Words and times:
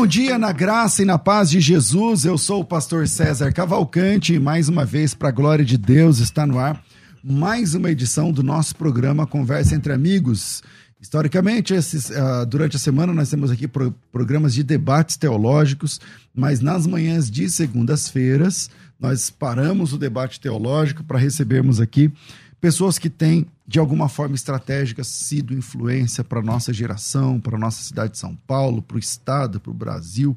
Bom 0.00 0.06
dia 0.06 0.38
na 0.38 0.50
graça 0.50 1.02
e 1.02 1.04
na 1.04 1.18
paz 1.18 1.50
de 1.50 1.60
Jesus. 1.60 2.24
Eu 2.24 2.38
sou 2.38 2.62
o 2.62 2.64
pastor 2.64 3.06
César 3.06 3.52
Cavalcante 3.52 4.32
e 4.32 4.40
mais 4.40 4.66
uma 4.66 4.82
vez, 4.82 5.12
para 5.12 5.28
a 5.28 5.30
glória 5.30 5.62
de 5.62 5.76
Deus, 5.76 6.20
está 6.20 6.46
no 6.46 6.58
ar 6.58 6.82
mais 7.22 7.74
uma 7.74 7.90
edição 7.90 8.32
do 8.32 8.42
nosso 8.42 8.74
programa 8.76 9.26
Conversa 9.26 9.74
entre 9.74 9.92
Amigos. 9.92 10.62
Historicamente, 10.98 11.74
esses, 11.74 12.08
uh, 12.08 12.46
durante 12.48 12.76
a 12.76 12.78
semana 12.78 13.12
nós 13.12 13.28
temos 13.28 13.50
aqui 13.50 13.68
pro, 13.68 13.94
programas 14.10 14.54
de 14.54 14.62
debates 14.62 15.18
teológicos, 15.18 16.00
mas 16.34 16.62
nas 16.62 16.86
manhãs 16.86 17.30
de 17.30 17.50
segundas-feiras 17.50 18.70
nós 18.98 19.28
paramos 19.28 19.92
o 19.92 19.98
debate 19.98 20.40
teológico 20.40 21.04
para 21.04 21.18
recebermos 21.18 21.78
aqui 21.78 22.10
pessoas 22.60 22.98
que 22.98 23.08
têm, 23.08 23.46
de 23.66 23.78
alguma 23.78 24.08
forma 24.08 24.34
estratégica, 24.34 25.02
sido 25.02 25.54
influência 25.54 26.22
para 26.22 26.40
a 26.40 26.42
nossa 26.42 26.72
geração, 26.72 27.40
para 27.40 27.56
a 27.56 27.60
nossa 27.60 27.82
cidade 27.82 28.12
de 28.12 28.18
São 28.18 28.36
Paulo, 28.46 28.82
para 28.82 28.96
o 28.96 29.00
Estado, 29.00 29.58
para 29.58 29.70
o 29.70 29.74
Brasil, 29.74 30.36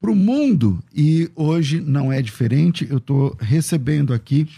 para 0.00 0.10
o 0.10 0.16
mundo. 0.16 0.82
E 0.94 1.30
hoje 1.34 1.80
não 1.80 2.12
é 2.12 2.22
diferente. 2.22 2.86
Eu 2.88 2.98
estou 2.98 3.36
recebendo 3.40 4.14
aqui 4.14 4.48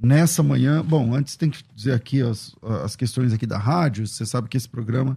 nessa 0.00 0.42
manhã. 0.42 0.84
Bom, 0.84 1.14
antes 1.14 1.36
tem 1.36 1.50
que 1.50 1.62
dizer 1.74 1.92
aqui 1.92 2.20
as, 2.20 2.54
as 2.82 2.96
questões 2.96 3.32
aqui 3.32 3.46
da 3.46 3.58
rádio. 3.58 4.06
Você 4.06 4.26
sabe 4.26 4.48
que 4.48 4.56
esse 4.56 4.68
programa 4.68 5.16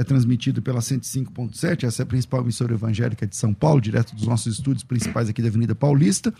é 0.00 0.04
transmitido 0.04 0.62
pela 0.62 0.80
105.7, 0.80 1.84
essa 1.84 2.00
é 2.00 2.04
a 2.04 2.06
principal 2.06 2.40
emissora 2.40 2.72
evangélica 2.72 3.26
de 3.26 3.36
São 3.36 3.52
Paulo, 3.52 3.82
direto 3.82 4.14
dos 4.14 4.26
nossos 4.26 4.54
estúdios 4.54 4.82
principais 4.82 5.28
aqui 5.28 5.42
da 5.42 5.48
Avenida 5.48 5.74
Paulista. 5.74 6.32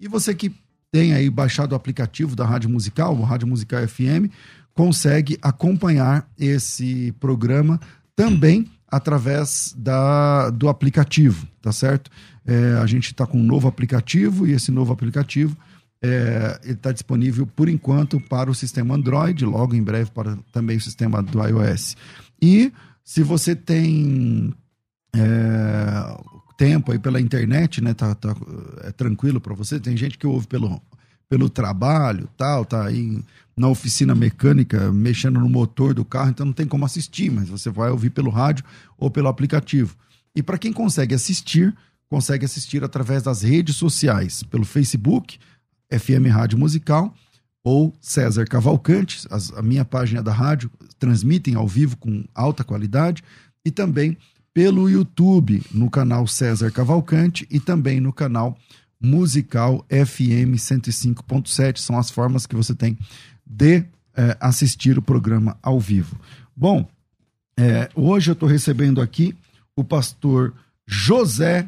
E 0.00 0.08
você 0.08 0.34
que 0.34 0.50
tem 0.92 1.14
aí 1.14 1.30
baixado 1.30 1.72
o 1.72 1.74
aplicativo 1.74 2.36
da 2.36 2.44
Rádio 2.44 2.68
Musical, 2.68 3.16
o 3.16 3.22
Rádio 3.22 3.48
Musical 3.48 3.88
FM, 3.88 4.30
consegue 4.74 5.38
acompanhar 5.40 6.28
esse 6.38 7.12
programa 7.18 7.80
também 8.14 8.70
através 8.86 9.74
da, 9.76 10.50
do 10.50 10.68
aplicativo, 10.68 11.48
tá 11.62 11.72
certo? 11.72 12.10
É, 12.46 12.74
a 12.74 12.86
gente 12.86 13.06
está 13.06 13.26
com 13.26 13.38
um 13.38 13.42
novo 13.42 13.66
aplicativo 13.66 14.46
e 14.46 14.52
esse 14.52 14.70
novo 14.70 14.92
aplicativo 14.92 15.56
é, 16.02 16.60
está 16.64 16.92
disponível 16.92 17.46
por 17.46 17.70
enquanto 17.70 18.20
para 18.20 18.50
o 18.50 18.54
sistema 18.54 18.94
Android, 18.94 19.46
logo 19.46 19.74
em 19.74 19.82
breve 19.82 20.10
para 20.10 20.36
também 20.52 20.76
o 20.76 20.80
sistema 20.80 21.22
do 21.22 21.42
iOS. 21.42 21.96
E 22.40 22.70
se 23.02 23.22
você 23.22 23.56
tem 23.56 24.52
é, 25.16 26.16
tempo 26.56 26.92
aí 26.92 26.98
pela 26.98 27.20
internet, 27.20 27.80
né? 27.80 27.94
Tá, 27.94 28.14
tá 28.14 28.34
é 28.82 28.92
tranquilo 28.92 29.40
para 29.40 29.54
você. 29.54 29.80
Tem 29.80 29.96
gente 29.96 30.18
que 30.18 30.26
ouve 30.26 30.46
pelo, 30.46 30.80
pelo 31.28 31.48
trabalho, 31.48 32.28
tal, 32.36 32.64
tá 32.64 32.86
aí 32.86 33.22
na 33.56 33.68
oficina 33.68 34.14
mecânica 34.14 34.92
mexendo 34.92 35.38
no 35.40 35.48
motor 35.48 35.94
do 35.94 36.04
carro, 36.04 36.30
então 36.30 36.46
não 36.46 36.52
tem 36.52 36.66
como 36.66 36.84
assistir, 36.84 37.30
mas 37.30 37.48
você 37.48 37.70
vai 37.70 37.90
ouvir 37.90 38.10
pelo 38.10 38.30
rádio 38.30 38.64
ou 38.98 39.10
pelo 39.10 39.28
aplicativo. 39.28 39.96
E 40.34 40.42
para 40.42 40.58
quem 40.58 40.72
consegue 40.72 41.14
assistir, 41.14 41.74
consegue 42.08 42.44
assistir 42.44 42.82
através 42.82 43.22
das 43.22 43.42
redes 43.42 43.76
sociais, 43.76 44.42
pelo 44.42 44.64
Facebook, 44.64 45.38
FM 45.90 46.30
Rádio 46.30 46.58
Musical 46.58 47.14
ou 47.64 47.94
César 48.00 48.44
Cavalcante, 48.46 49.26
as, 49.30 49.52
a 49.52 49.62
minha 49.62 49.84
página 49.84 50.22
da 50.22 50.32
rádio, 50.32 50.70
transmitem 50.98 51.54
ao 51.54 51.68
vivo 51.68 51.96
com 51.96 52.24
alta 52.34 52.64
qualidade 52.64 53.22
e 53.64 53.70
também 53.70 54.16
pelo 54.54 54.88
YouTube, 54.88 55.62
no 55.72 55.90
canal 55.90 56.26
César 56.26 56.70
Cavalcante 56.70 57.46
e 57.50 57.58
também 57.58 58.00
no 58.00 58.12
canal 58.12 58.56
Musical 59.00 59.84
FM 59.88 60.56
105.7. 60.56 61.78
São 61.78 61.98
as 61.98 62.10
formas 62.10 62.46
que 62.46 62.54
você 62.54 62.74
tem 62.74 62.98
de 63.46 63.84
é, 64.14 64.36
assistir 64.40 64.98
o 64.98 65.02
programa 65.02 65.56
ao 65.62 65.80
vivo. 65.80 66.18
Bom, 66.54 66.86
é, 67.56 67.88
hoje 67.94 68.30
eu 68.30 68.34
estou 68.34 68.48
recebendo 68.48 69.00
aqui 69.00 69.34
o 69.74 69.82
pastor 69.82 70.52
José. 70.86 71.66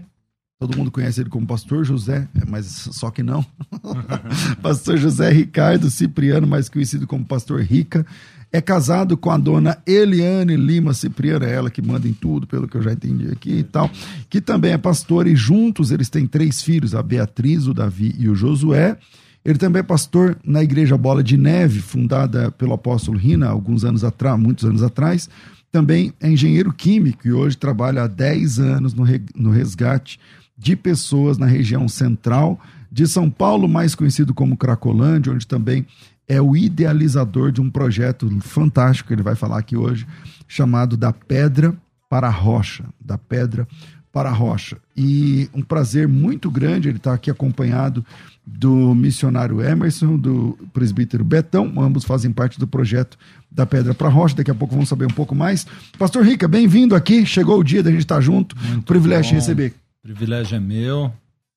Todo 0.58 0.76
mundo 0.76 0.90
conhece 0.90 1.20
ele 1.20 1.28
como 1.28 1.46
Pastor 1.46 1.84
José, 1.84 2.28
mas 2.46 2.66
só 2.66 3.10
que 3.10 3.22
não. 3.22 3.44
pastor 4.62 4.96
José 4.96 5.30
Ricardo 5.30 5.90
Cipriano, 5.90 6.46
mais 6.46 6.68
conhecido 6.68 7.06
como 7.06 7.24
Pastor 7.24 7.60
Rica 7.60 8.06
é 8.54 8.60
casado 8.60 9.16
com 9.16 9.32
a 9.32 9.36
dona 9.36 9.78
Eliane 9.84 10.56
Lima 10.56 10.94
Cipriano, 10.94 11.44
é 11.44 11.52
ela 11.52 11.68
que 11.68 11.82
manda 11.82 12.06
em 12.06 12.12
tudo, 12.12 12.46
pelo 12.46 12.68
que 12.68 12.76
eu 12.76 12.82
já 12.82 12.92
entendi 12.92 13.28
aqui 13.32 13.50
e 13.50 13.62
tal, 13.64 13.90
que 14.30 14.40
também 14.40 14.70
é 14.70 14.78
pastor, 14.78 15.26
e 15.26 15.34
juntos 15.34 15.90
eles 15.90 16.08
têm 16.08 16.24
três 16.24 16.62
filhos, 16.62 16.94
a 16.94 17.02
Beatriz, 17.02 17.66
o 17.66 17.74
Davi 17.74 18.14
e 18.16 18.28
o 18.28 18.34
Josué. 18.36 18.96
Ele 19.44 19.58
também 19.58 19.80
é 19.80 19.82
pastor 19.82 20.38
na 20.44 20.62
Igreja 20.62 20.96
Bola 20.96 21.20
de 21.20 21.36
Neve, 21.36 21.80
fundada 21.80 22.48
pelo 22.52 22.74
apóstolo 22.74 23.18
Rina, 23.18 23.48
alguns 23.48 23.84
anos 23.84 24.04
atrás, 24.04 24.38
muitos 24.38 24.64
anos 24.64 24.84
atrás. 24.84 25.28
Também 25.72 26.12
é 26.20 26.30
engenheiro 26.30 26.72
químico 26.72 27.26
e 27.26 27.32
hoje 27.32 27.56
trabalha 27.56 28.04
há 28.04 28.06
10 28.06 28.60
anos 28.60 28.94
no 28.94 29.50
resgate 29.50 30.20
de 30.56 30.76
pessoas 30.76 31.38
na 31.38 31.46
região 31.46 31.88
central 31.88 32.60
de 32.88 33.08
São 33.08 33.28
Paulo, 33.28 33.68
mais 33.68 33.96
conhecido 33.96 34.32
como 34.32 34.56
Cracolândia, 34.56 35.32
onde 35.32 35.44
também 35.44 35.84
é 36.26 36.40
o 36.40 36.56
idealizador 36.56 37.52
de 37.52 37.60
um 37.60 37.70
projeto 37.70 38.28
fantástico 38.40 39.08
que 39.08 39.14
ele 39.14 39.22
vai 39.22 39.34
falar 39.34 39.58
aqui 39.58 39.76
hoje, 39.76 40.06
chamado 40.48 40.96
Da 40.96 41.12
Pedra 41.12 41.74
para 42.08 42.28
a 42.28 42.30
Rocha. 42.30 42.84
Da 43.00 43.18
Pedra 43.18 43.66
para 44.12 44.30
a 44.30 44.32
Rocha. 44.32 44.76
E 44.96 45.50
um 45.52 45.60
prazer 45.60 46.06
muito 46.06 46.50
grande 46.50 46.88
ele 46.88 46.98
estar 46.98 47.10
tá 47.10 47.16
aqui 47.16 47.30
acompanhado 47.30 48.04
do 48.46 48.94
missionário 48.94 49.60
Emerson, 49.60 50.16
do 50.16 50.56
presbítero 50.72 51.24
Betão, 51.24 51.72
ambos 51.78 52.04
fazem 52.04 52.30
parte 52.30 52.58
do 52.58 52.66
projeto 52.66 53.18
da 53.50 53.66
Pedra 53.66 53.94
para 53.94 54.06
a 54.06 54.10
Rocha. 54.10 54.36
Daqui 54.36 54.50
a 54.50 54.54
pouco 54.54 54.74
vamos 54.74 54.88
saber 54.88 55.06
um 55.06 55.14
pouco 55.14 55.34
mais. 55.34 55.66
Pastor 55.98 56.24
Rica, 56.24 56.46
bem-vindo 56.46 56.94
aqui. 56.94 57.26
Chegou 57.26 57.58
o 57.58 57.64
dia 57.64 57.82
da 57.82 57.90
gente 57.90 58.00
estar 58.00 58.20
junto. 58.20 58.56
Muito 58.56 58.84
Privilégio 58.84 59.32
bom. 59.32 59.36
receber. 59.36 59.74
privilégio 60.02 60.56
é 60.56 60.60
meu, 60.60 61.12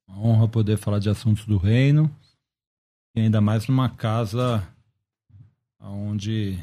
uma 0.07 0.19
honra 0.19 0.47
poder 0.47 0.77
falar 0.77 0.99
de 0.99 1.09
assuntos 1.09 1.45
do 1.45 1.57
reino, 1.57 2.09
e 3.17 3.21
ainda 3.21 3.41
mais 3.41 3.67
numa 3.67 3.89
casa 3.89 4.63
onde, 5.81 6.55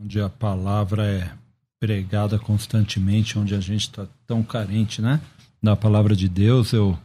onde 0.00 0.18
a 0.18 0.30
palavra 0.30 1.06
é 1.06 1.30
pregada 1.78 2.38
constantemente, 2.38 3.38
onde 3.38 3.54
a 3.54 3.60
gente 3.60 3.82
está 3.82 4.06
tão 4.26 4.42
carente, 4.42 5.02
né? 5.02 5.20
Da 5.62 5.76
palavra 5.76 6.16
de 6.16 6.26
Deus, 6.26 6.72
eu 6.72 6.98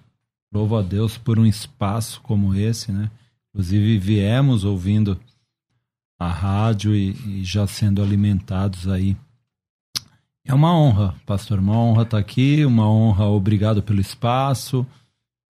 louvo 0.54 0.78
a 0.78 0.82
Deus 0.82 1.18
por 1.18 1.38
um 1.38 1.46
espaço 1.46 2.22
como 2.22 2.56
esse, 2.56 2.94
né? 2.94 3.12
Inclusive 3.50 3.98
viemos 3.98 4.64
ouvindo 4.64 5.20
a 6.18 6.30
rádio 6.30 6.96
e, 6.96 7.12
e 7.28 7.44
já 7.44 7.68
sendo 7.68 8.02
alimentados 8.02 8.88
aí. 8.88 9.18
É 10.46 10.54
uma 10.54 10.74
honra, 10.74 11.14
pastor, 11.26 11.60
uma 11.60 11.78
honra 11.78 12.04
estar 12.04 12.18
tá 12.18 12.22
aqui, 12.22 12.64
uma 12.64 12.90
honra, 12.90 13.26
obrigado 13.26 13.84
pelo 13.84 14.00
espaço. 14.00 14.88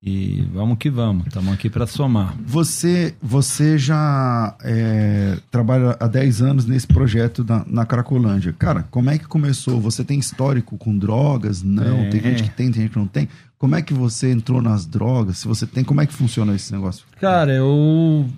E 0.06 0.42
vamos 0.52 0.78
que 0.80 0.90
vamos, 0.90 1.28
estamos 1.28 1.54
aqui 1.54 1.70
para 1.70 1.88
somar. 1.88 2.36
Você, 2.46 3.16
você 3.22 3.78
já 3.78 4.54
é, 4.62 5.38
trabalha 5.50 5.96
há 5.98 6.08
10 6.08 6.42
anos 6.42 6.66
nesse 6.66 6.86
projeto 6.86 7.42
na, 7.48 7.64
na 7.66 7.86
Cracolândia. 7.86 8.52
Cara, 8.52 8.84
como 8.92 9.10
é 9.10 9.18
que 9.18 9.26
começou? 9.26 9.80
Você 9.80 10.04
tem 10.04 10.20
histórico 10.20 10.78
com 10.78 10.98
drogas? 10.98 11.64
Não? 11.64 12.02
É. 12.02 12.10
Tem 12.10 12.22
gente 12.22 12.44
que 12.44 12.50
tem, 12.50 12.70
tem 12.70 12.82
gente 12.82 12.92
que 12.92 13.00
não 13.00 13.08
tem. 13.08 13.30
Como 13.58 13.76
é 13.78 13.82
que 13.82 13.94
você 13.94 14.30
entrou 14.30 14.62
nas 14.62 14.86
drogas? 14.86 15.38
Se 15.38 15.48
você 15.48 15.66
tem, 15.66 15.86
como 15.86 16.02
é 16.02 16.06
que 16.06 16.12
funciona 16.12 16.54
esse 16.54 16.74
negócio? 16.74 17.06
Cara, 17.22 17.54
eu. 17.54 18.30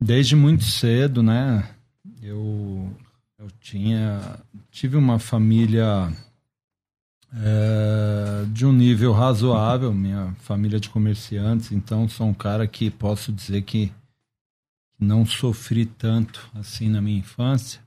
Desde 0.00 0.34
muito 0.34 0.64
cedo, 0.64 1.22
né? 1.22 1.62
Eu, 2.22 2.90
eu 3.38 3.48
tinha. 3.60 4.18
Tive 4.70 4.96
uma 4.96 5.18
família 5.18 6.10
é, 7.36 8.44
de 8.52 8.64
um 8.64 8.72
nível 8.72 9.12
razoável, 9.12 9.92
minha 9.92 10.34
família 10.38 10.78
de 10.78 10.88
comerciantes, 10.88 11.72
então 11.72 12.08
sou 12.08 12.28
um 12.28 12.34
cara 12.34 12.66
que 12.66 12.90
posso 12.90 13.32
dizer 13.32 13.62
que 13.62 13.92
não 14.98 15.26
sofri 15.26 15.84
tanto 15.84 16.48
assim 16.54 16.88
na 16.88 17.00
minha 17.00 17.18
infância, 17.18 17.80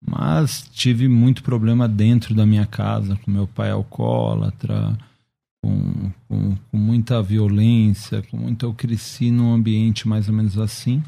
mas 0.00 0.68
tive 0.72 1.06
muito 1.08 1.42
problema 1.42 1.86
dentro 1.86 2.34
da 2.34 2.46
minha 2.46 2.66
casa, 2.66 3.16
com 3.16 3.30
meu 3.30 3.46
pai 3.46 3.70
alcoólatra, 3.70 4.96
com, 5.62 6.10
com, 6.28 6.56
com 6.70 6.76
muita 6.76 7.22
violência, 7.22 8.22
com 8.22 8.36
muito, 8.36 8.64
eu 8.64 8.72
cresci 8.72 9.30
num 9.30 9.52
ambiente 9.52 10.08
mais 10.08 10.28
ou 10.28 10.34
menos 10.34 10.58
assim. 10.58 11.02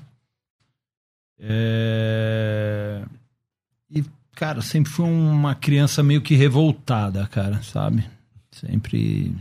É... 1.38 3.04
E 3.90 4.04
Cara, 4.38 4.62
sempre 4.62 4.88
fui 4.92 5.04
uma 5.04 5.52
criança 5.56 6.00
meio 6.00 6.22
que 6.22 6.36
revoltada, 6.36 7.26
cara, 7.26 7.60
sabe? 7.60 8.04
Sempre 8.52 9.34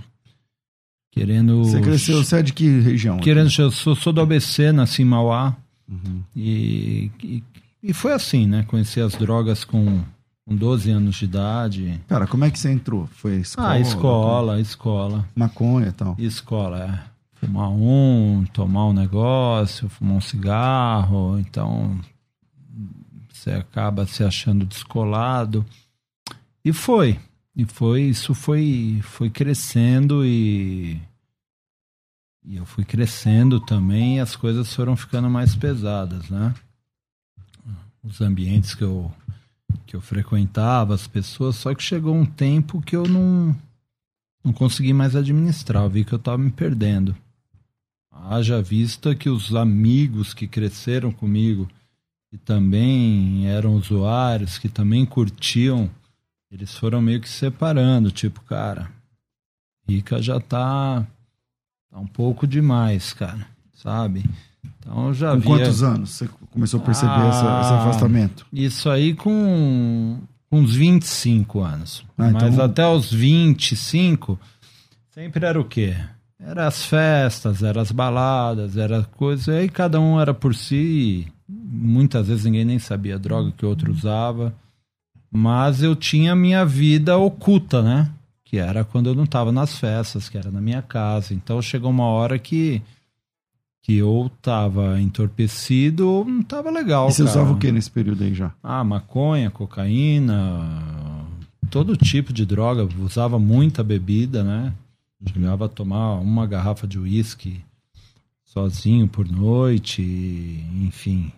querendo. 1.12 1.66
Você 1.66 1.80
cresceu, 1.80 2.24
você 2.24 2.38
é 2.38 2.42
de 2.42 2.52
que 2.52 2.80
região? 2.80 3.18
Querendo, 3.18 3.52
eu 3.60 3.70
sou, 3.70 3.96
sou 3.96 4.12
do 4.12 4.22
ABC, 4.22 4.72
nasci 4.72 5.04
em 5.04 5.06
Mauá. 5.06 5.56
Uhum. 5.88 6.24
E, 6.36 7.12
e, 7.24 7.44
e, 7.84 7.94
foi 7.94 8.12
assim, 8.12 8.48
né? 8.48 8.66
Conheci 8.68 9.00
as 9.00 9.14
drogas 9.14 9.64
com, 9.64 10.02
com 10.48 10.56
12 10.56 10.90
anos 10.90 11.16
de 11.18 11.26
idade. 11.26 12.02
Cara, 12.08 12.26
como 12.26 12.46
é 12.46 12.50
que 12.50 12.58
você 12.58 12.72
entrou? 12.72 13.08
Foi 13.18 13.36
escola? 13.36 13.70
Ah, 13.70 13.80
escola, 13.80 14.60
escola. 14.60 15.30
Maconha 15.36 15.90
e 15.90 15.92
tal. 15.92 16.16
Escola, 16.18 16.84
é. 16.84 17.46
Fumar 17.46 17.70
um, 17.70 18.46
tomar 18.52 18.88
um 18.88 18.94
negócio, 18.94 19.88
fumar 19.90 20.18
um 20.18 20.22
cigarro. 20.22 21.38
Então, 21.38 22.00
você 23.48 23.52
acaba 23.52 24.06
se 24.06 24.24
achando 24.24 24.66
descolado. 24.66 25.66
E 26.64 26.74
foi. 26.74 27.18
E 27.56 27.66
foi, 27.66 28.04
isso 28.04 28.34
foi, 28.36 29.00
foi 29.02 29.30
crescendo 29.30 30.24
e, 30.26 31.02
e 32.44 32.58
eu 32.58 32.66
fui 32.66 32.84
crescendo 32.84 33.60
também 33.60 34.18
e 34.18 34.20
as 34.20 34.36
coisas 34.36 34.72
foram 34.76 34.96
ficando 34.96 35.30
mais 35.30 35.56
pesadas, 35.56 36.30
né? 36.30 36.54
Os 38.04 38.22
ambientes 38.22 38.76
que 38.76 38.84
eu, 38.84 39.12
que 39.88 39.96
eu 39.96 40.02
frequentava, 40.02 40.94
as 40.94 41.08
pessoas, 41.08 41.56
só 41.56 41.74
que 41.74 41.82
chegou 41.82 42.14
um 42.14 42.26
tempo 42.26 42.80
que 42.80 42.96
eu 42.96 43.08
não, 43.08 43.56
não 44.44 44.54
consegui 44.54 44.94
mais 44.94 45.16
administrar, 45.16 45.84
eu 45.84 45.90
vi 45.90 46.06
que 46.06 46.14
eu 46.14 46.20
estava 46.20 46.38
me 46.38 46.52
perdendo. 46.52 47.16
Haja 48.12 48.62
vista 48.62 49.16
que 49.16 49.30
os 49.30 49.56
amigos 49.56 50.34
que 50.34 50.48
cresceram 50.48 51.12
comigo, 51.12 51.68
que 52.30 52.38
também 52.38 53.48
eram 53.48 53.76
usuários, 53.76 54.58
que 54.58 54.68
também 54.68 55.06
curtiam, 55.06 55.90
eles 56.52 56.76
foram 56.76 57.02
meio 57.02 57.22
que 57.22 57.30
separando, 57.30 58.12
tipo, 58.12 58.42
cara, 58.42 58.90
Rica 59.88 60.22
já 60.22 60.40
tá, 60.40 61.06
tá 61.90 62.00
um 62.00 62.08
pouco 62.08 62.46
demais, 62.46 63.14
cara, 63.14 63.48
sabe? 63.74 64.30
Então 64.80 65.14
já 65.14 65.32
Com 65.32 65.40
via... 65.40 65.50
quantos 65.50 65.84
anos 65.84 66.10
você 66.12 66.30
começou 66.52 66.80
a 66.80 66.84
perceber 66.84 67.12
ah, 67.12 67.28
essa, 67.28 67.62
esse 67.62 67.74
afastamento? 67.74 68.46
Isso 68.52 68.90
aí 68.90 69.14
com, 69.14 70.20
uns 70.52 70.76
25 70.76 71.60
anos. 71.62 72.06
Ah, 72.18 72.28
então 72.28 72.42
Mas 72.42 72.54
então... 72.54 72.66
até 72.66 72.88
os 72.88 73.12
25, 73.12 74.40
sempre 75.10 75.46
era 75.46 75.60
o 75.60 75.66
quê? 75.66 75.96
Era 76.40 76.68
as 76.68 76.86
festas, 76.86 77.64
eram 77.64 77.82
as 77.82 77.92
baladas, 77.92 78.78
era 78.78 79.04
coisa. 79.04 79.54
Aí 79.54 79.68
cada 79.68 80.00
um 80.00 80.20
era 80.20 80.34
por 80.34 80.54
si 80.54 81.28
muitas 81.70 82.28
vezes 82.28 82.46
ninguém 82.46 82.64
nem 82.64 82.80
sabia 82.80 83.16
a 83.16 83.20
droga 83.20 83.52
que 83.52 83.66
o 83.66 83.70
outro 83.70 83.92
usava. 83.92 84.56
Mas 85.30 85.84
eu 85.84 85.96
tinha 85.96 86.36
minha 86.36 86.66
vida 86.66 87.18
oculta, 87.18 87.82
né? 87.82 88.10
Que 88.46 88.58
era 88.58 88.86
quando 88.86 89.08
eu 89.08 89.16
não 89.16 89.26
estava 89.26 89.52
nas 89.52 89.78
festas, 89.78 90.30
que 90.30 90.38
era 90.38 90.50
na 90.50 90.62
minha 90.62 90.82
casa. 90.82 91.34
Então 91.34 91.62
chegou 91.62 91.90
uma 91.90 92.06
hora 92.06 92.40
que 92.40 92.82
que 93.82 93.96
eu 93.96 94.30
tava 94.42 95.00
entorpecido 95.00 96.10
ou 96.10 96.26
não 96.26 96.44
tava 96.44 96.70
legal. 96.70 97.08
E 97.08 97.14
você 97.14 97.24
cara. 97.24 97.32
usava 97.32 97.54
o 97.54 97.58
que 97.58 97.72
nesse 97.72 97.90
período 97.90 98.22
aí 98.22 98.34
já? 98.34 98.52
Ah, 98.62 98.84
maconha, 98.84 99.50
cocaína, 99.50 101.26
todo 101.70 101.96
tipo 101.96 102.34
de 102.34 102.46
droga. 102.46 102.88
Usava 103.00 103.40
muita 103.40 103.84
bebida, 103.84 104.44
né? 104.44 104.74
Chegava 105.32 105.66
a 105.66 105.70
tomar 105.70 106.16
uma 106.16 106.46
garrafa 106.46 106.86
de 106.86 107.00
uísque 107.00 107.62
sozinho 108.58 109.08
por 109.08 109.30
noite, 109.30 110.02
enfim, 110.82 111.32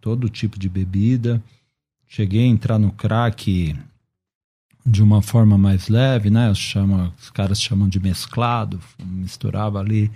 todo 0.00 0.28
tipo 0.28 0.56
de 0.56 0.68
bebida. 0.68 1.42
Cheguei 2.06 2.44
a 2.44 2.46
entrar 2.46 2.78
no 2.78 2.92
crack 2.92 3.76
de 4.84 5.02
uma 5.02 5.20
forma 5.20 5.58
mais 5.58 5.88
leve, 5.88 6.30
né? 6.30 6.54
Chama, 6.54 7.12
os 7.20 7.30
caras 7.30 7.60
chamam 7.60 7.88
de 7.88 7.98
mesclado, 7.98 8.78
misturava 9.04 9.80
ali 9.80 10.08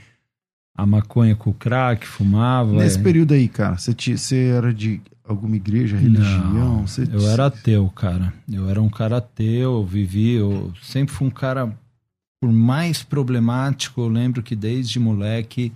a 0.72 0.86
maconha 0.86 1.34
com 1.34 1.50
o 1.50 1.54
crack, 1.54 2.06
fumava. 2.06 2.72
Nesse 2.74 3.00
é... 3.00 3.02
período 3.02 3.34
aí, 3.34 3.48
cara, 3.48 3.76
você, 3.76 3.92
te, 3.92 4.16
você 4.16 4.50
era 4.50 4.72
de 4.72 5.00
alguma 5.24 5.56
igreja, 5.56 5.96
religião? 5.96 6.54
Não, 6.54 6.86
você... 6.86 7.08
Eu 7.12 7.28
era 7.28 7.46
ateu, 7.46 7.88
cara. 7.90 8.32
Eu 8.48 8.70
era 8.70 8.80
um 8.80 8.88
cara 8.88 9.16
ateu, 9.16 9.84
vivi, 9.84 10.34
eu 10.34 10.72
sempre 10.80 11.12
fui 11.12 11.26
um 11.26 11.30
cara, 11.30 11.76
por 12.40 12.52
mais 12.52 13.02
problemático, 13.02 14.00
eu 14.00 14.08
lembro 14.08 14.44
que 14.44 14.54
desde 14.54 15.00
moleque 15.00 15.72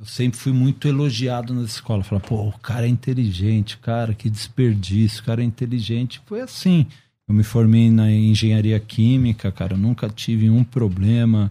eu 0.00 0.06
sempre 0.06 0.38
fui 0.38 0.52
muito 0.52 0.88
elogiado 0.88 1.52
na 1.52 1.62
escola. 1.62 2.02
Falar, 2.02 2.22
pô, 2.22 2.48
o 2.48 2.58
cara 2.58 2.86
é 2.86 2.88
inteligente, 2.88 3.76
cara, 3.76 4.14
que 4.14 4.30
desperdício, 4.30 5.20
o 5.20 5.24
cara 5.26 5.42
é 5.42 5.44
inteligente. 5.44 6.22
Foi 6.24 6.40
assim. 6.40 6.86
Eu 7.28 7.34
me 7.34 7.42
formei 7.42 7.90
na 7.90 8.10
engenharia 8.10 8.80
química, 8.80 9.52
cara, 9.52 9.76
nunca 9.76 10.08
tive 10.08 10.48
um 10.48 10.64
problema, 10.64 11.50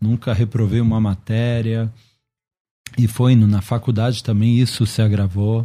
nunca 0.00 0.34
reprovei 0.34 0.80
uma 0.80 1.00
matéria. 1.00 1.90
E 2.98 3.06
foi. 3.06 3.36
Na 3.36 3.62
faculdade 3.62 4.24
também 4.24 4.58
isso 4.58 4.84
se 4.86 5.00
agravou. 5.00 5.64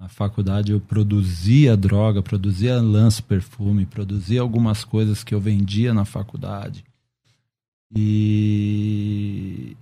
Na 0.00 0.08
faculdade 0.08 0.72
eu 0.72 0.80
produzia 0.80 1.76
droga, 1.76 2.22
produzia 2.22 2.80
lance 2.80 3.22
perfume, 3.22 3.84
produzia 3.84 4.40
algumas 4.40 4.82
coisas 4.82 5.22
que 5.22 5.34
eu 5.34 5.40
vendia 5.40 5.92
na 5.92 6.06
faculdade. 6.06 6.84
E, 7.94 9.76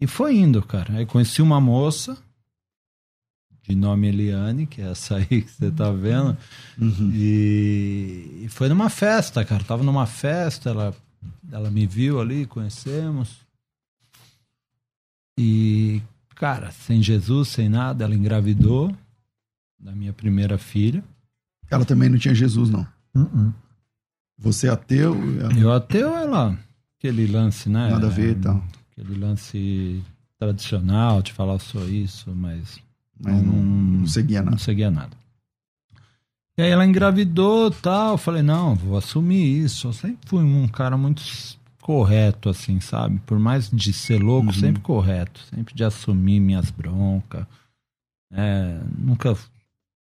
e 0.00 0.06
foi 0.06 0.36
indo, 0.36 0.62
cara. 0.62 0.98
Aí 0.98 1.06
conheci 1.06 1.40
uma 1.40 1.60
moça 1.60 2.16
de 3.62 3.74
nome 3.74 4.08
Eliane, 4.08 4.66
que 4.66 4.82
é 4.82 4.90
essa 4.90 5.16
aí 5.16 5.26
que 5.26 5.50
você 5.50 5.70
tá 5.70 5.90
vendo. 5.90 6.36
Uhum. 6.78 7.10
E, 7.14 8.42
e, 8.42 8.48
foi 8.48 8.68
numa 8.68 8.90
festa, 8.90 9.44
cara. 9.44 9.64
Tava 9.64 9.82
numa 9.82 10.06
festa, 10.06 10.70
ela, 10.70 10.94
ela 11.50 11.70
me 11.70 11.86
viu 11.86 12.20
ali, 12.20 12.44
conhecemos. 12.46 13.38
E, 15.38 16.02
cara, 16.34 16.70
sem 16.70 17.02
Jesus, 17.02 17.48
sem 17.48 17.68
nada, 17.68 18.04
ela 18.04 18.14
engravidou 18.14 18.94
da 19.78 19.92
minha 19.92 20.12
primeira 20.12 20.58
filha. 20.58 21.02
Ela 21.70 21.84
também 21.84 22.08
não 22.10 22.18
tinha 22.18 22.34
Jesus, 22.34 22.68
não. 22.68 22.86
Uh 23.16 23.52
Você 24.36 24.66
é 24.66 24.70
ateu? 24.70 25.14
Ela... 25.40 25.58
Eu 25.58 25.72
ateu, 25.72 26.14
ela. 26.14 26.58
Aquele 26.98 27.26
lance, 27.26 27.68
né? 27.70 27.90
Nada 27.90 28.08
a 28.08 28.10
ver 28.10 28.36
e 28.36 28.40
tal 28.40 28.62
aquele 28.96 29.18
lance 29.18 30.02
tradicional 30.38 31.22
de 31.22 31.32
falar 31.32 31.58
só 31.58 31.84
isso, 31.84 32.30
mas, 32.34 32.78
mas 33.20 33.42
não, 33.42 33.52
não, 33.52 34.06
seguia 34.06 34.40
nada. 34.40 34.50
Não 34.52 34.58
seguia 34.58 34.90
nada. 34.90 35.16
E 36.56 36.62
aí 36.62 36.70
ela 36.70 36.86
engravidou 36.86 37.70
tal. 37.70 38.12
Eu 38.12 38.18
falei, 38.18 38.42
não, 38.42 38.74
vou 38.74 38.96
assumir 38.96 39.64
isso. 39.64 39.88
Eu 39.88 39.92
sempre 39.92 40.28
fui 40.28 40.42
um 40.42 40.68
cara 40.68 40.96
muito 40.96 41.22
correto, 41.80 42.48
assim, 42.48 42.80
sabe? 42.80 43.20
Por 43.26 43.38
mais 43.38 43.68
de 43.68 43.92
ser 43.92 44.22
louco, 44.22 44.46
uhum. 44.46 44.52
sempre 44.52 44.80
correto. 44.80 45.40
Sempre 45.52 45.74
de 45.74 45.82
assumir 45.82 46.38
minhas 46.38 46.70
broncas. 46.70 47.44
É, 48.32 48.80
nunca 48.96 49.36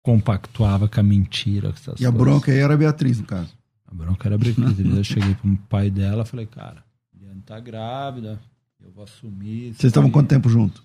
compactuava 0.03 0.89
com 0.89 1.01
a 1.01 1.03
mentira. 1.03 1.73
Com 1.73 1.95
e 1.99 2.07
a 2.07 2.11
bronca 2.11 2.51
aí 2.51 2.59
era 2.59 2.75
a 2.75 2.77
Beatriz, 2.77 3.21
no 3.21 3.27
caso? 3.27 3.55
A 3.87 3.95
bronca 3.95 4.29
era 4.29 4.35
a 4.35 4.39
Beatriz. 4.39 4.79
eu 4.97 5.05
cheguei 5.05 5.35
pro 5.35 5.57
pai 5.69 5.91
dela 5.91 6.25
falei, 6.25 6.47
cara, 6.47 6.85
a 7.15 7.19
Liane 7.19 7.43
tá 7.43 7.61
grávida, 7.61 8.41
eu 8.83 8.91
vou 8.91 9.05
assumir. 9.05 9.75
Vocês 9.75 9.91
estavam 9.91 10.11
quanto 10.11 10.29
tempo 10.29 10.49
junto? 10.49 10.85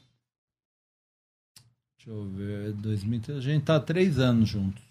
Deixa 1.97 2.11
eu 2.11 2.29
ver, 2.29 2.73
2003, 2.73 3.37
a 3.37 3.41
gente 3.41 3.63
tá 3.63 3.77
há 3.77 3.79
três 3.79 4.19
anos 4.19 4.47
juntos. 4.49 4.83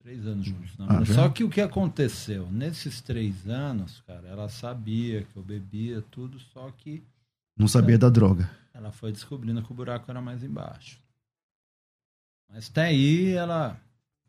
Três 0.00 0.26
anos 0.26 0.44
juntos. 0.44 0.72
Ah, 0.80 1.04
Só 1.04 1.28
que 1.28 1.44
o 1.44 1.48
que 1.48 1.60
aconteceu? 1.60 2.50
Nesses 2.50 3.00
três 3.00 3.48
anos, 3.48 4.02
cara, 4.06 4.26
ela 4.28 4.48
sabia 4.48 5.22
que 5.22 5.36
eu 5.36 5.42
bebia 5.42 6.02
tudo, 6.10 6.38
só 6.52 6.70
que. 6.72 7.02
Não 7.56 7.68
sabia 7.68 7.96
da 7.96 8.10
droga. 8.10 8.50
Ela 8.74 8.90
foi 8.90 9.12
descobrindo 9.12 9.62
que 9.62 9.70
o 9.70 9.74
buraco 9.74 10.10
era 10.10 10.20
mais 10.20 10.42
embaixo. 10.42 10.98
Mas 12.50 12.68
até 12.68 12.86
aí 12.86 13.32
ela 13.32 13.80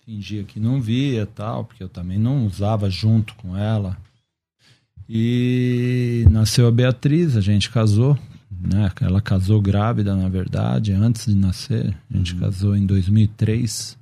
fingia 0.06 0.44
que 0.44 0.60
não 0.60 0.82
via 0.82 1.26
tal, 1.26 1.66
porque 1.66 1.84
eu 1.84 1.90
também 1.90 2.20
não 2.20 2.46
usava 2.46 2.90
junto 2.90 3.34
com 3.36 3.58
ela. 3.58 3.98
E 5.08 6.26
nasceu 6.32 6.68
a 6.68 6.72
Beatriz, 6.72 7.36
a 7.36 7.42
gente 7.42 7.70
casou, 7.70 8.18
né? 8.50 8.92
Ela 9.02 9.22
casou 9.22 9.62
grávida, 9.62 10.16
na 10.16 10.30
verdade, 10.30 10.94
antes 10.94 11.26
de 11.26 11.36
nascer. 11.36 11.96
A 12.10 12.18
gente 12.18 12.34
uhum. 12.34 12.40
casou 12.40 12.76
em 12.76 12.86
2003. 12.86 13.98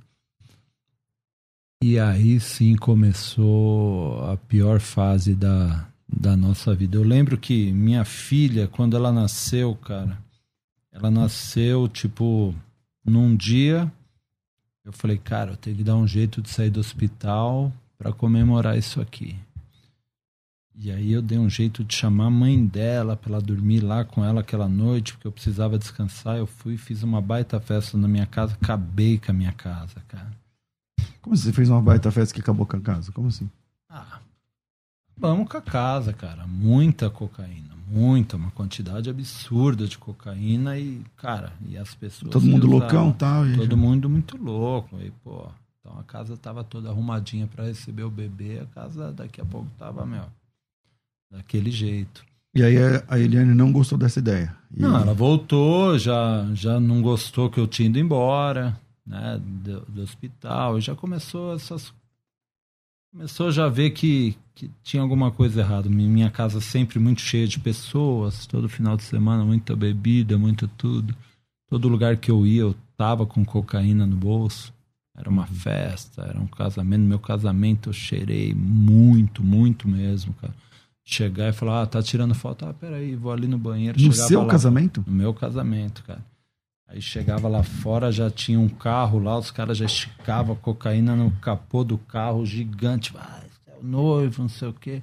E 1.82 1.98
aí 1.98 2.38
sim 2.38 2.76
começou 2.76 4.24
a 4.30 4.36
pior 4.36 4.78
fase 4.78 5.34
da, 5.34 5.88
da 6.08 6.36
nossa 6.36 6.74
vida. 6.74 6.96
Eu 6.96 7.02
lembro 7.02 7.36
que 7.36 7.72
minha 7.72 8.04
filha, 8.04 8.68
quando 8.68 8.96
ela 8.96 9.10
nasceu, 9.10 9.74
cara, 9.74 10.16
ela 10.92 11.10
nasceu 11.10 11.88
tipo 11.88 12.54
num 13.04 13.34
dia. 13.34 13.90
Eu 14.84 14.92
falei, 14.92 15.18
cara, 15.18 15.52
eu 15.52 15.56
tenho 15.56 15.76
que 15.76 15.82
dar 15.82 15.96
um 15.96 16.06
jeito 16.06 16.40
de 16.40 16.50
sair 16.50 16.70
do 16.70 16.78
hospital 16.78 17.72
para 17.98 18.12
comemorar 18.12 18.78
isso 18.78 19.00
aqui. 19.00 19.36
E 20.74 20.90
aí 20.90 21.12
eu 21.12 21.20
dei 21.20 21.38
um 21.38 21.50
jeito 21.50 21.84
de 21.84 21.94
chamar 21.94 22.26
a 22.26 22.30
mãe 22.30 22.64
dela 22.64 23.16
para 23.16 23.32
ela 23.32 23.42
dormir 23.42 23.80
lá 23.80 24.04
com 24.04 24.24
ela 24.24 24.40
aquela 24.40 24.68
noite, 24.68 25.12
porque 25.12 25.26
eu 25.26 25.32
precisava 25.32 25.78
descansar. 25.78 26.38
Eu 26.38 26.46
fui, 26.46 26.76
fiz 26.76 27.02
uma 27.02 27.20
baita 27.20 27.60
festa 27.60 27.98
na 27.98 28.08
minha 28.08 28.26
casa, 28.26 28.54
acabei 28.54 29.18
com 29.18 29.30
a 29.30 29.34
minha 29.34 29.52
casa, 29.52 30.02
cara. 30.08 30.30
Como 31.20 31.34
assim? 31.34 31.44
Você 31.44 31.52
fez 31.52 31.68
uma 31.68 31.80
baita 31.80 32.10
festa 32.10 32.34
que 32.34 32.40
acabou 32.40 32.66
com 32.66 32.76
a 32.76 32.80
casa? 32.80 33.12
Como 33.12 33.28
assim? 33.28 33.48
Ah, 33.88 34.18
vamos 35.16 35.48
com 35.48 35.56
a 35.56 35.62
casa, 35.62 36.12
cara. 36.12 36.46
Muita 36.46 37.10
cocaína. 37.10 37.72
Muita, 37.86 38.38
uma 38.38 38.50
quantidade 38.50 39.10
absurda 39.10 39.86
de 39.86 39.98
cocaína 39.98 40.78
e, 40.78 41.04
cara, 41.16 41.52
e 41.68 41.76
as 41.76 41.94
pessoas. 41.94 42.32
Todo 42.32 42.46
mundo 42.46 42.66
loucão 42.66 43.12
tal. 43.12 43.46
E... 43.46 43.54
Todo 43.54 43.76
mundo 43.76 44.08
muito 44.08 44.38
louco. 44.38 44.98
E, 44.98 45.10
pô, 45.22 45.46
então 45.78 45.98
a 45.98 46.02
casa 46.02 46.34
tava 46.38 46.64
toda 46.64 46.88
arrumadinha 46.88 47.46
para 47.46 47.64
receber 47.64 48.04
o 48.04 48.10
bebê. 48.10 48.60
A 48.60 48.66
casa 48.66 49.12
daqui 49.12 49.42
a 49.42 49.44
pouco 49.44 49.68
tava, 49.78 50.06
meu, 50.06 50.24
daquele 51.32 51.70
jeito. 51.70 52.24
E 52.54 52.62
aí 52.62 52.76
a 53.08 53.18
Eliane 53.18 53.54
não 53.54 53.72
gostou 53.72 53.96
dessa 53.96 54.18
ideia. 54.18 54.54
E... 54.76 54.82
Não, 54.82 54.94
ela 54.96 55.14
voltou, 55.14 55.98
já, 55.98 56.46
já 56.54 56.78
não 56.78 57.00
gostou 57.00 57.48
que 57.48 57.58
eu 57.58 57.66
tinha 57.66 57.88
ido 57.88 57.98
embora 57.98 58.78
né, 59.06 59.40
do, 59.42 59.80
do 59.88 60.02
hospital, 60.02 60.80
já 60.80 60.94
começou 60.94 61.54
essas 61.54 61.92
começou 63.12 63.52
já 63.52 63.66
a 63.66 63.68
ver 63.68 63.90
que, 63.90 64.34
que 64.54 64.70
tinha 64.82 65.02
alguma 65.02 65.30
coisa 65.30 65.60
errada. 65.60 65.88
Minha 65.88 66.30
casa 66.30 66.60
sempre 66.60 66.98
muito 66.98 67.20
cheia 67.20 67.46
de 67.46 67.58
pessoas, 67.58 68.46
todo 68.46 68.68
final 68.68 68.96
de 68.96 69.02
semana 69.02 69.44
muita 69.44 69.76
bebida, 69.76 70.38
muito 70.38 70.66
tudo. 70.66 71.14
Todo 71.68 71.88
lugar 71.88 72.16
que 72.16 72.30
eu 72.30 72.46
ia, 72.46 72.62
eu 72.62 72.74
tava 72.96 73.26
com 73.26 73.44
cocaína 73.44 74.06
no 74.06 74.16
bolso. 74.16 74.72
Era 75.14 75.28
uma 75.28 75.46
festa, 75.46 76.22
era 76.22 76.40
um 76.40 76.46
casamento. 76.46 77.02
Meu 77.02 77.18
casamento 77.18 77.90
eu 77.90 77.92
cheirei 77.92 78.54
muito, 78.54 79.42
muito 79.42 79.86
mesmo, 79.86 80.32
cara. 80.34 80.54
Chegar 81.04 81.48
e 81.48 81.52
falar, 81.52 81.82
ah, 81.82 81.86
tá 81.86 82.02
tirando 82.02 82.34
foto. 82.34 82.64
Ah, 82.64 82.72
peraí, 82.72 83.16
vou 83.16 83.32
ali 83.32 83.48
no 83.48 83.58
banheiro. 83.58 84.00
No 84.00 84.12
seu 84.12 84.42
lá, 84.42 84.48
casamento? 84.48 85.04
No 85.06 85.12
meu 85.12 85.34
casamento, 85.34 86.02
cara. 86.04 86.24
Aí 86.86 87.00
chegava 87.00 87.48
lá 87.48 87.62
fora, 87.62 88.12
já 88.12 88.30
tinha 88.30 88.60
um 88.60 88.68
carro 88.68 89.18
lá, 89.18 89.38
os 89.38 89.50
caras 89.50 89.78
já 89.78 89.86
esticavam 89.86 90.54
cocaína 90.54 91.16
no 91.16 91.30
capô 91.40 91.82
do 91.82 91.96
carro 91.96 92.44
gigante. 92.44 93.14
Ah, 93.16 93.40
é 93.66 93.78
o 93.80 93.82
noivo, 93.82 94.42
não 94.42 94.48
sei 94.48 94.68
o 94.68 94.74
quê. 94.74 95.02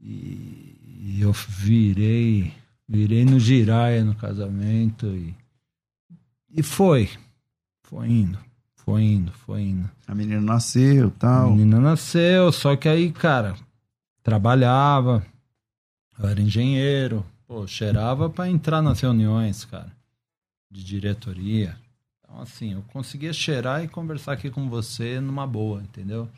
E, 0.00 0.78
e 0.86 1.18
eu 1.20 1.32
virei, 1.32 2.52
virei 2.88 3.26
no 3.26 3.38
giraia 3.38 4.02
no 4.02 4.14
casamento 4.14 5.06
e, 5.06 5.34
e 6.50 6.62
foi. 6.62 7.10
Foi 7.82 8.08
indo, 8.08 8.38
foi 8.74 9.02
indo, 9.02 9.32
foi 9.32 9.62
indo. 9.62 9.90
A 10.06 10.14
menina 10.14 10.40
nasceu 10.40 11.10
tal. 11.10 11.48
A 11.48 11.50
menina 11.50 11.78
nasceu, 11.78 12.50
só 12.52 12.74
que 12.74 12.88
aí, 12.88 13.12
cara, 13.12 13.54
trabalhava, 14.28 15.24
eu 16.18 16.28
era 16.28 16.40
engenheiro, 16.40 17.24
pô, 17.46 17.66
cheirava 17.66 18.28
para 18.28 18.48
entrar 18.48 18.82
nas 18.82 19.00
reuniões, 19.00 19.64
cara 19.64 19.96
de 20.70 20.84
diretoria. 20.84 21.76
Então, 22.20 22.40
assim, 22.40 22.74
eu 22.74 22.82
conseguia 22.92 23.32
cheirar 23.32 23.82
e 23.82 23.88
conversar 23.88 24.32
aqui 24.32 24.50
com 24.50 24.68
você 24.68 25.20
numa 25.20 25.46
boa, 25.46 25.82
entendeu? 25.82 26.28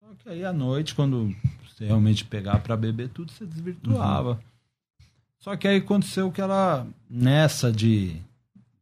Só 0.00 0.14
que 0.14 0.28
aí 0.30 0.44
à 0.44 0.52
noite, 0.52 0.94
quando 0.94 1.34
você 1.66 1.84
realmente 1.86 2.24
pegar 2.24 2.60
para 2.60 2.76
beber 2.76 3.10
tudo, 3.10 3.30
você 3.30 3.44
desvirtuava. 3.44 4.30
Uhum. 4.30 4.38
Só 5.38 5.56
que 5.56 5.68
aí 5.68 5.76
aconteceu 5.76 6.32
que 6.32 6.40
ela, 6.40 6.86
nessa 7.08 7.70
de, 7.70 8.16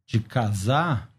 de 0.06 0.20
casar, 0.20 1.10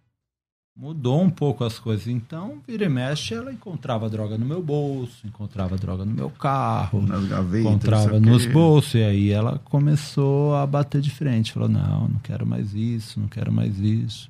mudou 0.78 1.22
um 1.22 1.30
pouco 1.30 1.64
as 1.64 1.80
coisas. 1.80 2.08
Então, 2.08 2.62
vira 2.68 2.86
e 2.86 2.90
mexe, 2.90 3.34
ela 3.34 3.52
encontrava 3.52 4.10
droga 4.10 4.38
no 4.38 4.46
meu 4.46 4.62
bolso, 4.62 5.26
encontrava 5.26 5.76
droga 5.76 6.06
no 6.06 6.14
meu 6.14 6.30
carro, 6.30 7.02
nas 7.02 7.26
gavetas, 7.26 7.66
encontrava 7.66 8.20
nos 8.20 8.46
bolsos. 8.46 8.94
E 8.94 9.04
aí 9.04 9.32
ela 9.32 9.60
começou 9.66 10.56
a 10.56 10.68
bater 10.68 11.02
de 11.02 11.10
frente. 11.10 11.52
Falou: 11.52 11.68
não, 11.68 12.08
não 12.08 12.20
quero 12.20 12.46
mais 12.46 12.76
isso, 12.76 13.20
não 13.20 13.28
quero 13.28 13.52
mais 13.52 13.80
isso. 13.80 14.30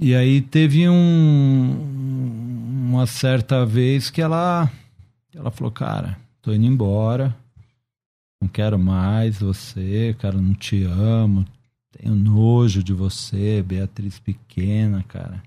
E 0.00 0.14
aí 0.14 0.40
teve 0.40 0.88
um, 0.88 2.88
uma 2.88 3.06
certa 3.06 3.64
vez 3.66 4.10
que 4.10 4.22
ela, 4.22 4.70
ela 5.34 5.50
falou: 5.50 5.70
cara, 5.70 6.18
tô 6.40 6.52
indo 6.52 6.66
embora. 6.66 7.36
Não 8.40 8.48
quero 8.48 8.78
mais 8.78 9.38
você, 9.38 10.14
cara, 10.18 10.36
não 10.36 10.52
te 10.52 10.84
amo, 10.84 11.46
tenho 11.98 12.14
nojo 12.14 12.82
de 12.82 12.92
você, 12.92 13.62
Beatriz 13.62 14.18
pequena, 14.18 15.02
cara. 15.04 15.42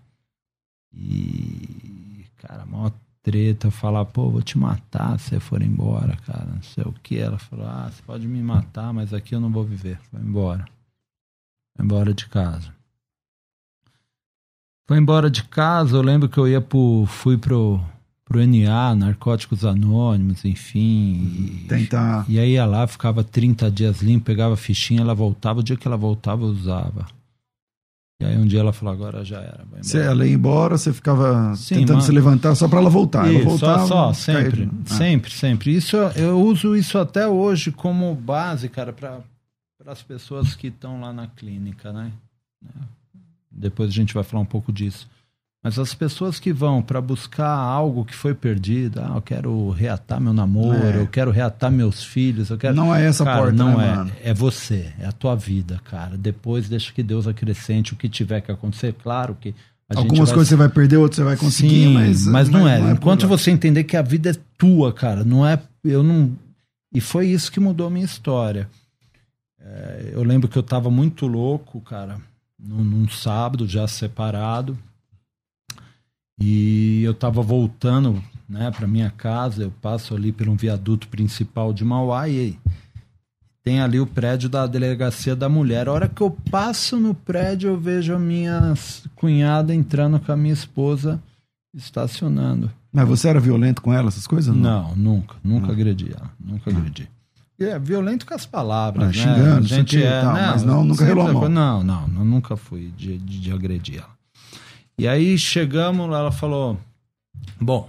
E, 0.93 2.25
cara, 2.37 2.65
maior 2.65 2.91
treta, 3.21 3.69
falar, 3.69 4.05
pô, 4.05 4.29
vou 4.29 4.41
te 4.41 4.57
matar 4.57 5.19
se 5.19 5.29
você 5.29 5.39
for 5.39 5.61
embora, 5.61 6.15
cara. 6.25 6.45
Não 6.45 6.61
sei 6.61 6.83
o 6.85 6.93
que. 6.93 7.17
Ela 7.17 7.37
falou, 7.37 7.67
ah, 7.67 7.89
você 7.91 8.01
pode 8.03 8.27
me 8.27 8.41
matar, 8.41 8.93
mas 8.93 9.13
aqui 9.13 9.35
eu 9.35 9.39
não 9.39 9.51
vou 9.51 9.63
viver. 9.63 9.99
Foi 10.09 10.21
embora. 10.21 10.65
Foi 11.75 11.85
embora 11.85 12.13
de 12.13 12.27
casa. 12.27 12.73
Foi 14.87 14.97
embora 14.97 15.29
de 15.29 15.43
casa, 15.43 15.97
eu 15.97 16.01
lembro 16.01 16.29
que 16.29 16.37
eu 16.37 16.47
ia 16.47 16.61
pro. 16.61 17.05
fui 17.05 17.37
pro 17.37 17.83
pro 18.27 18.45
NA, 18.45 18.93
Narcóticos 18.95 19.63
Anônimos, 19.63 20.43
enfim. 20.43 21.65
Tentar. 21.67 22.25
E, 22.27 22.37
aí 22.37 22.51
ia 22.51 22.65
lá, 22.65 22.85
ficava 22.85 23.23
30 23.23 23.71
dias 23.71 24.01
limpo, 24.01 24.25
pegava 24.25 24.53
a 24.53 24.57
fichinha, 24.57 25.01
ela 25.01 25.15
voltava, 25.15 25.61
o 25.61 25.63
dia 25.63 25.77
que 25.77 25.87
ela 25.87 25.97
voltava 25.97 26.43
eu 26.43 26.49
usava. 26.49 27.05
E 28.19 28.25
aí 28.25 28.35
um 28.35 28.45
dia 28.47 28.59
ela 28.59 28.73
falou, 28.73 28.93
agora 28.93 29.23
já 29.23 29.39
era. 29.39 29.63
Você, 29.81 29.99
ela 29.99 30.25
ia 30.25 30.33
embora, 30.33 30.77
você 30.77 30.91
ficava 30.91 31.55
Sim, 31.55 31.75
tentando 31.75 32.01
se 32.01 32.11
levantar 32.11 32.55
só 32.55 32.67
para 32.67 32.79
ela 32.79 32.89
voltar. 32.89 33.27
Isso, 33.27 33.41
ela 33.41 33.49
voltava, 33.49 33.87
só, 33.87 33.87
só 33.87 34.13
sempre, 34.13 34.69
ah. 34.85 34.93
sempre, 34.93 35.31
sempre. 35.31 35.75
Isso, 35.75 35.95
eu 36.15 36.41
uso 36.41 36.75
isso 36.75 36.97
até 36.97 37.27
hoje 37.27 37.71
como 37.71 38.13
base, 38.15 38.67
cara, 38.67 38.91
para 38.91 39.21
as 39.85 40.01
pessoas 40.01 40.55
que 40.55 40.67
estão 40.67 40.99
lá 40.99 41.13
na 41.13 41.27
clínica, 41.27 41.93
né? 41.93 42.11
Depois 43.51 43.89
a 43.89 43.93
gente 43.93 44.13
vai 44.13 44.23
falar 44.23 44.41
um 44.41 44.47
pouco 44.47 44.73
disso. 44.73 45.07
Mas 45.67 45.77
as 45.77 45.93
pessoas 45.93 46.39
que 46.39 46.53
vão 46.53 46.81
para 46.81 47.01
buscar 47.01 47.49
algo 47.49 48.05
que 48.05 48.15
foi 48.15 48.33
perdido, 48.33 49.01
ah, 49.01 49.15
eu 49.15 49.21
quero 49.21 49.69
reatar 49.71 50.17
meu 50.21 50.31
namoro, 50.31 50.77
é. 50.77 50.95
eu 50.95 51.07
quero 51.07 51.29
reatar 51.29 51.69
meus 51.69 52.01
filhos, 52.01 52.49
eu 52.49 52.57
quero. 52.57 52.73
Não 52.73 52.95
é 52.95 53.05
essa 53.05 53.25
cara, 53.25 53.37
porta, 53.37 53.51
não 53.51 53.77
né, 53.77 53.85
é. 53.85 53.95
Mano? 53.97 54.11
É 54.23 54.33
você, 54.33 54.93
é 54.97 55.05
a 55.05 55.11
tua 55.11 55.35
vida, 55.35 55.81
cara. 55.83 56.15
Depois 56.15 56.69
deixa 56.69 56.93
que 56.93 57.03
Deus 57.03 57.27
acrescente 57.27 57.91
o 57.91 57.97
que 57.97 58.07
tiver 58.07 58.39
que 58.39 58.49
acontecer. 58.49 58.95
Claro 59.03 59.35
que 59.37 59.53
Algumas 59.93 60.31
coisas 60.31 60.47
você 60.47 60.55
vai 60.55 60.69
perder, 60.69 60.95
outras 60.95 61.17
você 61.17 61.23
vai 61.25 61.35
conseguir, 61.35 61.83
Sim, 61.83 61.93
mas, 61.93 62.25
mas 62.25 62.47
não, 62.47 62.65
é. 62.65 62.79
não 62.79 62.87
é. 62.87 62.91
Enquanto 62.93 63.27
você 63.27 63.51
entender 63.51 63.83
que 63.83 63.97
a 63.97 64.01
vida 64.01 64.29
é 64.29 64.35
tua, 64.57 64.93
cara, 64.93 65.25
não 65.25 65.45
é. 65.45 65.59
Eu 65.83 66.01
não. 66.01 66.31
E 66.93 67.01
foi 67.01 67.27
isso 67.27 67.51
que 67.51 67.59
mudou 67.59 67.87
a 67.87 67.89
minha 67.89 68.05
história. 68.05 68.69
É, 69.59 70.11
eu 70.13 70.23
lembro 70.23 70.47
que 70.47 70.57
eu 70.57 70.63
tava 70.63 70.89
muito 70.89 71.27
louco, 71.27 71.81
cara, 71.81 72.21
num, 72.57 72.85
num 72.85 73.09
sábado 73.09 73.67
já 73.67 73.85
separado. 73.85 74.77
E 76.39 77.01
eu 77.03 77.13
tava 77.13 77.41
voltando 77.41 78.21
né, 78.47 78.71
para 78.71 78.87
minha 78.87 79.09
casa, 79.09 79.63
eu 79.63 79.71
passo 79.81 80.15
ali 80.15 80.31
pelo 80.31 80.55
viaduto 80.55 81.07
principal 81.07 81.73
de 81.73 81.83
Mauá 81.83 82.29
e 82.29 82.57
tem 83.63 83.81
ali 83.81 83.99
o 83.99 84.07
prédio 84.07 84.47
da 84.47 84.65
delegacia 84.65 85.35
da 85.35 85.49
mulher. 85.49 85.89
A 85.89 85.91
hora 85.91 86.07
que 86.07 86.21
eu 86.21 86.31
passo 86.49 86.97
no 86.97 87.13
prédio, 87.13 87.71
eu 87.71 87.77
vejo 87.77 88.15
a 88.15 88.19
minha 88.19 88.73
cunhada 89.15 89.75
entrando 89.75 90.19
com 90.19 90.31
a 90.31 90.37
minha 90.37 90.53
esposa 90.53 91.21
estacionando. 91.73 92.71
Mas 92.93 93.07
você 93.07 93.27
era 93.27 93.39
violento 93.39 93.81
com 93.81 93.93
ela, 93.93 94.07
essas 94.07 94.25
coisas? 94.25 94.55
Não, 94.55 94.95
não 94.95 94.95
nunca. 94.95 95.35
Nunca 95.43 95.67
não. 95.67 95.73
agredi 95.73 96.11
ela. 96.13 96.31
Nunca 96.39 96.71
não. 96.71 96.79
agredi. 96.79 97.09
É 97.59 97.77
violento 97.77 98.25
com 98.25 98.33
as 98.33 98.45
palavras, 98.45 99.03
ah, 99.03 99.07
né? 99.07 99.13
Xingando, 99.13 99.65
a 99.65 99.67
gente 99.67 100.01
é, 100.01 100.21
tal, 100.21 100.33
não, 100.33 100.41
mas 100.47 100.63
não, 100.63 100.83
nunca 100.83 101.03
relou 101.03 101.49
Não, 101.49 101.83
não, 101.83 102.07
não, 102.07 102.23
nunca 102.25 102.55
fui 102.55 102.93
de, 102.95 103.17
de, 103.17 103.39
de 103.41 103.51
agredir 103.51 103.97
ela. 103.97 104.16
E 104.99 105.07
aí 105.07 105.37
chegamos, 105.37 106.07
ela 106.07 106.31
falou, 106.31 106.79
bom, 107.61 107.87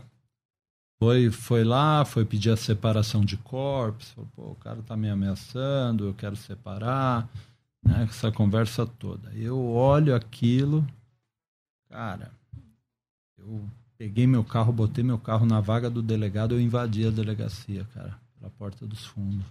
foi, 0.98 1.30
foi 1.30 1.64
lá, 1.64 2.04
foi 2.04 2.24
pedir 2.24 2.50
a 2.50 2.56
separação 2.56 3.24
de 3.24 3.36
corpos, 3.38 4.10
falou, 4.10 4.30
pô, 4.36 4.42
o 4.50 4.56
cara 4.56 4.82
tá 4.82 4.94
me 4.94 5.08
ameaçando, 5.08 6.06
eu 6.06 6.12
quero 6.12 6.36
separar, 6.36 7.26
né? 7.82 8.02
Essa 8.02 8.30
conversa 8.30 8.86
toda. 8.86 9.32
Eu 9.32 9.58
olho 9.58 10.14
aquilo, 10.14 10.86
cara, 11.88 12.30
eu 13.38 13.66
peguei 13.96 14.26
meu 14.26 14.44
carro, 14.44 14.70
botei 14.70 15.02
meu 15.02 15.18
carro 15.18 15.46
na 15.46 15.60
vaga 15.60 15.88
do 15.88 16.02
delegado, 16.02 16.54
eu 16.54 16.60
invadi 16.60 17.06
a 17.06 17.10
delegacia, 17.10 17.86
cara, 17.94 18.20
pela 18.38 18.50
porta 18.50 18.86
dos 18.86 19.06
fundos. 19.06 19.46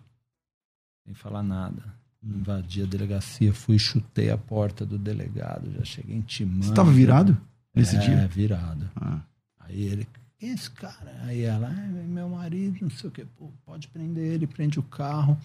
Sem 1.05 1.15
falar 1.15 1.41
nada. 1.41 1.81
Invadi 2.23 2.81
a 2.81 2.85
delegacia, 2.85 3.53
fui, 3.53 3.77
chutei 3.77 4.29
a 4.29 4.37
porta 4.37 4.85
do 4.85 4.97
delegado, 4.97 5.71
já 5.77 5.85
cheguei 5.85 6.15
intimando. 6.15 6.63
Você 6.63 6.69
estava 6.71 6.91
virado 6.91 7.37
nesse 7.73 7.95
é, 7.95 7.99
dia? 7.99 8.15
É, 8.15 8.27
virado. 8.27 8.89
Ah. 8.95 9.19
Aí 9.59 9.81
ele, 9.83 10.07
quem 10.39 10.49
é 10.49 10.53
esse 10.53 10.69
cara? 10.71 11.15
Aí 11.23 11.43
ela, 11.43 11.69
é 11.69 12.07
meu 12.07 12.29
marido, 12.29 12.77
não 12.81 12.89
sei 12.89 13.09
o 13.09 13.11
que, 13.11 13.25
Pô, 13.25 13.51
pode 13.65 13.87
prender 13.87 14.33
ele, 14.33 14.47
prende 14.47 14.79
o 14.79 14.83
carro. 14.83 15.37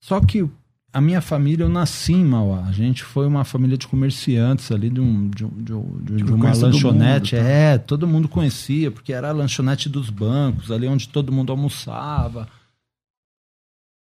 Só 0.00 0.20
que 0.20 0.48
a 0.94 1.00
minha 1.00 1.20
família, 1.20 1.64
eu 1.64 1.68
nasci 1.68 2.12
em 2.12 2.24
Mauá. 2.24 2.66
A 2.68 2.70
gente 2.70 3.02
foi 3.02 3.26
uma 3.26 3.44
família 3.44 3.76
de 3.76 3.88
comerciantes 3.88 4.70
ali 4.70 4.88
de, 4.88 5.00
um, 5.00 5.28
de, 5.28 5.44
um, 5.44 5.48
de, 5.48 5.72
um, 5.72 5.98
de 6.00 6.16
tipo, 6.18 6.34
uma 6.34 6.54
lanchonete. 6.54 7.34
Mundo, 7.34 7.44
tá? 7.44 7.50
É, 7.50 7.78
todo 7.78 8.06
mundo 8.06 8.28
conhecia, 8.28 8.92
porque 8.92 9.12
era 9.12 9.30
a 9.30 9.32
lanchonete 9.32 9.88
dos 9.88 10.08
bancos, 10.08 10.70
ali 10.70 10.86
onde 10.86 11.08
todo 11.08 11.32
mundo 11.32 11.50
almoçava. 11.50 12.48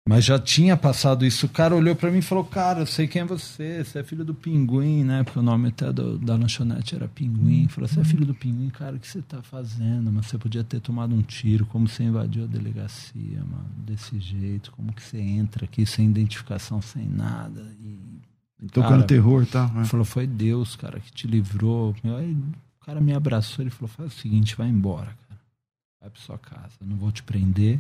Mas 0.07 0.25
já 0.25 0.37
tinha 0.37 0.75
passado 0.75 1.25
isso. 1.25 1.45
O 1.45 1.49
cara 1.49 1.73
olhou 1.73 1.95
para 1.95 2.11
mim 2.11 2.17
e 2.17 2.21
falou: 2.21 2.43
Cara, 2.43 2.81
eu 2.81 2.85
sei 2.85 3.07
quem 3.07 3.21
é 3.21 3.25
você. 3.25 3.83
Você 3.83 3.99
é 3.99 4.03
filho 4.03 4.25
do 4.25 4.33
Pinguim, 4.33 5.01
né? 5.05 5.23
Porque 5.23 5.39
o 5.39 5.41
nome 5.41 5.69
até 5.69 5.93
do, 5.93 6.17
da 6.17 6.35
lanchonete 6.35 6.93
era 6.93 7.07
Pinguim. 7.07 7.69
Falou: 7.69 7.87
Você 7.87 8.01
é 8.01 8.03
filho 8.03 8.25
do 8.25 8.33
Pinguim, 8.33 8.69
cara, 8.69 8.97
o 8.97 8.99
que 8.99 9.07
você 9.07 9.21
tá 9.21 9.41
fazendo? 9.41 10.11
Mas 10.11 10.25
você 10.25 10.37
podia 10.37 10.61
ter 10.61 10.81
tomado 10.81 11.15
um 11.15 11.21
tiro. 11.21 11.65
Como 11.65 11.87
você 11.87 12.03
invadiu 12.03 12.43
a 12.43 12.47
delegacia, 12.47 13.39
mano? 13.39 13.69
Desse 13.77 14.19
jeito. 14.19 14.73
Como 14.73 14.91
que 14.91 15.01
você 15.01 15.19
entra 15.19 15.63
aqui 15.63 15.85
sem 15.85 16.09
identificação, 16.09 16.81
sem 16.81 17.07
nada? 17.07 17.65
E, 17.81 17.97
Tocando 18.73 18.89
cara, 18.89 19.03
terror, 19.03 19.45
tá? 19.45 19.71
É. 19.77 19.85
Falou: 19.85 20.05
Foi 20.05 20.27
Deus, 20.27 20.75
cara, 20.75 20.99
que 20.99 21.13
te 21.13 21.27
livrou. 21.27 21.95
Aí 22.03 22.33
o 22.33 22.85
cara 22.85 22.99
me 22.99 23.13
abraçou. 23.13 23.63
Ele 23.63 23.71
falou: 23.71 23.87
Faz 23.87 24.13
o 24.13 24.19
seguinte, 24.19 24.53
vai 24.57 24.67
embora, 24.67 25.15
cara. 25.29 25.39
Vai 26.01 26.09
pra 26.09 26.21
sua 26.21 26.37
casa. 26.37 26.73
não 26.81 26.97
vou 26.97 27.09
te 27.09 27.23
prender 27.23 27.79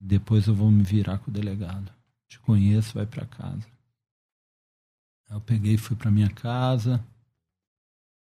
depois 0.00 0.46
eu 0.46 0.54
vou 0.54 0.70
me 0.70 0.82
virar 0.82 1.18
com 1.18 1.30
o 1.30 1.34
delegado. 1.34 1.92
Te 2.26 2.38
conheço, 2.38 2.94
vai 2.94 3.06
para 3.06 3.26
casa. 3.26 3.66
Eu 5.28 5.40
peguei 5.40 5.74
e 5.74 5.78
fui 5.78 5.96
para 5.96 6.10
minha 6.10 6.30
casa. 6.30 7.04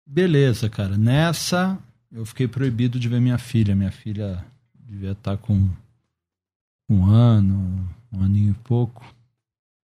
Beleza, 0.08 0.70
cara. 0.70 0.98
Nessa, 0.98 1.77
eu 2.12 2.25
fiquei 2.25 2.48
proibido 2.48 3.00
de 3.00 3.10
ver 3.10 3.20
minha 3.20 3.38
filha. 3.38 3.75
Minha 3.75 3.91
filha 3.91 4.46
devia 4.74 5.12
estar 5.12 5.36
tá 5.36 5.38
com 5.38 5.70
um 6.89 7.05
ano, 7.05 7.89
um 8.12 8.24
aninho 8.24 8.51
e 8.51 8.63
pouco. 8.63 9.05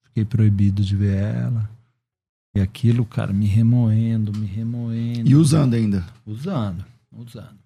Fiquei 0.04 0.24
proibido 0.24 0.82
de 0.82 0.96
ver 0.96 1.16
ela. 1.16 1.70
E 2.54 2.60
aquilo, 2.60 3.04
cara, 3.04 3.32
me 3.34 3.46
remoendo, 3.46 4.32
me 4.32 4.46
remoendo. 4.46 5.28
E 5.28 5.34
usando 5.34 5.74
ainda? 5.74 6.06
Usando, 6.24 6.84
usando. 7.12 7.58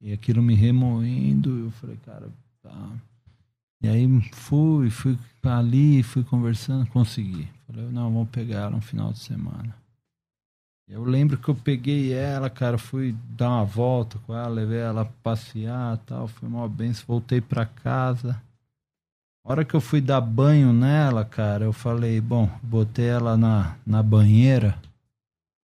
E 0.00 0.12
aquilo 0.12 0.42
me 0.42 0.54
remoendo, 0.54 1.58
eu 1.58 1.70
falei, 1.72 1.96
cara, 1.98 2.30
tá. 2.62 2.90
E 3.82 3.88
aí 3.88 4.06
fui, 4.32 4.90
fui 4.90 5.18
ali, 5.42 6.02
fui 6.02 6.24
conversando, 6.24 6.88
consegui. 6.90 7.48
Falei, 7.66 7.84
não, 7.90 8.12
vamos 8.12 8.30
pegar 8.30 8.60
ela 8.60 8.70
no 8.70 8.80
final 8.80 9.12
de 9.12 9.18
semana. 9.18 9.74
Eu 10.86 11.02
lembro 11.02 11.38
que 11.38 11.48
eu 11.48 11.54
peguei 11.54 12.12
ela, 12.12 12.50
cara, 12.50 12.76
fui 12.76 13.16
dar 13.30 13.48
uma 13.48 13.64
volta 13.64 14.18
com 14.20 14.34
ela, 14.34 14.48
levei 14.48 14.80
ela 14.80 15.04
pra 15.04 15.14
passear 15.22 15.96
tal, 15.98 16.28
foi 16.28 16.46
uma 16.46 16.68
benção, 16.68 17.04
voltei 17.06 17.40
pra 17.40 17.64
casa. 17.64 18.40
A 19.44 19.50
hora 19.50 19.64
que 19.64 19.74
eu 19.74 19.80
fui 19.80 20.00
dar 20.00 20.20
banho 20.20 20.72
nela, 20.72 21.24
cara, 21.24 21.64
eu 21.64 21.72
falei, 21.72 22.20
bom, 22.20 22.50
botei 22.62 23.06
ela 23.06 23.36
na, 23.36 23.76
na 23.86 24.02
banheira 24.02 24.78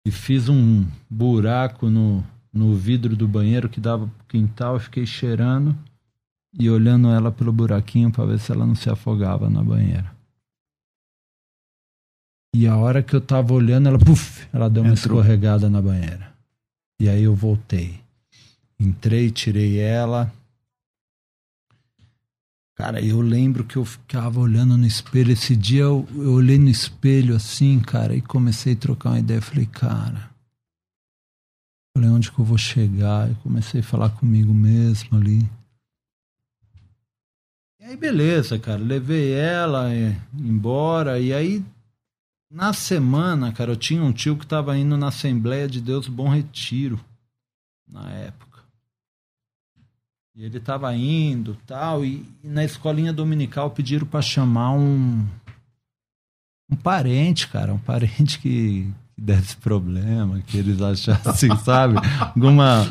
e 0.05 0.11
fiz 0.11 0.49
um 0.49 0.87
buraco 1.11 1.89
no, 1.89 2.25
no 2.53 2.75
vidro 2.75 3.17
do 3.17 3.29
banheiro 3.29 3.69
que 3.69 3.81
dava 3.81 4.07
pro 4.07 4.27
quintal, 4.27 4.79
fiquei 4.79 5.07
cheirando 5.07 5.77
e 6.59 6.71
olhando 6.71 7.09
ela 7.09 7.31
pelo 7.31 7.53
buraquinho 7.53 8.11
para 8.11 8.25
ver 8.25 8.39
se 8.39 8.51
ela 8.51 8.67
não 8.67 8.75
se 8.75 8.89
afogava 8.89 9.51
na 9.51 9.63
banheira. 9.63 10.15
E 12.55 12.67
a 12.67 12.77
hora 12.77 13.03
que 13.03 13.15
eu 13.15 13.21
tava 13.21 13.53
olhando, 13.53 13.89
ela, 13.89 13.99
puf, 13.99 14.49
ela 14.53 14.71
deu 14.71 14.83
uma 14.83 14.93
Entrou. 14.93 15.19
escorregada 15.19 15.69
na 15.69 15.83
banheira. 15.83 16.33
E 16.99 17.09
aí 17.09 17.25
eu 17.25 17.35
voltei. 17.35 18.01
Entrei, 18.81 19.31
tirei 19.31 19.79
ela. 19.79 20.33
Cara, 22.75 23.03
eu 23.03 23.21
lembro 23.21 23.65
que 23.65 23.77
eu 23.77 23.85
ficava 23.85 24.41
olhando 24.41 24.77
no 24.77 24.87
espelho. 24.87 25.33
Esse 25.33 25.55
dia 25.55 25.83
eu, 25.83 26.09
eu 26.15 26.33
olhei 26.33 26.59
no 26.59 26.69
espelho 26.69 27.37
assim, 27.37 27.79
cara, 27.81 28.15
e 28.15 28.23
comecei 28.23 28.73
a 28.73 28.77
trocar 28.77 29.11
uma 29.11 29.19
ideia. 29.19 29.43
Falei, 29.43 29.67
cara, 29.67 30.31
falei, 31.95 32.09
onde 32.09 32.33
que 32.33 32.39
eu 32.39 32.45
vou 32.45 32.59
chegar? 32.59 33.31
E 33.31 33.35
comecei 33.37 33.81
a 33.81 33.85
falar 33.85 34.11
comigo 34.11 34.55
mesmo 34.55 35.19
ali. 35.19 35.47
Aí, 37.87 37.97
beleza, 37.97 38.59
cara. 38.59 38.83
Levei 38.83 39.33
ela 39.33 39.95
é, 39.95 40.21
embora. 40.37 41.21
E 41.21 41.33
aí, 41.33 41.65
na 42.51 42.73
semana, 42.73 43.53
cara, 43.53 43.71
eu 43.71 43.77
tinha 43.77 44.03
um 44.03 44.13
tio 44.13 44.37
que 44.37 44.45
tava 44.45 44.77
indo 44.77 44.97
na 44.97 45.07
Assembleia 45.07 45.69
de 45.69 45.81
Deus 45.81 46.09
Bom 46.09 46.29
Retiro, 46.29 46.99
na 47.87 48.11
época. 48.11 48.65
E 50.35 50.45
ele 50.45 50.59
tava 50.59 50.93
indo 50.97 51.57
tal. 51.65 52.05
E, 52.05 52.29
e 52.43 52.49
na 52.49 52.65
escolinha 52.65 53.13
dominical 53.13 53.71
pediram 53.71 54.05
para 54.05 54.21
chamar 54.21 54.73
um. 54.73 55.25
Um 56.69 56.75
parente, 56.75 57.47
cara. 57.47 57.73
Um 57.73 57.79
parente 57.87 58.41
que, 58.41 58.93
que 59.17 59.23
desse 59.23 59.57
problema, 59.57 60.41
que 60.47 60.59
eles 60.59 60.81
achassem, 60.81 61.57
sabe? 61.65 61.97
Alguma. 62.21 62.87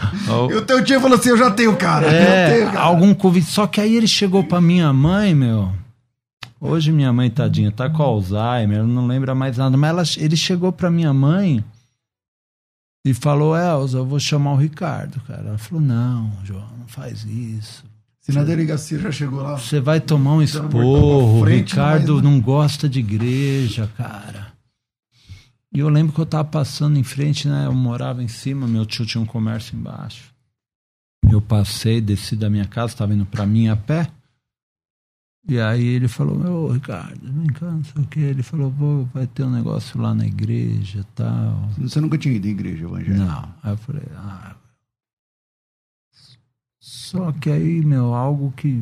E 0.50 0.56
o 0.56 0.66
teu 0.66 0.84
tio 0.84 1.00
falou 1.00 1.18
assim: 1.18 1.30
eu 1.30 1.38
já 1.38 1.52
tenho 1.52 1.76
cara. 1.78 2.08
É, 2.08 2.58
tenho 2.58 2.72
cara. 2.72 2.82
algum 2.82 3.14
convite. 3.14 3.48
Só 3.48 3.68
que 3.68 3.80
aí 3.80 3.96
ele 3.96 4.08
chegou 4.08 4.44
pra 4.44 4.60
minha 4.60 4.92
mãe, 4.92 5.36
meu. 5.36 5.72
Hoje 6.60 6.92
minha 6.92 7.14
mãe, 7.14 7.30
tadinha, 7.30 7.72
tá 7.72 7.90
com 7.90 8.02
Alzheimer, 8.02 8.84
não 8.84 9.06
lembra 9.06 9.36
mais 9.36 9.58
nada. 9.58 9.78
Mas 9.78 9.90
ela, 9.90 10.26
ele 10.26 10.36
chegou 10.36 10.72
pra 10.72 10.90
minha 10.90 11.14
mãe 11.14 11.64
e 13.06 13.14
falou: 13.14 13.56
Elza, 13.56 14.00
eu 14.00 14.06
vou 14.06 14.20
chamar 14.20 14.54
o 14.54 14.58
Ricardo, 14.58 15.22
cara. 15.28 15.50
Ela 15.50 15.58
falou: 15.58 15.84
não, 15.84 16.32
João, 16.44 16.68
não 16.80 16.88
faz 16.88 17.24
isso. 17.24 17.84
Se 18.20 18.32
na 18.32 18.44
delegacia 18.44 18.98
já 18.98 19.12
chegou 19.12 19.44
lá. 19.44 19.56
Você 19.56 19.80
vai 19.80 20.00
tomar 20.00 20.34
um 20.34 20.42
esporro. 20.42 21.42
O 21.42 21.44
Ricardo 21.44 22.24
não 22.24 22.42
gosta 22.42 22.90
de 22.90 22.98
igreja, 22.98 23.88
cara. 23.96 24.55
E 25.76 25.80
eu 25.80 25.90
lembro 25.90 26.14
que 26.14 26.20
eu 26.22 26.26
tava 26.26 26.46
passando 26.46 26.98
em 26.98 27.04
frente, 27.04 27.50
né? 27.50 27.66
Eu 27.66 27.74
morava 27.74 28.24
em 28.24 28.30
cima, 28.30 28.66
meu 28.66 28.86
tio 28.86 29.06
tinha 29.06 29.22
um 29.22 29.26
comércio 29.26 29.78
embaixo. 29.78 30.34
Eu 31.30 31.42
passei, 31.42 32.00
desci 32.00 32.34
da 32.34 32.50
minha 32.50 32.64
casa, 32.64 32.94
estava 32.94 33.14
indo 33.14 33.26
para 33.26 33.46
mim 33.46 33.68
a 33.68 33.76
pé. 33.76 34.10
E 35.46 35.60
aí 35.60 35.86
ele 35.86 36.08
falou, 36.08 36.38
ô 36.68 36.72
Ricardo, 36.72 37.20
vem 37.22 37.48
cá, 37.48 37.70
não 37.70 37.84
sei 37.84 38.02
o 38.02 38.08
que. 38.08 38.22
Ele 38.22 38.42
falou, 38.42 38.72
vou, 38.72 39.04
vai 39.14 39.28
ter 39.28 39.44
um 39.44 39.52
negócio 39.52 40.00
lá 40.00 40.16
na 40.16 40.26
igreja 40.26 41.06
tal. 41.14 41.70
Você 41.78 42.00
nunca 42.00 42.18
tinha 42.18 42.34
ido 42.34 42.48
em 42.48 42.52
igreja 42.52 42.86
evangélica? 42.86 43.26
Não. 43.26 43.54
Aí 43.62 43.74
eu 43.74 43.78
falei, 43.78 44.08
ah. 44.16 44.56
Só 46.80 47.34
que 47.34 47.50
aí, 47.50 47.84
meu, 47.84 48.14
algo 48.14 48.54
que 48.56 48.82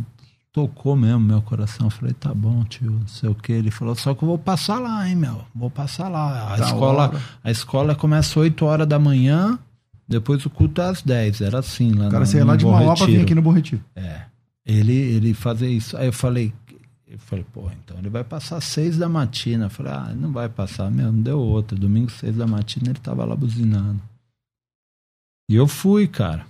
tocou 0.53 0.95
mesmo 0.95 1.19
meu 1.19 1.41
coração. 1.41 1.87
Eu 1.87 1.89
falei, 1.89 2.13
tá 2.13 2.33
bom, 2.33 2.63
tio, 2.63 2.91
não 2.91 3.07
sei 3.07 3.27
o 3.27 3.35
que. 3.35 3.51
Ele 3.51 3.71
falou, 3.71 3.95
só 3.95 4.13
que 4.13 4.23
eu 4.23 4.27
vou 4.27 4.37
passar 4.37 4.79
lá, 4.79 5.09
hein, 5.09 5.15
meu. 5.15 5.43
Vou 5.53 5.69
passar 5.69 6.07
lá. 6.07 6.53
A, 6.53 6.59
escola, 6.59 7.21
a 7.43 7.51
escola 7.51 7.95
começa 7.95 8.39
8 8.39 8.63
horas 8.63 8.87
da 8.87 8.99
manhã, 8.99 9.57
depois 10.07 10.45
o 10.45 10.49
culto 10.49 10.79
é 10.79 10.85
às 10.85 11.01
10. 11.01 11.41
Era 11.41 11.59
assim 11.59 11.91
lá 11.93 12.07
O 12.07 12.11
cara 12.11 12.25
saiu 12.25 12.45
lá 12.45 12.55
de 12.55 12.65
Mauá 12.65 12.95
pra 12.95 13.07
vir 13.07 13.21
aqui 13.21 13.33
no 13.33 13.41
Bom 13.41 13.51
Retiro. 13.51 13.83
É. 13.95 14.21
Ele, 14.63 14.93
ele 14.93 15.33
fazia 15.33 15.67
isso. 15.67 15.97
Aí 15.97 16.05
eu 16.05 16.13
falei, 16.13 16.53
eu 17.07 17.17
falei, 17.17 17.45
pô, 17.51 17.69
então 17.83 17.97
ele 17.97 18.09
vai 18.09 18.23
passar 18.23 18.61
seis 18.61 18.95
da 18.95 19.09
matina. 19.09 19.65
Eu 19.65 19.69
falei, 19.71 19.91
ah, 19.91 20.13
não 20.15 20.31
vai 20.31 20.47
passar, 20.47 20.89
meu, 20.91 21.11
não 21.11 21.21
deu 21.21 21.39
outra. 21.39 21.77
Domingo, 21.77 22.11
seis 22.11 22.35
da 22.35 22.45
matina, 22.45 22.91
ele 22.91 22.99
tava 22.99 23.25
lá 23.25 23.35
buzinando. 23.35 23.99
E 25.49 25.55
eu 25.55 25.67
fui, 25.67 26.07
cara. 26.07 26.45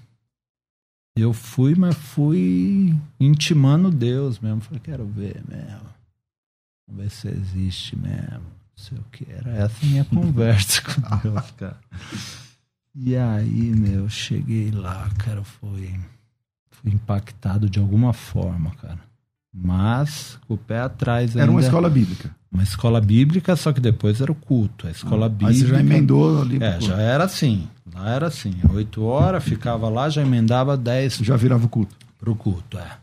Eu 1.15 1.31
fui, 1.31 1.75
mas 1.75 1.95
fui 1.95 2.95
intimando 3.19 3.91
Deus 3.91 4.39
mesmo. 4.39 4.61
Falei, 4.61 4.79
quero 4.79 5.05
ver 5.05 5.43
mesmo. 5.47 5.89
Vamos 6.87 7.03
ver 7.03 7.09
se 7.11 7.27
existe 7.27 7.95
mesmo. 7.95 8.41
Não 8.41 8.77
sei 8.77 8.97
o 8.97 9.03
que. 9.11 9.25
Era 9.29 9.51
essa 9.51 9.85
minha 9.85 10.05
conversa 10.05 10.81
com 10.83 11.17
Deus, 11.17 11.51
cara. 11.51 11.79
E 12.95 13.15
aí, 13.15 13.75
meu, 13.75 14.09
cheguei 14.09 14.71
lá, 14.71 15.09
cara, 15.17 15.43
foi, 15.43 15.99
fui 16.69 16.91
impactado 16.91 17.69
de 17.69 17.79
alguma 17.79 18.13
forma, 18.13 18.71
cara. 18.75 18.99
Mas 19.53 20.39
o 20.47 20.57
pé 20.57 20.79
atrás 20.79 21.31
ainda. 21.31 21.43
Era 21.43 21.51
uma 21.51 21.61
escola 21.61 21.89
bíblica. 21.89 22.35
Uma 22.51 22.63
escola 22.63 22.99
bíblica, 22.99 23.55
só 23.55 23.71
que 23.71 23.79
depois 23.79 24.19
era 24.19 24.31
o 24.31 24.35
culto. 24.35 24.87
A 24.87 24.91
escola 24.91 25.27
ah, 25.27 25.29
bíblica. 25.29 25.51
Mas 25.51 25.59
você 25.59 25.67
já 25.67 25.79
emendou 25.79 26.41
ali. 26.41 26.63
É, 26.63 26.81
já 26.81 26.99
era 26.99 27.23
assim. 27.25 27.67
Lá 27.93 28.09
era 28.09 28.27
assim. 28.27 28.53
Oito 28.73 29.03
horas, 29.03 29.43
ficava 29.43 29.89
lá, 29.89 30.09
já 30.09 30.21
emendava 30.21 30.75
dez. 30.75 31.17
Já 31.17 31.35
virava 31.35 31.65
o 31.65 31.69
culto. 31.69 31.95
Pro 32.17 32.35
culto, 32.35 32.77
é. 32.79 32.97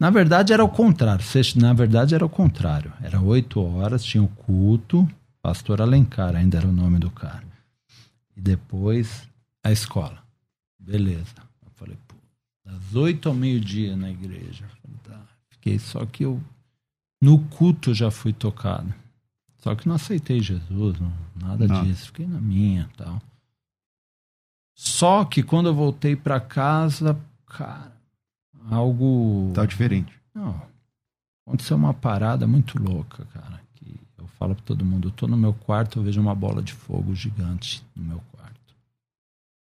Na 0.00 0.10
verdade 0.10 0.52
era 0.52 0.64
o 0.64 0.68
contrário. 0.68 1.24
Na 1.56 1.72
verdade 1.72 2.14
era 2.14 2.26
o 2.26 2.28
contrário. 2.28 2.92
Era 3.02 3.20
oito 3.20 3.60
horas, 3.60 4.02
tinha 4.02 4.22
o 4.22 4.28
culto. 4.28 5.08
Pastor 5.40 5.80
Alencar 5.80 6.34
ainda 6.34 6.58
era 6.58 6.66
o 6.66 6.72
nome 6.72 6.98
do 6.98 7.10
cara. 7.10 7.44
E 8.36 8.40
depois 8.40 9.28
a 9.62 9.70
escola. 9.70 10.18
Beleza. 10.78 11.36
Eu 11.62 11.70
falei, 11.74 11.96
pô, 12.08 12.14
das 12.64 12.94
oito 12.94 13.28
ao 13.28 13.34
meio-dia 13.34 13.96
na 13.96 14.10
igreja. 14.10 14.64
Falei, 14.82 14.98
tá. 15.02 15.20
Fiquei, 15.64 15.78
só 15.78 16.04
que 16.04 16.26
eu 16.26 16.42
no 17.22 17.38
culto 17.38 17.94
já 17.94 18.10
fui 18.10 18.34
tocado. 18.34 18.92
Só 19.56 19.74
que 19.74 19.88
não 19.88 19.94
aceitei 19.94 20.38
Jesus, 20.38 21.00
não, 21.00 21.12
nada 21.34 21.66
não. 21.66 21.82
disso. 21.82 22.08
Fiquei 22.08 22.26
na 22.26 22.38
minha 22.38 22.90
tal. 22.98 23.22
Só 24.74 25.24
que 25.24 25.42
quando 25.42 25.70
eu 25.70 25.74
voltei 25.74 26.14
para 26.14 26.38
casa, 26.38 27.18
cara, 27.46 27.96
algo. 28.70 29.52
Tá 29.54 29.64
diferente. 29.64 30.12
Não. 30.34 30.60
Aconteceu 31.46 31.78
uma 31.78 31.94
parada 31.94 32.46
muito 32.46 32.78
louca, 32.78 33.24
cara. 33.32 33.62
Que 33.74 33.98
eu 34.18 34.26
falo 34.38 34.54
pra 34.54 34.64
todo 34.64 34.84
mundo: 34.84 35.08
eu 35.08 35.12
tô 35.12 35.26
no 35.26 35.36
meu 35.36 35.54
quarto, 35.54 35.98
eu 35.98 36.02
vejo 36.02 36.20
uma 36.20 36.34
bola 36.34 36.62
de 36.62 36.74
fogo 36.74 37.14
gigante 37.14 37.82
no 37.96 38.04
meu 38.04 38.20
quarto. 38.32 38.76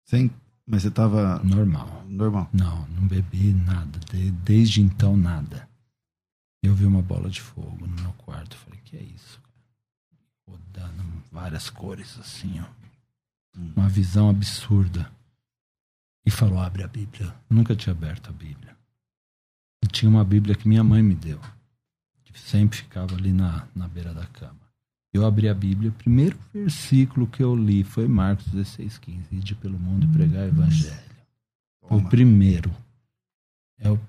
Sem. 0.06 0.30
Mas 0.68 0.84
você 0.84 0.92
tava. 0.92 1.42
Normal. 1.44 2.04
Normal. 2.08 2.48
Não, 2.54 2.88
não 2.90 3.08
bebi 3.08 3.54
nada. 3.54 3.98
De, 4.12 4.30
desde 4.30 4.84
então, 4.84 5.18
nada. 5.18 5.68
Eu 6.62 6.76
vi 6.76 6.86
uma 6.86 7.02
bola 7.02 7.30
de 7.30 7.42
fogo 7.42 7.88
no 7.88 8.02
meu 8.02 8.14
quarto. 8.14 8.58
Falei: 8.58 8.80
que 8.84 8.98
é 8.98 9.02
isso? 9.02 9.42
Rodando 10.48 11.04
várias 11.32 11.70
cores 11.70 12.18
assim, 12.20 12.60
ó. 12.60 12.66
Hum. 13.58 13.74
Uma 13.76 13.90
visão 13.90 14.30
absurda. 14.30 15.12
E 16.26 16.32
falou: 16.32 16.60
abre 16.60 16.84
a 16.84 16.88
Bíblia. 16.88 17.34
Nunca 17.50 17.76
tinha 17.76 17.94
aberto 17.94 18.30
a 18.30 18.34
Bíblia. 18.34 18.76
E 19.84 19.88
tinha 19.88 20.10
uma 20.10 20.26
Bíblia 20.26 20.56
que 20.56 20.68
minha 20.68 20.84
mãe 20.84 21.02
me 21.02 21.16
deu, 21.16 21.40
que 22.26 22.38
sempre 22.38 22.78
ficava 22.78 23.16
ali 23.16 23.32
na, 23.32 23.68
na 23.74 23.88
beira 23.88 24.14
da 24.14 24.26
cama. 24.26 24.60
Eu 25.12 25.26
abri 25.26 25.50
a 25.50 25.54
Bíblia, 25.54 25.90
o 25.90 25.94
primeiro 25.94 26.38
versículo 26.54 27.26
que 27.26 27.42
eu 27.42 27.56
li 27.56 27.84
foi 27.84 28.08
Marcos 28.08 28.46
16, 28.48 29.00
15. 29.00 29.36
Ide 29.36 29.56
pelo 29.56 29.80
mundo 29.80 30.06
e 30.06 30.08
pregar 30.08 30.46
o 30.46 30.50
evangelho. 30.50 31.10
Toma. 31.82 32.02
O 32.02 32.10
primeiro. 32.10 32.72
É 33.80 33.90
o 33.90 34.00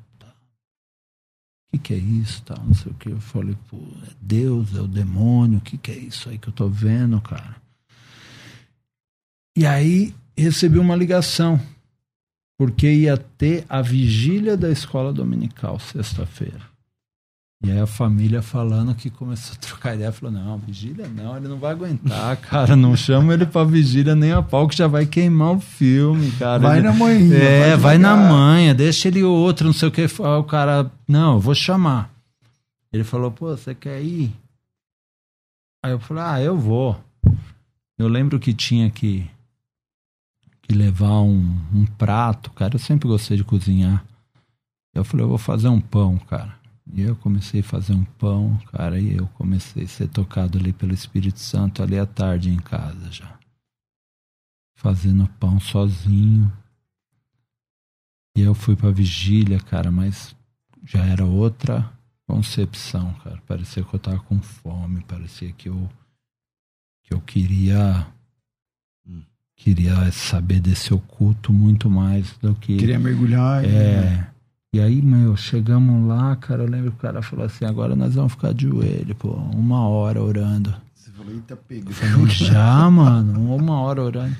que, 1.73 1.79
que 1.79 1.95
é 1.95 1.97
isso, 1.97 2.43
tal, 2.43 2.63
não 2.65 2.75
sei 2.75 2.93
o 2.93 2.95
que. 2.95 3.11
Eu 3.11 3.21
falei, 3.21 3.57
pô, 3.69 3.77
é 3.77 4.13
Deus, 4.21 4.75
é 4.77 4.81
o 4.81 4.89
demônio, 4.89 5.59
o 5.59 5.61
que, 5.61 5.79
que 5.79 5.91
é 5.91 5.97
isso 5.97 6.29
aí 6.29 6.39
que 6.39 6.49
eu 6.49 6.53
tô 6.53 6.69
vendo, 6.69 7.21
cara? 7.21 7.57
E 9.57 9.67
aí 9.67 10.15
recebi 10.37 10.79
uma 10.79 10.97
ligação 10.97 11.61
porque 12.57 12.93
ia 12.93 13.17
ter 13.17 13.65
a 13.69 13.81
vigília 13.83 14.57
da 14.57 14.71
escola 14.71 15.13
dominical 15.13 15.79
sexta-feira. 15.79 16.70
E 17.63 17.71
aí 17.71 17.79
a 17.79 17.87
família 17.87 18.41
falando 18.41 18.95
que 18.95 19.11
começou 19.11 19.55
a 19.55 19.59
trocar 19.59 19.95
ideia, 19.95 20.11
falou, 20.11 20.33
não, 20.33 20.57
vigília 20.59 21.07
não, 21.09 21.37
ele 21.37 21.47
não 21.47 21.59
vai 21.59 21.73
aguentar, 21.73 22.37
cara, 22.39 22.75
não 22.75 22.97
chama 22.97 23.35
ele 23.35 23.45
pra 23.45 23.65
vigília 23.65 24.15
nem 24.15 24.33
a 24.33 24.41
pau 24.41 24.67
que 24.67 24.77
já 24.77 24.87
vai 24.87 25.05
queimar 25.05 25.57
o 25.57 25.61
filme, 25.61 26.31
cara. 26.33 26.59
Vai 26.59 26.79
ele, 26.79 26.87
na 26.87 26.95
manhã. 26.95 27.37
É, 27.37 27.77
vai 27.77 27.99
na 27.99 28.17
manhã, 28.17 28.75
deixa 28.75 29.09
ele 29.09 29.23
outro, 29.23 29.67
não 29.67 29.75
sei 29.75 29.89
o 29.89 29.93
que. 29.93 30.07
O 30.07 30.45
cara, 30.45 30.91
não, 31.07 31.35
eu 31.35 31.41
vou 31.41 31.55
chamar. 31.55 32.11
Ele 32.91 33.05
falou, 33.05 33.31
pô, 33.31 33.55
você 33.55 33.75
quer 33.75 34.01
ir? 34.01 34.33
Aí 35.85 35.93
eu 35.93 36.01
falei, 36.01 36.23
ah, 36.25 36.41
eu 36.41 36.57
vou. 36.57 36.99
Eu 37.99 38.09
lembro 38.09 38.41
que 38.41 38.55
tinha 38.55 38.91
que 38.91 39.29
que 40.63 40.75
levar 40.75 41.21
um, 41.21 41.57
um 41.75 41.85
prato, 41.85 42.51
cara. 42.53 42.77
Eu 42.77 42.79
sempre 42.79 43.09
gostei 43.09 43.37
de 43.37 43.43
cozinhar. 43.43 44.05
Eu 44.95 45.03
falei, 45.03 45.25
eu 45.25 45.29
vou 45.29 45.39
fazer 45.39 45.69
um 45.69 45.81
pão, 45.81 46.17
cara. 46.17 46.60
E 46.93 47.03
eu 47.03 47.15
comecei 47.17 47.61
a 47.61 47.65
fazer 47.65 47.93
um 47.93 48.05
pão, 48.05 48.59
cara, 48.73 48.99
e 48.99 49.17
eu 49.17 49.27
comecei 49.29 49.85
a 49.85 49.89
ser 49.89 50.09
tocado 50.09 50.59
ali 50.59 50.73
pelo 50.73 50.93
Espírito 50.93 51.39
Santo 51.39 51.83
ali 51.83 51.99
à 51.99 52.07
tarde 52.07 52.51
em 52.51 52.59
casa 52.59 53.11
já. 53.11 53.39
Fazendo 54.75 55.29
pão 55.39 55.61
sozinho. 55.61 56.53
E 58.37 58.41
eu 58.43 58.55
fui 58.55 58.75
pra 58.75 58.91
vigília, 58.91 59.61
cara, 59.61 59.91
mas 59.91 60.35
já 60.85 61.05
era 61.05 61.25
outra 61.25 61.93
concepção, 62.27 63.13
cara. 63.15 63.41
Parecia 63.47 63.85
que 63.85 63.95
eu 63.95 64.01
tava 64.01 64.21
com 64.21 64.41
fome, 64.41 65.03
parecia 65.03 65.53
que 65.53 65.69
eu 65.69 65.89
que 67.03 67.15
eu 67.15 67.21
queria 67.21 68.07
queria 69.61 70.11
saber 70.11 70.61
desse 70.61 70.93
oculto 70.95 71.53
muito 71.53 71.91
mais 71.91 72.37
do 72.39 72.55
que. 72.55 72.77
Queria 72.77 72.99
mergulhar. 72.99 73.65
É. 73.65 73.69
Né? 73.69 74.30
E 74.73 74.79
aí, 74.81 75.03
meu, 75.03 75.37
chegamos 75.37 76.07
lá, 76.07 76.37
cara. 76.37 76.63
Eu 76.63 76.69
lembro 76.69 76.93
que 76.93 76.99
o 76.99 77.01
cara 77.01 77.21
falou 77.23 77.45
assim: 77.45 77.65
agora 77.65 77.97
nós 77.97 78.15
vamos 78.15 78.33
ficar 78.33 78.55
de 78.55 78.69
joelho, 78.69 79.15
pô, 79.17 79.33
uma 79.33 79.89
hora 79.89 80.23
orando. 80.23 80.73
Você 80.95 81.11
falou, 81.11 81.33
eita, 81.33 81.57
pegou. 81.57 81.93
Falei, 81.93 82.27
já, 82.29 82.89
mano, 82.89 83.57
uma 83.57 83.81
hora 83.81 84.01
orando. 84.01 84.37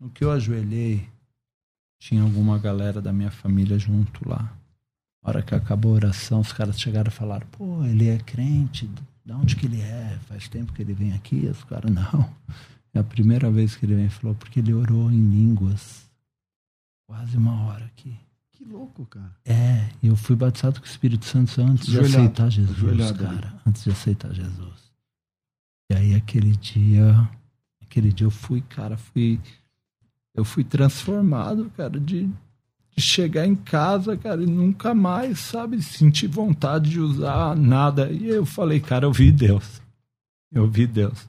No 0.00 0.10
que 0.10 0.24
eu 0.24 0.32
ajoelhei, 0.32 1.08
tinha 2.00 2.22
alguma 2.22 2.58
galera 2.58 3.00
da 3.00 3.12
minha 3.12 3.30
família 3.30 3.78
junto 3.78 4.28
lá. 4.28 4.52
A 5.22 5.28
hora 5.28 5.42
que 5.42 5.54
acabou 5.54 5.92
a 5.92 5.96
oração, 5.96 6.40
os 6.40 6.52
caras 6.52 6.80
chegaram 6.80 7.08
e 7.08 7.14
falaram: 7.14 7.46
pô, 7.52 7.84
ele 7.84 8.08
é 8.08 8.18
crente, 8.18 8.90
de 9.24 9.32
onde 9.32 9.54
que 9.54 9.66
ele 9.66 9.80
é? 9.80 10.18
Faz 10.26 10.48
tempo 10.48 10.72
que 10.72 10.82
ele 10.82 10.92
vem 10.92 11.12
aqui? 11.12 11.46
Os 11.46 11.62
caras, 11.62 11.90
não. 11.90 12.28
É 12.92 12.98
a 12.98 13.04
primeira 13.04 13.48
vez 13.48 13.76
que 13.76 13.86
ele 13.86 13.94
vem 13.94 14.08
falou, 14.08 14.34
porque 14.34 14.58
ele 14.58 14.74
orou 14.74 15.08
em 15.10 15.20
línguas. 15.20 16.04
Quase 17.06 17.36
uma 17.36 17.66
hora 17.66 17.84
aqui. 17.84 18.25
Louco, 18.68 19.06
cara. 19.06 19.36
É, 19.44 19.88
eu 20.02 20.16
fui 20.16 20.34
batizado 20.34 20.80
com 20.80 20.86
o 20.86 20.88
Espírito 20.88 21.24
Santo 21.24 21.60
antes 21.60 21.86
de 21.86 21.98
aceitar 21.98 22.50
Jesus, 22.50 23.12
cara. 23.12 23.48
Ali. 23.48 23.60
Antes 23.66 23.84
de 23.84 23.90
aceitar 23.90 24.34
Jesus. 24.34 24.90
E 25.90 25.94
aí 25.94 26.14
aquele 26.14 26.56
dia, 26.56 27.28
aquele 27.80 28.12
dia 28.12 28.26
eu 28.26 28.30
fui, 28.30 28.60
cara, 28.60 28.96
fui. 28.96 29.40
Eu 30.34 30.44
fui 30.44 30.64
transformado, 30.64 31.70
cara, 31.76 31.98
de, 31.98 32.28
de 32.94 33.00
chegar 33.02 33.46
em 33.46 33.54
casa, 33.54 34.16
cara, 34.16 34.42
e 34.42 34.46
nunca 34.46 34.94
mais, 34.94 35.38
sabe, 35.38 35.80
sentir 35.80 36.26
vontade 36.26 36.90
de 36.90 37.00
usar 37.00 37.56
nada. 37.56 38.10
E 38.10 38.26
eu 38.26 38.44
falei, 38.44 38.80
cara, 38.80 39.06
eu 39.06 39.12
vi 39.12 39.30
Deus. 39.30 39.80
Eu 40.52 40.68
vi 40.68 40.86
Deus. 40.86 41.28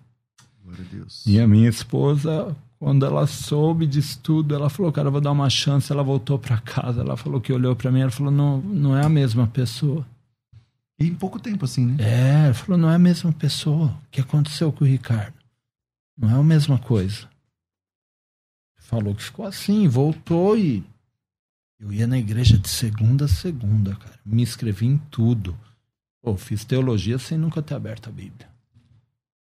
Glória 0.64 0.84
a 0.84 0.94
Deus. 0.94 1.24
E 1.26 1.40
a 1.40 1.48
minha 1.48 1.70
esposa, 1.70 2.56
quando 2.80 3.06
ela 3.06 3.26
soube 3.26 3.88
disso 3.88 4.20
tudo, 4.22 4.54
ela 4.54 4.70
falou, 4.70 4.92
cara, 4.92 5.08
eu 5.08 5.12
vou 5.12 5.22
dar 5.22 5.32
uma 5.32 5.50
chance. 5.50 5.92
Ela 5.92 6.04
voltou 6.04 6.38
para 6.38 6.60
casa, 6.60 7.02
ela 7.02 7.18
falou 7.18 7.42
que 7.42 7.52
olhou 7.52 7.76
para 7.76 7.92
mim, 7.92 8.02
ela 8.02 8.12
falou, 8.12 8.32
não, 8.32 8.60
não 8.62 8.96
é 8.96 9.04
a 9.04 9.10
mesma 9.10 9.48
pessoa. 9.48 10.06
E 11.00 11.08
em 11.08 11.16
pouco 11.16 11.40
tempo, 11.40 11.66
assim, 11.66 11.86
né? 11.86 11.98
É, 12.00 12.46
ela 12.46 12.54
falou, 12.54 12.78
não 12.78 12.90
é 12.90 12.96
a 12.96 13.00
mesma 13.00 13.32
pessoa. 13.32 13.88
O 13.88 14.10
que 14.12 14.22
aconteceu 14.22 14.72
com 14.72 14.84
o 14.84 14.88
Ricardo? 14.88 15.34
Não 16.18 16.30
é 16.30 16.40
a 16.40 16.44
mesma 16.44 16.78
coisa. 16.78 17.28
Falou 18.78 19.14
que 19.14 19.24
ficou 19.24 19.46
assim, 19.46 19.88
voltou 19.88 20.58
e. 20.58 20.84
Eu 21.80 21.94
ia 21.94 22.08
na 22.08 22.18
igreja 22.18 22.58
de 22.58 22.70
segunda 22.70 23.26
a 23.26 23.28
segunda, 23.28 23.96
cara. 23.96 24.20
Me 24.26 24.42
inscrevi 24.42 24.88
em 24.88 24.98
tudo. 24.98 25.56
Pô, 26.22 26.36
fiz 26.36 26.64
teologia 26.64 27.20
sem 27.20 27.38
nunca 27.38 27.62
ter 27.62 27.76
aberto 27.76 28.10
a 28.10 28.12
Bíblia. 28.12 28.50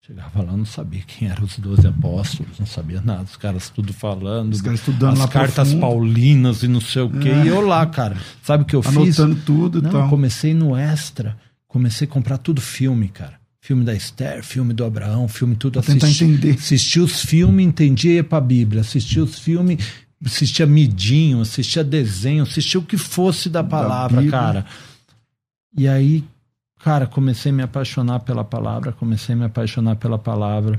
Chegava 0.07 0.40
lá, 0.40 0.57
não 0.57 0.64
sabia 0.64 1.03
quem 1.05 1.27
eram 1.27 1.42
os 1.42 1.59
doze 1.59 1.85
apóstolos, 1.85 2.61
não 2.61 2.66
sabia 2.66 3.01
nada. 3.01 3.25
Os 3.25 3.37
caras 3.37 3.71
tudo 3.71 3.92
falando. 3.92 4.53
Os 4.53 4.61
caras 4.61 4.79
estudando 4.79 5.21
as 5.21 5.29
cartas 5.29 5.75
paulinas 5.75 6.62
e 6.62 6.69
não 6.69 6.81
sei 6.81 7.03
o 7.03 7.11
quê. 7.11 7.29
É. 7.29 7.45
E 7.47 7.49
eu 7.49 7.61
lá, 7.61 7.85
cara. 7.87 8.16
Sabe 8.40 8.62
o 8.62 8.66
que 8.66 8.77
eu 8.77 8.83
Anotando 8.87 9.07
fiz? 9.07 9.19
Anotando 9.19 9.42
tudo 9.45 9.83
não, 9.83 9.90
e 9.90 9.92
tal. 9.92 10.09
comecei 10.09 10.55
no 10.55 10.77
Extra. 10.77 11.37
Comecei 11.66 12.07
a 12.07 12.11
comprar 12.11 12.38
tudo 12.38 12.61
filme, 12.61 13.09
cara. 13.09 13.35
Filme 13.61 13.85
da 13.85 13.92
Esther, 13.95 14.45
filme 14.45 14.73
do 14.73 14.85
Abraão, 14.85 15.27
filme 15.27 15.57
tudo. 15.57 15.73
Pra 15.73 15.83
tentar 15.83 16.09
entender. 16.09 16.53
Assistia 16.53 17.03
os 17.03 17.23
filmes, 17.23 17.66
entendia 17.66 18.12
ia 18.12 18.25
pra 18.25 18.40
Bíblia. 18.40 18.83
Assistia 18.83 19.25
os 19.25 19.40
filmes, 19.40 19.85
assistia 20.25 20.66
midinho, 20.66 21.40
assistia 21.40 21.83
desenho, 21.83 22.45
assistia 22.45 22.79
o 22.79 22.85
que 22.85 22.97
fosse 22.97 23.49
da 23.49 23.64
palavra, 23.64 24.23
da 24.23 24.31
cara. 24.31 24.66
E 25.77 25.88
aí 25.88 26.25
Cara, 26.79 27.07
comecei 27.07 27.51
a 27.51 27.55
me 27.55 27.62
apaixonar 27.62 28.21
pela 28.21 28.45
palavra, 28.45 28.93
comecei 28.93 29.35
a 29.35 29.39
me 29.39 29.45
apaixonar 29.45 29.97
pela 29.97 30.19
palavra. 30.19 30.79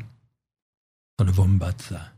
Falei, 1.20 1.34
vou 1.34 1.48
me 1.48 1.58
batizar. 1.58 2.16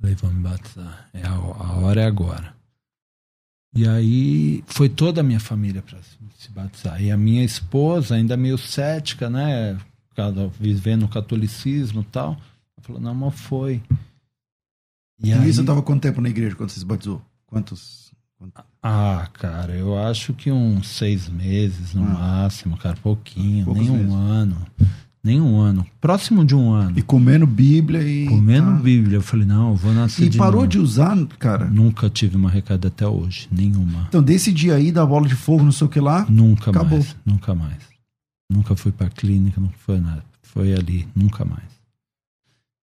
Falei, 0.00 0.14
vou 0.16 0.30
me 0.30 0.42
batizar. 0.42 1.08
É 1.12 1.22
a, 1.22 1.32
a 1.32 1.78
hora 1.78 2.02
é 2.02 2.06
agora. 2.06 2.54
E 3.74 3.88
aí 3.88 4.62
foi 4.66 4.88
toda 4.88 5.22
a 5.22 5.24
minha 5.24 5.40
família 5.40 5.80
para 5.80 5.98
se 6.02 6.50
batizar. 6.50 7.00
E 7.00 7.10
a 7.10 7.16
minha 7.16 7.44
esposa, 7.44 8.16
ainda 8.16 8.36
meio 8.36 8.58
cética, 8.58 9.30
né? 9.30 9.78
Vivendo 10.60 11.04
o 11.04 11.08
catolicismo 11.08 12.02
e 12.02 12.04
tal. 12.06 12.32
Ela 12.32 12.82
falou, 12.82 13.00
não, 13.00 13.14
mas 13.14 13.40
foi. 13.40 13.82
E, 15.22 15.30
e 15.30 15.32
aí... 15.32 15.52
você 15.52 15.60
estava 15.60 15.82
quanto 15.82 16.02
tempo 16.02 16.20
na 16.20 16.28
igreja 16.28 16.54
quando 16.54 16.68
você 16.68 16.80
se 16.80 16.84
batizou? 16.84 17.22
Quantos? 17.46 18.12
Ah, 18.82 19.28
cara, 19.34 19.72
eu 19.74 19.96
acho 19.96 20.34
que 20.34 20.50
uns 20.50 20.88
seis 20.88 21.28
meses 21.28 21.94
no 21.94 22.02
ah. 22.02 22.08
máximo, 22.08 22.76
cara, 22.76 22.96
pouquinho, 23.00 23.64
Poucos 23.64 23.80
nem 23.80 23.90
um 23.90 23.96
meses. 23.98 24.12
ano. 24.12 24.66
Nem 25.24 25.40
um 25.40 25.60
ano. 25.60 25.86
Próximo 26.00 26.44
de 26.44 26.52
um 26.52 26.72
ano. 26.72 26.98
E 26.98 27.02
comendo 27.02 27.46
Bíblia 27.46 28.02
e. 28.02 28.26
Comendo 28.26 28.72
tá. 28.72 28.76
Bíblia. 28.78 29.18
Eu 29.18 29.22
falei, 29.22 29.46
não, 29.46 29.70
eu 29.70 29.76
vou 29.76 29.92
nascer. 29.92 30.24
E 30.24 30.28
de 30.28 30.36
parou 30.36 30.62
novo. 30.62 30.66
de 30.66 30.78
usar, 30.80 31.16
cara? 31.38 31.66
Nunca 31.66 32.10
tive 32.10 32.36
uma 32.36 32.50
recaída 32.50 32.88
até 32.88 33.06
hoje. 33.06 33.48
Nenhuma. 33.52 34.06
Então, 34.08 34.20
desse 34.20 34.50
dia 34.50 34.74
aí 34.74 34.90
da 34.90 35.06
bola 35.06 35.28
de 35.28 35.36
fogo, 35.36 35.62
não 35.62 35.70
sei 35.70 35.86
o 35.86 35.90
que 35.90 36.00
lá. 36.00 36.26
Nunca 36.28 36.70
acabou. 36.72 36.98
mais. 36.98 37.16
Nunca 37.24 37.54
mais. 37.54 37.78
Nunca 38.50 38.74
fui 38.74 38.90
pra 38.90 39.08
clínica, 39.08 39.60
não 39.60 39.70
foi 39.70 40.00
nada. 40.00 40.24
Foi 40.42 40.74
ali, 40.74 41.08
nunca 41.14 41.44
mais. 41.44 41.70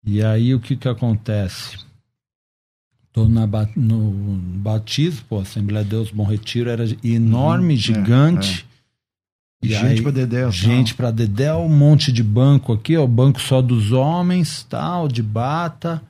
E 0.06 0.24
aí 0.24 0.56
o 0.56 0.62
que 0.62 0.78
que 0.78 0.88
acontece? 0.88 1.78
Tô 3.14 3.28
na, 3.28 3.48
no 3.76 4.12
batismo, 4.58 5.24
pô, 5.30 5.40
Assembleia 5.40 5.84
de 5.84 5.92
Deus 5.92 6.10
Bom 6.10 6.24
Retiro 6.24 6.68
era 6.70 6.84
enorme, 7.04 7.76
uhum, 7.76 7.80
gigante. 7.80 8.66
É, 9.62 9.68
é. 9.68 9.68
E 9.70 9.70
gente 9.70 9.86
aí, 9.86 10.02
pra 10.02 10.12
Dedéu. 10.12 10.52
Gente 10.52 10.96
para 10.96 11.12
Dedéu, 11.12 11.60
um 11.60 11.70
monte 11.70 12.12
de 12.12 12.24
banco 12.24 12.74
aqui, 12.74 12.98
ó, 12.98 13.06
banco 13.06 13.40
só 13.40 13.62
dos 13.62 13.92
homens, 13.92 14.64
tal, 14.64 15.08
de 15.08 15.22
bata. 15.22 16.02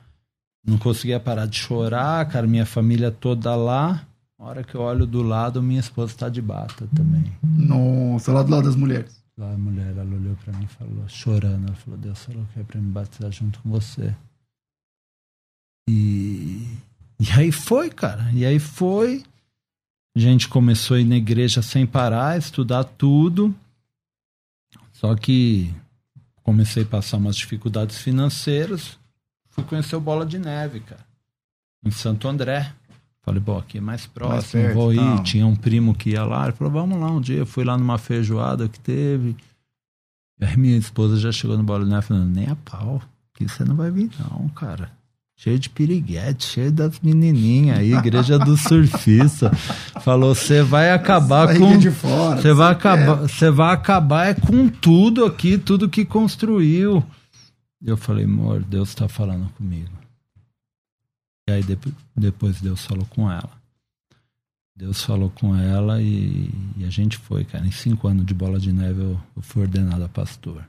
Não 0.66 0.78
conseguia 0.78 1.20
parar 1.20 1.46
de 1.46 1.58
chorar, 1.58 2.26
cara, 2.26 2.46
minha 2.46 2.64
família 2.64 3.10
toda 3.10 3.54
lá. 3.54 4.06
A 4.38 4.44
hora 4.44 4.64
que 4.64 4.74
eu 4.74 4.80
olho 4.80 5.06
do 5.06 5.22
lado, 5.22 5.62
minha 5.62 5.80
esposa 5.80 6.14
tá 6.16 6.28
de 6.30 6.40
bata 6.40 6.88
também. 6.96 7.30
Nossa, 7.42 8.32
lá 8.32 8.42
do 8.42 8.50
lado 8.50 8.64
das 8.64 8.76
mulheres. 8.76 9.22
Lá 9.36 9.52
a 9.52 9.58
mulher, 9.58 9.90
ela 9.90 10.04
olhou 10.04 10.36
para 10.42 10.52
mim 10.54 10.64
e 10.64 10.68
falou, 10.68 11.04
chorando, 11.06 11.66
ela 11.66 11.76
falou, 11.76 11.98
Deus 12.00 12.24
falou 12.24 12.46
que 12.52 12.60
é 12.60 12.62
pra 12.62 12.80
me 12.80 12.90
batizar 12.90 13.30
junto 13.30 13.58
com 13.60 13.68
você. 13.68 14.14
E, 15.88 16.66
e 17.18 17.30
aí 17.30 17.52
foi, 17.52 17.90
cara. 17.90 18.30
E 18.32 18.44
aí 18.44 18.58
foi. 18.58 19.22
A 20.16 20.20
gente 20.20 20.48
começou 20.48 20.96
a 20.96 21.00
ir 21.00 21.04
na 21.04 21.16
igreja 21.16 21.60
sem 21.62 21.86
parar, 21.86 22.38
estudar 22.38 22.84
tudo. 22.84 23.54
Só 24.92 25.14
que 25.14 25.74
comecei 26.42 26.84
a 26.84 26.86
passar 26.86 27.16
umas 27.16 27.36
dificuldades 27.36 27.98
financeiras. 27.98 28.98
Fui 29.50 29.64
conhecer 29.64 29.96
o 29.96 30.00
Bola 30.00 30.24
de 30.24 30.38
Neve, 30.38 30.80
cara. 30.80 31.04
Em 31.84 31.90
Santo 31.90 32.28
André. 32.28 32.72
Falei, 33.22 33.40
bom, 33.40 33.58
aqui 33.58 33.78
é 33.78 33.80
mais 33.80 34.06
próximo, 34.06 34.62
mais 34.62 34.74
vou 34.74 34.92
ir. 34.92 34.96
Não. 34.96 35.22
Tinha 35.22 35.46
um 35.46 35.56
primo 35.56 35.94
que 35.94 36.10
ia 36.10 36.24
lá. 36.24 36.44
Ele 36.44 36.52
falou, 36.52 36.72
vamos 36.72 37.00
lá 37.00 37.10
um 37.10 37.20
dia. 37.20 37.38
Eu 37.38 37.46
fui 37.46 37.64
lá 37.64 37.76
numa 37.76 37.98
feijoada 37.98 38.68
que 38.68 38.78
teve. 38.78 39.36
E 40.40 40.44
aí 40.44 40.56
minha 40.56 40.76
esposa 40.76 41.16
já 41.16 41.32
chegou 41.32 41.56
no 41.56 41.64
Bola 41.64 41.84
de 41.84 41.90
Neve 41.90 42.06
falando, 42.06 42.34
nem 42.34 42.48
a 42.48 42.56
pau. 42.56 43.02
Que 43.34 43.48
você 43.48 43.64
não 43.64 43.74
vai 43.74 43.90
vir, 43.90 44.10
não, 44.18 44.48
cara. 44.50 44.92
Cheio 45.36 45.58
de 45.58 45.68
piriguete, 45.68 46.44
cheio 46.44 46.70
das 46.72 47.00
menininhas 47.00 47.78
aí, 47.78 47.92
igreja 47.92 48.38
do 48.38 48.56
surfista. 48.56 49.50
Falou, 50.00 50.34
você 50.34 50.62
vai 50.62 50.92
acabar 50.92 51.58
com. 51.58 51.80
Você 51.80 52.52
vai 52.52 52.72
acabar, 52.72 53.14
você 53.16 53.50
vai 53.50 53.74
acabar 53.74 54.26
é 54.28 54.34
com 54.34 54.68
tudo 54.68 55.24
aqui, 55.24 55.58
tudo 55.58 55.88
que 55.88 56.04
construiu. 56.04 57.04
Eu 57.84 57.96
falei, 57.96 58.24
amor, 58.24 58.62
Deus 58.62 58.90
está 58.90 59.08
falando 59.08 59.50
comigo. 59.50 59.90
E 61.48 61.52
aí 61.52 61.64
depois 62.16 62.60
Deus 62.60 62.84
falou 62.86 63.04
com 63.06 63.30
ela. 63.30 63.50
Deus 64.76 65.04
falou 65.04 65.30
com 65.30 65.54
ela 65.54 66.02
e, 66.02 66.50
e, 66.76 66.84
a 66.84 66.90
gente 66.90 67.16
foi, 67.16 67.44
cara. 67.44 67.64
Em 67.66 67.70
cinco 67.70 68.08
anos 68.08 68.26
de 68.26 68.34
bola 68.34 68.58
de 68.58 68.72
neve 68.72 69.02
eu, 69.02 69.20
eu 69.36 69.42
fui 69.42 69.62
ordenado 69.62 70.02
a 70.02 70.08
pastor. 70.08 70.64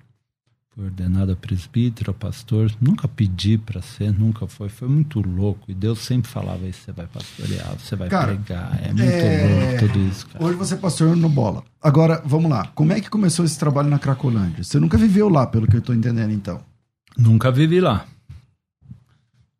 Fui 0.75 0.83
ordenado 0.83 1.31
a 1.31 1.35
presbítero, 1.37 2.11
a 2.11 2.13
pastor. 2.13 2.69
Nunca 2.81 3.07
pedi 3.07 3.57
para 3.57 3.81
ser, 3.81 4.11
nunca 4.11 4.45
foi. 4.45 4.67
Foi 4.67 4.89
muito 4.89 5.21
louco. 5.21 5.71
E 5.71 5.73
Deus 5.73 5.99
sempre 5.99 6.29
falava 6.29 6.67
isso: 6.67 6.81
você 6.83 6.91
vai 6.91 7.07
pastorear, 7.07 7.75
você 7.79 7.95
vai 7.95 8.09
cara, 8.09 8.33
pregar. 8.33 8.77
É 8.83 8.87
muito 8.89 9.03
é... 9.03 9.77
louco 9.77 9.87
tudo 9.87 10.05
isso, 10.05 10.27
cara. 10.27 10.43
Hoje 10.43 10.57
você 10.57 10.73
é 10.73 10.77
pastor 10.77 11.15
no 11.15 11.29
Bola. 11.29 11.63
Agora, 11.81 12.21
vamos 12.25 12.51
lá. 12.51 12.67
Como 12.75 12.91
é 12.91 12.99
que 12.99 13.09
começou 13.09 13.45
esse 13.45 13.57
trabalho 13.57 13.89
na 13.89 13.97
Cracolândia? 13.97 14.65
Você 14.65 14.77
nunca 14.77 14.97
viveu 14.97 15.29
lá, 15.29 15.47
pelo 15.47 15.65
que 15.65 15.77
eu 15.77 15.79
estou 15.79 15.95
entendendo, 15.95 16.31
então? 16.31 16.59
Nunca 17.17 17.49
vivi 17.53 17.79
lá. 17.79 18.05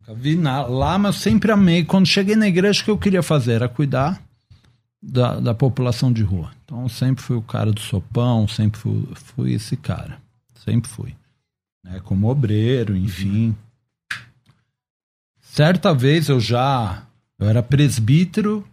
Nunca 0.02 0.20
vi 0.20 0.36
na, 0.36 0.66
lá, 0.66 0.98
mas 0.98 1.16
sempre 1.16 1.50
amei. 1.50 1.86
Quando 1.86 2.08
cheguei 2.08 2.36
na 2.36 2.48
igreja, 2.48 2.82
o 2.82 2.84
que 2.84 2.92
eu 2.92 2.98
queria 2.98 3.24
fazer 3.24 3.54
era 3.54 3.70
cuidar 3.70 4.22
da, 5.02 5.40
da 5.40 5.54
população 5.54 6.12
de 6.12 6.24
rua. 6.24 6.52
Então, 6.66 6.90
sempre 6.90 7.24
fui 7.24 7.38
o 7.38 7.42
cara 7.42 7.72
do 7.72 7.80
sopão, 7.80 8.50
sempre 8.50 8.78
fui, 8.82 9.08
fui 9.14 9.54
esse 9.54 9.78
cara. 9.78 10.25
Sempre 10.66 10.90
fui. 10.90 11.16
Né? 11.84 12.02
Como 12.04 12.28
obreiro, 12.28 12.98
enfim. 12.98 13.56
Certa 15.40 15.94
vez 15.94 16.28
eu 16.28 16.40
já. 16.40 17.04
Eu 17.40 17.48
era 17.48 17.62
presbítero. 17.62 18.66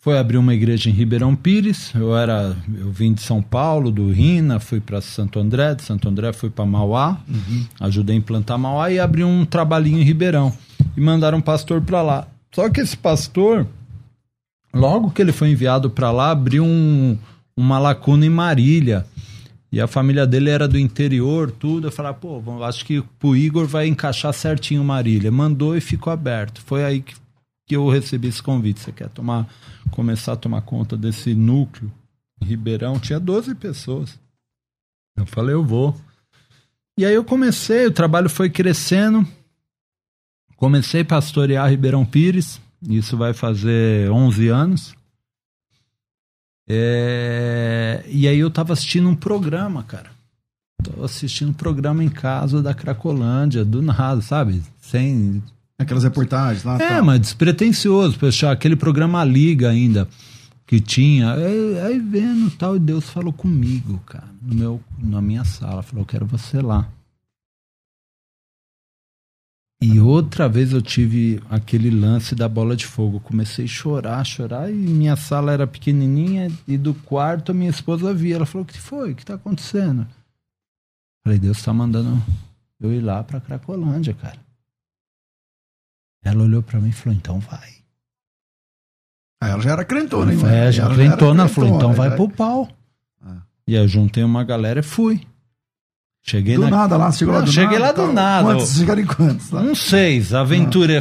Foi 0.00 0.16
abrir 0.16 0.38
uma 0.38 0.54
igreja 0.54 0.88
em 0.88 0.92
Ribeirão 0.92 1.34
Pires. 1.34 1.92
Eu 1.92 2.16
era, 2.16 2.56
eu 2.72 2.92
vim 2.92 3.12
de 3.12 3.20
São 3.20 3.42
Paulo, 3.42 3.90
do 3.90 4.12
Rina, 4.12 4.60
fui 4.60 4.78
para 4.78 5.00
Santo 5.00 5.40
André, 5.40 5.74
de 5.74 5.82
Santo 5.82 6.08
André 6.08 6.32
fui 6.32 6.48
para 6.48 6.64
Mauá, 6.64 7.20
uhum. 7.28 7.66
ajudei 7.80 8.14
a 8.14 8.18
implantar 8.18 8.56
Mauá 8.56 8.92
e 8.92 9.00
abri 9.00 9.24
um 9.24 9.44
trabalhinho 9.44 9.98
em 9.98 10.04
Ribeirão 10.04 10.56
e 10.96 11.00
mandaram 11.00 11.38
um 11.38 11.42
pastor 11.42 11.82
para 11.82 12.00
lá. 12.00 12.28
Só 12.54 12.70
que 12.70 12.80
esse 12.80 12.96
pastor, 12.96 13.66
logo 14.72 15.10
que 15.10 15.20
ele 15.20 15.32
foi 15.32 15.50
enviado 15.50 15.90
para 15.90 16.12
lá, 16.12 16.30
abriu 16.30 16.64
um, 16.64 17.18
uma 17.56 17.80
lacuna 17.80 18.24
em 18.24 18.30
Marília. 18.30 19.04
E 19.70 19.80
a 19.80 19.86
família 19.86 20.26
dele 20.26 20.48
era 20.48 20.66
do 20.66 20.78
interior, 20.78 21.50
tudo. 21.50 21.88
Eu 21.88 21.92
falei, 21.92 22.12
pô, 22.14 22.42
acho 22.64 22.84
que 22.84 23.02
pro 23.18 23.36
Igor 23.36 23.66
vai 23.66 23.86
encaixar 23.86 24.32
certinho 24.32 24.82
Marília. 24.82 25.30
Mandou 25.30 25.76
e 25.76 25.80
ficou 25.80 26.12
aberto. 26.12 26.62
Foi 26.62 26.84
aí 26.84 27.02
que, 27.02 27.14
que 27.66 27.76
eu 27.76 27.88
recebi 27.88 28.28
esse 28.28 28.42
convite. 28.42 28.80
Você 28.80 28.92
quer 28.92 29.10
tomar, 29.10 29.46
começar 29.90 30.32
a 30.32 30.36
tomar 30.36 30.62
conta 30.62 30.96
desse 30.96 31.34
núcleo? 31.34 31.92
Em 32.40 32.46
Ribeirão 32.46 32.98
tinha 32.98 33.20
12 33.20 33.54
pessoas. 33.56 34.18
Eu 35.16 35.26
falei, 35.26 35.54
eu 35.54 35.64
vou. 35.64 35.94
E 36.96 37.04
aí 37.04 37.14
eu 37.14 37.24
comecei, 37.24 37.86
o 37.86 37.92
trabalho 37.92 38.30
foi 38.30 38.48
crescendo. 38.48 39.26
Comecei 40.56 41.02
a 41.02 41.04
pastorear 41.04 41.68
Ribeirão 41.68 42.06
Pires. 42.06 42.60
Isso 42.88 43.16
vai 43.16 43.34
fazer 43.34 44.10
11 44.10 44.48
anos. 44.48 44.97
É... 46.68 48.04
E 48.08 48.28
aí 48.28 48.38
eu 48.38 48.50
tava 48.50 48.72
assistindo 48.72 49.08
um 49.08 49.14
programa, 49.14 49.82
cara. 49.82 50.10
Tô 50.82 51.04
assistindo 51.04 51.48
um 51.48 51.54
programa 51.54 52.04
em 52.04 52.08
casa 52.08 52.62
da 52.62 52.74
Cracolândia, 52.74 53.64
do 53.64 53.82
nada, 53.82 54.20
sabe? 54.20 54.62
Sem. 54.80 55.42
Aquelas 55.78 56.04
reportagens 56.04 56.64
lá. 56.64 56.76
É, 56.76 56.96
tá. 56.96 57.02
mas 57.02 57.20
despretensioso, 57.20 58.18
pessoal. 58.18 58.52
Aquele 58.52 58.76
programa 58.76 59.24
Liga 59.24 59.70
ainda 59.70 60.08
que 60.66 60.80
tinha. 60.80 61.32
Aí, 61.32 61.80
aí 61.80 61.98
vendo 61.98 62.50
tal, 62.50 62.76
e 62.76 62.78
Deus 62.78 63.08
falou 63.08 63.32
comigo, 63.32 63.98
cara, 64.06 64.28
no 64.40 64.54
meu, 64.54 64.80
na 64.98 65.20
minha 65.20 65.44
sala. 65.44 65.82
Falou: 65.82 66.04
quero 66.04 66.26
você 66.26 66.60
lá. 66.60 66.86
E 69.80 70.00
outra 70.00 70.48
vez 70.48 70.72
eu 70.72 70.82
tive 70.82 71.40
aquele 71.48 71.88
lance 71.88 72.34
da 72.34 72.48
bola 72.48 72.74
de 72.74 72.84
fogo. 72.84 73.20
Comecei 73.20 73.64
a 73.64 73.68
chorar, 73.68 74.24
chorar, 74.24 74.70
e 74.70 74.74
minha 74.74 75.14
sala 75.14 75.52
era 75.52 75.68
pequenininha, 75.68 76.50
e 76.66 76.76
do 76.76 76.92
quarto 76.92 77.52
a 77.52 77.54
minha 77.54 77.70
esposa 77.70 78.12
via. 78.12 78.36
Ela 78.36 78.46
falou: 78.46 78.64
O 78.64 78.66
que 78.66 78.78
foi? 78.78 79.12
O 79.12 79.14
que 79.14 79.22
está 79.22 79.34
acontecendo? 79.34 80.06
Falei: 81.24 81.38
Deus 81.38 81.58
está 81.58 81.72
mandando 81.72 82.20
eu 82.80 82.92
ir 82.92 83.00
lá 83.00 83.22
para 83.22 83.40
Cracolândia, 83.40 84.14
cara. 84.14 84.38
Ela 86.24 86.42
olhou 86.42 86.62
para 86.62 86.80
mim 86.80 86.88
e 86.88 86.92
falou: 86.92 87.16
Então 87.16 87.38
vai. 87.38 87.78
Aí 89.40 89.50
ela 89.52 89.62
já 89.62 89.70
era 89.70 89.84
crentona, 89.84 90.34
hein? 90.34 90.40
É, 90.44 90.72
já 90.72 90.86
ela 90.86 90.94
crentona. 90.94 91.42
Ela 91.42 91.48
falou: 91.48 91.76
Então 91.76 91.92
vai 91.92 92.16
pro 92.16 92.28
pau. 92.28 92.68
Ah. 93.22 93.42
E 93.64 93.76
aí 93.76 93.82
eu 93.84 93.86
juntei 93.86 94.24
uma 94.24 94.42
galera 94.42 94.80
e 94.80 94.82
fui. 94.82 95.24
Cheguei 96.22 96.56
do 96.56 96.62
na... 96.62 96.70
nada 96.70 96.96
lá, 96.96 97.10
chegou 97.10 97.34
lá 97.34 97.40
do 97.40 97.50
cheguei 97.50 97.78
nada. 97.78 98.02
lá 98.02 98.06
do 98.06 98.12
nada. 98.12 98.48
Quantos? 98.48 98.76
Chegaram 98.76 99.00
em 99.00 99.06
quantos? 99.06 99.50
Lá? 99.50 99.62
Uns 99.62 99.78
seis. 99.78 100.34
Ah. 100.34 100.44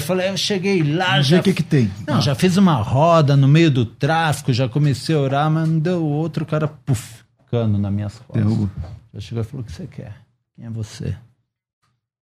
Falei, 0.01 0.29
eu 0.29 0.37
cheguei 0.37 0.83
lá, 0.83 1.21
já. 1.21 1.39
O 1.39 1.43
que 1.43 1.53
que 1.53 1.63
tem? 1.63 1.91
Não, 2.07 2.17
ah. 2.17 2.21
já 2.21 2.33
fiz 2.33 2.55
uma 2.55 2.75
roda 2.75 3.35
no 3.35 3.47
meio 3.47 3.69
do 3.69 3.85
tráfico, 3.85 4.53
já 4.53 4.69
comecei 4.69 5.15
a 5.15 5.19
orar, 5.19 5.51
mas 5.51 5.67
não 5.67 5.79
deu 5.79 6.05
outro, 6.05 6.45
cara, 6.45 6.67
puf, 6.67 7.23
cano 7.51 7.77
nas 7.77 7.91
minhas 7.91 8.13
costas. 8.19 8.43
Derrubo. 8.43 8.71
Já 9.13 9.19
chegou 9.19 9.41
e 9.41 9.45
falou: 9.45 9.61
o 9.61 9.65
que 9.65 9.71
você 9.71 9.87
quer? 9.87 10.15
Quem 10.55 10.65
é 10.65 10.69
você? 10.69 11.15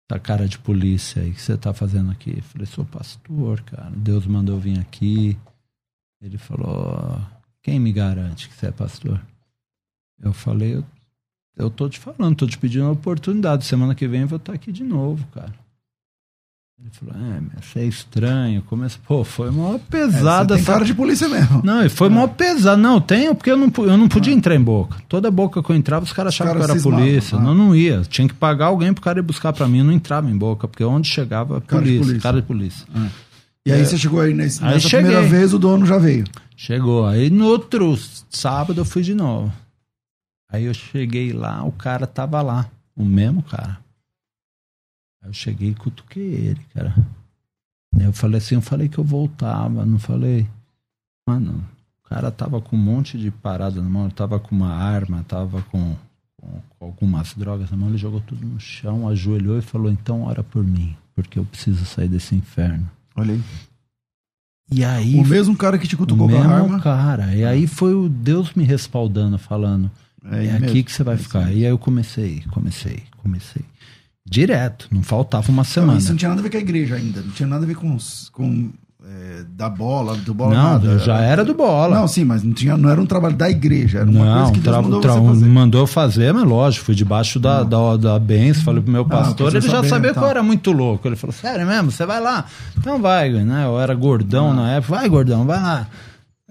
Tá 0.08 0.18
cara 0.18 0.48
de 0.48 0.58
polícia 0.58 1.22
aí, 1.22 1.30
o 1.30 1.34
que 1.34 1.40
você 1.40 1.56
tá 1.56 1.72
fazendo 1.72 2.10
aqui? 2.10 2.34
Eu 2.38 2.42
falei, 2.42 2.66
sou 2.66 2.84
pastor, 2.84 3.60
cara. 3.60 3.92
Deus 3.94 4.26
mandou 4.26 4.58
vir 4.58 4.78
aqui. 4.80 5.38
Ele 6.20 6.38
falou: 6.38 7.20
quem 7.62 7.78
me 7.78 7.92
garante 7.92 8.48
que 8.48 8.54
você 8.54 8.66
é 8.66 8.72
pastor? 8.72 9.20
Eu 10.20 10.32
falei, 10.32 10.74
eu 10.74 10.84
eu 11.56 11.70
tô 11.70 11.88
te 11.88 11.98
falando, 11.98 12.36
tô 12.36 12.46
te 12.46 12.58
pedindo 12.58 12.84
uma 12.84 12.92
oportunidade. 12.92 13.64
Semana 13.64 13.94
que 13.94 14.06
vem 14.06 14.22
eu 14.22 14.28
vou 14.28 14.36
estar 14.36 14.52
aqui 14.52 14.72
de 14.72 14.84
novo, 14.84 15.26
cara. 15.34 15.52
Ele 16.82 16.90
falou, 16.92 17.14
é, 17.14 17.60
você 17.60 17.80
é 17.80 17.84
estranho. 17.84 18.62
Começa, 18.62 18.98
pô, 19.06 19.22
foi 19.22 19.50
uma 19.50 19.78
pesada. 19.78 20.54
É, 20.54 20.56
tem 20.56 20.64
cara 20.64 20.82
de 20.82 20.94
polícia 20.94 21.28
mesmo. 21.28 21.60
Não, 21.62 21.88
foi 21.90 22.08
é. 22.08 22.10
uma 22.10 22.26
pesada. 22.26 22.76
Não, 22.78 22.98
tenho, 22.98 23.34
porque 23.34 23.50
eu 23.50 23.56
não, 23.56 23.70
eu 23.78 23.98
não 23.98 24.08
podia 24.08 24.32
ah. 24.32 24.36
entrar 24.36 24.54
em 24.54 24.62
boca. 24.62 24.96
Toda 25.06 25.30
boca 25.30 25.62
que 25.62 25.70
eu 25.70 25.76
entrava, 25.76 26.06
os 26.06 26.12
caras 26.12 26.32
achavam 26.32 26.54
cara 26.54 26.64
que 26.64 26.70
eu 26.70 26.74
era 26.74 26.82
polícia. 26.82 27.36
Ah. 27.36 27.40
Não, 27.40 27.54
não 27.54 27.76
ia. 27.76 28.00
Tinha 28.08 28.26
que 28.26 28.32
pagar 28.32 28.66
alguém 28.66 28.94
pro 28.94 29.02
cara 29.02 29.18
ir 29.18 29.22
buscar 29.22 29.52
pra 29.52 29.68
mim. 29.68 29.80
Eu 29.80 29.84
não 29.84 29.92
entrava 29.92 30.30
em 30.30 30.36
boca, 30.36 30.66
porque 30.66 30.82
onde 30.82 31.06
chegava, 31.06 31.60
cara 31.60 31.82
polícia, 31.82 32.00
polícia. 32.00 32.22
cara 32.22 32.40
de 32.40 32.46
polícia. 32.46 32.86
Ah. 32.94 33.08
E 33.66 33.72
aí 33.72 33.82
é. 33.82 33.84
você 33.84 33.98
chegou 33.98 34.20
aí 34.20 34.32
nesse, 34.32 34.64
aí 34.64 34.74
nessa 34.74 34.88
cheguei. 34.88 35.10
primeira 35.10 35.28
vez, 35.28 35.52
o 35.52 35.58
dono 35.58 35.84
já 35.84 35.98
veio. 35.98 36.24
Chegou. 36.56 37.06
Aí 37.06 37.28
no 37.28 37.44
outro 37.44 37.98
sábado 38.30 38.80
eu 38.80 38.84
fui 38.86 39.02
de 39.02 39.14
novo. 39.14 39.52
Aí 40.52 40.64
eu 40.64 40.74
cheguei 40.74 41.32
lá, 41.32 41.64
o 41.64 41.72
cara 41.72 42.06
tava 42.06 42.42
lá. 42.42 42.68
O 42.96 43.04
mesmo 43.04 43.42
cara. 43.42 43.78
Aí 45.22 45.28
eu 45.28 45.32
cheguei 45.32 45.70
e 45.70 45.74
cutuquei 45.74 46.22
ele, 46.22 46.60
cara. 46.74 46.94
Eu 47.98 48.12
falei 48.12 48.38
assim, 48.38 48.54
eu 48.54 48.62
falei 48.62 48.88
que 48.88 48.98
eu 48.98 49.04
voltava, 49.04 49.84
não 49.84 49.98
falei. 49.98 50.46
Mano, 51.28 51.64
o 52.04 52.08
cara 52.08 52.30
tava 52.30 52.60
com 52.60 52.76
um 52.76 52.80
monte 52.80 53.18
de 53.18 53.30
parada 53.30 53.80
na 53.80 53.88
mão, 53.88 54.04
ele 54.04 54.14
tava 54.14 54.40
com 54.40 54.54
uma 54.54 54.72
arma, 54.72 55.24
tava 55.28 55.62
com, 55.62 55.94
com, 56.36 56.62
com 56.70 56.84
algumas 56.84 57.34
drogas 57.34 57.70
na 57.70 57.76
mão, 57.76 57.88
ele 57.88 57.98
jogou 57.98 58.20
tudo 58.20 58.44
no 58.46 58.58
chão, 58.58 59.08
ajoelhou 59.08 59.58
e 59.58 59.62
falou, 59.62 59.90
então 59.90 60.22
ora 60.22 60.42
por 60.42 60.64
mim, 60.64 60.96
porque 61.14 61.38
eu 61.38 61.44
preciso 61.44 61.84
sair 61.84 62.08
desse 62.08 62.34
inferno. 62.34 62.90
Olha 63.14 63.34
aí. 63.34 63.42
E 64.72 64.84
aí. 64.84 65.16
O 65.16 65.26
mesmo 65.26 65.56
cara 65.56 65.78
que 65.78 65.88
te 65.88 65.96
cutucou 65.96 66.28
com 66.28 66.36
a 66.36 66.46
arma. 66.46 66.80
cara. 66.80 67.34
E 67.34 67.44
aí 67.44 67.66
foi 67.66 67.92
o 67.92 68.08
Deus 68.08 68.54
me 68.54 68.62
respaldando, 68.62 69.36
falando: 69.36 69.90
é, 70.30 70.46
é 70.46 70.56
aqui 70.56 70.82
que 70.82 70.92
você 70.92 71.02
vai 71.02 71.14
é 71.14 71.18
ficar. 71.18 71.52
E 71.52 71.64
aí 71.64 71.70
eu 71.70 71.78
comecei, 71.78 72.42
comecei, 72.50 73.02
comecei. 73.18 73.62
Direto, 74.26 74.88
não 74.90 75.02
faltava 75.02 75.50
uma 75.50 75.64
semana. 75.64 75.92
Não, 75.92 75.98
isso 75.98 76.10
não 76.10 76.16
tinha 76.16 76.28
nada 76.28 76.40
a 76.40 76.42
ver 76.42 76.50
com 76.50 76.56
a 76.56 76.60
igreja 76.60 76.94
ainda, 76.96 77.20
não 77.20 77.30
tinha 77.30 77.46
nada 77.48 77.64
a 77.64 77.66
ver 77.66 77.74
com, 77.74 77.96
com 78.32 78.70
é, 79.04 79.44
da 79.56 79.68
bola, 79.68 80.14
do 80.14 80.34
bola 80.34 80.54
não, 80.54 80.62
nada. 80.72 80.98
já 80.98 81.20
era 81.20 81.44
do 81.44 81.54
bola. 81.54 81.98
Não, 81.98 82.06
sim, 82.06 82.22
mas 82.22 82.42
não, 82.42 82.52
tinha, 82.52 82.76
não 82.76 82.90
era 82.90 83.00
um 83.00 83.06
trabalho 83.06 83.34
da 83.34 83.48
igreja, 83.48 84.00
era 84.00 84.10
uma 84.10 84.24
não, 84.24 84.36
coisa 84.36 84.52
que 84.52 84.60
Deus 84.60 84.76
mandou 84.76 85.00
tra, 85.00 85.14
fazer. 85.14 85.46
mandou 85.46 85.86
fazer, 85.86 86.34
mas 86.34 86.44
lógico, 86.44 86.84
fui 86.84 86.94
debaixo 86.94 87.40
da, 87.40 87.62
da, 87.62 87.96
da 87.96 88.18
benção, 88.18 88.62
falei 88.62 88.82
pro 88.82 88.92
meu 88.92 89.04
pastor, 89.06 89.54
ele 89.54 89.66
já 89.66 89.82
sabia 89.84 90.12
que 90.12 90.18
eu 90.18 90.26
era 90.26 90.42
muito 90.42 90.70
louco. 90.70 91.08
Ele 91.08 91.16
falou, 91.16 91.32
sério 91.32 91.66
mesmo, 91.66 91.90
você 91.90 92.04
vai 92.04 92.20
lá? 92.20 92.44
Então 92.78 93.00
vai, 93.00 93.30
né? 93.30 93.64
Eu 93.64 93.80
era 93.80 93.94
gordão 93.94 94.52
na 94.52 94.72
época, 94.72 94.96
vai 94.96 95.08
gordão, 95.08 95.46
vai 95.46 95.60
lá. 95.60 95.86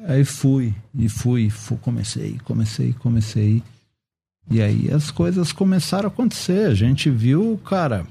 Aí 0.08 0.24
fui, 0.24 0.74
e 0.96 1.10
fui, 1.10 1.50
fui 1.50 1.78
comecei, 1.78 2.38
comecei, 2.44 2.94
comecei. 3.00 3.64
E 4.50 4.62
aí 4.62 4.90
as 4.92 5.12
coisas 5.12 5.52
começaram 5.52 6.06
a 6.06 6.08
acontecer. 6.08 6.68
A 6.68 6.74
gente 6.74 7.10
viu, 7.10 7.60
cara, 7.66 8.06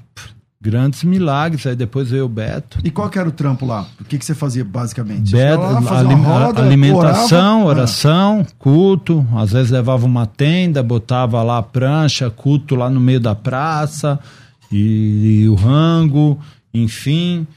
grandes 0.61 1.03
milagres. 1.03 1.65
Aí 1.65 1.75
depois 1.75 2.09
veio 2.09 2.25
o 2.25 2.29
Beto. 2.29 2.79
E 2.83 2.91
qual 2.91 3.09
que 3.09 3.17
era 3.17 3.27
o 3.27 3.31
trampo 3.31 3.65
lá? 3.65 3.87
O 3.99 4.03
que, 4.03 4.17
que 4.17 4.25
você 4.25 4.33
fazia 4.33 4.63
basicamente? 4.63 5.31
Beto, 5.31 5.61
alim 5.61 6.15
roda, 6.15 6.61
alimentação, 6.61 7.63
orava. 7.63 7.81
oração, 7.81 8.45
culto. 8.57 9.25
Às 9.35 9.51
vezes 9.51 9.71
levava 9.71 10.05
uma 10.05 10.25
tenda, 10.25 10.81
botava 10.83 11.41
lá 11.43 11.57
a 11.57 11.63
prancha, 11.63 12.29
culto 12.29 12.75
lá 12.75 12.89
no 12.89 12.99
meio 12.99 13.19
da 13.19 13.35
praça 13.35 14.19
e, 14.71 15.41
e 15.41 15.49
o 15.49 15.55
rango, 15.55 16.39
enfim 16.73 17.47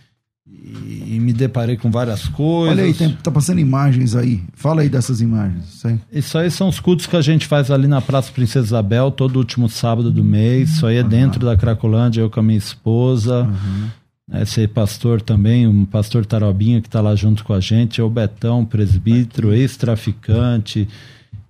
e, 0.72 1.18
me 1.20 1.32
deparei 1.32 1.76
com 1.76 1.90
várias 1.90 2.26
coisas. 2.28 2.76
Olha 2.76 2.84
aí, 2.84 2.94
tem, 2.94 3.10
tá 3.10 3.30
passando 3.30 3.58
imagens 3.60 4.14
aí. 4.14 4.42
Fala 4.54 4.82
aí 4.82 4.88
dessas 4.88 5.20
imagens. 5.20 5.74
Isso 5.74 5.88
aí. 5.88 6.00
isso 6.12 6.38
aí 6.38 6.50
são 6.50 6.68
os 6.68 6.80
cultos 6.80 7.06
que 7.06 7.16
a 7.16 7.20
gente 7.20 7.46
faz 7.46 7.70
ali 7.70 7.86
na 7.86 8.00
Praça 8.00 8.32
Princesa 8.32 8.66
Isabel, 8.66 9.10
todo 9.10 9.36
último 9.36 9.68
sábado 9.68 10.10
do 10.10 10.24
mês. 10.24 10.70
Isso 10.72 10.86
aí 10.86 10.96
é 10.96 11.02
uhum. 11.02 11.08
dentro 11.08 11.44
da 11.44 11.56
Cracolândia, 11.56 12.20
eu 12.20 12.30
com 12.30 12.40
a 12.40 12.42
minha 12.42 12.58
esposa. 12.58 13.44
Uhum. 13.44 14.40
Esse 14.40 14.66
pastor 14.66 15.20
também, 15.20 15.66
um 15.66 15.84
pastor 15.84 16.24
Tarobinha 16.24 16.80
que 16.80 16.88
está 16.88 17.00
lá 17.00 17.14
junto 17.14 17.44
com 17.44 17.52
a 17.52 17.60
gente, 17.60 18.00
é 18.00 18.04
o 18.04 18.08
Betão, 18.08 18.64
presbítero, 18.64 19.52
ex-traficante. 19.52 20.88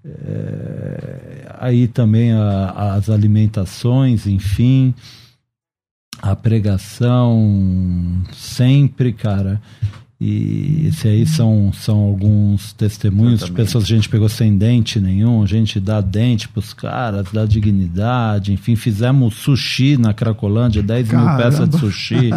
É, 0.05 1.55
aí 1.61 1.87
também 1.87 2.33
a, 2.33 2.95
as 2.95 3.09
alimentações, 3.09 4.27
enfim 4.27 4.95
a 6.23 6.37
pregação 6.37 8.23
sempre, 8.33 9.13
cara. 9.13 9.61
E 10.21 10.87
esse 10.87 11.09
aí 11.09 11.27
são, 11.27 11.73
são 11.73 11.99
alguns 11.99 12.73
testemunhos 12.75 13.45
de 13.45 13.51
pessoas, 13.51 13.83
a 13.83 13.89
gente 13.89 14.09
pegou 14.09 14.29
sem 14.29 14.57
dente 14.57 15.01
nenhum, 15.01 15.43
a 15.43 15.47
gente 15.47 15.81
dá 15.81 16.01
dente 16.01 16.49
pros 16.49 16.73
caras, 16.73 17.27
dá 17.33 17.45
dignidade, 17.45 18.53
enfim, 18.53 18.77
fizemos 18.77 19.35
sushi 19.35 19.97
na 19.97 20.15
Cracolândia, 20.15 20.81
10 20.81 21.09
Caramba. 21.09 21.29
mil 21.29 21.43
peças 21.43 21.69
de 21.69 21.77
sushi. 21.77 22.31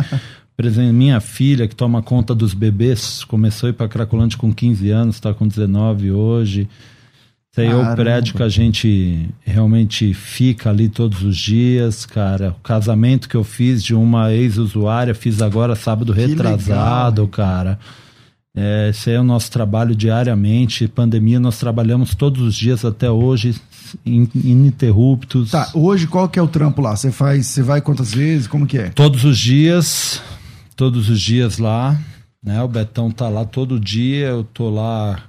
Presente, 0.58 0.94
minha 0.94 1.20
filha, 1.20 1.68
que 1.68 1.76
toma 1.76 2.02
conta 2.02 2.34
dos 2.34 2.56
bebês, 2.56 3.24
começou 3.26 3.68
a 3.68 3.70
ir 3.70 3.74
para 3.74 3.88
Cracolândia 3.88 4.38
com 4.38 4.52
15 4.52 4.90
anos, 4.90 5.16
está 5.18 5.32
com 5.32 5.48
19 5.48 6.12
hoje. 6.12 6.68
Esse 7.56 7.62
aí 7.62 7.68
é 7.70 7.76
o 7.76 7.96
prédio 7.96 8.36
que 8.36 8.44
a 8.44 8.50
gente 8.50 9.30
realmente 9.40 10.14
fica 10.14 10.70
ali 10.70 10.90
todos 10.90 11.24
os 11.24 11.38
dias, 11.38 12.06
cara. 12.06 12.50
O 12.50 12.62
casamento 12.62 13.30
que 13.30 13.36
eu 13.36 13.46
fiz 13.46 13.82
de 13.82 13.96
uma 13.96 14.34
ex-usuária, 14.34 15.16
fiz 15.16 15.42
agora 15.42 15.74
sábado 15.74 16.14
que 16.14 16.20
retrasado, 16.20 17.22
legal. 17.22 17.28
cara. 17.30 17.80
É, 18.54 18.90
esse 18.90 19.10
aí 19.10 19.16
é 19.16 19.22
o 19.22 19.24
nosso 19.24 19.50
trabalho 19.50 19.96
diariamente. 19.96 20.86
Pandemia, 20.86 21.40
nós 21.40 21.58
trabalhamos 21.58 22.14
todos 22.14 22.42
os 22.42 22.54
dias 22.54 22.84
até 22.84 23.10
hoje, 23.10 23.56
in, 24.06 24.28
ininterruptos. 24.36 25.52
Tá, 25.52 25.72
hoje 25.74 26.08
qual 26.08 26.28
que 26.28 26.38
é 26.38 26.42
o 26.42 26.48
trampo 26.50 26.82
lá? 26.82 26.94
Você 26.94 27.10
faz, 27.10 27.48
você 27.48 27.64
vai 27.64 27.80
quantas 27.80 28.14
vezes? 28.14 28.48
Como 28.48 28.68
que 28.68 28.80
é? 28.80 28.90
Todos 28.90 29.24
os 29.24 29.40
dias, 29.40 30.22
todos 30.76 31.10
os 31.10 31.22
dias 31.22 31.58
lá. 31.58 31.98
Né? 32.44 32.62
O 32.62 32.68
Betão 32.68 33.10
tá 33.10 33.30
lá 33.30 33.46
todo 33.46 33.80
dia, 33.80 34.28
eu 34.28 34.44
tô 34.44 34.70
lá 34.70 35.24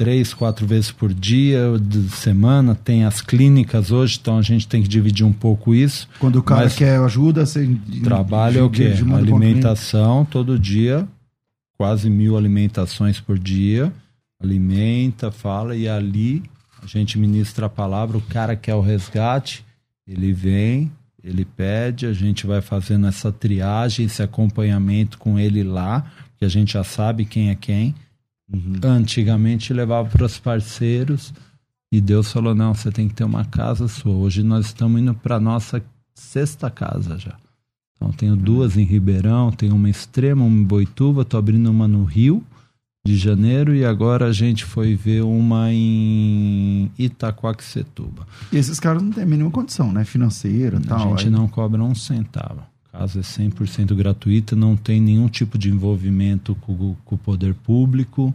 três, 0.00 0.32
quatro 0.32 0.66
vezes 0.66 0.90
por 0.90 1.12
dia, 1.12 1.78
de 1.78 2.08
semana. 2.08 2.74
Tem 2.74 3.04
as 3.04 3.20
clínicas 3.20 3.90
hoje, 3.90 4.18
então 4.18 4.38
a 4.38 4.42
gente 4.42 4.66
tem 4.66 4.82
que 4.82 4.88
dividir 4.88 5.26
um 5.26 5.32
pouco 5.32 5.74
isso. 5.74 6.08
Quando 6.18 6.36
o 6.36 6.42
cara 6.42 6.70
quer 6.70 6.98
ajuda, 7.00 7.44
você. 7.44 7.68
Trabalho 8.02 8.60
é 8.60 8.62
o 8.62 8.70
quê? 8.70 8.94
Alimentação 9.14 10.24
todo 10.24 10.58
dia, 10.58 11.06
quase 11.76 12.08
mil 12.08 12.38
alimentações 12.38 13.20
por 13.20 13.38
dia. 13.38 13.92
Alimenta, 14.42 15.30
fala, 15.30 15.76
e 15.76 15.86
ali 15.86 16.42
a 16.82 16.86
gente 16.86 17.18
ministra 17.18 17.66
a 17.66 17.68
palavra. 17.68 18.16
O 18.16 18.22
cara 18.22 18.56
quer 18.56 18.74
o 18.74 18.80
resgate, 18.80 19.62
ele 20.08 20.32
vem, 20.32 20.90
ele 21.22 21.44
pede, 21.44 22.06
a 22.06 22.14
gente 22.14 22.46
vai 22.46 22.62
fazendo 22.62 23.06
essa 23.06 23.30
triagem, 23.30 24.06
esse 24.06 24.22
acompanhamento 24.22 25.18
com 25.18 25.38
ele 25.38 25.62
lá, 25.62 26.10
que 26.38 26.44
a 26.46 26.48
gente 26.48 26.72
já 26.72 26.82
sabe 26.82 27.26
quem 27.26 27.50
é 27.50 27.54
quem 27.54 27.94
Uhum. 28.52 28.80
Antigamente 28.82 29.72
levava 29.72 30.08
para 30.08 30.26
os 30.26 30.38
parceiros 30.38 31.32
e 31.92 32.00
Deus 32.00 32.32
falou: 32.32 32.54
não, 32.54 32.74
você 32.74 32.90
tem 32.90 33.08
que 33.08 33.14
ter 33.14 33.24
uma 33.24 33.44
casa 33.44 33.88
sua. 33.88 34.14
Hoje 34.14 34.42
nós 34.42 34.66
estamos 34.66 35.00
indo 35.00 35.14
para 35.14 35.40
nossa 35.40 35.82
sexta 36.14 36.70
casa 36.70 37.18
já. 37.18 37.36
Então 37.96 38.12
tenho 38.12 38.34
duas 38.34 38.76
em 38.76 38.84
Ribeirão, 38.84 39.52
tenho 39.52 39.74
uma 39.74 39.90
extrema, 39.90 40.44
uma 40.44 40.58
em 40.58 40.64
Boituva, 40.64 41.22
estou 41.22 41.38
abrindo 41.38 41.70
uma 41.70 41.86
no 41.86 42.04
Rio 42.04 42.42
de 43.04 43.16
Janeiro 43.16 43.74
e 43.74 43.84
agora 43.84 44.26
a 44.26 44.32
gente 44.32 44.64
foi 44.64 44.94
ver 44.94 45.22
uma 45.22 45.72
em 45.72 46.90
Itaquaquecetuba. 46.98 48.26
E 48.52 48.56
esses 48.56 48.80
caras 48.80 49.02
não 49.02 49.10
têm 49.10 49.24
a 49.24 49.26
mínima 49.26 49.50
condição, 49.50 49.92
né? 49.92 50.04
Financeira 50.04 50.78
e 50.78 50.86
tal. 50.86 51.14
A 51.14 51.16
gente 51.16 51.26
aí... 51.26 51.30
não 51.30 51.46
cobra 51.46 51.82
um 51.82 51.94
centavo 51.94 52.62
casa 53.00 53.20
é 53.20 53.22
100% 53.22 53.94
gratuita, 53.94 54.54
não 54.54 54.76
tem 54.76 55.00
nenhum 55.00 55.26
tipo 55.26 55.56
de 55.56 55.70
envolvimento 55.70 56.54
com, 56.56 56.94
com, 57.02 57.14
o 57.14 57.18
poder 57.18 57.54
público. 57.54 58.34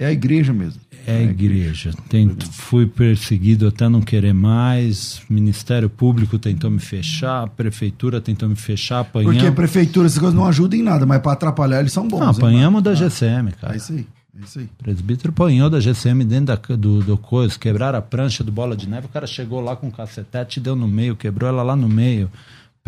É 0.00 0.06
a 0.06 0.12
igreja 0.12 0.54
mesmo. 0.54 0.80
É 1.06 1.16
a 1.16 1.22
igreja. 1.22 1.92
Tem, 2.08 2.34
fui 2.52 2.86
perseguido 2.86 3.66
até 3.66 3.88
não 3.88 4.00
querer 4.00 4.32
mais. 4.32 5.20
Ministério 5.28 5.90
Público 5.90 6.38
tentou 6.38 6.70
me 6.70 6.78
fechar, 6.78 7.48
prefeitura 7.50 8.20
tentou 8.20 8.48
me 8.48 8.56
fechar, 8.56 9.00
apanhamos. 9.00 9.34
Porque 9.34 9.48
a 9.48 9.52
prefeitura, 9.52 10.06
essas 10.06 10.18
coisas 10.18 10.38
não 10.38 10.46
ajudam 10.46 10.78
em 10.78 10.82
nada, 10.82 11.04
mas 11.04 11.20
para 11.20 11.32
atrapalhar 11.32 11.80
eles 11.80 11.92
são 11.92 12.06
bons. 12.06 12.20
Não, 12.20 12.28
apanhamos 12.28 12.78
hein, 12.78 12.84
da 12.84 12.94
GCM, 12.94 13.52
cara. 13.52 13.74
É 13.74 13.76
isso 13.76 13.92
aí. 13.92 14.06
É 14.38 14.44
isso 14.44 14.58
aí. 14.60 14.66
O 14.66 14.82
presbítero 14.82 15.30
apanhou 15.30 15.68
da 15.68 15.80
GCM 15.80 16.24
dentro 16.24 16.46
da, 16.46 16.76
do, 16.76 17.02
do 17.02 17.18
coisa, 17.18 17.58
quebraram 17.58 17.98
a 17.98 18.02
prancha 18.02 18.44
do 18.44 18.52
bola 18.52 18.76
de 18.76 18.88
neve, 18.88 19.06
o 19.06 19.10
cara 19.10 19.26
chegou 19.26 19.60
lá 19.60 19.74
com 19.74 19.88
um 19.88 19.90
cacetete, 19.90 20.60
deu 20.60 20.76
no 20.76 20.86
meio, 20.86 21.16
quebrou 21.16 21.48
ela 21.48 21.62
lá 21.62 21.74
no 21.74 21.88
meio 21.88 22.30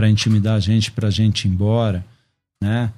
para 0.01 0.09
intimidar 0.09 0.57
a 0.57 0.61
gente, 0.61 0.90
para 0.90 1.09
a 1.09 1.11
gente 1.11 1.44
ir 1.44 1.51
embora, 1.51 2.03
né? 2.62 2.90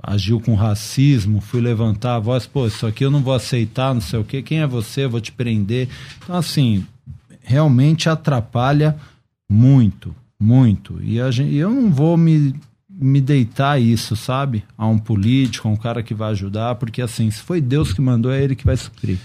Agiu 0.00 0.38
com 0.38 0.54
racismo, 0.54 1.40
fui 1.40 1.60
levantar 1.60 2.14
a 2.14 2.20
voz, 2.20 2.46
pô, 2.46 2.68
isso 2.68 2.86
aqui 2.86 3.04
eu 3.04 3.10
não 3.10 3.20
vou 3.20 3.34
aceitar, 3.34 3.92
não 3.92 4.00
sei 4.00 4.20
o 4.20 4.24
quê, 4.24 4.42
quem 4.42 4.60
é 4.60 4.66
você? 4.66 5.06
Eu 5.06 5.10
vou 5.10 5.20
te 5.20 5.32
prender. 5.32 5.88
Então, 6.22 6.36
assim, 6.36 6.86
realmente 7.42 8.08
atrapalha 8.08 8.96
muito, 9.50 10.14
muito. 10.38 11.02
E 11.02 11.18
gente, 11.32 11.52
eu 11.56 11.68
não 11.68 11.90
vou 11.90 12.16
me, 12.16 12.54
me 12.88 13.20
deitar 13.20 13.82
isso, 13.82 14.14
sabe? 14.14 14.62
A 14.78 14.86
um 14.86 15.00
político, 15.00 15.66
a 15.66 15.72
um 15.72 15.76
cara 15.76 16.00
que 16.00 16.14
vai 16.14 16.30
ajudar, 16.30 16.76
porque 16.76 17.02
assim, 17.02 17.28
se 17.28 17.42
foi 17.42 17.60
Deus 17.60 17.92
que 17.92 18.00
mandou, 18.00 18.30
é 18.30 18.40
ele 18.40 18.54
que 18.54 18.64
vai 18.64 18.76
suprir. 18.76 19.18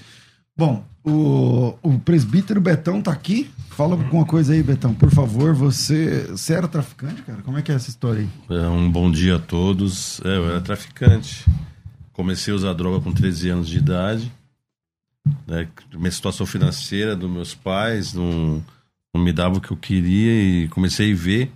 Bom, 0.57 0.83
O, 1.03 1.75
o 1.81 1.99
presbítero 1.99 2.61
Betão 2.61 3.01
tá 3.01 3.11
aqui. 3.11 3.49
Fala 3.69 3.95
alguma 3.95 4.25
coisa 4.25 4.53
aí, 4.53 4.61
Betão, 4.61 4.93
por 4.93 5.09
favor. 5.09 5.53
Você, 5.53 6.27
você 6.29 6.53
era 6.53 6.67
traficante, 6.67 7.21
cara? 7.23 7.41
Como 7.41 7.57
é 7.57 7.61
que 7.61 7.71
é 7.71 7.75
essa 7.75 7.89
história 7.89 8.21
aí? 8.21 8.57
É, 8.57 8.67
um 8.67 8.89
bom 8.91 9.11
dia 9.11 9.37
a 9.37 9.39
todos. 9.39 10.21
É, 10.23 10.37
eu 10.37 10.49
era 10.49 10.61
traficante. 10.61 11.45
Comecei 12.13 12.53
a 12.53 12.55
usar 12.55 12.73
droga 12.73 13.01
com 13.01 13.11
13 13.11 13.49
anos 13.49 13.67
de 13.67 13.77
idade. 13.77 14.31
Né? 15.47 15.67
Minha 15.93 16.11
situação 16.11 16.45
financeira 16.45 17.15
dos 17.15 17.29
meus 17.29 17.55
pais 17.55 18.13
não, 18.13 18.63
não 19.13 19.23
me 19.23 19.33
dava 19.33 19.57
o 19.57 19.61
que 19.61 19.71
eu 19.71 19.77
queria 19.77 20.63
e 20.63 20.67
comecei 20.69 21.11
a 21.11 21.15
ver 21.15 21.51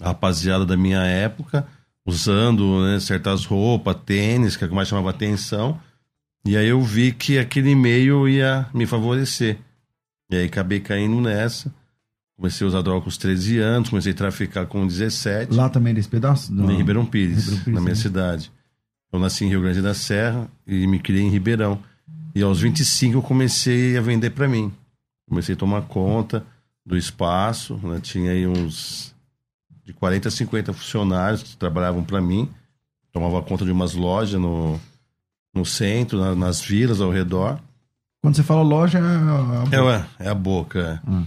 a 0.00 0.08
rapaziada 0.08 0.66
da 0.66 0.76
minha 0.76 1.02
época 1.02 1.66
usando 2.06 2.82
né, 2.84 2.98
certas 2.98 3.44
roupas, 3.44 3.96
tênis, 4.04 4.56
que 4.56 4.64
é 4.64 4.66
o 4.66 4.70
que 4.70 4.74
mais 4.74 4.88
chamava 4.88 5.10
atenção. 5.10 5.78
E 6.44 6.56
aí 6.56 6.68
eu 6.68 6.80
vi 6.80 7.12
que 7.12 7.38
aquele 7.38 7.74
meio 7.74 8.28
ia 8.28 8.66
me 8.72 8.86
favorecer. 8.86 9.58
E 10.30 10.36
aí 10.36 10.46
acabei 10.46 10.80
caindo 10.80 11.20
nessa. 11.20 11.72
Comecei 12.36 12.64
a 12.64 12.68
usar 12.68 12.82
droga 12.82 13.02
com 13.02 13.08
os 13.08 13.18
13 13.18 13.58
anos, 13.58 13.90
comecei 13.90 14.12
a 14.12 14.14
traficar 14.14 14.64
com 14.66 14.86
17. 14.86 15.52
Lá 15.52 15.68
também 15.68 15.92
nesse 15.92 16.08
pedaço? 16.08 16.50
Em 16.52 16.76
Ribeirão 16.76 17.04
Pires, 17.04 17.44
Ribeirão 17.44 17.64
Pires 17.64 17.74
na 17.74 17.80
minha 17.80 17.94
né? 17.94 18.00
cidade. 18.00 18.50
Eu 19.12 19.18
nasci 19.18 19.44
em 19.44 19.48
Rio 19.48 19.60
Grande 19.60 19.82
da 19.82 19.92
Serra 19.92 20.48
e 20.66 20.86
me 20.86 20.98
criei 20.98 21.22
em 21.22 21.28
Ribeirão. 21.28 21.82
E 22.34 22.42
aos 22.42 22.60
25 22.60 23.18
eu 23.18 23.22
comecei 23.22 23.98
a 23.98 24.00
vender 24.00 24.30
para 24.30 24.48
mim. 24.48 24.72
Comecei 25.28 25.54
a 25.54 25.58
tomar 25.58 25.82
conta 25.82 26.44
do 26.86 26.96
espaço, 26.96 27.78
né? 27.82 28.00
tinha 28.00 28.30
aí 28.30 28.46
uns 28.46 29.14
de 29.84 29.92
40 29.92 30.28
a 30.28 30.30
50 30.30 30.72
funcionários 30.72 31.42
que 31.42 31.56
trabalhavam 31.56 32.02
para 32.02 32.20
mim. 32.20 32.48
Tomava 33.12 33.42
conta 33.42 33.64
de 33.64 33.72
umas 33.72 33.94
lojas 33.94 34.40
no, 34.40 34.80
no 35.54 35.64
centro, 35.64 36.18
na, 36.18 36.34
nas 36.34 36.60
vilas 36.60 37.00
ao 37.00 37.10
redor. 37.10 37.60
Quando 38.22 38.36
você 38.36 38.42
fala 38.42 38.62
loja, 38.62 38.98
é 38.98 39.02
a 39.02 39.64
boca. 39.64 40.06
É, 40.18 40.26
é 40.26 40.28
a 40.28 40.34
boca. 40.34 41.02
É. 41.06 41.10
Hum. 41.10 41.26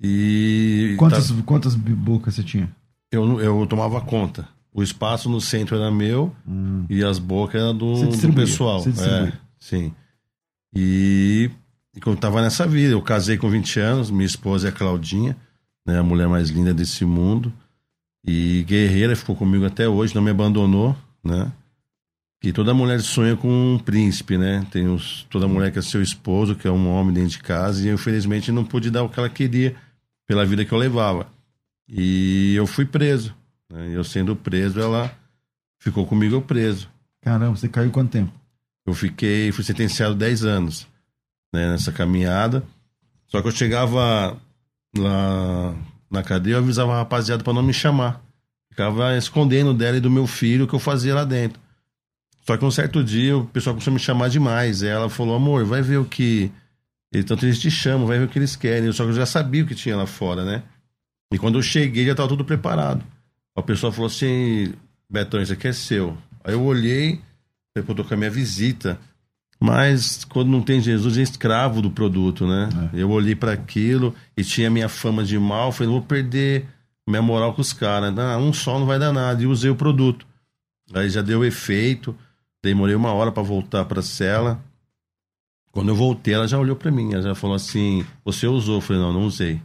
E. 0.00 0.94
Quantas, 0.98 1.28
tá... 1.28 1.34
quantas 1.46 1.74
bocas 1.74 2.34
você 2.34 2.42
tinha? 2.42 2.70
Eu, 3.10 3.40
eu 3.40 3.66
tomava 3.66 4.00
conta. 4.00 4.48
O 4.72 4.82
espaço 4.82 5.28
no 5.28 5.40
centro 5.40 5.76
era 5.76 5.90
meu 5.90 6.34
hum. 6.46 6.84
e 6.90 7.04
as 7.04 7.18
bocas 7.20 7.60
eram 7.60 7.76
do, 7.76 8.08
do 8.08 8.32
pessoal. 8.32 8.82
É, 8.82 9.32
sim. 9.58 9.92
E, 10.74 11.48
e 11.94 12.00
quando 12.00 12.18
tava 12.18 12.42
nessa 12.42 12.66
vida, 12.66 12.92
eu 12.92 13.00
casei 13.00 13.38
com 13.38 13.48
20 13.48 13.78
anos, 13.78 14.10
minha 14.10 14.26
esposa 14.26 14.66
é 14.66 14.70
a 14.70 14.72
Claudinha, 14.72 15.36
né, 15.86 16.00
a 16.00 16.02
mulher 16.02 16.26
mais 16.26 16.50
linda 16.50 16.74
desse 16.74 17.04
mundo. 17.04 17.52
E 18.26 18.64
guerreira, 18.66 19.14
ficou 19.14 19.36
comigo 19.36 19.64
até 19.64 19.88
hoje, 19.88 20.14
não 20.14 20.22
me 20.22 20.30
abandonou, 20.30 20.96
né? 21.22 21.52
E 22.44 22.52
toda 22.52 22.74
mulher 22.74 23.00
sonha 23.00 23.34
com 23.34 23.48
um 23.48 23.78
príncipe, 23.78 24.36
né? 24.36 24.66
Tem 24.70 24.86
os, 24.86 25.26
toda 25.30 25.48
mulher 25.48 25.72
que 25.72 25.78
é 25.78 25.82
seu 25.82 26.02
esposo, 26.02 26.54
que 26.54 26.68
é 26.68 26.70
um 26.70 26.90
homem 26.90 27.14
dentro 27.14 27.30
de 27.30 27.38
casa, 27.38 27.82
e 27.82 27.88
eu, 27.88 27.94
infelizmente 27.94 28.52
não 28.52 28.62
pude 28.62 28.90
dar 28.90 29.02
o 29.02 29.08
que 29.08 29.18
ela 29.18 29.30
queria 29.30 29.74
pela 30.26 30.44
vida 30.44 30.62
que 30.62 30.70
eu 30.70 30.76
levava. 30.76 31.26
E 31.88 32.54
eu 32.54 32.66
fui 32.66 32.84
preso. 32.84 33.34
Né? 33.72 33.92
Eu 33.94 34.04
sendo 34.04 34.36
preso, 34.36 34.78
ela 34.78 35.10
ficou 35.78 36.04
comigo 36.04 36.42
preso. 36.42 36.86
Caramba, 37.22 37.56
você 37.56 37.66
caiu 37.66 37.90
quanto 37.90 38.10
tempo? 38.10 38.30
Eu 38.86 38.92
fiquei, 38.92 39.50
fui 39.50 39.64
sentenciado 39.64 40.14
10 40.14 40.44
anos 40.44 40.86
né, 41.50 41.70
nessa 41.70 41.92
caminhada. 41.92 42.62
Só 43.26 43.40
que 43.40 43.48
eu 43.48 43.52
chegava 43.52 44.36
lá 44.94 45.74
na 46.10 46.22
cadeia, 46.22 46.56
eu 46.56 46.58
avisava 46.58 46.92
a 46.92 46.98
rapaziada 46.98 47.42
para 47.42 47.54
não 47.54 47.62
me 47.62 47.72
chamar. 47.72 48.22
Ficava 48.68 49.16
escondendo 49.16 49.72
dela 49.72 49.96
e 49.96 50.00
do 50.00 50.10
meu 50.10 50.26
filho 50.26 50.66
o 50.66 50.68
que 50.68 50.74
eu 50.74 50.78
fazia 50.78 51.14
lá 51.14 51.24
dentro. 51.24 51.63
Só 52.44 52.56
que 52.58 52.64
um 52.64 52.70
certo 52.70 53.02
dia 53.02 53.36
o 53.36 53.46
pessoal 53.46 53.74
começou 53.74 53.90
a 53.90 53.94
me 53.94 54.00
chamar 54.00 54.28
demais. 54.28 54.82
Ela 54.82 55.08
falou: 55.08 55.34
amor, 55.34 55.64
vai 55.64 55.82
ver 55.82 55.96
o 55.96 56.04
que. 56.04 56.52
Tanto 57.26 57.46
eles 57.46 57.60
te 57.60 57.70
chamam, 57.70 58.06
vai 58.06 58.18
ver 58.18 58.24
o 58.24 58.28
que 58.28 58.38
eles 58.38 58.54
querem. 58.54 58.92
Só 58.92 59.04
que 59.04 59.10
eu 59.10 59.14
já 59.14 59.26
sabia 59.26 59.62
o 59.62 59.66
que 59.66 59.74
tinha 59.74 59.96
lá 59.96 60.06
fora, 60.06 60.44
né? 60.44 60.62
E 61.32 61.38
quando 61.38 61.58
eu 61.58 61.62
cheguei, 61.62 62.04
já 62.04 62.12
estava 62.12 62.28
tudo 62.28 62.44
preparado. 62.44 63.04
A 63.56 63.62
pessoa 63.62 63.92
falou 63.92 64.08
assim: 64.08 64.74
Betão, 65.08 65.40
isso 65.40 65.52
aqui 65.52 65.68
é 65.68 65.72
seu. 65.72 66.16
Aí 66.44 66.52
eu 66.52 66.62
olhei, 66.62 67.20
depois 67.74 67.96
tô 67.96 68.04
com 68.04 68.14
a 68.14 68.16
minha 68.16 68.30
visita. 68.30 68.98
Mas 69.58 70.24
quando 70.24 70.50
não 70.50 70.60
tem 70.60 70.80
Jesus, 70.80 71.16
é 71.16 71.22
escravo 71.22 71.80
do 71.80 71.90
produto, 71.90 72.46
né? 72.46 72.68
É. 72.92 73.00
Eu 73.00 73.10
olhei 73.10 73.34
para 73.34 73.52
aquilo 73.52 74.14
e 74.36 74.44
tinha 74.44 74.68
minha 74.68 74.88
fama 74.88 75.24
de 75.24 75.38
mal. 75.38 75.72
Falei: 75.72 75.86
não 75.86 75.98
vou 75.98 76.06
perder 76.06 76.66
minha 77.08 77.22
moral 77.22 77.54
com 77.54 77.62
os 77.62 77.72
caras. 77.72 78.12
um 78.38 78.52
só 78.52 78.78
não 78.78 78.86
vai 78.86 78.98
dar 78.98 79.12
nada. 79.12 79.42
E 79.42 79.46
usei 79.46 79.70
o 79.70 79.76
produto. 79.76 80.26
Aí 80.92 81.08
já 81.08 81.22
deu 81.22 81.42
efeito. 81.42 82.14
Demorei 82.64 82.94
uma 82.94 83.12
hora 83.12 83.30
para 83.30 83.42
voltar 83.42 83.84
para 83.84 84.00
a 84.00 84.02
cela. 84.02 84.58
Quando 85.70 85.90
eu 85.90 85.94
voltei, 85.94 86.32
ela 86.32 86.48
já 86.48 86.58
olhou 86.58 86.74
para 86.74 86.90
mim. 86.90 87.12
Ela 87.12 87.20
já 87.20 87.34
falou 87.34 87.54
assim: 87.54 88.06
Você 88.24 88.46
usou? 88.46 88.76
Eu 88.76 88.80
falei: 88.80 89.02
Não, 89.02 89.12
não 89.12 89.26
usei. 89.26 89.60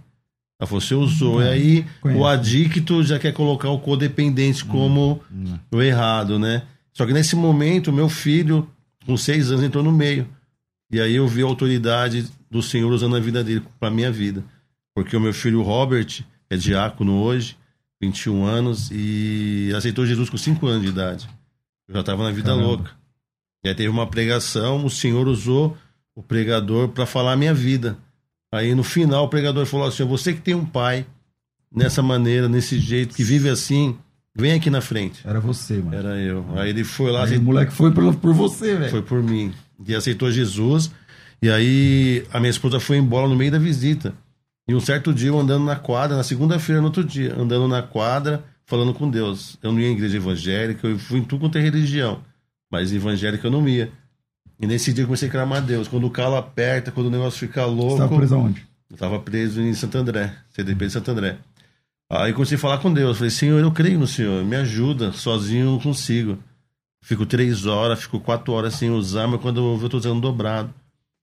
Ela 0.60 0.68
falou: 0.68 0.82
Você 0.82 0.94
usou. 0.94 1.42
e 1.42 1.48
aí 1.48 1.86
conheço. 2.02 2.20
o 2.20 2.28
adicto 2.28 3.02
já 3.02 3.18
quer 3.18 3.32
colocar 3.32 3.70
o 3.70 3.80
codependente 3.80 4.66
como 4.66 5.22
hum, 5.32 5.46
hum. 5.54 5.60
o 5.72 5.82
errado, 5.82 6.38
né? 6.38 6.64
Só 6.92 7.06
que 7.06 7.14
nesse 7.14 7.38
momento, 7.38 7.94
meu 7.94 8.10
filho, 8.10 8.70
com 9.06 9.16
seis 9.16 9.50
anos, 9.50 9.64
entrou 9.64 9.82
no 9.82 9.94
meio. 9.94 10.28
E 10.92 11.00
aí 11.00 11.16
eu 11.16 11.26
vi 11.26 11.42
a 11.42 11.46
autoridade 11.46 12.28
do 12.52 12.62
Senhor 12.62 12.92
usando 12.92 13.16
a 13.16 13.20
vida 13.22 13.42
dele 13.42 13.64
para 13.80 13.90
minha 13.90 14.12
vida. 14.12 14.44
Porque 14.94 15.16
o 15.16 15.22
meu 15.22 15.34
filho 15.34 15.62
Robert 15.62 16.26
é 16.50 16.58
diácono 16.58 17.22
hoje, 17.22 17.56
21 18.02 18.44
anos, 18.44 18.90
e 18.92 19.72
aceitou 19.74 20.06
Jesus 20.06 20.30
com 20.30 20.36
5 20.36 20.68
anos 20.68 20.82
de 20.82 20.90
idade. 20.90 21.39
Eu 21.90 21.96
já 21.96 22.02
estava 22.02 22.24
na 22.24 22.32
vida 22.32 22.52
Caramba. 22.52 22.68
louca. 22.68 22.92
E 23.64 23.68
aí 23.68 23.76
teve 23.76 23.90
uma 23.90 24.06
pregação, 24.06 24.86
o 24.86 24.90
Senhor 24.90 25.28
usou 25.28 25.76
o 26.16 26.22
pregador 26.22 26.90
para 26.90 27.08
falar 27.08 27.34
a 27.34 27.36
minha 27.36 27.54
vida. 27.54 27.98
Aí 28.54 28.76
no 28.76 28.84
final 28.84 29.26
o 29.26 29.28
pregador 29.28 29.66
falou 29.66 29.88
assim: 29.88 30.06
você 30.06 30.34
que 30.34 30.40
tem 30.40 30.54
um 30.54 30.66
pai 30.66 31.06
nessa 31.74 32.02
maneira, 32.02 32.48
nesse 32.48 32.80
jeito, 32.80 33.16
que 33.16 33.24
vive 33.24 33.50
assim, 33.50 33.98
vem 34.36 34.54
aqui 34.54 34.70
na 34.70 34.82
frente. 34.82 35.28
Era 35.28 35.40
você, 35.40 35.78
mano. 35.78 35.96
Era 35.96 36.18
eu. 36.20 36.46
Aí 36.56 36.70
ele 36.70 36.84
foi 36.84 37.12
lá. 37.12 37.20
Aí 37.20 37.26
aceitou... 37.26 37.44
O 37.44 37.48
moleque 37.48 37.74
foi 37.74 37.92
por, 37.92 38.16
por 38.16 38.34
você, 38.34 38.76
velho. 38.76 38.92
Foi 38.92 39.02
por 39.02 39.22
mim. 39.24 39.52
E 39.86 39.96
aceitou 39.96 40.32
Jesus. 40.32 40.92
E 41.42 41.50
aí 41.50 42.26
a 42.32 42.40
minha 42.40 42.50
esposa 42.52 42.80
foi 42.80 42.98
embora 42.98 43.28
no 43.28 43.36
meio 43.36 43.52
da 43.52 43.60
visita. 43.60 44.14
E 44.68 44.76
um 44.76 44.80
certo 44.80 45.12
dia 45.12 45.30
eu 45.30 45.40
andando 45.40 45.66
na 45.66 45.76
quadra, 45.76 46.16
na 46.16 46.24
segunda-feira, 46.24 46.80
no 46.80 46.88
outro 46.88 47.04
dia, 47.04 47.34
andando 47.36 47.68
na 47.68 47.82
quadra, 47.82 48.44
falando 48.70 48.94
com 48.94 49.10
Deus. 49.10 49.58
Eu 49.64 49.72
não 49.72 49.80
ia 49.80 49.88
em 49.88 49.94
igreja 49.94 50.18
evangélica, 50.18 50.88
eu 50.88 51.00
fui 51.00 51.20
em 51.20 51.24
tudo 51.24 51.42
quanto 51.42 51.58
é 51.58 51.62
religião, 51.62 52.22
mas 52.72 52.94
evangélica 52.94 53.48
eu 53.48 53.52
não 53.52 53.68
ia. 53.68 53.92
E 54.62 54.68
nesse 54.68 54.94
dia 54.94 55.04
eu 55.04 55.08
comecei 55.08 55.28
a 55.28 55.32
clamar 55.32 55.58
a 55.58 55.62
Deus. 55.62 55.88
Quando 55.88 56.06
o 56.06 56.12
calo 56.12 56.36
aperta, 56.36 56.92
quando 56.92 57.08
o 57.08 57.10
negócio 57.10 57.40
fica 57.40 57.66
louco. 57.66 57.98
Você 57.98 58.04
estava 58.04 58.18
preso 58.18 58.36
aonde? 58.36 58.68
Eu 58.90 58.94
estava 58.94 59.20
preso 59.20 59.62
em 59.62 59.74
Santo 59.74 59.98
André, 59.98 60.36
CDP 60.52 60.86
de 60.86 60.94
Santo 60.94 61.12
André. 61.12 61.38
Aí 62.12 62.34
comecei 62.34 62.58
a 62.58 62.60
falar 62.60 62.78
com 62.78 62.94
Deus. 62.94 63.18
Falei, 63.18 63.32
Senhor, 63.32 63.60
eu 63.60 63.72
creio 63.72 64.00
no 64.00 64.08
Senhor, 64.08 64.44
me 64.46 64.56
ajuda, 64.56 65.12
sozinho 65.14 65.66
eu 65.66 65.72
não 65.72 65.80
consigo. 65.80 66.38
Fico 67.02 67.26
três 67.26 67.66
horas, 67.66 68.02
fico 68.02 68.20
quatro 68.20 68.54
horas 68.54 68.76
sem 68.76 68.92
usar, 68.92 69.28
mas 69.28 69.42
quando 69.42 69.60
eu 69.60 69.86
estou 69.86 70.00
usando 70.00 70.22
dobrado. 70.22 70.74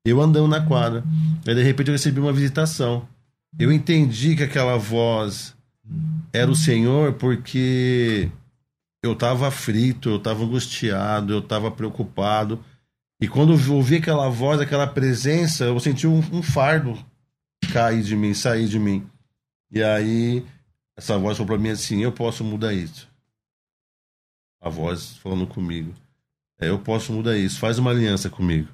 Eu 0.05 0.21
andando 0.21 0.49
na 0.49 0.61
quadra. 0.61 1.05
Aí 1.47 1.55
de 1.55 1.63
repente 1.63 1.89
eu 1.89 1.93
recebi 1.93 2.19
uma 2.19 2.33
visitação. 2.33 3.07
Eu 3.59 3.71
entendi 3.73 4.35
que 4.35 4.43
aquela 4.43 4.77
voz 4.77 5.56
era 6.33 6.51
o 6.51 6.57
Senhor 6.57 7.15
porque 7.15 8.31
eu 9.03 9.13
estava 9.13 9.49
aflito, 9.49 10.09
eu 10.09 10.17
estava 10.17 10.45
angustiado, 10.45 11.33
eu 11.33 11.39
estava 11.39 11.71
preocupado. 11.71 12.63
E 13.21 13.29
quando 13.29 13.55
eu 13.55 13.75
ouvi 13.75 13.97
aquela 13.97 14.29
voz, 14.29 14.61
aquela 14.61 14.87
presença, 14.87 15.65
eu 15.65 15.81
senti 15.81 16.07
um, 16.07 16.19
um, 16.33 16.43
fardo 16.43 16.99
cair 17.73 18.03
de 18.03 18.15
mim, 18.15 18.35
sair 18.35 18.69
de 18.69 18.79
mim. 18.79 19.09
E 19.71 19.83
aí, 19.83 20.45
essa 20.97 21.19
voz 21.19 21.37
falou 21.37 21.49
para 21.49 21.59
mim 21.59 21.71
assim: 21.71 22.03
Eu 22.03 22.13
posso 22.13 22.45
mudar 22.45 22.75
isso. 22.75 23.09
A 24.61 24.69
voz 24.69 25.17
falando 25.19 25.47
comigo: 25.47 25.95
é, 26.61 26.69
Eu 26.69 26.79
posso 26.79 27.13
mudar 27.13 27.37
isso, 27.37 27.59
faz 27.59 27.79
uma 27.79 27.91
aliança 27.91 28.29
comigo. 28.29 28.69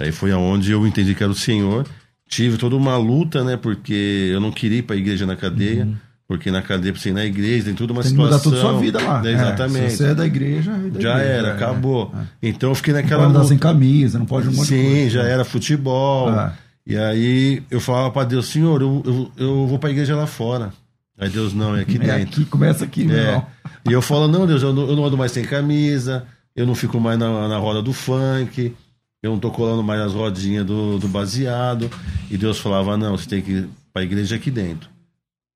Aí 0.00 0.12
foi 0.12 0.32
aonde 0.32 0.72
eu 0.72 0.86
entendi 0.86 1.14
que 1.14 1.22
era 1.22 1.32
o 1.32 1.36
Senhor. 1.36 1.88
Tive 2.28 2.58
toda 2.58 2.76
uma 2.76 2.96
luta, 2.96 3.42
né? 3.42 3.56
Porque 3.56 4.30
eu 4.32 4.40
não 4.40 4.52
queria 4.52 4.78
ir 4.78 4.82
para 4.82 4.94
a 4.94 4.98
igreja 4.98 5.26
na 5.26 5.34
cadeia. 5.34 5.84
Uhum. 5.84 5.96
Porque 6.28 6.50
na 6.50 6.60
cadeia, 6.60 6.92
pra 6.92 7.00
você 7.00 7.08
ir 7.08 7.14
na 7.14 7.24
igreja, 7.24 7.64
tem 7.64 7.74
tudo 7.74 7.92
uma 7.92 8.02
tem 8.02 8.10
situação. 8.10 8.38
Tem 8.38 8.50
mudar 8.50 8.58
toda 8.58 8.68
a 8.68 8.70
sua 8.70 8.80
vida 8.80 9.02
lá. 9.02 9.26
É, 9.26 9.32
exatamente. 9.32 9.86
É, 9.86 9.88
se 9.88 9.96
você 9.96 10.08
é 10.08 10.14
da 10.14 10.26
igreja, 10.26 10.72
é 10.72 10.90
da 10.90 11.00
já 11.00 11.14
igreja, 11.14 11.32
era, 11.32 11.48
é, 11.48 11.52
acabou. 11.52 12.12
É. 12.14 12.48
Então 12.48 12.68
eu 12.68 12.74
fiquei 12.74 12.92
naquela. 12.92 13.22
Não 13.22 13.30
pode 13.30 13.38
andar 13.38 13.48
sem 13.48 13.56
camisa, 13.56 14.18
não 14.18 14.26
pode 14.26 14.48
um 14.48 14.52
monte 14.52 14.68
Sim, 14.68 14.84
coisa, 14.84 15.10
já 15.10 15.22
né? 15.22 15.30
era 15.30 15.44
futebol. 15.44 16.30
É. 16.30 16.52
E 16.86 16.98
aí 16.98 17.62
eu 17.70 17.80
falava 17.80 18.10
para 18.10 18.26
Deus, 18.26 18.46
Senhor, 18.46 18.82
eu, 18.82 19.02
eu, 19.06 19.32
eu 19.38 19.66
vou 19.66 19.78
pra 19.78 19.90
igreja 19.90 20.14
lá 20.14 20.26
fora. 20.26 20.70
Aí 21.18 21.30
Deus, 21.30 21.54
não, 21.54 21.74
é 21.74 21.80
aqui 21.80 21.96
é 21.96 21.98
dentro. 21.98 22.40
Aqui, 22.40 22.44
começa 22.44 22.84
aqui, 22.84 23.10
é. 23.10 23.42
E 23.88 23.92
eu 23.92 24.02
falo, 24.02 24.28
não, 24.28 24.46
Deus, 24.46 24.62
eu 24.62 24.72
não, 24.72 24.88
eu 24.88 24.96
não 24.96 25.04
ando 25.04 25.16
mais 25.16 25.32
sem 25.32 25.44
camisa, 25.44 26.24
eu 26.54 26.66
não 26.66 26.74
fico 26.74 27.00
mais 27.00 27.18
na, 27.18 27.48
na 27.48 27.56
roda 27.56 27.82
do 27.82 27.92
funk, 27.92 28.74
eu 29.22 29.32
não 29.32 29.38
tô 29.38 29.50
colando 29.50 29.82
mais 29.82 30.00
as 30.00 30.12
rodinhas 30.12 30.64
do, 30.64 30.98
do 30.98 31.08
baseado. 31.08 31.90
E 32.30 32.36
Deus 32.36 32.58
falava, 32.58 32.96
não, 32.96 33.16
você 33.16 33.28
tem 33.28 33.42
que 33.42 33.50
ir 33.50 33.68
pra 33.92 34.02
igreja 34.02 34.36
aqui 34.36 34.50
dentro. 34.50 34.88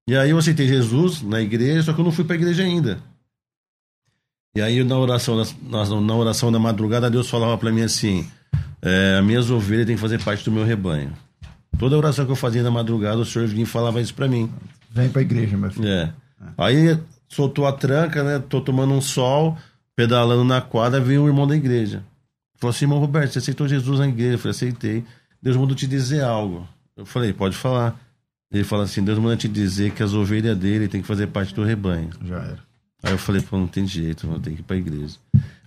E 0.08 0.16
aí 0.16 0.30
eu 0.30 0.38
aceitei 0.38 0.66
Jesus 0.66 1.22
na 1.22 1.40
igreja, 1.40 1.82
só 1.82 1.92
que 1.92 2.00
eu 2.00 2.04
não 2.04 2.12
fui 2.12 2.24
para 2.24 2.34
a 2.34 2.38
igreja 2.38 2.64
ainda. 2.64 2.98
E 4.54 4.60
aí 4.60 4.82
na 4.84 4.98
oração, 4.98 5.42
na, 5.62 6.00
na 6.00 6.14
oração 6.14 6.50
da 6.50 6.58
madrugada, 6.58 7.08
Deus 7.08 7.30
falava 7.30 7.56
para 7.56 7.70
mim 7.70 7.82
assim: 7.82 8.28
é, 8.82 9.16
as 9.18 9.24
minhas 9.24 9.48
ovelhas 9.48 9.86
têm 9.86 9.94
que 9.94 10.00
fazer 10.00 10.22
parte 10.22 10.44
do 10.44 10.52
meu 10.52 10.64
rebanho. 10.64 11.12
Toda 11.78 11.96
oração 11.96 12.26
que 12.26 12.32
eu 12.32 12.36
fazia 12.36 12.62
na 12.62 12.70
madrugada, 12.70 13.18
o 13.18 13.24
senhor 13.24 13.48
vinha 13.48 13.62
e 13.62 13.66
falava 13.66 14.00
isso 14.00 14.12
para 14.12 14.28
mim. 14.28 14.50
Vem 14.90 15.08
pra 15.08 15.22
igreja, 15.22 15.56
meu 15.56 15.70
filho. 15.70 15.88
É. 15.88 16.12
Aí 16.58 16.98
soltou 17.28 17.66
a 17.66 17.72
tranca, 17.72 18.22
né? 18.22 18.42
Tô 18.46 18.60
tomando 18.60 18.92
um 18.92 19.00
sol, 19.00 19.56
pedalando 19.96 20.44
na 20.44 20.60
quadra, 20.60 21.00
veio 21.00 21.22
o 21.22 21.28
irmão 21.28 21.46
da 21.46 21.56
igreja. 21.56 22.04
Falou 22.62 22.70
assim, 22.70 22.84
irmão 22.84 23.00
Roberto, 23.00 23.32
você 23.32 23.40
aceitou 23.40 23.66
Jesus 23.66 23.98
na 23.98 24.06
igreja? 24.06 24.34
Eu 24.34 24.38
falei, 24.38 24.52
aceitei. 24.52 25.04
Deus 25.42 25.56
mandou 25.56 25.74
te 25.74 25.84
dizer 25.84 26.22
algo. 26.22 26.64
Eu 26.96 27.04
falei, 27.04 27.32
pode 27.32 27.56
falar. 27.56 28.00
Ele 28.52 28.62
fala 28.62 28.84
assim, 28.84 29.02
Deus 29.02 29.18
manda 29.18 29.36
te 29.36 29.48
dizer 29.48 29.90
que 29.90 30.00
as 30.00 30.14
ovelhas 30.14 30.56
dele 30.56 30.86
tem 30.86 31.00
que 31.00 31.06
fazer 31.08 31.26
parte 31.26 31.52
do 31.52 31.64
rebanho. 31.64 32.10
Já 32.24 32.36
era. 32.36 32.58
Aí 33.02 33.10
eu 33.10 33.18
falei, 33.18 33.42
pô, 33.42 33.58
não 33.58 33.66
tem 33.66 33.84
jeito, 33.84 34.28
eu 34.28 34.38
tenho 34.38 34.54
que 34.54 34.62
ir 34.62 34.64
pra 34.64 34.76
igreja. 34.76 35.16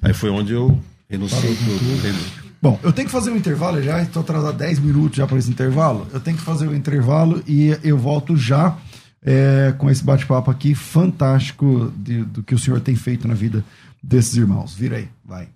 Aí 0.01 0.13
foi 0.13 0.29
onde 0.29 0.53
eu 0.53 0.81
renunciei 1.09 1.53
tudo. 1.53 2.45
Bom, 2.61 2.79
eu 2.81 2.93
tenho 2.93 3.07
que 3.09 3.11
fazer 3.11 3.29
um 3.29 3.35
intervalo 3.35 3.81
já, 3.83 4.01
estou 4.01 4.21
atrasado 4.21 4.57
10 4.57 4.79
minutos 4.79 5.17
já 5.17 5.27
para 5.27 5.37
esse 5.37 5.51
intervalo. 5.51 6.07
Eu 6.13 6.21
tenho 6.21 6.37
que 6.37 6.43
fazer 6.43 6.65
o 6.65 6.71
um 6.71 6.75
intervalo 6.75 7.43
e 7.45 7.77
eu 7.83 7.97
volto 7.97 8.37
já 8.37 8.77
é, 9.21 9.73
com 9.77 9.89
esse 9.89 10.01
bate-papo 10.01 10.49
aqui 10.49 10.73
fantástico 10.73 11.91
de, 11.97 12.23
do 12.23 12.41
que 12.41 12.55
o 12.55 12.59
senhor 12.59 12.79
tem 12.79 12.95
feito 12.95 13.27
na 13.27 13.33
vida 13.33 13.65
desses 14.01 14.37
irmãos. 14.37 14.73
Vira 14.73 14.95
aí, 14.95 15.09
vai. 15.25 15.49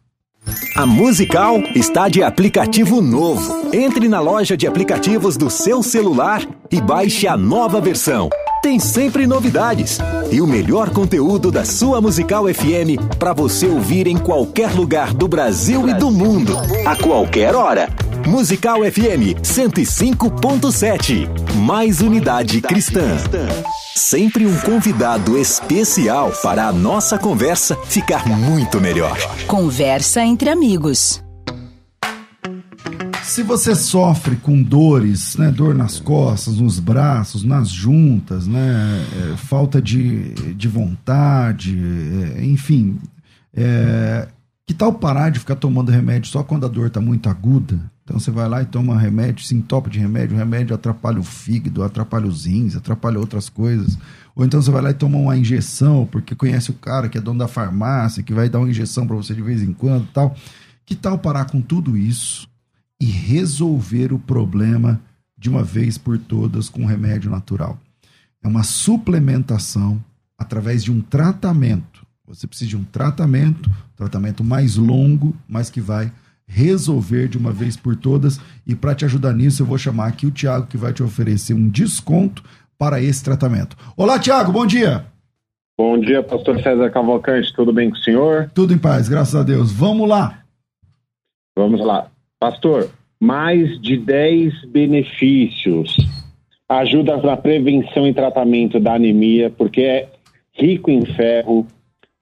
A 0.75 0.85
Musical 0.85 1.61
está 1.75 2.07
de 2.07 2.23
aplicativo 2.23 3.01
novo. 3.01 3.69
Entre 3.73 4.07
na 4.07 4.19
loja 4.19 4.55
de 4.55 4.65
aplicativos 4.67 5.37
do 5.37 5.49
seu 5.49 5.83
celular 5.83 6.41
e 6.71 6.79
baixe 6.79 7.27
a 7.27 7.35
nova 7.35 7.81
versão. 7.81 8.29
Tem 8.61 8.79
sempre 8.79 9.25
novidades 9.25 9.99
e 10.31 10.41
o 10.41 10.47
melhor 10.47 10.89
conteúdo 10.89 11.51
da 11.51 11.63
sua 11.63 12.01
Musical 12.01 12.45
FM 12.53 13.17
para 13.17 13.33
você 13.33 13.67
ouvir 13.67 14.05
em 14.07 14.17
qualquer 14.17 14.71
lugar 14.73 15.13
do 15.13 15.27
Brasil 15.27 15.87
e 15.87 15.93
do 15.93 16.11
mundo, 16.11 16.57
a 16.85 16.95
qualquer 16.95 17.55
hora. 17.55 17.89
Musical 18.29 18.81
FM 18.81 19.41
105.7. 19.41 21.27
Mais 21.55 21.99
unidade 21.99 22.61
cristã. 22.61 23.17
Sempre 23.95 24.45
um 24.45 24.55
convidado 24.59 25.35
especial 25.35 26.31
para 26.43 26.67
a 26.67 26.71
nossa 26.71 27.17
conversa 27.17 27.75
ficar 27.87 28.27
muito 28.27 28.79
melhor. 28.79 29.17
Conversa 29.47 30.21
entre 30.23 30.47
amigos. 30.47 31.23
Se 33.23 33.41
você 33.41 33.73
sofre 33.73 34.35
com 34.35 34.61
dores, 34.61 35.35
né, 35.35 35.49
dor 35.49 35.73
nas 35.73 35.99
costas, 35.99 36.57
nos 36.57 36.79
braços, 36.79 37.43
nas 37.43 37.67
juntas, 37.69 38.45
né, 38.45 39.03
é, 39.33 39.37
falta 39.37 39.81
de, 39.81 40.35
de 40.53 40.67
vontade, 40.67 41.75
é, 42.37 42.45
enfim, 42.45 42.99
é, 43.55 44.27
que 44.67 44.73
tal 44.75 44.93
parar 44.93 45.31
de 45.31 45.39
ficar 45.39 45.55
tomando 45.55 45.91
remédio 45.91 46.29
só 46.29 46.43
quando 46.43 46.67
a 46.67 46.69
dor 46.69 46.85
está 46.87 47.01
muito 47.01 47.27
aguda? 47.27 47.79
Então 48.09 48.19
você 48.19 48.31
vai 48.31 48.49
lá 48.49 48.63
e 48.63 48.65
toma 48.65 48.97
remédio, 48.97 49.45
se 49.45 49.53
entope 49.53 49.87
de 49.87 49.99
remédio, 49.99 50.35
o 50.35 50.39
remédio 50.39 50.73
atrapalha 50.73 51.19
o 51.19 51.23
fígado, 51.23 51.83
atrapalha 51.83 52.25
os 52.25 52.45
rins, 52.45 52.75
atrapalha 52.75 53.19
outras 53.19 53.49
coisas. 53.49 53.99
Ou 54.35 54.43
então 54.43 54.59
você 54.59 54.71
vai 54.71 54.81
lá 54.81 54.89
e 54.89 54.95
toma 54.95 55.19
uma 55.19 55.37
injeção, 55.37 56.07
porque 56.11 56.33
conhece 56.33 56.71
o 56.71 56.73
cara 56.73 57.07
que 57.07 57.19
é 57.19 57.21
dono 57.21 57.37
da 57.37 57.47
farmácia, 57.47 58.23
que 58.23 58.33
vai 58.33 58.49
dar 58.49 58.57
uma 58.57 58.69
injeção 58.69 59.05
para 59.05 59.15
você 59.15 59.35
de 59.35 59.43
vez 59.43 59.61
em 59.61 59.71
quando 59.71 60.07
tal. 60.11 60.35
Que 60.87 60.95
tal 60.95 61.19
parar 61.19 61.45
com 61.45 61.61
tudo 61.61 61.95
isso 61.95 62.49
e 62.99 63.05
resolver 63.05 64.11
o 64.11 64.17
problema 64.17 64.99
de 65.37 65.47
uma 65.47 65.63
vez 65.63 65.95
por 65.95 66.17
todas 66.17 66.67
com 66.67 66.87
remédio 66.87 67.29
natural? 67.29 67.79
É 68.43 68.47
uma 68.47 68.63
suplementação 68.63 70.03
através 70.35 70.83
de 70.83 70.91
um 70.91 70.99
tratamento 70.99 72.09
você 72.29 72.45
precisa 72.45 72.69
de 72.69 72.77
um 72.77 72.83
tratamento, 72.83 73.71
tratamento 73.95 74.43
mais 74.43 74.75
longo, 74.75 75.35
mas 75.47 75.71
que 75.71 75.81
vai 75.81 76.11
resolver 76.49 77.27
de 77.27 77.37
uma 77.37 77.51
vez 77.51 77.77
por 77.77 77.95
todas. 77.95 78.39
E 78.65 78.75
para 78.75 78.95
te 78.95 79.05
ajudar 79.05 79.33
nisso, 79.33 79.61
eu 79.61 79.67
vou 79.67 79.77
chamar 79.77 80.07
aqui 80.07 80.25
o 80.25 80.31
Tiago, 80.31 80.67
que 80.67 80.75
vai 80.75 80.91
te 80.91 81.03
oferecer 81.03 81.53
um 81.53 81.69
desconto 81.69 82.43
para 82.77 83.01
esse 83.01 83.23
tratamento. 83.23 83.77
Olá, 83.95 84.17
Tiago, 84.17 84.51
bom 84.51 84.65
dia. 84.65 85.05
Bom 85.77 85.97
dia, 85.97 86.21
pastor 86.21 86.61
César 86.61 86.89
Cavalcante, 86.89 87.53
tudo 87.53 87.71
bem 87.71 87.89
com 87.89 87.95
o 87.95 87.99
senhor? 87.99 88.51
Tudo 88.53 88.73
em 88.73 88.77
paz, 88.77 89.07
graças 89.07 89.35
a 89.35 89.43
Deus. 89.43 89.71
Vamos 89.71 90.09
lá. 90.09 90.43
Vamos 91.55 91.79
lá. 91.85 92.09
Pastor, 92.37 92.89
mais 93.19 93.79
de 93.81 93.95
10 93.97 94.65
benefícios. 94.65 95.95
Ajuda 96.67 97.17
na 97.17 97.37
prevenção 97.37 98.07
e 98.07 98.13
tratamento 98.13 98.79
da 98.79 98.95
anemia, 98.95 99.49
porque 99.49 99.81
é 99.81 100.09
rico 100.53 100.91
em 100.91 101.05
ferro, 101.05 101.65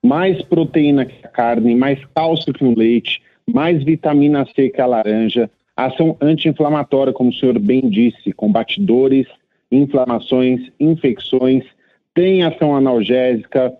mais 0.04 0.40
proteína 0.42 1.04
que 1.04 1.26
a 1.26 1.28
carne, 1.28 1.74
mais 1.74 1.98
cálcio 2.14 2.52
que 2.52 2.64
o 2.64 2.76
leite, 2.76 3.20
mais 3.52 3.82
vitamina 3.82 4.46
C 4.54 4.68
que 4.68 4.80
a 4.80 4.86
laranja, 4.86 5.50
ação 5.76 6.16
anti-inflamatória, 6.20 7.12
como 7.12 7.30
o 7.30 7.34
senhor 7.34 7.58
bem 7.58 7.88
disse, 7.88 8.32
combate 8.32 8.80
dores, 8.80 9.26
inflamações, 9.70 10.70
infecções, 10.78 11.64
tem 12.14 12.42
ação 12.42 12.74
analgésica, 12.74 13.72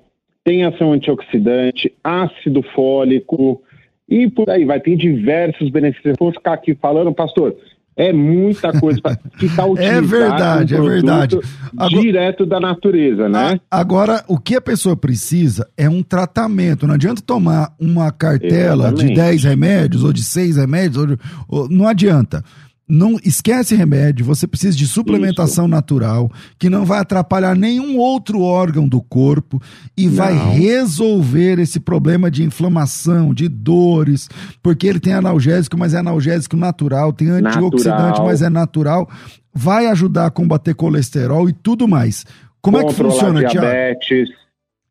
tem 0.45 0.65
ação 0.65 0.93
antioxidante, 0.93 1.93
ácido 2.03 2.63
fólico 2.63 3.63
e 4.09 4.31
por 4.31 4.49
aí 4.49 4.65
vai. 4.65 4.81
Tem 4.81 4.97
diversos 4.97 5.69
benefícios. 5.71 6.15
Se 6.17 6.25
eu 6.25 6.33
ficar 6.33 6.55
aqui 6.55 6.75
falando, 6.75 7.13
pastor, 7.13 7.57
é 7.99 8.13
muita 8.13 8.73
coisa 8.79 9.01
que 9.39 9.47
está 9.47 9.67
utilizado. 9.67 9.99
É 9.99 10.01
verdade, 10.01 10.75
um 10.77 10.87
é 10.87 10.89
verdade. 10.89 11.39
Agora, 11.77 12.01
direto 12.01 12.47
da 12.47 12.61
natureza, 12.61 13.29
né? 13.29 13.61
Agora, 13.69 14.25
o 14.29 14.39
que 14.39 14.55
a 14.55 14.61
pessoa 14.61 14.97
precisa 14.97 15.69
é 15.77 15.89
um 15.89 16.03
tratamento. 16.03 16.87
Não 16.87 16.95
adianta 16.95 17.21
tomar 17.21 17.75
uma 17.79 18.13
cartela 18.13 18.87
Exatamente. 18.89 19.09
de 19.09 19.15
10 19.15 19.45
remédios 19.45 20.05
ou 20.05 20.13
de 20.13 20.23
6 20.23 20.57
remédios, 20.57 20.97
ou, 20.97 21.19
ou, 21.49 21.69
não 21.69 21.89
adianta 21.89 22.45
não 22.89 23.17
esquece 23.23 23.77
remédio, 23.77 24.25
você 24.25 24.47
precisa 24.47 24.77
de 24.77 24.87
suplementação 24.87 25.67
Isso. 25.67 25.75
natural, 25.75 26.31
que 26.59 26.71
não 26.71 26.85
vai 26.85 27.01
atrapalhar 27.01 27.55
nenhum 27.55 27.99
outro 27.99 28.41
órgão 28.41 28.89
do 28.89 29.03
corpo 29.03 29.61
e 29.97 30.07
não. 30.07 30.15
vai 30.15 30.35
resolver 30.55 31.59
esse 31.59 31.79
problema 31.79 32.31
de 32.31 32.43
inflamação, 32.43 33.35
de 33.35 33.49
dores, 33.49 34.29
porque 34.63 34.87
ele 34.87 35.01
tem 35.01 35.13
analgésico, 35.13 35.77
mas 35.77 35.93
é 35.93 35.99
analgésico 35.99 36.57
natural, 36.57 37.13
tem 37.13 37.29
antioxidante, 37.29 37.89
natural. 37.89 38.27
mas 38.27 38.43
é 38.43 38.49
natural, 38.49 39.09
vai 39.53 39.87
ajudar 39.87 40.27
a 40.27 40.31
combater 40.31 40.75
colesterol 40.75 41.49
e 41.49 41.53
tudo 41.53 41.87
mais. 41.87 42.25
Como 42.61 42.79
Controlar 42.79 42.81
é 42.81 42.95
que 42.95 42.95
funciona, 42.95 43.49
diabetes. 43.49 44.29
Tiago? 44.29 44.49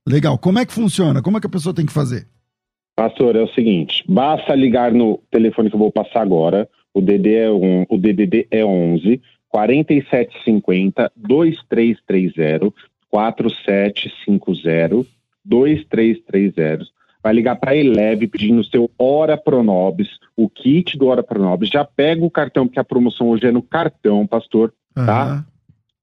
Legal. 0.08 0.38
Como 0.38 0.60
é 0.60 0.66
que 0.66 0.74
funciona? 0.74 1.22
Como 1.22 1.38
é 1.38 1.42
que 1.42 1.48
a 1.48 1.50
pessoa 1.50 1.74
tem 1.74 1.86
que 1.86 1.92
fazer? 1.92 2.28
Pastor, 2.96 3.36
é 3.36 3.44
o 3.44 3.54
seguinte, 3.54 4.04
basta 4.10 4.56
ligar 4.56 4.92
no 4.92 5.20
telefone 5.30 5.70
que 5.70 5.76
eu 5.76 5.80
vou 5.80 5.92
passar 5.92 6.22
agora, 6.22 6.68
o 6.98 7.02
DD 7.02 7.36
é, 7.36 7.52
um, 7.52 7.86
o 7.90 7.98
DDD 7.98 8.48
é 8.50 8.66
11 8.66 9.22
4750 9.50 11.12
2330 11.16 12.74
4750 13.10 15.06
2330. 15.46 16.88
Vai 17.22 17.34
ligar 17.34 17.56
para 17.58 17.72
a 17.72 17.76
Eleve 17.76 18.28
pedindo 18.28 18.62
o 18.62 18.64
seu 18.64 18.90
Hora 18.98 19.38
Pronobis, 19.38 20.10
o 20.36 20.50
kit 20.50 20.98
do 20.98 21.08
Hora 21.08 21.22
Pronobis. 21.22 21.70
Já 21.70 21.86
pega 21.86 22.26
o 22.26 22.32
cartão, 22.32 22.66
porque 22.66 22.80
a 22.80 22.84
promoção 22.84 23.30
hoje 23.30 23.46
é 23.46 23.52
no 23.52 23.62
cartão, 23.62 24.26
pastor, 24.26 24.74
uhum. 24.96 25.06
tá? 25.06 25.46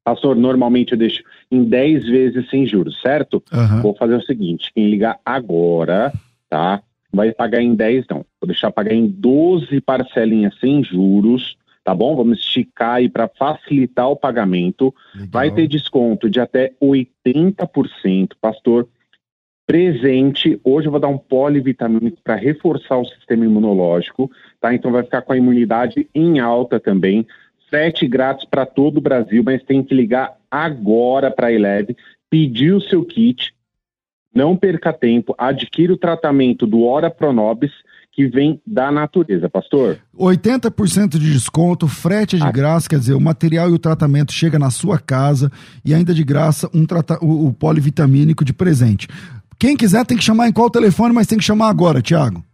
Pastor, 0.05 0.37
normalmente 0.37 0.93
eu 0.93 0.99
deixo 0.99 1.25
em 1.51 1.65
10 1.65 2.07
vezes 2.07 2.49
sem 2.51 2.67
juros, 2.67 3.01
certo? 3.01 3.43
Uhum. 3.53 3.83
Vou 3.83 3.95
fazer 3.97 4.15
o 4.15 4.23
seguinte: 4.23 4.71
quem 4.75 4.89
ligar 4.91 5.19
agora, 5.25 6.13
tá? 6.49 6.83
Vai 7.15 7.33
pagar 7.33 7.61
em 7.61 7.75
10 7.75 8.07
não. 8.09 8.25
Vou 8.41 8.47
deixar 8.47 8.71
pagar 8.71 8.93
em 8.93 9.07
12 9.07 9.81
parcelinhas 9.81 10.59
sem 10.59 10.83
juros, 10.83 11.57
tá 11.83 11.95
bom? 11.95 12.17
Vamos 12.17 12.39
esticar 12.39 12.97
aí 12.97 13.09
para 13.09 13.29
facilitar 13.29 14.11
o 14.11 14.17
pagamento. 14.17 14.95
Legal. 15.15 15.29
Vai 15.31 15.51
ter 15.51 15.69
desconto 15.69 16.29
de 16.29 16.41
até 16.41 16.73
80%, 16.83 18.33
pastor. 18.41 18.89
Presente, 19.67 20.61
hoje 20.63 20.89
eu 20.89 20.91
vou 20.91 21.01
dar 21.01 21.09
um 21.09 21.17
polivitamínico 21.17 22.19
para 22.23 22.35
reforçar 22.35 22.99
o 22.99 23.07
sistema 23.07 23.47
imunológico, 23.47 24.31
tá? 24.61 24.75
Então 24.75 24.93
vai 24.93 25.03
ficar 25.03 25.23
com 25.23 25.33
a 25.33 25.37
imunidade 25.39 26.07
em 26.15 26.39
alta 26.39 26.79
também. 26.79 27.27
Sete 27.71 28.07
grátis 28.07 28.45
para 28.45 28.67
todo 28.67 28.99
o 28.99 29.01
Brasil, 29.01 29.43
mas 29.43 29.63
tem 29.63 29.83
que 29.83 29.95
ligar 29.95 30.37
agora 30.51 31.31
para 31.31 31.47
a 31.47 31.53
Eleve, 31.53 31.97
pedir 32.29 32.73
o 32.73 32.81
seu 32.81 33.05
kit, 33.05 33.55
não 34.35 34.57
perca 34.57 34.93
tempo, 34.93 35.35
adquira 35.39 35.93
o 35.93 35.97
tratamento 35.97 36.67
do 36.67 36.83
Ora 36.83 37.11
Pronobis, 37.11 37.71
que 38.11 38.27
vem 38.27 38.61
da 38.67 38.93
natureza, 38.93 39.49
pastor. 39.49 39.99
80% 40.17 41.19
de 41.19 41.33
desconto, 41.33 41.89
frete 41.89 42.39
de 42.39 42.53
graça, 42.53 42.89
quer 42.89 42.99
dizer, 42.99 43.15
o 43.15 43.21
material 43.21 43.71
e 43.71 43.73
o 43.73 43.79
tratamento 43.79 44.33
chega 44.33 44.59
na 44.59 44.71
sua 44.71 44.99
casa 44.99 45.51
e 45.85 45.93
ainda 45.93 46.15
de 46.15 46.23
graça 46.23 46.71
um 46.73 46.87
trata 46.87 47.19
o, 47.21 47.49
o 47.49 47.53
polivitamínico 47.53 48.45
de 48.45 48.53
presente. 48.53 49.09
Quem 49.59 49.77
quiser 49.77 50.07
tem 50.07 50.17
que 50.17 50.23
chamar 50.23 50.49
em 50.49 50.53
qual 50.53 50.71
telefone, 50.71 51.13
mas 51.13 51.27
tem 51.27 51.39
que 51.39 51.45
chamar 51.45 51.69
agora, 51.69 52.01
Tiago. 52.01 52.45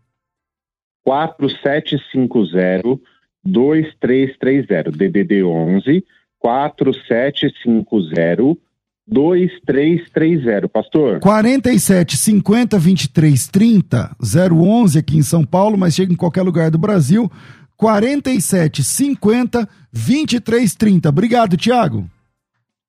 4750 1.04 2.98
2330 3.44 4.90
DDD 4.92 5.42
11 5.42 6.04
4750 6.38 8.69
2330, 9.10 10.68
pastor. 10.68 11.20
47 11.20 12.16
50 12.16 12.78
23 12.78 13.48
30 13.48 14.16
011 14.20 14.98
aqui 14.98 15.18
em 15.18 15.22
São 15.22 15.44
Paulo, 15.44 15.76
mas 15.76 15.94
chega 15.94 16.12
em 16.12 16.16
qualquer 16.16 16.42
lugar 16.42 16.70
do 16.70 16.78
Brasil. 16.78 17.30
47 17.76 18.84
50 18.84 19.68
23 19.92 20.74
30. 20.74 21.08
Obrigado, 21.08 21.56
Tiago. 21.56 22.08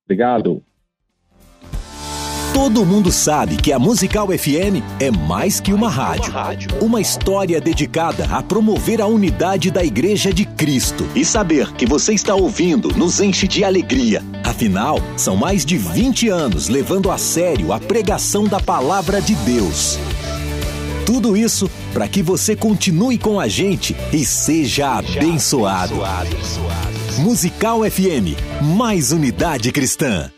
Obrigado. 0.04 0.62
Todo 2.54 2.84
mundo 2.84 3.10
sabe 3.10 3.56
que 3.56 3.72
a 3.72 3.78
Musical 3.78 4.28
FM 4.28 4.84
é 5.00 5.10
mais 5.10 5.58
que 5.58 5.72
uma 5.72 5.88
rádio. 5.88 6.30
Uma 6.82 7.00
história 7.00 7.58
dedicada 7.58 8.26
a 8.30 8.42
promover 8.42 9.00
a 9.00 9.06
unidade 9.06 9.70
da 9.70 9.82
Igreja 9.82 10.30
de 10.34 10.44
Cristo. 10.44 11.08
E 11.14 11.24
saber 11.24 11.72
que 11.72 11.86
você 11.86 12.12
está 12.12 12.34
ouvindo 12.34 12.90
nos 12.94 13.20
enche 13.20 13.48
de 13.48 13.64
alegria. 13.64 14.22
Afinal, 14.44 14.98
são 15.16 15.34
mais 15.34 15.64
de 15.64 15.78
20 15.78 16.28
anos 16.28 16.68
levando 16.68 17.10
a 17.10 17.16
sério 17.16 17.72
a 17.72 17.80
pregação 17.80 18.44
da 18.44 18.60
palavra 18.60 19.22
de 19.22 19.34
Deus. 19.34 19.98
Tudo 21.06 21.34
isso 21.34 21.70
para 21.94 22.06
que 22.06 22.22
você 22.22 22.54
continue 22.54 23.16
com 23.16 23.40
a 23.40 23.48
gente 23.48 23.96
e 24.12 24.26
seja 24.26 24.98
abençoado. 24.98 25.94
Musical 27.18 27.80
FM, 27.90 28.36
mais 28.76 29.10
unidade 29.10 29.72
cristã. 29.72 30.30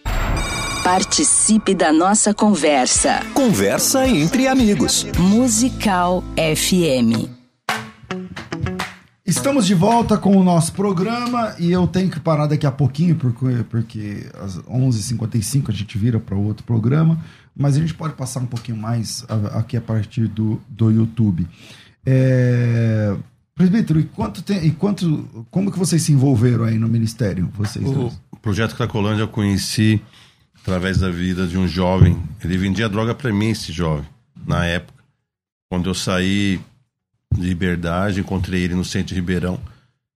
Participe 0.85 1.75
da 1.75 1.91
nossa 1.91 2.35
conversa. 2.35 3.25
Conversa 3.33 4.07
entre 4.07 4.47
amigos. 4.47 5.07
Musical 5.19 6.23
FM. 6.37 7.27
Estamos 9.25 9.67
de 9.67 9.73
volta 9.73 10.19
com 10.19 10.37
o 10.37 10.45
nosso 10.45 10.75
programa 10.75 11.57
e 11.59 11.73
eu 11.73 11.87
tenho 11.87 12.11
que 12.11 12.21
parar 12.21 12.47
daqui 12.47 12.67
a 12.67 12.71
pouquinho 12.71 13.17
porque, 13.17 13.65
porque 13.71 14.27
às 14.35 14.59
11h55 14.59 15.71
a 15.71 15.73
gente 15.73 15.97
vira 15.97 16.21
para 16.21 16.37
outro 16.37 16.67
programa, 16.67 17.19
mas 17.57 17.79
a 17.79 17.81
gente 17.81 17.95
pode 17.95 18.13
passar 18.13 18.41
um 18.41 18.47
pouquinho 18.47 18.77
mais 18.77 19.25
aqui 19.55 19.79
a 19.79 19.81
partir 19.81 20.29
do, 20.29 20.61
do 20.69 20.91
YouTube. 20.91 21.49
É... 22.05 23.17
Presbítero, 23.55 24.01
e 24.01 24.05
quanto 24.05 24.43
tem, 24.43 24.67
e 24.67 24.71
quanto, 24.71 25.47
como 25.51 25.73
que 25.73 25.79
vocês 25.79 26.03
se 26.03 26.13
envolveram 26.13 26.65
aí 26.65 26.77
no 26.77 26.89
ministério? 26.89 27.49
Vocês 27.55 27.87
o 27.87 28.37
projeto 28.43 28.77
Cracolândia 28.77 29.23
eu 29.23 29.29
conheci 29.29 30.03
através 30.65 30.99
da 30.99 31.11
vida 31.11 31.47
de 31.47 31.59
um 31.59 31.69
jovem. 31.69 32.19
Ele 32.43 32.57
vendia 32.57 32.89
droga 32.89 33.15
para 33.15 33.31
mim, 33.31 33.51
esse 33.51 33.71
jovem, 33.71 34.09
na 34.47 34.65
época. 34.65 35.05
Quando 35.69 35.91
eu 35.91 35.95
saí 35.95 36.59
de 37.31 37.47
liberdade, 37.47 38.21
encontrei 38.21 38.63
ele 38.63 38.75
no 38.75 38.85
centro 38.85 39.09
de 39.09 39.15
Ribeirão. 39.15 39.61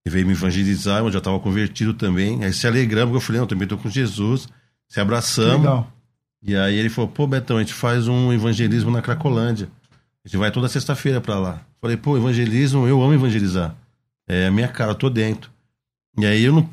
Ele 0.02 0.14
veio 0.14 0.26
me 0.26 0.32
evangelizar, 0.32 1.00
eu 1.00 1.12
já 1.12 1.18
estava 1.18 1.38
convertido 1.38 1.92
também. 1.92 2.42
Aí 2.42 2.52
se 2.54 2.66
alegramos, 2.66 3.14
eu 3.14 3.20
falei, 3.20 3.40
não, 3.40 3.44
eu 3.44 3.48
também 3.48 3.64
estou 3.64 3.76
com 3.76 3.90
Jesus. 3.90 4.48
Se 4.88 4.98
abraçamos. 4.98 5.66
Legal. 5.66 5.92
E 6.42 6.56
aí 6.56 6.76
ele 6.76 6.88
falou, 6.88 7.10
pô, 7.10 7.26
Betão, 7.26 7.58
a 7.58 7.60
gente 7.60 7.74
faz 7.74 8.08
um 8.08 8.32
evangelismo 8.32 8.90
na 8.90 9.02
Cracolândia. 9.02 9.68
A 10.24 10.28
gente 10.28 10.38
vai 10.38 10.50
toda 10.50 10.66
sexta-feira 10.66 11.20
para 11.20 11.38
lá. 11.38 11.60
Falei, 11.78 11.98
pô, 11.98 12.16
evangelismo, 12.16 12.88
eu 12.88 13.02
amo 13.02 13.12
evangelizar. 13.12 13.76
É 14.26 14.46
a 14.46 14.50
minha 14.50 14.68
cara, 14.68 14.92
eu 14.92 14.94
tô 14.94 15.10
dentro. 15.10 15.50
E 16.16 16.24
aí 16.24 16.42
eu 16.42 16.54
não. 16.54 16.70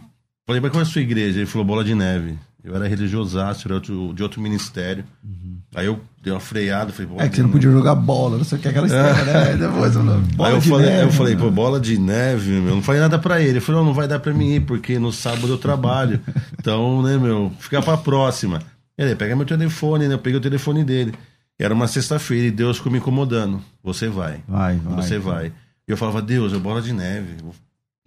Falei, 0.48 0.62
mas 0.62 0.72
qual 0.72 0.80
é 0.80 0.84
a 0.84 0.90
sua 0.90 1.02
igreja? 1.02 1.40
Ele 1.40 1.46
falou, 1.46 1.66
Bola 1.66 1.84
de 1.84 1.94
Neve. 1.94 2.38
Eu 2.66 2.76
era 2.76 2.88
religiosaço, 2.88 3.68
era 3.68 3.80
de 3.80 4.24
outro 4.24 4.42
ministério. 4.42 5.06
Uhum. 5.24 5.60
Aí 5.76 5.86
eu 5.86 6.02
dei 6.20 6.34
uma 6.34 6.40
freada, 6.40 6.92
falei, 6.92 7.12
É 7.20 7.30
que 7.30 7.36
você 7.36 7.44
não 7.44 7.52
podia 7.52 7.70
jogar 7.70 7.94
bola, 7.94 8.38
não 8.38 8.44
sei 8.44 8.58
o 8.58 8.62
que, 8.62 8.68
aquela 8.68 8.88
história, 8.88 9.24
né? 9.24 9.56
Depois, 9.56 9.96
bola 9.96 10.50
Aí 10.50 10.56
eu 10.56 10.62
falei, 10.62 10.90
neve, 10.90 11.04
eu 11.04 11.12
falei, 11.12 11.36
pô, 11.36 11.52
bola 11.52 11.80
de 11.80 12.00
neve, 12.00 12.50
meu. 12.54 12.74
Não 12.74 12.82
falei 12.82 13.00
nada 13.00 13.20
pra 13.20 13.40
ele. 13.40 13.52
Ele 13.52 13.60
falou, 13.60 13.82
não, 13.82 13.90
não 13.90 13.94
vai 13.94 14.08
dar 14.08 14.20
pra 14.20 14.34
mim 14.34 14.56
ir, 14.56 14.62
porque 14.62 14.98
no 14.98 15.14
sábado 15.14 15.48
eu 15.48 15.60
trabalho. 15.60 16.20
então, 16.60 17.04
né, 17.04 17.18
meu, 17.18 17.52
fica 17.60 17.84
pra 17.84 17.98
próxima. 17.98 18.60
Ele, 18.98 19.16
pega 19.16 19.36
meu 19.36 19.46
telefone, 19.46 20.08
né? 20.08 20.16
Eu 20.16 20.20
peguei 20.20 20.40
o 20.40 20.42
telefone 20.42 20.84
dele. 20.84 21.14
Era 21.60 21.72
uma 21.72 21.88
sexta-feira 21.88 22.48
e 22.48 22.52
Deus 22.52 22.78
ficou 22.78 22.92
me 22.92 22.98
incomodando. 22.98 23.62
Você 23.84 24.08
vai. 24.08 24.42
Vai, 24.48 24.78
vai. 24.78 24.96
Você 24.96 25.20
vai. 25.20 25.54
E 25.88 25.92
eu 25.92 25.98
falava, 25.98 26.20
Deus, 26.20 26.52
é 26.52 26.58
bola 26.58 26.82
de 26.82 26.94
neve. 26.94 27.36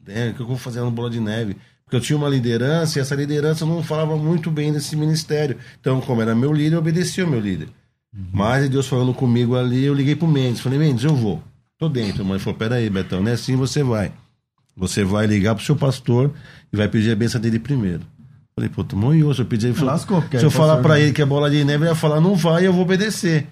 É, 0.09 0.31
o 0.31 0.35
que 0.35 0.41
eu 0.41 0.47
vou 0.47 0.57
fazer 0.57 0.81
na 0.81 0.91
bola 0.91 1.11
de 1.11 1.21
neve? 1.21 1.57
Porque 1.89 1.97
eu 1.97 2.01
tinha 2.03 2.19
uma 2.19 2.29
liderança 2.29 2.99
e 2.99 3.01
essa 3.01 3.15
liderança 3.15 3.65
não 3.65 3.83
falava 3.83 4.15
muito 4.15 4.51
bem 4.51 4.71
desse 4.71 4.95
ministério. 4.95 5.57
Então, 5.81 6.03
como 6.03 6.21
era 6.21 6.35
meu 6.35 6.53
líder, 6.53 6.75
eu 6.75 6.81
obedecia 6.81 7.25
o 7.25 7.31
meu 7.31 7.41
líder. 7.41 7.71
Uhum. 8.15 8.27
Mas 8.31 8.69
Deus 8.69 8.87
falando 8.87 9.15
comigo 9.15 9.57
ali, 9.57 9.87
eu 9.87 9.95
liguei 9.95 10.15
pro 10.15 10.29
Mendes. 10.29 10.61
Falei, 10.61 10.79
Mendes, 10.79 11.05
eu 11.05 11.17
vou. 11.17 11.43
Tô 11.79 11.89
dentro. 11.89 12.23
Mãe 12.27 12.39
falou, 12.39 12.59
peraí, 12.59 12.91
Betão, 12.91 13.23
não 13.23 13.31
é 13.31 13.35
assim 13.35 13.57
você 13.57 13.83
vai. 13.83 14.13
Você 14.77 15.03
vai 15.03 15.27
ligar 15.27 15.55
pro 15.55 15.65
seu 15.65 15.75
pastor 15.75 16.31
e 16.71 16.77
vai 16.77 16.89
pedir 16.89 17.11
a 17.11 17.17
benção 17.17 17.41
dele 17.41 17.59
primeiro. 17.59 18.03
Falei, 18.55 18.69
pô, 18.69 18.85
tomou 18.85 19.13
se 19.33 19.41
eu 19.41 19.47
pedi. 19.47 19.69
Ele 19.69 19.75
falou, 19.75 19.93
Lascou, 19.93 20.23
se 20.31 20.45
eu 20.45 20.51
falar 20.51 20.83
para 20.83 21.01
ele 21.01 21.13
que 21.13 21.23
é 21.23 21.25
bola 21.25 21.49
de 21.49 21.65
neve, 21.65 21.85
ele 21.85 21.91
ia 21.91 21.95
falar, 21.95 22.21
não 22.21 22.37
vai, 22.37 22.67
eu 22.67 22.73
vou 22.73 22.83
obedecer. 22.83 23.47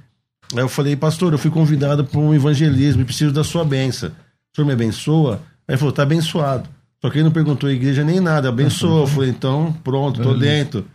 Aí 0.52 0.60
eu 0.60 0.68
falei, 0.68 0.94
pastor, 0.94 1.32
eu 1.32 1.38
fui 1.38 1.50
convidado 1.50 2.04
para 2.04 2.20
um 2.20 2.34
evangelismo 2.34 3.00
e 3.00 3.04
preciso 3.06 3.32
da 3.32 3.42
sua 3.42 3.64
benção. 3.64 4.10
O 4.10 4.56
senhor 4.56 4.66
me 4.66 4.74
abençoa? 4.74 5.40
Aí 5.66 5.72
ele 5.72 5.78
falou, 5.78 5.92
tá 5.92 6.02
abençoado. 6.02 6.68
Só 7.00 7.10
que 7.10 7.18
ele 7.18 7.24
não 7.24 7.30
perguntou 7.30 7.68
a 7.68 7.72
igreja 7.72 8.02
nem 8.02 8.20
nada, 8.20 8.48
abençoou. 8.48 9.00
Eu 9.00 9.06
falei, 9.06 9.30
então, 9.30 9.72
pronto, 9.84 10.22
tô 10.22 10.34
dentro. 10.34 10.86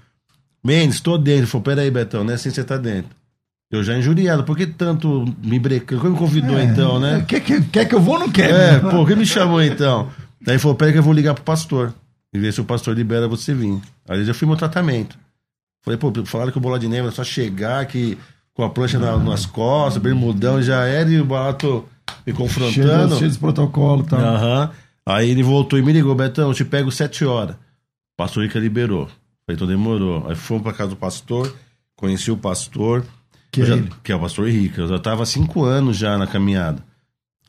Mendes, 0.64 1.00
tô 1.00 1.18
dentro. 1.18 1.42
Ele 1.42 1.48
falou, 1.48 1.64
peraí, 1.64 1.90
Betão, 1.90 2.24
não 2.24 2.32
é 2.32 2.36
assim 2.36 2.50
que 2.50 2.56
você 2.56 2.64
tá 2.64 2.78
dentro. 2.78 3.16
Eu 3.72 3.84
já 3.84 3.98
injuriado, 3.98 4.44
por 4.44 4.58
que 4.58 4.68
tanto 4.68 5.26
me 5.42 5.58
brecando? 5.58 6.02
Como 6.02 6.14
me 6.14 6.20
convidou 6.20 6.60
é, 6.60 6.64
então, 6.66 7.00
né? 7.00 7.24
Quer 7.26 7.40
que, 7.40 7.62
quer 7.62 7.86
que 7.86 7.96
eu 7.96 8.02
vou 8.02 8.16
ou 8.16 8.20
não 8.20 8.30
quer? 8.30 8.50
É, 8.50 8.80
pô, 8.80 9.06
quem 9.06 9.16
me 9.16 9.26
chamou 9.26 9.64
então? 9.64 10.10
Daí 10.42 10.56
ele 10.56 10.60
falou, 10.60 10.76
peraí 10.76 10.92
que 10.92 11.00
eu 11.00 11.04
vou 11.04 11.14
ligar 11.14 11.34
pro 11.34 11.44
pastor. 11.44 11.94
E 12.34 12.40
ver 12.40 12.52
se 12.52 12.60
o 12.60 12.66
pastor 12.66 12.96
libera 12.96 13.28
você 13.28 13.54
vir. 13.54 13.80
Aí 14.10 14.20
eu 14.20 14.26
já 14.26 14.34
fui 14.34 14.48
meu 14.48 14.58
tratamento. 14.58 15.18
Falei, 15.84 15.98
pô, 15.98 16.12
falaram 16.26 16.52
que 16.52 16.58
o 16.58 16.62
bola 16.62 16.78
de 16.78 16.88
neve 16.88 17.08
é 17.08 17.12
só 17.12 17.24
chegar 17.24 17.86
que 17.86 18.18
com 18.54 18.64
a 18.64 18.70
prancha 18.70 19.00
na, 19.00 19.18
nas 19.18 19.46
costas, 19.46 20.02
bermudão 20.02 20.62
já 20.62 20.86
era, 20.86 21.10
e 21.10 21.20
o 21.20 21.26
barato 21.26 21.86
me 22.26 22.34
confrontando. 22.34 23.18
Cheio, 23.18 23.32
de 23.32 23.40
protocolo 23.40 24.04
e 24.04 24.10
tal. 24.10 24.20
Aham. 24.20 24.70
Aí 25.06 25.30
ele 25.30 25.44
voltou 25.44 25.80
e 25.80 25.82
me 25.82 25.92
ligou, 25.92 26.14
Betão, 26.16 26.50
eu 26.50 26.54
te 26.54 26.64
pego 26.64 26.92
sete 26.92 27.26
horas. 27.26 27.56
O 27.56 28.18
pastor 28.18 28.46
Ica 28.46 28.60
liberou. 28.60 29.08
Falei, 29.46 29.56
então 29.56 29.68
demorou. 29.68 30.28
Aí 30.28 30.36
fomos 30.36 30.64
pra 30.64 30.74
casa 30.74 30.92
do 30.92 30.96
pastor, 30.96 31.56
conheci 31.96 32.32
o 32.32 32.38
pastor, 32.38 33.06
que, 33.52 33.62
é, 33.62 33.66
já, 33.66 33.78
que 34.04 34.12
é 34.12 34.16
o 34.16 34.20
pastor 34.20 34.48
Henrique. 34.48 34.80
Eu 34.80 34.88
já 34.88 35.00
tava 35.00 35.24
há 35.24 35.26
cinco 35.26 35.64
anos 35.64 35.98
já 35.98 36.18
na 36.18 36.28
caminhada. 36.28 36.84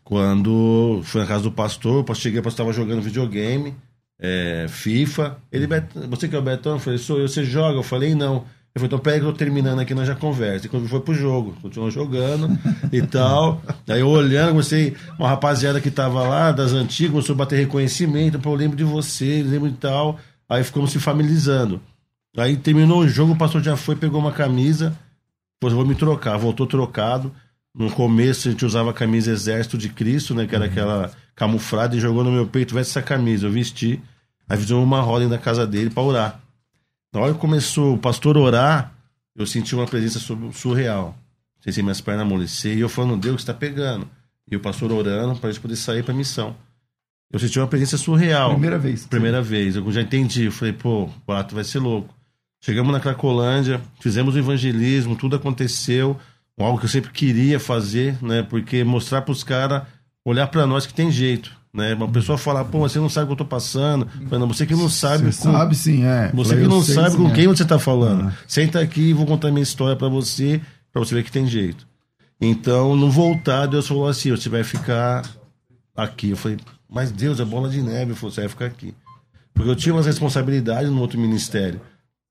Quando 0.03 1.00
fui 1.05 1.20
na 1.20 1.26
casa 1.26 1.44
do 1.44 1.53
pastor, 1.53 2.05
eu 2.07 2.14
cheguei, 2.14 2.40
o 2.40 2.42
pastor 2.42 2.66
tava 2.66 2.76
jogando 2.76 3.03
videogame, 3.03 3.74
é, 4.18 4.66
FIFA. 4.68 5.38
Ele, 5.50 5.66
você 6.09 6.28
que 6.28 6.34
é 6.34 6.38
o 6.38 6.42
Betão? 6.42 6.72
Eu 6.72 6.78
falei, 6.78 6.98
sou 6.98 7.18
eu, 7.18 7.28
você 7.28 7.44
joga? 7.44 7.78
Eu 7.78 7.82
falei, 7.82 8.14
não. 8.14 8.44
Eu 8.74 8.80
falei, 8.80 8.86
então 8.86 8.98
pega 8.98 9.20
que 9.20 9.26
eu 9.26 9.32
tô 9.32 9.38
terminando 9.38 9.80
aqui, 9.80 9.94
nós 9.94 10.08
já 10.08 10.14
conversa. 10.14 10.66
E 10.66 10.68
quando 10.68 10.88
foi 10.88 11.00
pro 11.00 11.12
jogo, 11.12 11.54
continuou 11.60 11.90
jogando 11.90 12.48
e 12.90 13.02
tal. 13.02 13.60
Aí 13.86 14.00
eu 14.00 14.08
olhando, 14.08 14.50
comecei, 14.50 14.96
uma 15.18 15.28
rapaziada 15.28 15.80
que 15.80 15.90
tava 15.90 16.22
lá, 16.22 16.52
das 16.52 16.72
antigas, 16.72 17.12
começou 17.12 17.34
a 17.34 17.38
bater 17.38 17.56
reconhecimento, 17.56 18.40
eu 18.42 18.54
lembro 18.54 18.76
de 18.76 18.84
você, 18.84 19.42
lembro 19.42 19.70
de 19.70 19.76
tal. 19.76 20.18
Aí 20.48 20.64
ficamos 20.64 20.90
se 20.90 20.98
familiarizando. 20.98 21.80
Aí 22.36 22.56
terminou 22.56 23.00
o 23.00 23.08
jogo, 23.08 23.32
o 23.32 23.36
pastor 23.36 23.62
já 23.62 23.76
foi, 23.76 23.94
pegou 23.94 24.18
uma 24.18 24.32
camisa, 24.32 24.96
depois 25.60 25.74
vou 25.74 25.84
me 25.84 25.94
trocar, 25.94 26.38
voltou 26.38 26.66
trocado. 26.66 27.30
No 27.74 27.90
começo 27.90 28.48
a 28.48 28.50
gente 28.50 28.64
usava 28.64 28.90
a 28.90 28.94
camisa 28.94 29.30
Exército 29.30 29.76
de 29.76 29.90
Cristo, 29.90 30.34
né? 30.34 30.46
Que 30.46 30.54
era 30.54 30.64
aquela 30.64 31.10
camuflada, 31.34 31.94
e 31.94 32.00
jogou 32.00 32.24
no 32.24 32.32
meu 32.32 32.46
peito, 32.46 32.74
veste 32.74 32.90
essa 32.90 33.02
camisa. 33.02 33.46
Eu 33.46 33.50
vesti. 33.52 34.00
Aí 34.48 34.58
fizemos 34.58 34.82
uma 34.82 35.00
roda 35.00 35.28
na 35.28 35.38
casa 35.38 35.66
dele 35.66 35.90
para 35.90 36.02
orar. 36.02 36.40
Na 37.12 37.20
hora 37.20 37.34
que 37.34 37.38
começou 37.38 37.94
o 37.94 37.98
pastor 37.98 38.38
orar, 38.38 38.94
eu 39.36 39.46
senti 39.46 39.74
uma 39.74 39.86
presença 39.86 40.18
surreal. 40.52 41.16
Senti 41.60 41.82
minhas 41.82 42.00
pernas 42.00 42.26
amolecer 42.26 42.76
e 42.76 42.80
eu 42.80 42.88
falando, 42.88 43.20
Deus, 43.20 43.42
está 43.42 43.52
pegando. 43.52 44.08
E 44.50 44.56
o 44.56 44.60
pastor 44.60 44.90
orando 44.90 45.38
para 45.38 45.50
a 45.50 45.52
gente 45.52 45.60
poder 45.60 45.76
sair 45.76 46.02
para 46.02 46.12
a 46.12 46.16
missão. 46.16 46.56
Eu 47.32 47.38
senti 47.38 47.58
uma 47.58 47.68
presença 47.68 47.96
surreal. 47.96 48.50
Primeira 48.50 48.78
vez. 48.78 49.06
Primeira 49.06 49.42
sim. 49.42 49.48
vez. 49.48 49.76
Eu 49.76 49.92
já 49.92 50.02
entendi. 50.02 50.44
Eu 50.44 50.52
falei, 50.52 50.72
pô, 50.72 51.04
o 51.04 51.12
barato 51.26 51.54
vai 51.54 51.64
ser 51.64 51.78
louco. 51.78 52.14
Chegamos 52.60 52.92
na 52.92 53.00
Cracolândia, 53.00 53.80
fizemos 54.00 54.34
o 54.34 54.38
evangelismo, 54.38 55.16
tudo 55.16 55.36
aconteceu. 55.36 56.18
Algo 56.58 56.78
que 56.78 56.84
eu 56.84 56.88
sempre 56.88 57.10
queria 57.10 57.58
fazer, 57.58 58.22
né? 58.22 58.42
Porque 58.42 58.84
mostrar 58.84 59.22
para 59.22 59.32
os 59.32 59.42
caras, 59.42 59.82
olhar 60.24 60.46
para 60.46 60.66
nós 60.66 60.86
que 60.86 60.94
tem 60.94 61.10
jeito. 61.10 61.52
Né? 61.74 61.94
Uma 61.94 62.08
pessoa 62.08 62.36
fala, 62.36 62.64
pô, 62.64 62.80
você 62.80 62.98
não 62.98 63.08
sabe 63.08 63.24
o 63.24 63.26
que 63.28 63.32
eu 63.32 63.36
tô 63.38 63.44
passando. 63.46 64.06
Não, 64.30 64.46
você 64.46 64.66
que 64.66 64.74
não 64.74 64.90
sabe. 64.90 65.32
Você 65.32 65.48
com... 65.48 65.52
sabe 65.52 65.74
sim, 65.74 66.04
é. 66.04 66.30
Você 66.34 66.56
que 66.56 66.68
não 66.68 66.82
sabe 66.82 67.12
sim, 67.12 67.16
com 67.16 67.28
é. 67.28 67.32
quem 67.32 67.46
você 67.46 67.64
tá 67.64 67.78
falando. 67.78 68.28
Ah. 68.28 68.32
Senta 68.46 68.80
aqui 68.80 69.00
e 69.00 69.12
vou 69.12 69.24
contar 69.24 69.50
minha 69.50 69.62
história 69.62 69.96
para 69.96 70.08
você, 70.08 70.60
para 70.92 71.00
você 71.00 71.14
ver 71.14 71.24
que 71.24 71.32
tem 71.32 71.46
jeito. 71.46 71.86
Então, 72.38 72.94
no 72.94 73.10
voltar, 73.10 73.66
Deus 73.66 73.86
falou 73.88 74.06
assim: 74.06 74.30
você 74.30 74.48
vai 74.48 74.64
ficar 74.64 75.22
aqui. 75.96 76.30
Eu 76.30 76.36
falei, 76.36 76.58
mas 76.90 77.10
Deus, 77.10 77.40
é 77.40 77.44
bola 77.44 77.70
de 77.70 77.80
neve. 77.80 78.14
Falou, 78.14 78.30
você 78.30 78.42
vai 78.42 78.50
ficar 78.50 78.66
aqui. 78.66 78.94
Porque 79.54 79.70
eu 79.70 79.76
tinha 79.76 79.94
umas 79.94 80.06
responsabilidades 80.06 80.90
no 80.90 81.00
outro 81.00 81.18
ministério. 81.18 81.80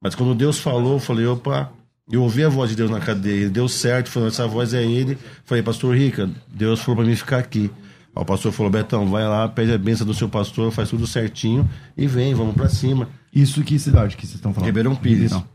Mas 0.01 0.13
quando 0.13 0.35
Deus 0.35 0.59
falou, 0.59 0.93
eu 0.93 0.99
falei, 0.99 1.25
opa, 1.25 1.71
eu 2.11 2.23
ouvi 2.23 2.43
a 2.43 2.49
voz 2.49 2.69
de 2.69 2.75
Deus 2.75 2.89
na 2.89 2.99
cadeia, 2.99 3.49
deu 3.49 3.67
certo, 3.67 4.09
falou, 4.09 4.27
essa 4.27 4.47
voz 4.47 4.73
é 4.73 4.83
ele. 4.83 5.17
Falei, 5.45 5.63
pastor 5.63 5.95
Rica, 5.95 6.29
Deus 6.47 6.79
falou 6.81 6.97
para 6.97 7.05
mim 7.05 7.15
ficar 7.15 7.37
aqui. 7.37 7.71
O 8.13 8.25
pastor 8.25 8.51
falou: 8.51 8.71
Betão, 8.71 9.07
vai 9.07 9.27
lá, 9.27 9.47
pede 9.47 9.71
a 9.71 9.77
benção 9.77 10.05
do 10.05 10.13
seu 10.13 10.27
pastor, 10.27 10.71
faz 10.71 10.89
tudo 10.89 11.07
certinho 11.07 11.69
e 11.97 12.07
vem, 12.07 12.33
vamos 12.33 12.55
para 12.55 12.67
cima. 12.67 13.09
Isso 13.33 13.63
que 13.63 13.79
cidade 13.79 14.17
que 14.17 14.23
vocês 14.23 14.35
estão 14.35 14.53
falando? 14.53 14.67
Ribeirão 14.67 14.95
Pires. 14.95 15.31
Não. 15.31 15.45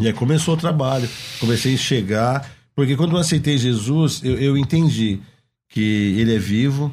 E 0.00 0.06
aí 0.06 0.12
começou 0.12 0.54
o 0.54 0.56
trabalho, 0.56 1.08
comecei 1.40 1.74
a 1.74 1.78
chegar, 1.78 2.50
porque 2.74 2.96
quando 2.96 3.12
eu 3.12 3.18
aceitei 3.18 3.56
Jesus, 3.56 4.20
eu, 4.22 4.34
eu 4.38 4.56
entendi 4.56 5.20
que 5.68 6.14
ele 6.18 6.34
é 6.34 6.38
vivo, 6.38 6.92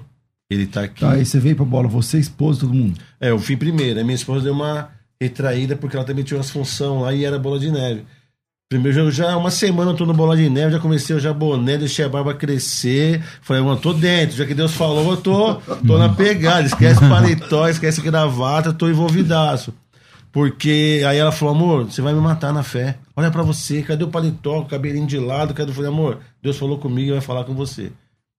Ele 0.49 0.65
tá 0.65 0.83
aqui. 0.83 1.01
Tá, 1.01 1.13
aí 1.13 1.25
você 1.25 1.39
veio 1.39 1.55
pra 1.55 1.65
bola, 1.65 1.87
você, 1.87 2.19
esposa, 2.19 2.61
todo 2.61 2.73
mundo. 2.73 2.99
É, 3.19 3.31
eu 3.31 3.39
fui 3.39 3.57
primeiro. 3.57 3.99
Aí 3.99 4.05
minha 4.05 4.15
esposa 4.15 4.43
deu 4.45 4.53
uma 4.53 4.89
retraída 5.19 5.75
porque 5.75 5.95
ela 5.95 6.05
também 6.05 6.23
tinha 6.23 6.37
umas 6.37 6.49
funções 6.49 7.01
lá 7.01 7.13
e 7.13 7.25
era 7.25 7.39
bola 7.39 7.59
de 7.59 7.71
neve. 7.71 8.05
Primeiro 8.73 8.97
jogo, 8.97 9.11
já 9.11 9.37
uma 9.37 9.51
semana 9.51 9.91
eu 9.91 9.95
tô 9.95 10.03
no 10.03 10.15
bola 10.15 10.35
de 10.35 10.49
neve, 10.49 10.71
já 10.71 10.79
comecei 10.79 11.15
a 11.15 11.19
já 11.19 11.31
boné, 11.31 11.77
deixei 11.77 12.03
a 12.03 12.09
barba 12.09 12.33
crescer. 12.33 13.23
Falei, 13.39 13.61
mano, 13.61 13.79
tô 13.79 13.93
dentro, 13.93 14.35
já 14.35 14.47
que 14.47 14.55
Deus 14.55 14.73
falou, 14.73 15.11
eu 15.11 15.17
tô, 15.17 15.55
tô 15.85 15.99
na 15.99 16.09
pegada. 16.09 16.65
Esquece 16.65 16.99
paletó, 17.07 17.67
esquece 17.69 18.01
gravata, 18.01 18.73
tô 18.73 18.89
envolvidaço. 18.89 19.71
Porque 20.31 21.03
aí 21.07 21.19
ela 21.19 21.31
falou, 21.31 21.53
amor, 21.53 21.83
você 21.85 22.01
vai 22.01 22.15
me 22.15 22.19
matar 22.19 22.51
na 22.51 22.63
fé. 22.63 22.97
Olha 23.15 23.29
para 23.29 23.43
você, 23.43 23.83
cadê 23.83 24.03
o 24.03 24.07
paletó, 24.07 24.61
o 24.61 24.65
cabelinho 24.65 25.05
de 25.05 25.19
lado? 25.19 25.53
Cadê? 25.53 25.69
Eu 25.69 25.75
falei, 25.75 25.91
amor, 25.91 26.17
Deus 26.41 26.57
falou 26.57 26.79
comigo 26.79 27.09
e 27.09 27.11
vai 27.11 27.21
falar 27.21 27.43
com 27.43 27.53
você. 27.53 27.91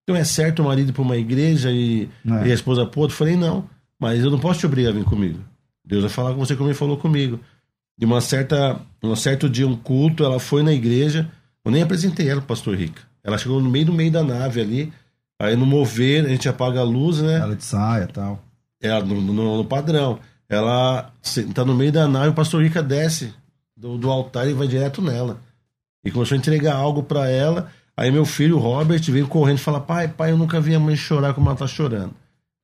Então 0.03 0.17
é 0.17 0.25
certo 0.25 0.63
o 0.63 0.65
marido 0.65 0.89
ir 0.89 0.93
pra 0.93 1.03
uma 1.03 1.17
igreja 1.17 1.71
e, 1.71 2.09
é. 2.27 2.49
e 2.49 2.51
a 2.51 2.55
esposa 2.55 2.85
pro 2.85 3.03
outro? 3.03 3.15
Eu 3.15 3.19
falei, 3.19 3.37
não, 3.37 3.67
mas 4.01 4.25
eu 4.25 4.33
não 4.33 4.41
posso 4.41 4.59
te 4.59 4.67
obrigar 4.67 4.91
a 4.91 4.97
vir 4.97 5.05
comigo. 5.05 5.39
Deus 5.87 6.03
vai 6.03 6.11
falar 6.11 6.33
com 6.33 6.45
você 6.45 6.57
como 6.57 6.69
ele 6.69 6.75
falou 6.75 6.97
comigo. 6.97 7.39
De 7.97 8.05
uma 8.05 8.21
certa, 8.21 8.81
um 9.03 9.15
certo 9.15 9.49
dia, 9.49 9.67
um 9.67 9.77
culto, 9.77 10.25
ela 10.25 10.41
foi 10.41 10.63
na 10.63 10.73
igreja, 10.73 11.31
eu 11.65 11.71
nem 11.71 11.83
apresentei 11.83 12.29
ela 12.29 12.41
pro 12.41 12.49
pastor 12.49 12.77
Rica. 12.77 13.03
Ela 13.23 13.39
chegou 13.39 13.61
no 13.61 13.71
meio 13.71 13.87
do 13.87 13.93
meio 13.93 14.11
da 14.11 14.23
nave 14.23 14.61
ali, 14.61 14.93
aí 15.41 15.57
no 15.57 15.65
mover, 15.65 16.25
a 16.25 16.29
gente 16.29 16.49
apaga 16.49 16.81
a 16.81 16.85
luz, 16.85 17.21
né? 17.23 17.39
Ela 17.41 17.57
de 17.57 17.65
saia 17.65 18.05
e 18.05 18.13
tal. 18.13 18.43
É, 18.83 19.03
no, 19.03 19.21
no, 19.21 19.57
no 19.59 19.65
padrão. 19.65 20.19
Ela 20.49 21.11
tá 21.55 21.65
no 21.65 21.75
meio 21.75 21.91
da 21.91 22.07
nave, 22.07 22.29
o 22.29 22.35
pastor 22.35 22.63
Rica 22.63 22.83
desce 22.83 23.33
do, 23.77 23.97
do 23.97 24.11
altar 24.11 24.49
e 24.49 24.53
vai 24.53 24.69
direto 24.69 25.01
nela. 25.01 25.41
E 26.05 26.11
começou 26.11 26.37
a 26.37 26.39
entregar 26.39 26.75
algo 26.75 27.03
para 27.03 27.29
ela. 27.31 27.71
Aí 27.97 28.11
meu 28.11 28.27
filho, 28.27 28.59
Robert, 28.59 29.03
veio 29.11 29.27
correndo 29.27 29.59
e 29.59 29.63
falou: 29.63 29.81
Pai, 29.81 30.09
pai, 30.09 30.33
eu 30.33 30.37
nunca 30.37 30.61
vi 30.61 30.75
a 30.75 30.81
mãe 30.81 30.97
chorar 30.97 31.33
como 31.33 31.49
ela 31.49 31.57
tá 31.57 31.67
chorando. 31.67 32.15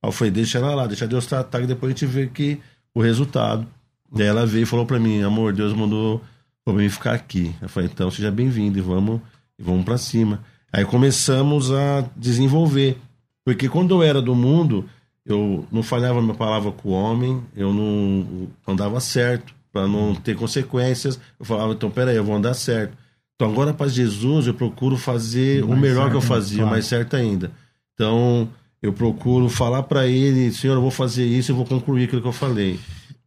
Aí 0.03 0.09
eu 0.09 0.13
falei: 0.13 0.31
Deixa 0.31 0.59
ela 0.59 0.75
lá, 0.75 0.87
deixa 0.87 1.07
Deus 1.07 1.27
tratar, 1.27 1.61
que 1.61 1.67
depois 1.67 1.91
a 1.91 1.97
gente 1.97 2.07
vê 2.07 2.27
que 2.27 2.61
o 2.95 3.01
resultado. 3.01 3.67
E 4.15 4.23
aí 4.23 4.29
ela 4.29 4.47
veio 4.47 4.63
e 4.63 4.67
falou 4.67 4.87
para 4.87 4.99
mim: 4.99 5.23
Amor, 5.23 5.53
Deus 5.53 5.73
mandou 5.73 6.23
pra 6.65 6.75
mim 6.75 6.89
ficar 6.89 7.13
aqui. 7.13 7.55
Eu 7.61 7.69
falei: 7.69 7.89
Então 7.93 8.11
seja 8.11 8.31
bem-vindo 8.31 8.79
e 8.79 8.83
vamos, 8.83 9.21
e 9.59 9.63
vamos 9.63 9.85
para 9.85 9.99
cima. 9.99 10.41
Aí 10.73 10.85
começamos 10.85 11.71
a 11.73 12.05
desenvolver. 12.17 12.99
Porque 13.45 13.69
quando 13.69 13.95
eu 13.95 14.03
era 14.03 14.21
do 14.21 14.35
mundo, 14.35 14.85
eu 15.25 15.67
não 15.71 15.83
falhava 15.83 16.21
minha 16.23 16.35
palavra 16.35 16.71
com 16.71 16.91
o 16.91 16.93
homem, 16.93 17.43
eu 17.57 17.73
não 17.73 18.49
andava 18.67 19.01
certo, 19.01 19.55
para 19.73 19.87
não 19.87 20.15
ter 20.15 20.37
consequências. 20.37 21.19
Eu 21.39 21.45
falava, 21.45 21.73
então 21.73 21.91
peraí, 21.91 22.17
eu 22.17 22.25
vou 22.25 22.35
andar 22.35 22.55
certo. 22.55 22.97
Então 23.35 23.51
agora 23.51 23.73
para 23.73 23.89
Jesus 23.89 24.47
eu 24.47 24.55
procuro 24.55 24.97
fazer 24.97 25.65
mais 25.65 25.79
o 25.79 25.81
melhor 25.81 26.03
certo, 26.03 26.11
que 26.11 26.17
eu 26.17 26.21
fazia, 26.21 26.59
claro. 26.59 26.71
mais 26.71 26.87
certo 26.87 27.17
ainda. 27.17 27.51
Então 27.95 28.49
eu 28.83 28.93
procuro 28.93 29.49
falar 29.49 29.83
para 29.85 30.07
ele, 30.07 30.53
Senhor, 30.53 30.75
eu 30.75 30.81
vou 30.81 30.91
fazer 30.91 31.25
isso, 31.25 31.53
eu 31.53 31.57
vou 31.57 31.65
concluir 31.65 32.05
aquilo 32.05 32.23
que 32.23 32.29
eu 32.29 32.33
falei. 32.33 32.79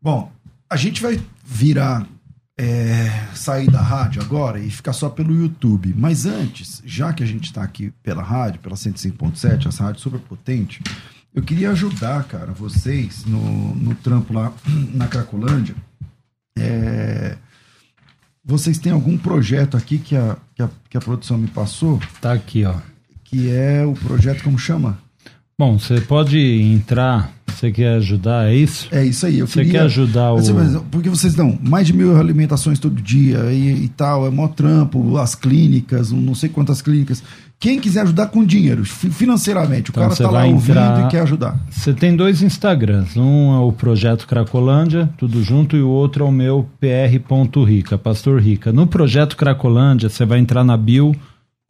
Bom, 0.02 0.32
a 0.74 0.76
gente 0.76 1.04
vai 1.04 1.22
virar 1.46 2.04
é, 2.58 3.28
sair 3.36 3.70
da 3.70 3.80
rádio 3.80 4.24
agora 4.24 4.58
e 4.58 4.72
ficar 4.72 4.92
só 4.92 5.08
pelo 5.08 5.36
YouTube. 5.36 5.94
Mas 5.96 6.26
antes, 6.26 6.82
já 6.84 7.14
que 7.14 7.22
a 7.22 7.28
gente 7.28 7.46
está 7.46 7.62
aqui 7.62 7.94
pela 8.02 8.24
rádio, 8.24 8.60
pela 8.60 8.76
105.7, 8.76 9.68
essa 9.68 9.84
rádio 9.84 10.02
super 10.02 10.20
potente, 10.20 10.82
eu 11.32 11.44
queria 11.44 11.70
ajudar, 11.70 12.24
cara, 12.24 12.54
vocês 12.54 13.24
no, 13.24 13.76
no 13.76 13.94
trampo 13.94 14.34
lá 14.34 14.52
na 14.96 15.08
Cracolândia. 15.08 15.76
É, 16.58 17.38
vocês 18.44 18.80
têm 18.80 18.92
algum 18.92 19.16
projeto 19.16 19.78
aqui 19.78 20.00
que 20.00 20.16
a, 20.16 20.38
que 20.56 20.64
a, 20.64 20.70
que 20.90 20.98
a 20.98 21.02
produção 21.02 21.38
me 21.38 21.48
passou? 21.48 22.02
Tá 22.20 22.34
aqui, 22.34 22.66
ó. 22.66 22.78
Que 23.24 23.52
é 23.52 23.86
o 23.86 23.94
projeto, 23.94 24.44
como 24.44 24.58
chama? 24.58 24.98
Bom, 25.58 25.78
você 25.78 26.02
pode 26.02 26.40
entrar, 26.40 27.32
você 27.48 27.72
quer 27.72 27.98
ajudar, 27.98 28.50
é 28.50 28.56
isso? 28.56 28.88
É 28.92 29.06
isso 29.06 29.26
aí. 29.26 29.38
Eu 29.38 29.46
você 29.46 29.60
queria... 29.60 29.80
quer 29.80 29.86
ajudar 29.86 30.34
o. 30.34 30.40
Porque 30.90 31.10
vocês 31.10 31.36
dão 31.36 31.58
mais 31.62 31.86
de 31.86 31.94
mil 31.94 32.18
alimentações 32.18 32.80
todo 32.80 33.00
dia 33.00 33.38
e, 33.52 33.86
e 33.86 33.88
tal, 33.90 34.26
é 34.26 34.32
mó 34.32 34.48
trampo, 34.48 35.18
as 35.18 35.36
clínicas, 35.36 36.12
não 36.12 36.34
sei 36.34 36.50
quantas 36.50 36.82
clínicas. 36.82 37.24
Quem 37.60 37.80
quiser 37.80 38.02
ajudar 38.02 38.28
com 38.28 38.44
dinheiro, 38.44 38.84
financeiramente, 38.84 39.90
o 39.90 39.92
então, 39.92 40.04
cara 40.04 40.14
está 40.14 40.30
lá 40.30 40.46
entrar... 40.46 40.92
ouvindo 40.92 41.08
e 41.08 41.12
quer 41.12 41.22
ajudar. 41.22 41.58
Você 41.70 41.94
tem 41.94 42.14
dois 42.14 42.42
Instagrams. 42.42 43.16
Um 43.16 43.54
é 43.54 43.60
o 43.60 43.72
Projeto 43.72 44.28
Cracolândia, 44.28 45.10
tudo 45.18 45.42
junto, 45.42 45.78
e 45.78 45.82
o 45.82 45.88
outro 45.88 46.26
é 46.26 46.28
o 46.28 46.32
meu 46.32 46.68
pr.rica, 46.80 47.98
Pastor 47.98 48.42
Rica. 48.42 48.74
No 48.74 48.86
Projeto 48.86 49.38
Cracolândia, 49.38 50.10
você 50.10 50.26
vai 50.26 50.40
entrar 50.40 50.66
na 50.66 50.76
bio, 50.76 51.16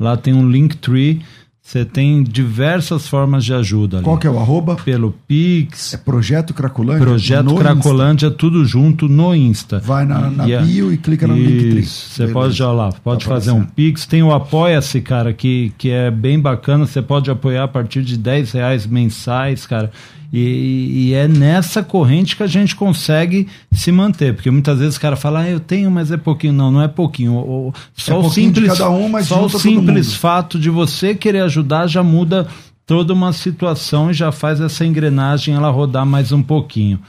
lá 0.01 0.17
tem 0.17 0.33
um 0.33 0.49
Linktree 0.49 1.21
você 1.65 1.85
tem 1.85 2.21
diversas 2.21 3.07
formas 3.07 3.45
de 3.45 3.53
ajuda 3.53 3.97
ali. 3.97 4.03
Qual 4.03 4.17
que 4.17 4.27
é 4.27 4.29
o 4.29 4.37
arroba? 4.37 4.75
Pelo 4.75 5.15
Pix. 5.25 5.93
É 5.93 5.97
Projeto 5.97 6.53
Cracolândia? 6.53 7.05
Projeto 7.05 7.55
Cracolândia, 7.55 8.27
Insta. 8.27 8.37
tudo 8.37 8.65
junto 8.65 9.07
no 9.07 9.33
Insta. 9.33 9.79
Vai 9.79 10.05
na, 10.05 10.29
na 10.29 10.47
e, 10.47 10.61
bio 10.61 10.91
e 10.91 10.97
clica 10.97 11.25
no 11.25 11.35
link. 11.35 11.83
Você 11.83 12.27
pode 12.27 12.53
já 12.53 12.69
lá, 12.69 12.89
pode 12.91 13.23
tá 13.23 13.31
fazer 13.31 13.51
um 13.51 13.63
Pix. 13.63 14.05
Tem 14.05 14.21
o 14.21 14.33
Apoia-se, 14.33 14.99
cara, 14.99 15.31
que, 15.31 15.71
que 15.77 15.89
é 15.89 16.11
bem 16.11 16.37
bacana. 16.37 16.85
Você 16.85 17.01
pode 17.01 17.31
apoiar 17.31 17.63
a 17.63 17.67
partir 17.67 18.03
de 18.03 18.17
10 18.17 18.51
reais 18.51 18.85
mensais, 18.85 19.65
cara. 19.65 19.89
E, 20.35 21.09
e, 21.09 21.13
é 21.13 21.27
nessa 21.27 21.83
corrente 21.83 22.35
que 22.35 22.41
a 22.41 22.47
gente 22.47 22.75
consegue 22.75 23.47
se 23.71 23.91
manter, 23.91 24.33
porque 24.33 24.49
muitas 24.49 24.79
vezes 24.79 24.95
o 24.95 24.99
cara 24.99 25.15
fala, 25.15 25.41
ah, 25.41 25.49
eu 25.49 25.59
tenho, 25.59 25.91
mas 25.91 26.11
é 26.11 26.17
pouquinho. 26.17 26.53
Não, 26.53 26.71
não 26.71 26.81
é 26.81 26.87
pouquinho. 26.87 27.35
O, 27.35 27.71
só 27.93 28.15
é 28.15 28.17
o 28.17 28.27
simples, 28.31 28.69
cada 28.69 28.89
um, 28.89 29.07
mas 29.07 29.27
só 29.27 29.45
o 29.45 29.49
simples 29.49 30.15
fato 30.15 30.57
de 30.57 30.71
você 30.71 31.13
querer 31.13 31.41
ajudar 31.41 31.85
já 31.85 32.01
muda 32.01 32.47
toda 32.83 33.13
uma 33.13 33.31
situação 33.31 34.09
e 34.09 34.13
já 34.13 34.31
faz 34.31 34.59
essa 34.59 34.83
engrenagem 34.83 35.53
ela 35.53 35.69
rodar 35.69 36.03
mais 36.03 36.31
um 36.31 36.41
pouquinho. 36.41 36.99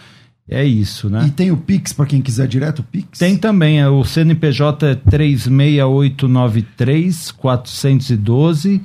É 0.47 0.63
isso, 0.63 1.09
né? 1.09 1.25
E 1.27 1.31
tem 1.31 1.51
o 1.51 1.57
Pix 1.57 1.95
para 1.95 2.05
quem 2.05 2.21
quiser 2.21 2.47
direto, 2.47 2.81
o 2.81 2.83
Pix? 2.83 3.19
Tem 3.19 3.39
também, 3.39 3.81
é, 3.81 3.89
o 3.89 4.05
CNPJ 4.05 4.87
é 4.87 4.95
36893 4.95 7.31
412 7.31 8.83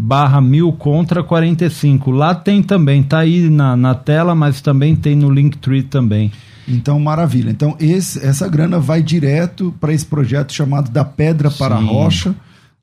barra 0.00 0.40
mil 0.40 0.72
contra 0.72 1.22
45. 1.22 2.10
Lá 2.10 2.34
tem 2.34 2.62
também, 2.62 3.02
tá 3.02 3.18
aí 3.18 3.50
na, 3.50 3.76
na 3.76 3.94
tela, 3.94 4.34
mas 4.34 4.60
também 4.60 4.94
tem 4.94 5.16
no 5.16 5.30
Linktree 5.30 5.82
também. 5.82 6.30
Então, 6.68 7.00
maravilha. 7.00 7.50
Então, 7.50 7.74
esse, 7.80 8.24
essa 8.24 8.46
grana 8.46 8.78
vai 8.78 9.02
direto 9.02 9.74
para 9.80 9.92
esse 9.92 10.04
projeto 10.04 10.52
chamado 10.52 10.90
Da 10.90 11.04
Pedra 11.04 11.50
para 11.50 11.78
Sim. 11.78 11.82
a 11.82 11.86
Rocha. 11.86 12.34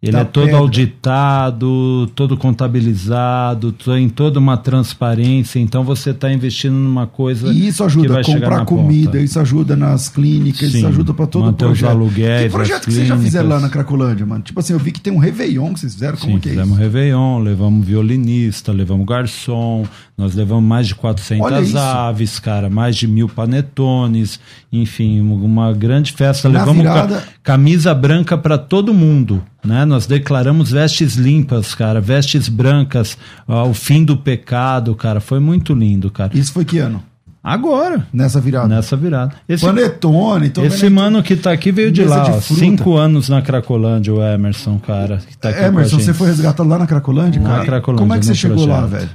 Ele 0.02 0.18
é 0.18 0.24
todo 0.24 0.46
pedra. 0.46 0.60
auditado, 0.60 2.12
todo 2.14 2.38
contabilizado, 2.38 3.72
tem 3.72 4.08
toda 4.08 4.40
uma 4.40 4.58
transparência. 4.58 5.60
Então 5.60 5.84
você 5.84 6.12
está 6.12 6.32
investindo 6.32 6.76
numa 6.76 7.08
coisa. 7.08 7.52
E 7.52 7.68
isso 7.68 7.84
ajuda 7.84 8.20
a 8.20 8.24
comprar 8.24 8.66
comida, 8.66 9.12
ponta. 9.12 9.20
isso 9.20 9.40
ajuda 9.40 9.76
nas 9.76 10.10
clínicas, 10.10 10.72
Sim, 10.72 10.80
isso 10.80 10.88
ajuda 10.88 11.14
para 11.14 11.26
todo 11.26 11.50
o 11.50 11.54
projeto. 11.54 11.90
Os 11.90 11.96
aluguéis, 11.96 12.44
que 12.44 12.50
projeto 12.50 12.86
que 12.86 12.94
vocês 12.94 13.08
já 13.08 13.18
fizeram 13.18 13.50
lá 13.50 13.60
na 13.60 13.70
Cracolândia, 13.70 14.26
mano? 14.26 14.44
Tipo 14.44 14.60
assim, 14.60 14.74
eu 14.74 14.80
vi 14.80 14.92
que 14.92 15.02
tem 15.02 15.12
um 15.12 15.18
Réveillon 15.18 15.74
que 15.74 15.80
vocês 15.80 15.94
fizeram. 15.94 16.18
Como 16.18 16.34
Sim, 16.34 16.40
que 16.40 16.50
é 16.50 16.52
fizemos 16.52 16.74
isso? 16.74 16.82
Réveillon, 16.82 17.40
levamos 17.40 17.86
violinista, 17.86 18.72
levamos 18.72 19.08
garçom, 19.08 19.86
nós 20.18 20.36
levamos 20.36 20.64
mais 20.64 20.88
de 20.88 20.96
400 20.96 21.76
aves, 21.76 22.38
cara, 22.40 22.70
mais 22.70 22.96
de 22.96 23.08
mil 23.08 23.28
panetones, 23.28 24.40
enfim, 24.72 25.22
uma 25.22 25.74
grande 25.74 26.12
festa. 26.12 26.48
Na 26.48 26.60
levamos 26.60 26.84
virada... 26.84 27.24
camisa 27.42 27.94
branca 27.94 28.38
para 28.38 28.58
todo 28.58 28.94
mundo 28.94 29.44
né? 29.66 29.86
Nós 29.86 30.06
declaramos 30.06 30.72
vestes 30.72 31.16
limpas, 31.16 31.74
cara, 31.74 32.00
vestes 32.00 32.48
brancas, 32.48 33.18
ó, 33.48 33.68
o 33.68 33.74
fim 33.74 34.04
do 34.04 34.16
pecado, 34.18 34.96
cara. 34.96 35.20
Foi 35.20 35.40
muito 35.40 35.74
lindo, 35.74 36.10
cara. 36.12 36.38
Isso 36.38 36.54
foi 36.54 36.66
que 36.66 36.78
ano? 36.78 37.04
Agora. 37.44 38.08
Nessa 38.12 38.42
virada. 38.42 38.68
Nessa 38.68 38.98
virada. 38.98 39.36
Esse, 39.48 39.64
Panetone. 39.64 40.52
Esse 40.66 40.90
mano 40.90 41.22
que 41.22 41.36
tá 41.36 41.52
aqui 41.52 41.72
veio 41.72 41.92
de 41.92 42.04
lá. 42.04 42.24
De 42.30 42.42
cinco 42.44 42.98
anos 42.98 43.30
na 43.30 43.40
Cracolândia, 43.40 44.12
o 44.12 44.24
Emerson, 44.24 44.80
cara. 44.80 45.18
Que 45.18 45.38
tá 45.38 45.52
Emerson, 45.52 46.00
você 46.00 46.12
foi 46.12 46.28
resgatado 46.28 46.68
lá 46.68 46.80
na 46.80 46.88
Cracolândia, 46.88 47.40
cara? 47.40 47.60
Na 47.60 47.66
Cracolândia, 47.66 48.04
Como 48.04 48.14
é 48.16 48.20
que 48.20 48.26
você 48.26 48.34
chegou 48.34 48.66
projeto. 48.66 48.82
lá, 48.82 48.88
velho? 48.88 49.10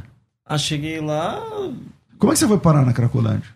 Ah, 0.47 0.57
cheguei 0.59 1.01
lá... 1.01 1.43
Como 2.19 2.33
é 2.33 2.35
que 2.35 2.39
você 2.39 2.47
foi 2.47 2.59
parar 2.59 2.85
na 2.85 2.93
Cracolândia? 2.93 3.49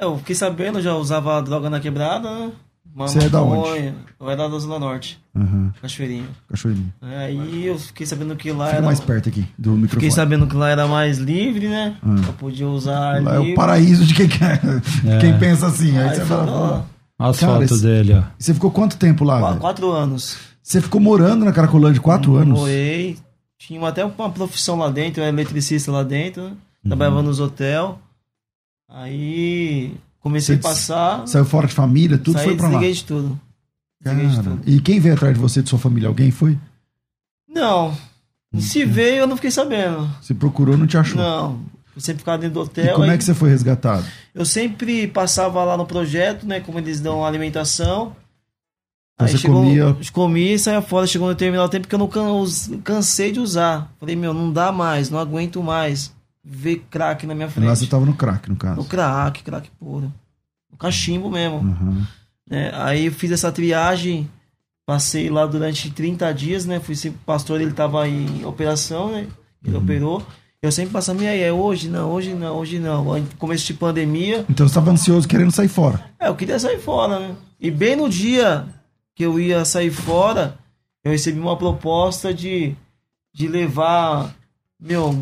Eu 0.00 0.18
fiquei 0.18 0.34
sabendo, 0.36 0.80
já 0.80 0.94
usava 0.94 1.40
droga 1.40 1.70
na 1.70 1.80
quebrada, 1.80 2.50
Você 2.96 3.18
é 3.18 3.28
da 3.28 3.42
onde? 3.42 3.92
Eu 4.20 4.30
era 4.30 4.48
da 4.48 4.58
Zona 4.58 4.78
Norte. 4.78 5.20
Uhum. 5.34 5.72
Cachoeirinha. 5.82 6.28
Cachoeirinha. 6.48 6.94
Aí 7.02 7.66
eu 7.66 7.76
fiquei 7.78 8.06
sabendo 8.06 8.36
que 8.36 8.52
lá 8.52 8.66
Fica 8.66 8.76
era. 8.76 8.86
mais 8.86 9.00
perto 9.00 9.28
aqui 9.28 9.46
do 9.58 9.72
microfone. 9.72 9.90
Fiquei 9.90 10.10
sabendo 10.10 10.46
que 10.46 10.54
lá 10.54 10.68
era 10.70 10.86
mais 10.86 11.18
livre, 11.18 11.68
né? 11.68 11.96
Uhum. 12.02 12.22
Eu 12.24 12.32
podia 12.34 12.68
usar. 12.68 13.20
Lá 13.22 13.32
livre. 13.38 13.50
é 13.50 13.52
o 13.52 13.56
paraíso 13.56 14.04
de 14.06 14.14
quem 14.14 14.28
quer. 14.28 14.60
É. 15.06 15.18
Quem 15.18 15.36
pensa 15.38 15.66
assim. 15.66 15.96
Aí, 15.98 16.08
Aí 16.08 16.14
você 16.16 16.24
fala. 16.24 16.86
Olha 17.18 17.30
as 17.30 17.40
fotos 17.40 17.80
dele, 17.82 18.14
ó. 18.14 18.22
Você 18.38 18.54
ficou 18.54 18.70
quanto 18.70 18.96
tempo 18.96 19.24
lá? 19.24 19.40
Quatro, 19.40 19.60
quatro 19.60 19.90
anos. 19.92 20.36
Você 20.62 20.80
ficou 20.80 21.00
morando 21.00 21.44
na 21.44 21.52
Caracolândia 21.52 22.00
quatro 22.00 22.34
eu 22.34 22.38
anos? 22.38 22.58
Morei. 22.60 23.18
Tinha 23.58 23.86
até 23.88 24.04
uma 24.04 24.30
profissão 24.30 24.76
lá 24.76 24.88
dentro, 24.90 25.20
eu 25.20 25.24
era 25.24 25.34
eletricista 25.34 25.90
lá 25.90 26.02
dentro, 26.02 26.42
né? 26.44 26.48
Uhum. 26.50 26.56
Trabalhava 26.90 27.22
nos 27.22 27.40
hotel. 27.40 27.98
Aí 28.88 29.94
comecei 30.24 30.56
a 30.56 30.58
passar. 30.58 31.28
Saiu 31.28 31.44
fora 31.44 31.66
de 31.68 31.74
família, 31.74 32.18
tudo 32.18 32.36
saí, 32.38 32.44
foi 32.46 32.56
pra 32.56 32.68
lá? 32.68 32.80
de 32.80 33.04
tudo. 33.04 33.38
Cara, 34.02 34.18
e 34.66 34.80
quem 34.80 34.98
veio 34.98 35.14
atrás 35.14 35.34
de 35.34 35.40
você, 35.40 35.62
de 35.62 35.68
sua 35.68 35.78
família? 35.78 36.08
Alguém 36.08 36.30
foi? 36.30 36.58
Não. 37.48 37.96
Se 38.58 38.84
veio, 38.84 39.18
eu 39.20 39.26
não 39.26 39.36
fiquei 39.36 39.50
sabendo. 39.50 40.08
Você 40.20 40.34
procurou, 40.34 40.76
não 40.76 40.86
te 40.86 40.96
achou? 40.96 41.16
Não. 41.16 41.60
Eu 41.94 42.00
sempre 42.00 42.18
ficava 42.20 42.38
dentro 42.38 42.54
do 42.54 42.60
hotel. 42.60 42.84
E 42.86 42.92
como 42.92 43.04
aí, 43.04 43.10
é 43.10 43.16
que 43.18 43.24
você 43.24 43.34
foi 43.34 43.50
resgatado? 43.50 44.04
Eu 44.34 44.44
sempre 44.44 45.06
passava 45.06 45.62
lá 45.64 45.76
no 45.76 45.86
projeto, 45.86 46.44
né? 46.46 46.60
Como 46.60 46.78
eles 46.78 47.00
dão 47.00 47.24
alimentação. 47.24 48.14
Então 49.14 49.26
aí 49.26 49.32
você 49.32 49.38
chegou, 49.38 49.62
comia- 49.62 49.96
comia 50.12 50.54
e 50.54 50.58
saia 50.58 50.82
fora. 50.82 51.06
Chegou 51.06 51.28
no 51.28 51.34
determinado 51.34 51.68
tempo 51.70 51.86
que 51.88 51.94
eu 51.94 51.98
não 51.98 52.08
cansei 52.82 53.30
de 53.32 53.38
usar. 53.40 53.92
Falei, 54.00 54.16
meu, 54.16 54.34
não 54.34 54.52
dá 54.52 54.70
mais, 54.72 55.08
não 55.10 55.18
aguento 55.18 55.62
mais 55.62 56.12
ver 56.44 56.84
crack 56.90 57.26
na 57.26 57.34
minha 57.34 57.48
frente. 57.48 57.66
Lá 57.66 57.74
você 57.74 57.86
tava 57.86 58.04
no 58.04 58.14
crack, 58.14 58.48
no 58.50 58.56
caso. 58.56 58.76
No 58.76 58.84
crack, 58.84 59.42
crack 59.42 59.70
puro. 59.78 60.12
No 60.70 60.76
cachimbo 60.76 61.30
mesmo. 61.30 61.58
Uhum. 61.58 62.04
né? 62.48 62.70
Aí 62.74 63.06
eu 63.06 63.12
fiz 63.12 63.30
essa 63.30 63.50
triagem, 63.50 64.28
passei 64.84 65.30
lá 65.30 65.46
durante 65.46 65.90
30 65.90 66.32
dias, 66.34 66.66
né? 66.66 66.80
Fui 66.80 66.94
sempre, 66.94 67.18
pastor, 67.24 67.60
ele 67.60 67.72
tava 67.72 68.06
em 68.08 68.44
operação, 68.44 69.12
né? 69.12 69.26
Ele 69.64 69.76
operou. 69.76 70.24
Eu 70.60 70.72
sempre 70.72 70.92
passava, 70.92 71.22
e 71.22 71.28
aí, 71.28 71.40
é 71.42 71.52
hoje? 71.52 71.88
Não, 71.90 72.10
hoje 72.10 72.32
não, 72.34 72.56
hoje 72.56 72.78
não. 72.78 73.04
Começo 73.38 73.66
de 73.66 73.74
pandemia, 73.74 74.44
Então 74.48 74.66
você 74.66 74.72
estava 74.72 74.90
ansioso 74.90 75.28
querendo 75.28 75.50
sair 75.52 75.68
fora. 75.68 76.02
é, 76.18 76.28
eu 76.28 76.34
queria 76.34 76.58
sair 76.58 76.78
fora, 76.78 77.20
né? 77.20 77.34
E 77.60 77.70
bem 77.70 77.96
no 77.96 78.08
dia 78.08 78.66
que 79.14 79.24
eu 79.24 79.38
ia 79.38 79.64
sair 79.64 79.90
fora, 79.90 80.58
eu 81.04 81.12
recebi 81.12 81.38
uma 81.38 81.56
proposta 81.56 82.32
de, 82.32 82.74
de 83.32 83.46
levar, 83.46 84.34
meu, 84.80 85.18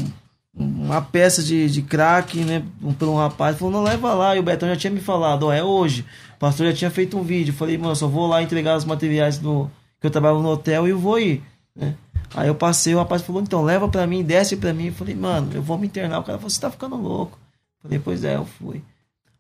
uma 0.95 1.03
peça 1.03 1.43
de, 1.43 1.69
de 1.69 1.83
crack, 1.83 2.39
né, 2.45 2.63
um- 2.83 2.93
por 2.93 3.09
um 3.09 3.17
rapaz. 3.17 3.57
Falou, 3.59 3.73
não, 3.73 3.83
leva 3.83 4.13
lá. 4.15 4.37
E 4.37 4.39
o 4.39 4.43
Betão 4.43 4.69
já 4.69 4.77
tinha 4.77 4.91
me 4.93 5.01
falado, 5.01 5.45
ó, 5.45 5.53
é 5.53 5.63
hoje. 5.63 6.05
O 6.37 6.39
pastor 6.39 6.67
já 6.67 6.73
tinha 6.73 6.91
feito 6.91 7.17
um 7.19 7.23
vídeo. 7.23 7.53
Falei, 7.55 7.77
mano, 7.79 7.95
só 7.97 8.07
vou 8.09 8.27
lá 8.27 8.43
entregar 8.43 8.77
os 8.77 8.85
materiais 8.85 9.39
do, 9.39 9.71
que 10.01 10.07
eu 10.07 10.11
trabalhava 10.11 10.43
no 10.43 10.49
hotel 10.51 10.87
e 10.87 10.91
eu 10.91 10.99
vou 10.99 11.19
ir, 11.19 11.43
né? 11.75 11.95
Aí 12.35 12.49
eu 12.49 12.55
passei, 12.55 12.95
o 12.95 12.99
rapaz 12.99 13.21
falou, 13.23 13.43
então, 13.43 13.63
leva 13.63 13.87
pra 13.89 14.07
mim, 14.07 14.23
desce 14.23 14.57
pra 14.57 14.73
mim. 14.73 14.87
Eu 14.87 14.93
falei, 14.95 15.15
mano, 15.15 15.51
eu 15.55 15.63
vou 15.63 15.77
me 15.77 15.87
internar. 15.87 16.19
O 16.21 16.23
cara 16.25 16.39
falou, 16.39 16.49
você 16.51 16.61
tá 16.61 16.71
ficando 16.71 16.97
louco. 16.97 17.39
Eu 17.85 17.89
Falei, 17.89 17.99
pois 18.03 18.25
é, 18.25 18.37
eu 18.37 18.45
fui. 18.47 18.83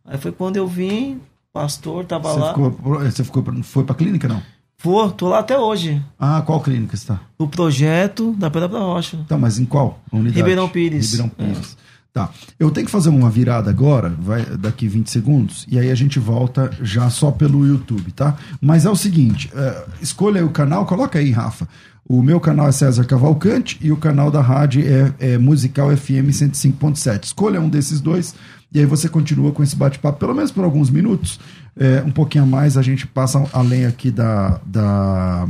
Aí 0.04 0.18
foi 0.18 0.30
quando 0.32 0.56
eu 0.58 0.66
vim, 0.66 1.20
pastor 1.52 2.04
tava 2.04 2.32
Você, 2.32 2.40
lá. 2.40 2.48
ficou, 2.54 2.70
você 3.00 3.24
ficou, 3.24 3.42
pra- 3.42 3.62
foi 3.62 3.84
pra 3.84 3.94
clínica, 3.94 4.28
não? 4.28 4.42
Vou, 4.82 5.10
tô 5.10 5.28
lá 5.28 5.38
até 5.38 5.56
hoje. 5.56 6.02
Ah, 6.18 6.42
qual 6.44 6.60
clínica 6.60 6.96
você 6.96 7.06
tá? 7.06 7.20
No 7.38 7.46
projeto 7.46 8.32
da 8.32 8.50
Pedra 8.50 8.68
da 8.68 8.80
Rocha. 8.80 9.18
Tá, 9.28 9.38
mas 9.38 9.58
em 9.58 9.64
qual 9.64 10.00
unidade? 10.12 10.36
Ribeirão 10.36 10.68
Pires. 10.68 11.12
Ribeirão 11.12 11.28
Pires. 11.28 11.76
Tá. 12.12 12.30
Eu 12.58 12.70
tenho 12.70 12.84
que 12.84 12.92
fazer 12.92 13.08
uma 13.08 13.30
virada 13.30 13.70
agora, 13.70 14.10
vai 14.20 14.44
daqui 14.44 14.86
20 14.86 15.08
segundos, 15.08 15.64
e 15.66 15.78
aí 15.78 15.90
a 15.90 15.94
gente 15.94 16.18
volta 16.18 16.70
já 16.82 17.08
só 17.08 17.30
pelo 17.30 17.66
YouTube, 17.66 18.12
tá? 18.12 18.36
Mas 18.60 18.84
é 18.84 18.90
o 18.90 18.96
seguinte, 18.96 19.50
é, 19.54 19.84
escolha 19.98 20.38
aí 20.38 20.44
o 20.44 20.50
canal, 20.50 20.84
coloca 20.84 21.18
aí, 21.18 21.30
Rafa. 21.30 21.66
O 22.06 22.20
meu 22.20 22.38
canal 22.38 22.68
é 22.68 22.72
César 22.72 23.04
Cavalcante 23.04 23.78
e 23.80 23.90
o 23.90 23.96
canal 23.96 24.30
da 24.30 24.42
rádio 24.42 24.84
é, 24.86 25.34
é 25.34 25.38
Musical 25.38 25.96
FM 25.96 26.28
105.7. 26.28 27.24
Escolha 27.24 27.60
um 27.60 27.68
desses 27.68 28.00
dois 28.00 28.34
e 28.74 28.80
aí 28.80 28.86
você 28.86 29.08
continua 29.08 29.52
com 29.52 29.62
esse 29.62 29.76
bate-papo, 29.76 30.18
pelo 30.18 30.34
menos 30.34 30.50
por 30.50 30.64
alguns 30.64 30.90
minutos. 30.90 31.38
É, 31.76 32.02
um 32.06 32.10
pouquinho 32.10 32.44
a 32.44 32.46
mais, 32.46 32.76
a 32.76 32.82
gente 32.82 33.06
passa 33.06 33.42
além 33.52 33.86
aqui 33.86 34.10
da, 34.10 34.60
da, 34.66 35.48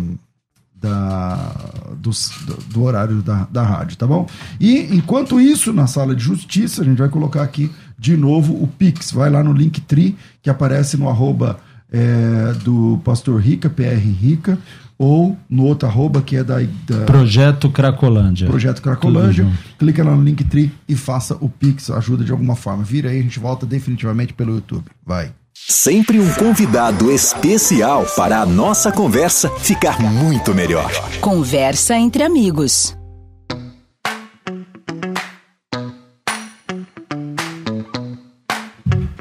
da, 0.81 1.55
dos- 1.97 2.31
do, 2.73 2.83
horário 2.83 3.23
da, 3.23 3.47
da 3.51 3.62
rádio, 3.62 3.97
tá 3.97 4.07
bom? 4.07 4.27
E 4.61 4.95
enquanto 4.97 5.41
isso, 5.41 5.73
na 5.73 5.87
sala 5.87 6.14
de 6.14 6.23
justiça, 6.23 6.83
a 6.83 6.85
gente 6.85 6.99
vai 6.99 7.09
colocar 7.09 7.43
aqui 7.43 7.70
de 7.99 8.16
novo 8.16 8.53
o 8.55 8.66
Pix. 8.66 9.12
Vai 9.12 9.31
lá 9.31 9.43
no 9.45 9.53
Linktree, 9.53 10.16
que 10.43 10.51
aparece 10.51 10.97
no 10.97 11.09
arroba 11.09 11.59
é, 11.91 12.53
do 12.64 13.01
Pastor 13.05 13.41
Rica, 13.41 13.68
PR 13.70 13.99
Rica, 13.99 14.59
ou 14.99 15.37
no 15.49 15.64
outro 15.64 15.89
arroba 15.89 16.23
que 16.23 16.37
é 16.37 16.45
da, 16.45 16.59
da 16.87 17.05
Projeto 17.07 17.68
Cracolândia. 17.70 18.47
Projeto 18.47 18.81
Cracolândia. 18.83 19.49
Clica 19.79 20.03
lá 20.05 20.14
no 20.14 20.23
Linktree 20.23 20.73
e 20.89 20.95
faça 20.95 21.37
o 21.41 21.49
Pix, 21.49 21.91
ajuda 21.91 22.25
de 22.25 22.31
alguma 22.33 22.55
forma. 22.57 22.83
Vira 22.85 23.11
aí, 23.11 23.18
a 23.18 23.23
gente 23.23 23.39
volta 23.39 23.66
definitivamente 23.66 24.33
pelo 24.33 24.55
YouTube. 24.55 24.85
Vai. 25.05 25.33
Sempre 25.55 26.18
um 26.18 26.32
convidado 26.34 27.11
especial 27.11 28.07
para 28.16 28.40
a 28.40 28.46
nossa 28.46 28.90
conversa 28.90 29.50
ficar 29.59 30.00
muito 30.00 30.55
melhor. 30.55 30.90
Conversa 31.20 31.94
entre 31.96 32.22
amigos. 32.22 32.96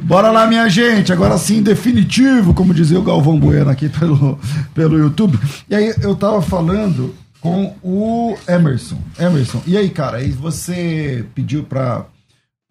Bora 0.01 0.31
lá, 0.31 0.45
minha 0.45 0.67
gente. 0.69 1.13
Agora 1.13 1.37
sim, 1.37 1.61
definitivo, 1.61 2.53
como 2.53 2.73
dizia 2.73 2.99
o 2.99 3.03
Galvão 3.03 3.39
Bueno 3.39 3.69
aqui 3.69 3.87
pelo, 3.89 4.39
pelo 4.73 4.97
YouTube. 4.97 5.39
E 5.69 5.75
aí, 5.75 5.93
eu 6.01 6.15
tava 6.15 6.41
falando 6.41 7.15
com 7.41 7.75
o 7.81 8.37
Emerson. 8.47 8.97
Emerson, 9.19 9.61
e 9.65 9.77
aí, 9.77 9.89
cara? 9.89 10.17
Aí 10.17 10.31
você 10.31 11.25
pediu 11.33 11.63
pra, 11.63 12.05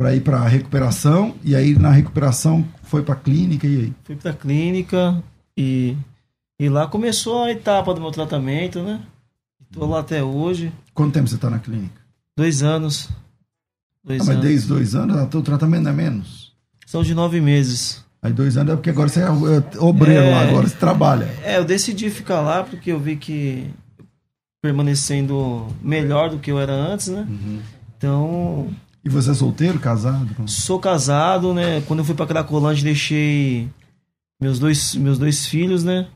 pra 0.01 0.15
ir 0.15 0.23
pra 0.23 0.49
recuperação, 0.49 1.35
e 1.45 1.55
aí 1.55 1.79
na 1.79 1.91
recuperação 1.91 2.67
foi 2.85 3.03
pra 3.03 3.15
clínica, 3.15 3.67
e 3.67 3.77
aí? 3.77 3.93
Fui 4.03 4.17
pra 4.17 4.33
clínica 4.33 5.23
e, 5.55 5.95
e 6.59 6.71
lá 6.71 6.87
começou 6.87 7.43
a 7.45 7.51
etapa 7.51 7.93
do 7.93 8.01
meu 8.01 8.11
tratamento, 8.11 8.83
né? 8.83 9.03
Tô 9.71 9.85
lá 9.85 10.01
até 10.01 10.25
hoje. 10.25 10.73
Quanto 10.95 11.13
tempo 11.13 11.29
você 11.29 11.37
tá 11.37 11.51
na 11.51 11.59
clínica? 11.59 12.01
Dois 12.35 12.63
anos. 12.63 13.11
Dois 14.03 14.23
Ah, 14.23 14.25
mas 14.25 14.37
anos. 14.37 14.43
desde 14.43 14.69
dois 14.69 14.95
anos, 14.95 15.35
o 15.35 15.43
tratamento 15.43 15.87
é 15.87 15.93
menos. 15.93 16.51
São 16.87 17.03
de 17.03 17.15
nove 17.15 17.39
meses. 17.43 18.03
Aí 18.23 18.33
dois 18.33 18.57
anos 18.57 18.73
é 18.73 18.77
porque 18.77 18.89
agora 18.89 19.11
você 19.11 19.21
é 19.21 19.25
é 19.25 19.79
obreiro 19.81 20.23
É. 20.25 20.31
lá, 20.31 20.49
agora 20.49 20.67
você 20.67 20.77
trabalha. 20.77 21.27
É, 21.45 21.59
eu 21.59 21.65
decidi 21.65 22.09
ficar 22.09 22.41
lá 22.41 22.65
porque 22.65 22.91
eu 22.91 22.99
vi 22.99 23.17
que 23.17 23.69
permanecendo 24.63 25.67
melhor 25.83 26.31
do 26.31 26.39
que 26.39 26.51
eu 26.51 26.59
era 26.59 26.73
antes, 26.73 27.09
né? 27.09 27.27
Uhum. 27.29 27.61
Então, 27.99 28.69
E 29.05 29.09
você 29.09 29.31
é 29.31 29.35
solteiro, 29.35 29.79
casado? 29.79 30.29
sou 30.47 30.79
casado, 30.79 31.55
né? 31.55 31.81
Quando 31.83 32.01
eu 32.01 32.05
fui 32.05 32.15
pra 32.15 32.27
Cracolândia, 32.27 32.85
deixei 32.85 33.69
meus 34.41 34.59
dois, 34.59 34.95
meus 34.95 35.19
dois 35.19 35.47
filhos, 35.47 35.83
né? 35.85 36.07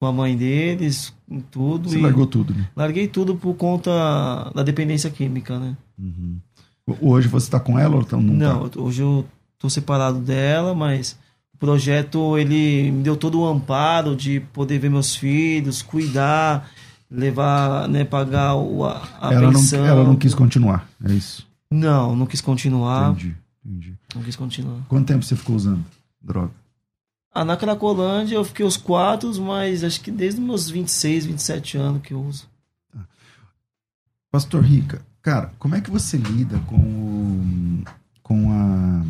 Com 0.00 0.06
a 0.06 0.12
mãe 0.12 0.36
deles, 0.36 1.14
com 1.28 1.40
tudo. 1.40 1.88
Você 1.88 1.98
largou 1.98 2.26
tudo, 2.26 2.52
né? 2.54 2.68
Larguei 2.76 3.06
tudo 3.08 3.36
por 3.36 3.54
conta 3.54 3.90
da 4.54 4.62
dependência 4.62 5.08
química, 5.10 5.58
né? 5.58 5.76
Hoje 7.00 7.28
você 7.28 7.50
tá 7.50 7.60
com 7.60 7.78
ela 7.78 7.94
ou 7.96 8.02
então 8.02 8.20
não, 8.20 8.34
Não, 8.34 8.68
tá? 8.68 8.80
hoje 8.80 9.02
eu 9.02 9.24
tô 9.58 9.70
separado 9.70 10.18
dela, 10.18 10.74
mas 10.74 11.16
o 11.54 11.58
projeto 11.58 12.36
ele 12.36 12.90
me 12.90 13.02
deu 13.02 13.16
todo 13.16 13.40
o 13.40 13.46
amparo 13.46 14.16
de 14.16 14.40
poder 14.52 14.78
ver 14.78 14.90
meus 14.90 15.14
filhos, 15.14 15.80
cuidar, 15.80 16.68
levar, 17.08 17.88
né, 17.88 18.04
pagar 18.04 18.56
o, 18.56 18.84
a, 18.84 19.00
a 19.20 19.32
ela, 19.32 19.42
não, 19.42 19.52
pensão. 19.52 19.86
ela 19.86 20.02
não 20.04 20.16
quis 20.16 20.34
continuar, 20.34 20.88
é 21.04 21.12
isso. 21.12 21.46
Não, 21.72 22.14
não 22.14 22.26
quis 22.26 22.40
continuar. 22.40 23.12
Entendi, 23.12 23.36
entendi. 23.64 23.98
Não 24.14 24.22
quis 24.22 24.36
continuar. 24.36 24.82
Quanto 24.88 25.06
tempo 25.06 25.24
você 25.24 25.34
ficou 25.34 25.56
usando 25.56 25.84
droga? 26.20 26.52
Ah, 27.34 27.44
na 27.44 27.56
Cracolândia 27.56 28.36
eu 28.36 28.44
fiquei 28.44 28.64
os 28.64 28.76
quatro, 28.76 29.32
mas 29.40 29.82
acho 29.82 30.00
que 30.02 30.10
desde 30.10 30.38
os 30.40 30.46
meus 30.46 30.68
26, 30.68 31.26
27 31.26 31.78
anos 31.78 32.02
que 32.02 32.12
eu 32.12 32.22
uso. 32.22 32.46
Pastor 34.30 34.62
Rica, 34.62 35.02
cara, 35.20 35.52
como 35.58 35.74
é 35.74 35.80
que 35.80 35.90
você 35.90 36.16
lida 36.16 36.58
com 36.60 36.76
o, 36.76 37.84
com 38.22 38.50
a 38.50 39.02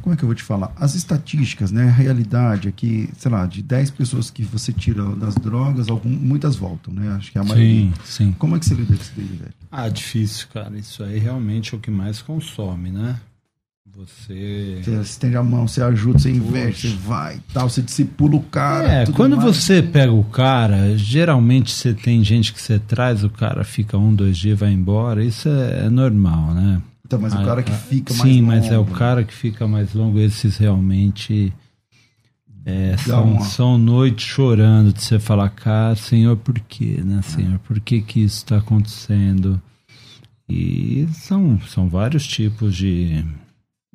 como 0.00 0.14
é 0.14 0.16
que 0.16 0.22
eu 0.22 0.28
vou 0.28 0.34
te 0.34 0.42
falar? 0.42 0.72
As 0.76 0.94
estatísticas, 0.94 1.70
né? 1.70 1.88
A 1.88 1.92
realidade 1.92 2.68
é 2.68 2.72
que, 2.72 3.08
sei 3.16 3.30
lá, 3.30 3.46
de 3.46 3.62
10 3.62 3.90
pessoas 3.90 4.30
que 4.30 4.42
você 4.42 4.72
tira 4.72 5.04
das 5.16 5.34
drogas, 5.34 5.88
algum, 5.88 6.08
muitas 6.08 6.56
voltam, 6.56 6.92
né? 6.92 7.08
Acho 7.12 7.30
que 7.30 7.38
é 7.38 7.40
a 7.40 7.44
maioria. 7.44 7.68
Sim, 7.68 7.92
sim. 8.04 8.32
Como 8.38 8.56
é 8.56 8.58
que 8.58 8.66
você 8.66 8.74
lida 8.74 8.94
com 8.94 9.02
isso 9.02 9.12
daí, 9.16 9.26
velho? 9.26 9.54
Ah, 9.70 9.88
difícil, 9.88 10.48
cara. 10.52 10.76
Isso 10.78 11.02
aí 11.02 11.18
realmente 11.18 11.74
é 11.74 11.78
o 11.78 11.80
que 11.80 11.90
mais 11.90 12.20
consome, 12.20 12.90
né? 12.90 13.20
Você. 13.96 14.80
Você 14.82 15.00
estende 15.00 15.36
a 15.36 15.42
mão, 15.42 15.66
você 15.66 15.82
ajuda, 15.82 16.18
você 16.18 16.30
investe, 16.30 16.88
você 16.88 16.96
vai 16.96 17.36
e 17.36 17.52
tal, 17.52 17.68
você 17.68 17.82
discipula 17.82 18.36
o 18.36 18.42
cara. 18.42 18.88
É, 18.88 19.04
tudo 19.04 19.16
quando 19.16 19.36
mais. 19.36 19.56
você 19.56 19.82
pega 19.82 20.12
o 20.12 20.24
cara, 20.24 20.96
geralmente 20.96 21.72
você 21.72 21.92
tem 21.92 22.22
gente 22.22 22.52
que 22.52 22.62
você 22.62 22.78
traz, 22.78 23.24
o 23.24 23.28
cara 23.28 23.64
fica 23.64 23.98
um, 23.98 24.14
dois 24.14 24.38
dias 24.38 24.58
vai 24.58 24.72
embora. 24.72 25.24
Isso 25.24 25.48
é, 25.48 25.86
é 25.86 25.90
normal, 25.90 26.54
né? 26.54 26.80
Então, 27.10 27.18
mas 27.20 27.34
o 27.34 27.38
Ah, 27.38 27.44
cara 27.44 27.62
que 27.64 27.72
ah, 27.72 27.74
fica 27.74 28.14
mais 28.14 28.32
Sim, 28.32 28.40
mas 28.42 28.66
é 28.66 28.76
o 28.78 28.82
longo, 28.82 28.92
cara 28.94 29.24
que 29.24 29.34
fica 29.34 29.66
mais 29.66 29.92
longo. 29.94 30.20
Esses 30.20 30.58
realmente 30.58 31.52
é, 32.64 32.96
são, 32.98 33.32
uma- 33.32 33.40
são 33.40 33.76
noites 33.76 34.24
chorando 34.24 34.92
de 34.92 35.02
você 35.02 35.18
falar, 35.18 35.48
cara, 35.48 35.96
Senhor, 35.96 36.36
por 36.36 36.54
quê, 36.60 37.00
né, 37.04 37.20
Senhor? 37.22 37.58
Por 37.60 37.80
que 37.80 38.00
que 38.00 38.20
isso 38.20 38.36
está 38.36 38.58
acontecendo? 38.58 39.60
E 40.48 41.08
são, 41.14 41.60
são 41.62 41.88
vários 41.88 42.24
tipos 42.28 42.76
de, 42.76 43.24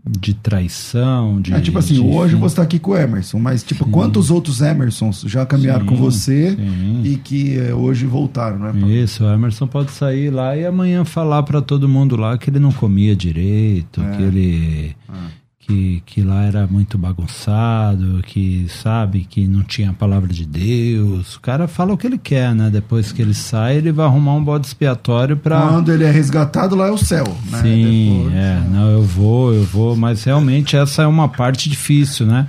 de 0.07 0.33
traição, 0.35 1.41
de... 1.41 1.51
É 1.53 1.59
tipo 1.59 1.79
assim, 1.79 1.95
de- 1.95 2.01
hoje 2.01 2.35
você 2.35 2.57
tá 2.57 2.61
aqui 2.61 2.77
com 2.77 2.91
o 2.91 2.97
Emerson, 2.97 3.39
mas 3.39 3.63
tipo, 3.63 3.85
quantos 3.89 4.29
outros 4.29 4.61
Emersons 4.61 5.21
já 5.25 5.45
caminharam 5.45 5.81
Sim, 5.81 5.87
com 5.87 5.95
você 5.95 6.51
sim. 6.55 7.01
e 7.03 7.15
que 7.17 7.57
eh, 7.57 7.73
hoje 7.73 8.05
voltaram, 8.05 8.59
né? 8.59 8.71
Isso, 9.01 9.23
o 9.23 9.27
Emerson 9.33 9.65
pode 9.65 9.91
sair 9.91 10.29
lá 10.29 10.55
e 10.55 10.65
amanhã 10.65 11.03
falar 11.03 11.41
pra 11.43 11.59
todo 11.61 11.89
mundo 11.89 12.15
lá 12.15 12.37
que 12.37 12.49
ele 12.51 12.59
não 12.59 12.71
comia 12.71 13.15
direito, 13.15 13.99
É. 14.01 14.11
que 14.17 14.21
ele 14.23 14.95
Ah. 15.09 15.27
Que, 15.65 16.03
que 16.05 16.21
lá 16.21 16.43
era 16.43 16.67
muito 16.67 16.97
bagunçado, 16.97 18.21
que 18.23 18.67
sabe 18.69 19.25
que 19.25 19.47
não 19.47 19.63
tinha 19.63 19.89
a 19.89 19.93
palavra 19.93 20.31
de 20.31 20.45
Deus. 20.45 21.35
O 21.35 21.41
cara 21.41 21.67
fala 21.67 21.93
o 21.93 21.97
que 21.97 22.05
ele 22.05 22.19
quer, 22.19 22.53
né? 22.53 22.69
Depois 22.69 23.11
que 23.11 23.21
ele 23.21 23.33
sai, 23.33 23.77
ele 23.77 23.91
vai 23.91 24.05
arrumar 24.05 24.33
um 24.33 24.43
bode 24.43 24.67
expiatório 24.67 25.35
para 25.35 25.59
Quando 25.61 25.91
ele 25.91 26.03
é 26.03 26.11
resgatado, 26.11 26.75
lá 26.75 26.87
é 26.87 26.91
o 26.91 26.97
céu, 26.97 27.25
né? 27.49 27.61
Sim, 27.61 28.17
Depois, 28.25 28.35
é, 28.35 28.63
não, 28.71 28.89
eu 28.91 29.01
vou, 29.01 29.53
eu 29.53 29.63
vou, 29.63 29.95
mas 29.95 30.23
realmente 30.23 30.77
essa 30.77 31.01
é 31.01 31.07
uma 31.07 31.27
parte 31.27 31.67
difícil, 31.67 32.27
né? 32.27 32.47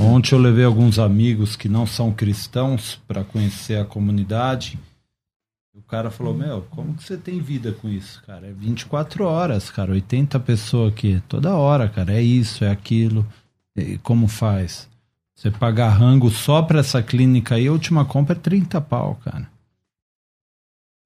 Ontem 0.00 0.34
eu 0.34 0.40
levei 0.40 0.64
alguns 0.64 0.98
amigos 0.98 1.54
que 1.54 1.68
não 1.68 1.86
são 1.86 2.10
cristãos 2.10 2.98
para 3.06 3.22
conhecer 3.22 3.78
a 3.78 3.84
comunidade 3.84 4.78
cara 5.82 6.10
falou, 6.10 6.34
meu, 6.34 6.62
como 6.70 6.94
que 6.94 7.04
você 7.04 7.16
tem 7.16 7.40
vida 7.40 7.72
com 7.72 7.88
isso, 7.88 8.22
cara? 8.26 8.46
É 8.46 8.52
24 8.52 9.24
horas, 9.24 9.70
cara, 9.70 9.92
80 9.92 10.40
pessoas 10.40 10.92
aqui, 10.92 11.22
toda 11.28 11.54
hora, 11.54 11.88
cara, 11.88 12.12
é 12.12 12.22
isso, 12.22 12.64
é 12.64 12.70
aquilo. 12.70 13.26
E 13.76 13.98
como 13.98 14.26
faz? 14.26 14.88
Você 15.34 15.50
pagar 15.50 15.90
rango 15.90 16.30
só 16.30 16.62
pra 16.62 16.80
essa 16.80 17.02
clínica 17.02 17.56
aí, 17.56 17.66
a 17.66 17.72
última 17.72 18.06
compra 18.06 18.34
é 18.34 18.38
30 18.38 18.80
pau, 18.80 19.18
cara. 19.22 19.46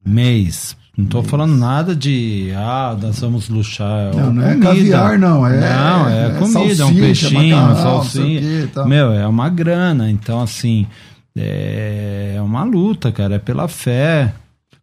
Mês. 0.05 0.77
Não 0.97 1.05
tô 1.07 1.19
Mês. 1.19 1.31
falando 1.31 1.57
nada 1.57 1.97
de, 1.97 2.53
ah, 2.57 2.97
nós 3.01 3.19
vamos 3.19 3.49
luxar. 3.49 4.13
É 4.13 4.17
não, 4.17 4.33
não 4.33 4.47
é 4.47 4.57
caviar, 4.57 5.19
não. 5.19 5.47
É, 5.47 5.61
não, 5.61 6.09
é, 6.09 6.27
é 6.27 6.31
comida, 6.39 6.53
salsicha, 6.53 6.83
é 6.83 6.87
um 6.87 6.95
peixinho, 6.95 7.57
macarrão, 7.57 7.83
salsinha. 7.83 8.71
Meu, 8.87 9.13
é 9.13 9.27
uma 9.27 9.49
grana. 9.49 10.09
Então, 10.11 10.41
assim, 10.41 10.87
é 11.37 12.39
uma 12.41 12.63
luta, 12.63 13.11
cara. 13.11 13.35
É 13.35 13.39
pela 13.39 13.67
fé. 13.67 14.33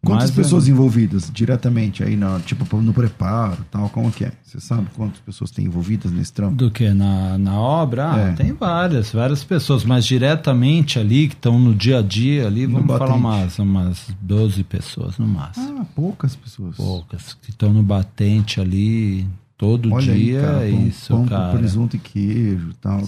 Quantas 0.04 0.30
Mas, 0.30 0.36
pessoas 0.36 0.68
é... 0.68 0.70
envolvidas 0.70 1.30
diretamente 1.32 2.04
aí, 2.04 2.16
no, 2.16 2.38
tipo, 2.40 2.80
no 2.80 2.92
preparo 2.92 3.64
tal? 3.70 3.88
Como 3.88 4.12
que 4.12 4.24
é? 4.24 4.32
Você 4.42 4.60
sabe 4.60 4.86
quantas 4.94 5.18
pessoas 5.20 5.50
tem 5.50 5.64
envolvidas 5.64 6.12
nesse 6.12 6.32
trampo? 6.32 6.54
Do 6.54 6.70
que? 6.70 6.88
Na, 6.90 7.36
na 7.36 7.58
obra? 7.58 8.12
Ah, 8.12 8.18
é. 8.28 8.32
tem 8.32 8.52
várias, 8.52 9.12
várias 9.12 9.42
pessoas, 9.42 9.84
mas 9.84 10.06
diretamente 10.06 10.98
ali, 10.98 11.28
que 11.28 11.34
estão 11.34 11.58
no 11.58 11.74
dia 11.74 11.98
a 11.98 12.02
dia 12.02 12.46
ali, 12.46 12.66
no 12.66 12.74
vamos 12.74 12.86
batente. 12.86 13.08
falar 13.08 13.16
umas, 13.16 13.58
umas 13.58 14.06
12 14.22 14.62
pessoas 14.64 15.18
no 15.18 15.26
máximo. 15.26 15.80
Ah, 15.80 15.86
poucas 15.94 16.36
pessoas. 16.36 16.76
Poucas, 16.76 17.34
que 17.34 17.50
estão 17.50 17.72
no 17.72 17.82
batente 17.82 18.60
ali 18.60 19.26
todo 19.58 19.92
Olha 19.92 20.14
dia, 20.14 20.38
aí, 20.38 20.46
cara, 20.46 20.58
pão, 20.58 20.86
isso, 20.86 21.08
pão 21.08 21.26
cara. 21.26 21.50
Com 21.50 21.58
presunto 21.58 21.96
e 21.96 21.98
queijo 21.98 22.72
tal. 22.80 23.02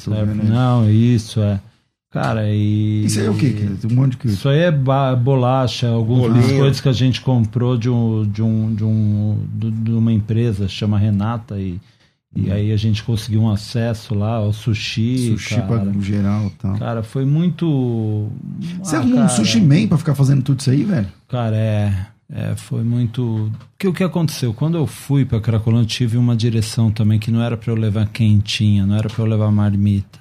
Não, 0.45 0.91
isso, 0.91 1.41
é. 1.41 1.61
Cara, 2.11 2.53
e. 2.53 3.05
Isso 3.05 3.21
aí 3.21 3.27
é 3.27 3.31
o 3.31 3.35
quê? 3.35 3.55
Um 3.89 3.95
monte 3.95 4.17
de 4.17 4.33
Isso 4.33 4.49
aí 4.49 4.59
é 4.59 4.73
bolacha, 4.73 5.89
algumas 5.89 6.45
coisas 6.51 6.81
que 6.81 6.89
a 6.89 6.93
gente 6.93 7.21
comprou 7.21 7.79
de, 7.79 7.89
um, 7.89 8.25
de, 8.29 8.43
um, 8.43 8.75
de, 8.75 8.85
um, 8.85 9.39
de 9.55 9.93
uma 9.93 10.13
empresa, 10.13 10.67
chama 10.67 10.99
Renata, 10.99 11.57
e, 11.61 11.81
e 12.35 12.51
aí 12.51 12.73
a 12.73 12.77
gente 12.77 13.05
conseguiu 13.05 13.43
um 13.43 13.51
acesso 13.51 14.13
lá 14.13 14.37
ao 14.37 14.53
sushi. 14.53 15.35
Sushi 15.35 15.55
cara. 15.55 15.67
pra 15.67 16.01
geral 16.01 16.51
tal. 16.59 16.77
Cara, 16.79 17.03
foi 17.05 17.25
muito. 17.25 18.29
Você 18.83 18.97
ah, 18.97 18.99
arrumou 18.99 19.21
um 19.21 19.29
sushi 19.29 19.61
man 19.61 19.87
pra 19.87 19.99
ficar 19.99 20.17
fazendo 20.17 20.43
tudo 20.43 20.59
isso 20.59 20.71
aí, 20.71 20.83
velho? 20.83 21.09
Cara, 21.29 21.57
é. 21.57 22.07
É, 22.33 22.55
foi 22.55 22.85
muito. 22.85 23.51
Porque 23.73 23.89
o 23.89 23.93
que 23.93 24.05
aconteceu? 24.05 24.55
Quando 24.55 24.79
eu 24.79 24.87
fui 24.87 25.25
para 25.25 25.41
Cracolândia, 25.41 25.89
tive 25.89 26.17
uma 26.17 26.37
direção 26.37 26.91
também 26.91 27.19
que 27.19 27.31
não 27.31 27.43
era 27.43 27.57
para 27.57 27.73
eu 27.73 27.77
levar 27.77 28.07
quentinha, 28.07 28.87
não 28.87 28.95
era 28.95 29.09
para 29.09 29.23
eu 29.23 29.27
levar 29.27 29.51
marmita. 29.51 30.20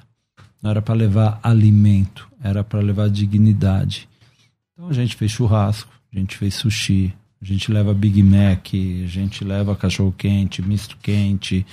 Não 0.61 0.71
era 0.71 0.81
para 0.81 0.95
levar 0.95 1.39
alimento, 1.41 2.27
era 2.43 2.63
para 2.63 2.79
levar 2.79 3.09
dignidade. 3.09 4.07
Então 4.73 4.89
a 4.89 4.93
gente 4.93 5.15
fez 5.15 5.31
churrasco, 5.31 5.91
a 6.13 6.19
gente 6.19 6.37
fez 6.37 6.55
sushi, 6.55 7.13
a 7.41 7.45
gente 7.45 7.71
leva 7.71 7.93
Big 7.93 8.21
Mac, 8.21 8.67
a 8.73 9.07
gente 9.07 9.43
leva 9.43 9.75
cachorro 9.75 10.13
quente, 10.17 10.61
misto 10.61 10.97
quente, 11.01 11.65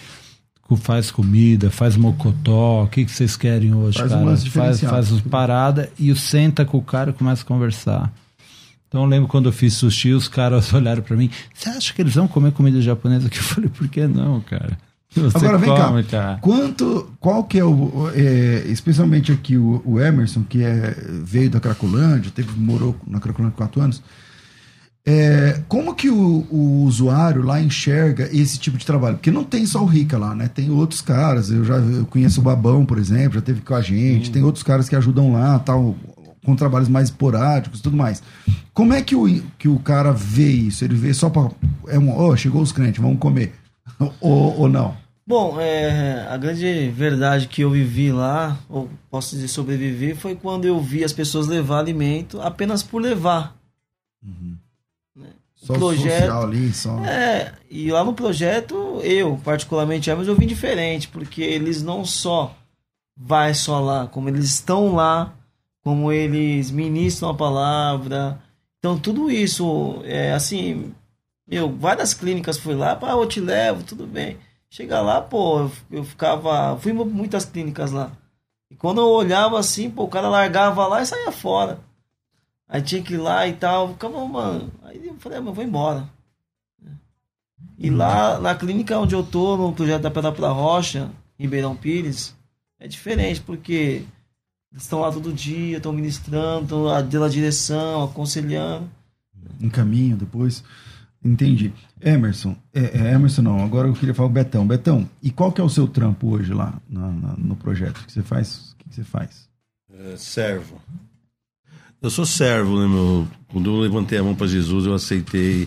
faz 0.76 1.11
comida, 1.11 1.70
faz 1.70 1.97
mocotó, 1.97 2.84
o 2.84 2.89
que, 2.89 3.05
que 3.05 3.11
vocês 3.11 3.37
querem 3.37 3.74
hoje, 3.74 3.99
faz 3.99 4.11
cara? 4.11 4.37
Faz, 4.51 4.80
faz 4.80 5.12
os 5.12 5.20
parada 5.20 5.93
e 5.99 6.11
o 6.11 6.16
senta 6.16 6.64
com 6.64 6.78
o 6.78 6.82
cara 6.82 7.11
e 7.11 7.12
começa 7.12 7.43
a 7.43 7.47
conversar. 7.47 8.12
Então 8.89 9.03
eu 9.03 9.09
lembro 9.09 9.28
quando 9.28 9.47
eu 9.47 9.53
fiz 9.53 9.74
sushi, 9.74 10.12
os 10.12 10.26
caras 10.26 10.72
olharam 10.74 11.03
para 11.03 11.16
mim, 11.16 11.30
você 11.55 11.68
acha 11.68 11.93
que 11.93 12.03
eles 12.03 12.14
vão 12.14 12.26
comer 12.26 12.53
comida 12.53 12.80
japonesa? 12.80 13.28
Que 13.28 13.39
eu 13.39 13.43
falei, 13.43 13.70
por 13.70 13.89
que 13.89 14.07
não, 14.07 14.41
cara? 14.41 14.78
Você 15.21 15.37
Agora 15.39 15.59
vem 15.59 15.69
come, 15.69 16.03
cá, 16.05 16.11
cara. 16.11 16.39
quanto, 16.41 17.11
qual 17.19 17.45
que 17.45 17.59
é 17.59 17.64
o, 17.64 18.11
é, 18.14 18.64
especialmente 18.67 19.33
aqui 19.33 19.57
o, 19.57 19.83
o, 19.85 20.01
Emerson, 20.01 20.43
que 20.43 20.62
é, 20.62 20.95
veio 21.23 21.51
da 21.51 21.61
Cracolândia, 21.61 22.31
teve, 22.35 22.51
morou 22.59 22.95
na 23.07 23.19
Cracolândia 23.21 23.57
quatro 23.57 23.81
anos, 23.81 24.03
é, 25.09 25.62
como 25.69 25.95
que 25.95 26.11
o, 26.11 26.47
o, 26.51 26.83
usuário 26.85 27.43
lá 27.43 27.61
enxerga 27.61 28.29
esse 28.33 28.59
tipo 28.59 28.77
de 28.77 28.85
trabalho? 28.85 29.17
Porque 29.17 29.31
não 29.31 29.45
tem 29.45 29.64
só 29.64 29.81
o 29.83 29.87
Rica 29.87 30.19
lá, 30.19 30.35
né? 30.35 30.49
Tem 30.49 30.69
outros 30.69 31.01
caras, 31.01 31.49
eu 31.49 31.64
já 31.64 31.77
eu 31.77 32.05
conheço 32.07 32.41
o 32.41 32.43
Babão, 32.43 32.85
por 32.85 32.99
exemplo, 32.99 33.35
já 33.35 33.41
teve 33.41 33.61
com 33.61 33.75
a 33.75 33.81
gente, 33.81 34.31
hum. 34.31 34.33
tem 34.33 34.43
outros 34.43 34.64
caras 34.64 34.89
que 34.89 34.97
ajudam 34.97 35.33
lá, 35.33 35.61
tal, 35.61 35.95
com 36.45 36.57
trabalhos 36.57 36.89
mais 36.89 37.09
esporádicos 37.09 37.79
e 37.79 37.83
tudo 37.83 37.97
mais. 37.97 38.21
Como 38.75 38.93
é 38.93 39.01
que 39.01 39.14
o, 39.14 39.43
que 39.57 39.69
o 39.69 39.79
cara 39.79 40.12
vê 40.12 40.51
isso? 40.51 40.85
Ele 40.85 40.97
vê 40.97 41.14
só 41.14 41.31
para 41.31 41.51
é 41.87 41.99
um, 41.99 42.19
oh, 42.19 42.37
chegou 42.37 42.61
os 42.61 42.73
crentes, 42.73 43.01
vamos 43.01 43.19
comer. 43.21 43.55
ou, 44.21 44.61
ou 44.61 44.69
não? 44.69 44.97
Bom, 45.27 45.61
é, 45.61 46.24
a 46.31 46.37
grande 46.37 46.89
verdade 46.91 47.49
que 47.49 47.62
eu 47.62 47.70
vivi 47.70 48.12
lá, 48.12 48.57
ou 48.68 48.89
posso 49.11 49.35
dizer 49.35 49.49
sobreviver, 49.49 50.14
foi 50.14 50.37
quando 50.37 50.66
eu 50.66 50.81
vi 50.81 51.03
as 51.03 51.12
pessoas 51.12 51.49
levar 51.49 51.81
alimento 51.81 52.41
apenas 52.41 52.81
por 52.81 53.03
levar. 53.03 53.57
Uhum. 54.24 54.57
Né? 55.16 55.31
Só 55.57 55.74
projeto, 55.74 56.20
social 56.20 56.43
ali, 56.45 56.72
só... 56.72 57.05
É, 57.05 57.53
e 57.68 57.91
lá 57.91 58.05
no 58.05 58.14
projeto, 58.14 59.01
eu, 59.03 59.37
particularmente, 59.43 60.14
mas 60.14 60.29
eu 60.29 60.37
vim 60.37 60.47
diferente, 60.47 61.09
porque 61.09 61.43
eles 61.43 61.83
não 61.83 62.05
só 62.05 62.55
vai 63.16 63.53
só 63.53 63.81
lá, 63.81 64.07
como 64.07 64.29
eles 64.29 64.45
estão 64.45 64.95
lá, 64.95 65.35
como 65.83 66.12
eles 66.12 66.70
ministram 66.70 67.31
a 67.31 67.35
palavra. 67.35 68.41
Então, 68.79 68.97
tudo 68.97 69.29
isso, 69.29 70.01
é 70.05 70.33
assim, 70.33 70.93
meu, 71.49 71.68
várias 71.77 72.14
clínicas 72.14 72.59
fui 72.59 72.77
lá, 72.77 72.97
ah, 73.03 73.11
eu 73.11 73.27
te 73.27 73.41
levo, 73.41 73.83
tudo 73.83 74.07
bem. 74.07 74.37
Chega 74.71 75.01
lá, 75.01 75.21
pô, 75.21 75.71
eu, 75.91 76.05
ficava. 76.05 76.77
Fui 76.79 76.93
muitas 76.93 77.45
clínicas 77.45 77.93
lá. 77.93 78.12
E 78.71 78.75
quando 78.75 79.01
eu 79.01 79.09
olhava 79.09 79.59
assim, 79.59 79.91
pô, 79.91 80.05
o 80.05 80.09
cara 80.09 80.29
largava 80.29 80.87
lá 80.87 81.03
e 81.03 81.07
saía 81.07 81.33
fora. 81.33 81.79
Aí 82.69 82.83
tinha 82.83 83.03
que 83.03 83.14
ir 83.14 83.19
lá 83.19 83.47
e 83.47 83.53
tal. 83.53 83.91
Ficava, 83.91 84.27
mano. 84.27 84.73
Aí 84.83 85.07
eu 85.07 85.14
falei, 85.19 85.39
ah, 85.39 85.43
mas 85.43 85.55
vou 85.55 85.64
embora. 85.64 86.09
E 87.79 87.91
lá 87.91 88.39
na 88.39 88.55
clínica 88.55 88.99
onde 88.99 89.14
eu 89.14 89.23
tô, 89.23 89.57
no 89.57 89.73
projeto 89.73 90.03
da 90.03 90.11
Pedra 90.11 90.33
pra 90.33 90.49
Rocha, 90.49 91.11
Ribeirão 91.39 91.77
Pires, 91.77 92.35
é 92.79 92.89
diferente, 92.89 93.41
porque 93.41 94.03
eles 94.73 94.83
estão 94.83 95.01
lá 95.01 95.12
todo 95.12 95.33
dia, 95.33 95.77
estão 95.77 95.93
ministrando, 95.93 96.64
estão 96.64 96.85
dando 96.85 97.25
a 97.25 97.29
direção, 97.29 98.05
aconselhando. 98.05 98.91
Encaminho 99.61 100.17
depois. 100.17 100.64
Entendi. 101.27 101.72
Emerson, 102.01 102.57
é, 102.72 102.99
é, 102.99 103.12
Emerson 103.12 103.43
não, 103.43 103.64
agora 103.64 103.89
eu 103.89 103.95
queria 103.95 104.14
falar 104.14 104.29
o 104.29 104.33
Betão. 104.33 104.66
Betão, 104.66 105.09
e 105.22 105.31
qual 105.31 105.51
que 105.51 105.61
é 105.61 105.64
o 105.64 105.68
seu 105.68 105.89
trampo 105.89 106.29
hoje 106.29 106.53
lá 106.53 106.81
na, 106.89 107.11
na, 107.11 107.35
no 107.37 107.57
projeto? 107.57 107.99
O 107.99 108.07
que 108.07 108.12
você 108.12 108.22
faz? 108.22 108.72
O 108.72 108.77
que 108.77 108.95
você 108.95 109.05
faz? 109.05 109.49
É, 109.93 110.16
servo. 110.16 110.81
Eu 112.01 112.11
sou 112.11 112.24
servo, 112.24 112.79
né, 112.79 112.87
meu? 112.87 113.27
Quando 113.49 113.70
eu 113.70 113.81
levantei 113.81 114.18
a 114.18 114.22
mão 114.22 114.35
para 114.35 114.47
Jesus, 114.47 114.87
eu 114.87 114.95
aceitei, 114.95 115.66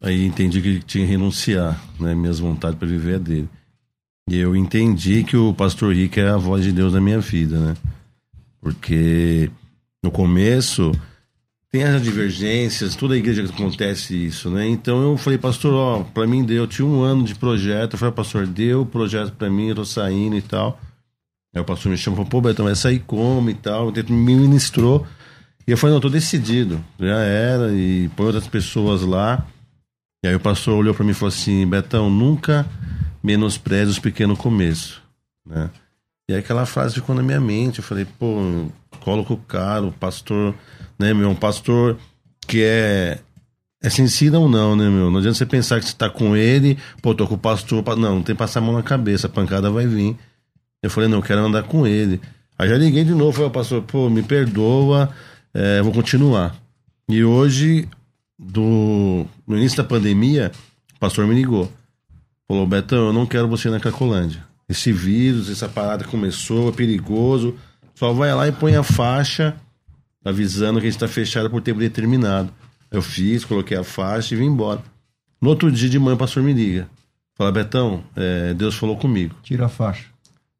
aí 0.00 0.24
entendi 0.24 0.60
que 0.60 0.80
tinha 0.80 1.04
que 1.04 1.10
renunciar, 1.10 1.82
né? 1.98 2.14
Minhas 2.14 2.38
vontades 2.38 2.78
para 2.78 2.86
viver 2.86 3.16
a 3.16 3.18
dele. 3.18 3.48
E 4.30 4.36
eu 4.36 4.54
entendi 4.54 5.24
que 5.24 5.36
o 5.36 5.52
pastor 5.52 5.94
Rick 5.94 6.20
é 6.20 6.28
a 6.28 6.36
voz 6.36 6.62
de 6.62 6.70
Deus 6.70 6.92
na 6.92 7.00
minha 7.00 7.18
vida, 7.18 7.58
né? 7.58 7.76
Porque 8.60 9.50
no 10.02 10.12
começo 10.12 10.92
tem 11.72 11.84
as 11.84 12.02
divergências, 12.02 12.94
toda 12.94 13.14
a 13.14 13.16
igreja 13.16 13.42
acontece 13.44 14.14
isso, 14.14 14.50
né? 14.50 14.68
Então 14.68 15.02
eu 15.02 15.16
falei, 15.16 15.38
pastor, 15.38 15.72
ó, 15.72 16.04
pra 16.04 16.26
mim 16.26 16.44
deu, 16.44 16.58
eu 16.58 16.66
tinha 16.66 16.86
um 16.86 17.00
ano 17.00 17.24
de 17.24 17.34
projeto, 17.34 17.94
eu 17.94 17.98
falei, 17.98 18.14
pastor, 18.14 18.46
deu 18.46 18.82
o 18.82 18.86
projeto 18.86 19.32
pra 19.32 19.48
mim, 19.48 19.68
eu 19.68 19.76
tô 19.76 19.84
saindo 19.86 20.36
e 20.36 20.42
tal. 20.42 20.78
Aí 21.54 21.62
o 21.62 21.64
pastor 21.64 21.90
me 21.90 21.96
chamou, 21.96 22.26
pô, 22.26 22.42
Betão, 22.42 22.66
vai 22.66 22.74
sair 22.74 22.98
como 22.98 23.48
e 23.48 23.54
tal, 23.54 23.90
me 23.90 24.36
ministrou. 24.36 25.06
E 25.66 25.70
eu 25.70 25.78
falei, 25.78 25.92
não, 25.92 25.96
eu 25.96 26.02
tô 26.02 26.10
decidido, 26.10 26.84
já 27.00 27.20
era, 27.20 27.72
e 27.72 28.10
põe 28.16 28.26
outras 28.26 28.46
pessoas 28.46 29.00
lá. 29.00 29.46
E 30.22 30.28
aí 30.28 30.34
o 30.34 30.40
pastor 30.40 30.74
olhou 30.74 30.92
para 30.92 31.04
mim 31.04 31.12
e 31.12 31.14
falou 31.14 31.28
assim, 31.28 31.66
Betão, 31.66 32.10
nunca 32.10 32.66
menospreze 33.22 33.92
os 33.92 33.98
pequenos 33.98 34.38
começos, 34.38 35.00
né? 35.46 35.70
E 36.28 36.34
aí 36.34 36.40
aquela 36.40 36.66
frase 36.66 36.96
ficou 36.96 37.14
na 37.14 37.22
minha 37.22 37.40
mente, 37.40 37.78
eu 37.78 37.84
falei, 37.84 38.04
pô, 38.04 38.66
coloca 39.00 39.32
o 39.32 39.38
cara, 39.38 39.86
o 39.86 39.92
pastor 39.92 40.54
né, 40.98 41.12
meu? 41.14 41.30
Um 41.30 41.34
pastor 41.34 41.98
que 42.46 42.62
é 42.62 43.18
é 43.82 43.90
sincero 43.90 44.42
ou 44.42 44.48
não, 44.48 44.76
né, 44.76 44.88
meu? 44.88 45.10
Não 45.10 45.18
adianta 45.18 45.36
você 45.36 45.44
pensar 45.44 45.80
que 45.80 45.86
você 45.86 45.94
tá 45.94 46.08
com 46.08 46.36
ele, 46.36 46.78
pô, 47.02 47.14
tô 47.14 47.26
com 47.26 47.34
o 47.34 47.38
pastor. 47.38 47.84
Não, 47.96 48.16
não 48.16 48.22
tem 48.22 48.34
que 48.34 48.38
passar 48.38 48.60
a 48.60 48.62
mão 48.62 48.74
na 48.74 48.82
cabeça, 48.82 49.26
a 49.26 49.30
pancada 49.30 49.70
vai 49.70 49.86
vir. 49.86 50.16
Eu 50.80 50.88
falei, 50.88 51.08
não, 51.08 51.18
eu 51.18 51.22
quero 51.22 51.40
andar 51.40 51.64
com 51.64 51.86
ele. 51.86 52.20
Aí 52.56 52.68
já 52.68 52.76
liguei 52.76 53.04
de 53.04 53.12
novo, 53.12 53.32
falei, 53.32 53.50
pastor, 53.50 53.82
pô, 53.82 54.08
me 54.08 54.22
perdoa, 54.22 55.10
é, 55.52 55.82
vou 55.82 55.92
continuar. 55.92 56.54
E 57.08 57.24
hoje, 57.24 57.88
do, 58.38 59.26
no 59.46 59.58
início 59.58 59.76
da 59.76 59.84
pandemia, 59.84 60.52
o 60.94 61.00
pastor 61.00 61.26
me 61.26 61.34
ligou. 61.34 61.70
Falou, 62.46 62.66
Betão, 62.66 63.06
eu 63.06 63.12
não 63.12 63.26
quero 63.26 63.48
você 63.48 63.68
na 63.68 63.80
Cracolândia. 63.80 64.44
esse 64.68 64.92
vírus, 64.92 65.50
essa 65.50 65.68
parada 65.68 66.04
começou, 66.04 66.68
é 66.68 66.72
perigoso. 66.72 67.56
Só 67.94 68.12
vai 68.12 68.32
lá 68.32 68.46
e 68.46 68.52
põe 68.52 68.76
a 68.76 68.82
faixa 68.82 69.56
avisando 70.24 70.80
que 70.80 70.86
a 70.86 70.90
gente 70.90 70.96
está 70.96 71.08
fechado 71.08 71.50
por 71.50 71.60
tempo 71.60 71.80
determinado. 71.80 72.52
Eu 72.90 73.02
fiz, 73.02 73.44
coloquei 73.44 73.76
a 73.76 73.84
faixa 73.84 74.34
e 74.34 74.38
vim 74.38 74.46
embora. 74.46 74.82
No 75.40 75.48
outro 75.48 75.70
dia 75.70 75.88
de 75.88 75.98
manhã 75.98 76.14
o 76.14 76.18
pastor 76.18 76.42
me 76.42 76.52
liga. 76.52 76.88
Fala, 77.34 77.50
Betão, 77.50 78.04
é, 78.14 78.54
Deus 78.54 78.74
falou 78.74 78.96
comigo. 78.96 79.34
Tira 79.42 79.66
a 79.66 79.68
faixa. 79.68 80.06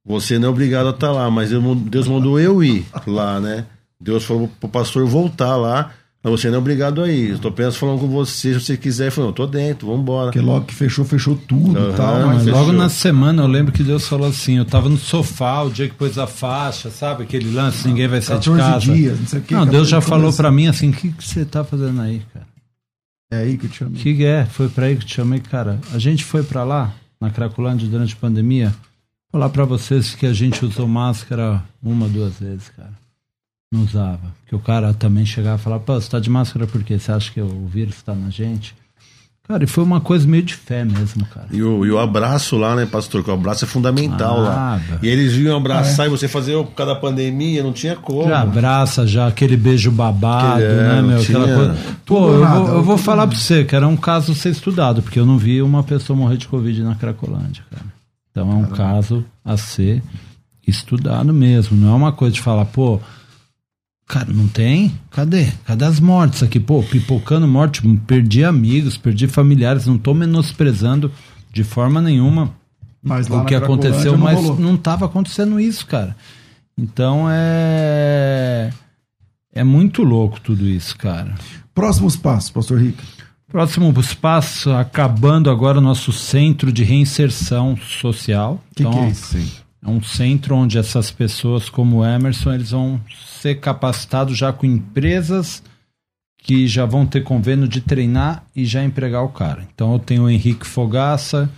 Você 0.04 0.38
não 0.38 0.48
é 0.48 0.50
obrigado 0.50 0.86
a 0.86 0.90
estar 0.90 1.08
tá 1.08 1.12
lá, 1.12 1.30
mas 1.30 1.50
Deus 1.50 2.08
mandou 2.08 2.40
eu 2.40 2.64
ir 2.64 2.84
lá, 3.06 3.38
né? 3.38 3.66
Deus 4.00 4.24
falou 4.24 4.50
pro 4.58 4.68
pastor 4.68 5.06
voltar 5.06 5.56
lá 5.56 5.92
mas 6.22 6.30
você 6.40 6.48
não 6.48 6.56
é 6.56 6.58
obrigado 6.58 7.02
a 7.02 7.10
ir. 7.10 7.30
Eu 7.30 7.38
tô 7.38 7.48
apenas 7.48 7.76
falando 7.76 7.98
com 7.98 8.08
você, 8.08 8.52
se 8.52 8.60
você 8.60 8.76
quiser. 8.76 9.08
Eu 9.08 9.12
falei, 9.12 9.26
não, 9.26 9.34
tô 9.34 9.44
dentro, 9.44 9.88
vamos 9.88 10.02
embora. 10.02 10.26
Porque 10.26 10.40
logo 10.40 10.66
que 10.66 10.74
fechou, 10.74 11.04
fechou 11.04 11.36
tudo 11.36 11.90
e 11.90 11.94
tal. 11.94 12.26
Mas 12.26 12.46
logo 12.46 12.72
na 12.72 12.88
semana 12.88 13.42
eu 13.42 13.48
lembro 13.48 13.72
que 13.72 13.82
Deus 13.82 14.06
falou 14.06 14.28
assim: 14.28 14.58
eu 14.58 14.64
tava 14.64 14.88
no 14.88 14.96
sofá 14.96 15.62
o 15.62 15.70
dia 15.70 15.88
que 15.88 15.94
pôs 15.96 16.16
a 16.18 16.28
faixa, 16.28 16.90
sabe? 16.90 17.24
Aquele 17.24 17.50
lance, 17.50 17.88
ninguém 17.88 18.06
vai 18.06 18.22
sair 18.22 18.38
de 18.38 18.50
casa. 18.50 18.78
dias, 18.78 19.18
não 19.18 19.26
sei 19.26 19.40
o 19.40 19.42
que. 19.42 19.52
Não, 19.52 19.66
Deus 19.66 19.88
já 19.88 20.00
falou 20.00 20.32
para 20.32 20.52
mim 20.52 20.68
assim: 20.68 20.90
o 20.90 20.92
que, 20.92 21.10
que 21.10 21.26
você 21.26 21.44
tá 21.44 21.64
fazendo 21.64 22.00
aí, 22.00 22.22
cara? 22.32 22.46
É 23.32 23.38
aí 23.38 23.58
que 23.58 23.66
eu 23.66 23.70
te 23.70 23.78
chamei. 23.78 24.00
Que 24.00 24.24
é? 24.24 24.44
Foi 24.44 24.68
para 24.68 24.86
aí 24.86 24.94
que 24.94 25.02
eu 25.02 25.06
te 25.06 25.14
chamei, 25.14 25.40
cara. 25.40 25.80
A 25.92 25.98
gente 25.98 26.22
foi 26.22 26.44
para 26.44 26.62
lá, 26.62 26.94
na 27.20 27.30
Cracolândia, 27.30 27.88
durante 27.88 28.14
a 28.14 28.18
pandemia. 28.18 28.68
Vou 28.68 29.40
falar 29.40 29.48
para 29.48 29.64
vocês 29.64 30.14
que 30.14 30.26
a 30.26 30.32
gente 30.32 30.64
usou 30.64 30.86
máscara 30.86 31.64
uma, 31.82 32.06
duas 32.06 32.38
vezes, 32.38 32.70
cara. 32.76 33.01
Não 33.72 33.84
usava. 33.84 34.20
Que 34.46 34.54
o 34.54 34.58
cara 34.58 34.92
também 34.92 35.24
chegava 35.24 35.58
e 35.58 35.64
falava, 35.64 35.82
pô, 35.82 35.94
você 35.94 36.10
tá 36.10 36.20
de 36.20 36.28
máscara 36.28 36.66
porque 36.66 36.98
você 36.98 37.10
acha 37.10 37.32
que 37.32 37.40
o 37.40 37.66
vírus 37.66 37.96
está 37.96 38.14
na 38.14 38.28
gente? 38.28 38.74
Cara, 39.48 39.64
e 39.64 39.66
foi 39.66 39.82
uma 39.82 40.00
coisa 40.00 40.28
meio 40.28 40.42
de 40.42 40.54
fé 40.54 40.84
mesmo, 40.84 41.24
cara. 41.26 41.48
E 41.50 41.62
o, 41.62 41.84
e 41.84 41.90
o 41.90 41.98
abraço 41.98 42.56
lá, 42.56 42.76
né, 42.76 42.86
pastor? 42.86 43.24
Que 43.24 43.30
o 43.30 43.34
abraço 43.34 43.64
é 43.64 43.68
fundamental 43.68 44.36
ah, 44.38 44.42
lá. 44.42 44.80
E 45.02 45.08
eles 45.08 45.32
vinham 45.32 45.56
abraçar 45.56 46.06
é. 46.06 46.08
e 46.08 46.10
você 46.10 46.28
fazer 46.28 46.52
por 46.58 46.74
causa 46.74 46.94
da 46.94 47.00
pandemia, 47.00 47.62
não 47.62 47.72
tinha 47.72 47.96
como. 47.96 48.28
Já 48.28 48.42
abraça, 48.42 49.06
já 49.06 49.26
aquele 49.26 49.56
beijo 49.56 49.90
babado, 49.90 50.62
é, 50.62 50.74
né, 50.74 51.02
meu? 51.02 51.20
Aquela 51.20 51.56
coisa. 51.56 51.76
Pô, 52.06 52.28
eu, 52.30 52.40
nada, 52.40 52.60
vou, 52.60 52.74
eu 52.74 52.82
vou 52.82 52.98
falar 52.98 53.22
nada. 53.22 53.30
pra 53.30 53.38
você 53.38 53.64
que 53.64 53.74
era 53.74 53.88
um 53.88 53.96
caso 53.96 54.34
ser 54.34 54.50
estudado, 54.50 55.02
porque 55.02 55.18
eu 55.18 55.26
não 55.26 55.38
vi 55.38 55.60
uma 55.60 55.82
pessoa 55.82 56.16
morrer 56.16 56.36
de 56.36 56.46
Covid 56.46 56.82
na 56.82 56.94
Cracolândia, 56.94 57.64
cara. 57.68 57.86
Então 58.30 58.48
é 58.48 58.54
um 58.54 58.62
Caramba. 58.62 58.76
caso 58.76 59.24
a 59.44 59.56
ser 59.56 60.02
estudado 60.66 61.32
mesmo. 61.34 61.76
Não 61.76 61.92
é 61.92 61.96
uma 61.96 62.12
coisa 62.12 62.32
de 62.32 62.40
falar, 62.40 62.66
pô 62.66 63.00
Cara, 64.12 64.30
não 64.30 64.46
tem? 64.46 64.92
Cadê? 65.10 65.50
Cadê 65.64 65.86
as 65.86 65.98
mortes 65.98 66.42
aqui? 66.42 66.60
Pô, 66.60 66.82
pipocando 66.82 67.48
morte, 67.48 67.80
perdi 68.06 68.44
amigos, 68.44 68.98
perdi 68.98 69.26
familiares, 69.26 69.86
não 69.86 69.96
tô 69.96 70.12
menosprezando 70.12 71.10
de 71.50 71.64
forma 71.64 71.98
nenhuma 71.98 72.52
mas 73.02 73.30
o 73.30 73.42
que 73.46 73.54
aconteceu, 73.54 74.18
mas 74.18 74.36
rolou. 74.36 74.58
não 74.58 74.74
estava 74.74 75.06
acontecendo 75.06 75.58
isso, 75.58 75.86
cara. 75.86 76.14
Então 76.76 77.26
é 77.30 78.70
é 79.50 79.64
muito 79.64 80.02
louco 80.02 80.38
tudo 80.42 80.68
isso, 80.68 80.94
cara. 80.98 81.34
Próximos 81.74 82.14
passos, 82.14 82.50
pastor 82.50 82.82
Rica. 82.82 83.02
Próximo 83.48 83.94
passo, 84.20 84.72
acabando 84.72 85.48
agora 85.48 85.78
o 85.78 85.82
nosso 85.82 86.12
centro 86.12 86.70
de 86.70 86.84
reinserção 86.84 87.78
social. 87.78 88.62
O 88.72 88.74
que, 88.74 88.82
então, 88.82 88.92
que 88.92 88.98
é 88.98 89.08
isso? 89.08 89.62
É 89.84 89.90
um 89.90 90.00
centro 90.00 90.54
onde 90.54 90.78
essas 90.78 91.10
pessoas 91.10 91.68
como 91.68 91.98
o 91.98 92.04
Emerson, 92.04 92.52
eles 92.52 92.70
vão 92.70 93.00
ser 93.40 93.56
capacitados 93.56 94.38
já 94.38 94.52
com 94.52 94.64
empresas 94.64 95.62
que 96.38 96.66
já 96.66 96.86
vão 96.86 97.04
ter 97.04 97.22
convênio 97.22 97.66
de 97.66 97.80
treinar 97.80 98.44
e 98.54 98.64
já 98.64 98.82
empregar 98.84 99.24
o 99.24 99.28
cara. 99.28 99.66
Então 99.74 99.92
eu 99.92 99.98
tenho 99.98 100.24
o 100.24 100.30
Henrique 100.30 100.66
Fogaça, 100.66 101.50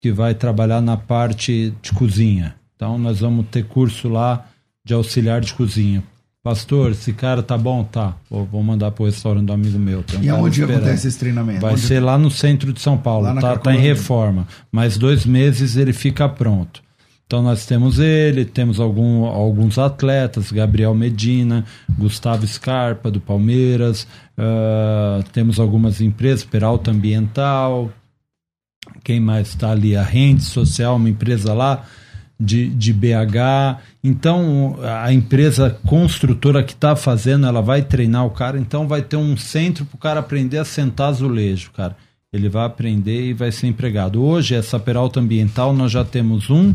que 0.00 0.12
vai 0.12 0.34
trabalhar 0.34 0.80
na 0.80 0.96
parte 0.96 1.72
de 1.80 1.92
cozinha. 1.92 2.54
Então 2.76 2.98
nós 2.98 3.20
vamos 3.20 3.46
ter 3.50 3.64
curso 3.64 4.08
lá 4.08 4.46
de 4.84 4.92
auxiliar 4.92 5.40
de 5.40 5.54
cozinha. 5.54 6.02
Pastor, 6.42 6.90
esse 6.90 7.12
cara 7.12 7.40
tá 7.40 7.56
bom? 7.56 7.84
Tá. 7.84 8.16
Vou, 8.28 8.44
vou 8.44 8.62
mandar 8.64 8.90
pro 8.90 9.04
restaurante 9.04 9.46
do 9.46 9.52
amigo 9.52 9.78
meu. 9.78 10.04
Um 10.18 10.22
e 10.22 10.28
aonde 10.28 10.64
acontece 10.64 11.06
esse 11.06 11.18
treinamento? 11.18 11.60
Vai 11.60 11.74
onde... 11.74 11.82
ser 11.82 12.00
lá 12.00 12.18
no 12.18 12.30
centro 12.32 12.72
de 12.72 12.80
São 12.80 12.98
Paulo. 12.98 13.40
Tá, 13.40 13.56
tá 13.56 13.72
em 13.72 13.78
reforma. 13.78 14.48
Mais 14.72 14.98
dois 14.98 15.24
meses 15.24 15.76
ele 15.76 15.92
fica 15.92 16.28
pronto. 16.28 16.82
Então 17.26 17.42
nós 17.42 17.64
temos 17.64 17.98
ele, 17.98 18.44
temos 18.44 18.78
algum, 18.78 19.24
alguns 19.24 19.78
atletas, 19.78 20.52
Gabriel 20.52 20.94
Medina, 20.94 21.64
Gustavo 21.98 22.46
Scarpa 22.46 23.10
do 23.10 23.20
Palmeiras, 23.20 24.06
uh, 24.36 25.22
temos 25.32 25.58
algumas 25.58 26.00
empresas, 26.00 26.44
Peralta 26.44 26.90
Ambiental, 26.90 27.90
quem 29.02 29.20
mais 29.20 29.48
está 29.48 29.70
ali? 29.70 29.96
A 29.96 30.02
Rende 30.02 30.42
Social, 30.42 30.96
uma 30.96 31.08
empresa 31.08 31.52
lá 31.54 31.84
de, 32.38 32.68
de 32.68 32.92
BH. 32.92 33.80
Então 34.02 34.76
a 34.82 35.12
empresa 35.12 35.70
construtora 35.86 36.62
que 36.62 36.72
está 36.72 36.96
fazendo, 36.96 37.46
ela 37.46 37.62
vai 37.62 37.82
treinar 37.82 38.26
o 38.26 38.30
cara, 38.30 38.58
então 38.58 38.88
vai 38.88 39.02
ter 39.02 39.16
um 39.16 39.36
centro 39.36 39.84
para 39.84 39.96
o 39.96 39.98
cara 39.98 40.20
aprender 40.20 40.58
a 40.58 40.64
sentar 40.64 41.08
azulejo, 41.08 41.70
cara. 41.70 41.96
Ele 42.32 42.48
vai 42.48 42.64
aprender 42.64 43.26
e 43.26 43.34
vai 43.34 43.52
ser 43.52 43.66
empregado. 43.66 44.22
Hoje, 44.22 44.54
essa 44.54 44.80
Peralta 44.80 45.20
Ambiental, 45.20 45.74
nós 45.74 45.92
já 45.92 46.02
temos 46.02 46.48
um 46.48 46.72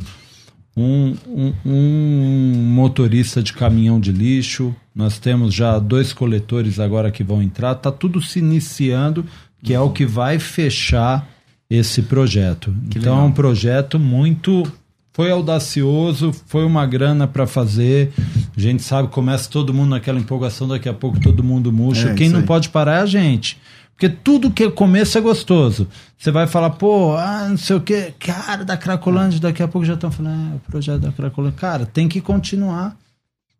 um, 0.77 1.15
um, 1.27 1.53
um, 1.65 2.53
motorista 2.71 3.41
de 3.41 3.51
caminhão 3.51 3.99
de 3.99 4.11
lixo, 4.11 4.75
nós 4.93 5.17
temos 5.17 5.53
já 5.53 5.79
dois 5.79 6.13
coletores 6.13 6.79
agora 6.79 7.09
que 7.09 7.23
vão 7.23 7.41
entrar, 7.41 7.71
está 7.71 7.91
tudo 7.91 8.21
se 8.21 8.37
iniciando, 8.37 9.25
que 9.63 9.73
é 9.73 9.79
o 9.79 9.89
que 9.89 10.05
vai 10.05 10.37
fechar 10.37 11.27
esse 11.67 12.03
projeto. 12.03 12.71
Que 12.91 12.99
então 12.99 13.13
legal. 13.13 13.25
é 13.25 13.29
um 13.29 13.31
projeto 13.31 13.97
muito. 13.97 14.63
Foi 15.11 15.31
audacioso, 15.31 16.31
foi 16.45 16.63
uma 16.63 16.85
grana 16.85 17.27
para 17.27 17.47
fazer. 17.47 18.13
A 18.57 18.59
gente 18.59 18.81
sabe, 18.81 19.09
começa 19.09 19.47
todo 19.49 19.71
mundo 19.71 19.91
naquela 19.91 20.19
empolgação, 20.19 20.67
daqui 20.67 20.89
a 20.89 20.93
pouco 20.93 21.19
todo 21.19 21.43
mundo 21.43 21.71
murcha. 21.71 22.09
É, 22.09 22.15
Quem 22.15 22.27
não 22.27 22.41
pode 22.41 22.69
parar 22.69 22.95
é 22.95 23.01
a 23.01 23.05
gente. 23.05 23.59
Porque 23.91 24.09
tudo 24.09 24.49
que 24.49 24.63
é 24.63 24.71
começo 24.71 25.15
é 25.15 25.21
gostoso. 25.21 25.87
Você 26.17 26.31
vai 26.31 26.47
falar, 26.47 26.71
pô, 26.71 27.15
ah, 27.15 27.47
não 27.49 27.57
sei 27.57 27.75
o 27.75 27.81
quê, 27.81 28.13
cara, 28.19 28.65
da 28.65 28.75
Cracolândia, 28.75 29.39
daqui 29.39 29.61
a 29.61 29.67
pouco 29.67 29.85
já 29.85 29.93
estão 29.93 30.11
falando, 30.11 30.53
ah, 30.53 30.55
o 30.55 30.71
projeto 30.71 31.01
da 31.01 31.11
Cracolândia. 31.11 31.59
Cara, 31.59 31.85
tem 31.85 32.07
que 32.07 32.19
continuar. 32.19 32.97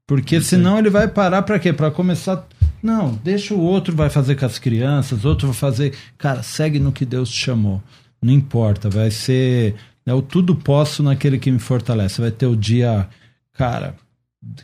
Porque 0.07 0.41
senão 0.41 0.79
ele 0.79 0.89
vai 0.89 1.07
parar 1.07 1.43
para 1.43 1.59
quê? 1.59 1.71
Para 1.71 1.91
começar. 1.91 2.47
Não, 2.81 3.19
deixa 3.23 3.53
o 3.53 3.59
outro 3.59 3.95
vai 3.95 4.09
fazer 4.09 4.35
com 4.35 4.45
as 4.45 4.57
crianças, 4.57 5.25
outro 5.25 5.47
vai 5.47 5.55
fazer. 5.55 5.93
Cara, 6.17 6.41
segue 6.41 6.79
no 6.79 6.91
que 6.91 7.05
Deus 7.05 7.29
te 7.29 7.37
chamou. 7.37 7.83
Não 8.21 8.33
importa, 8.33 8.89
vai 8.89 9.11
ser. 9.11 9.75
É 10.05 10.13
o 10.13 10.21
tudo 10.21 10.55
posso 10.55 11.03
naquele 11.03 11.37
que 11.37 11.51
me 11.51 11.59
fortalece. 11.59 12.21
Vai 12.21 12.31
ter 12.31 12.47
o 12.47 12.55
dia, 12.55 13.07
cara, 13.53 13.95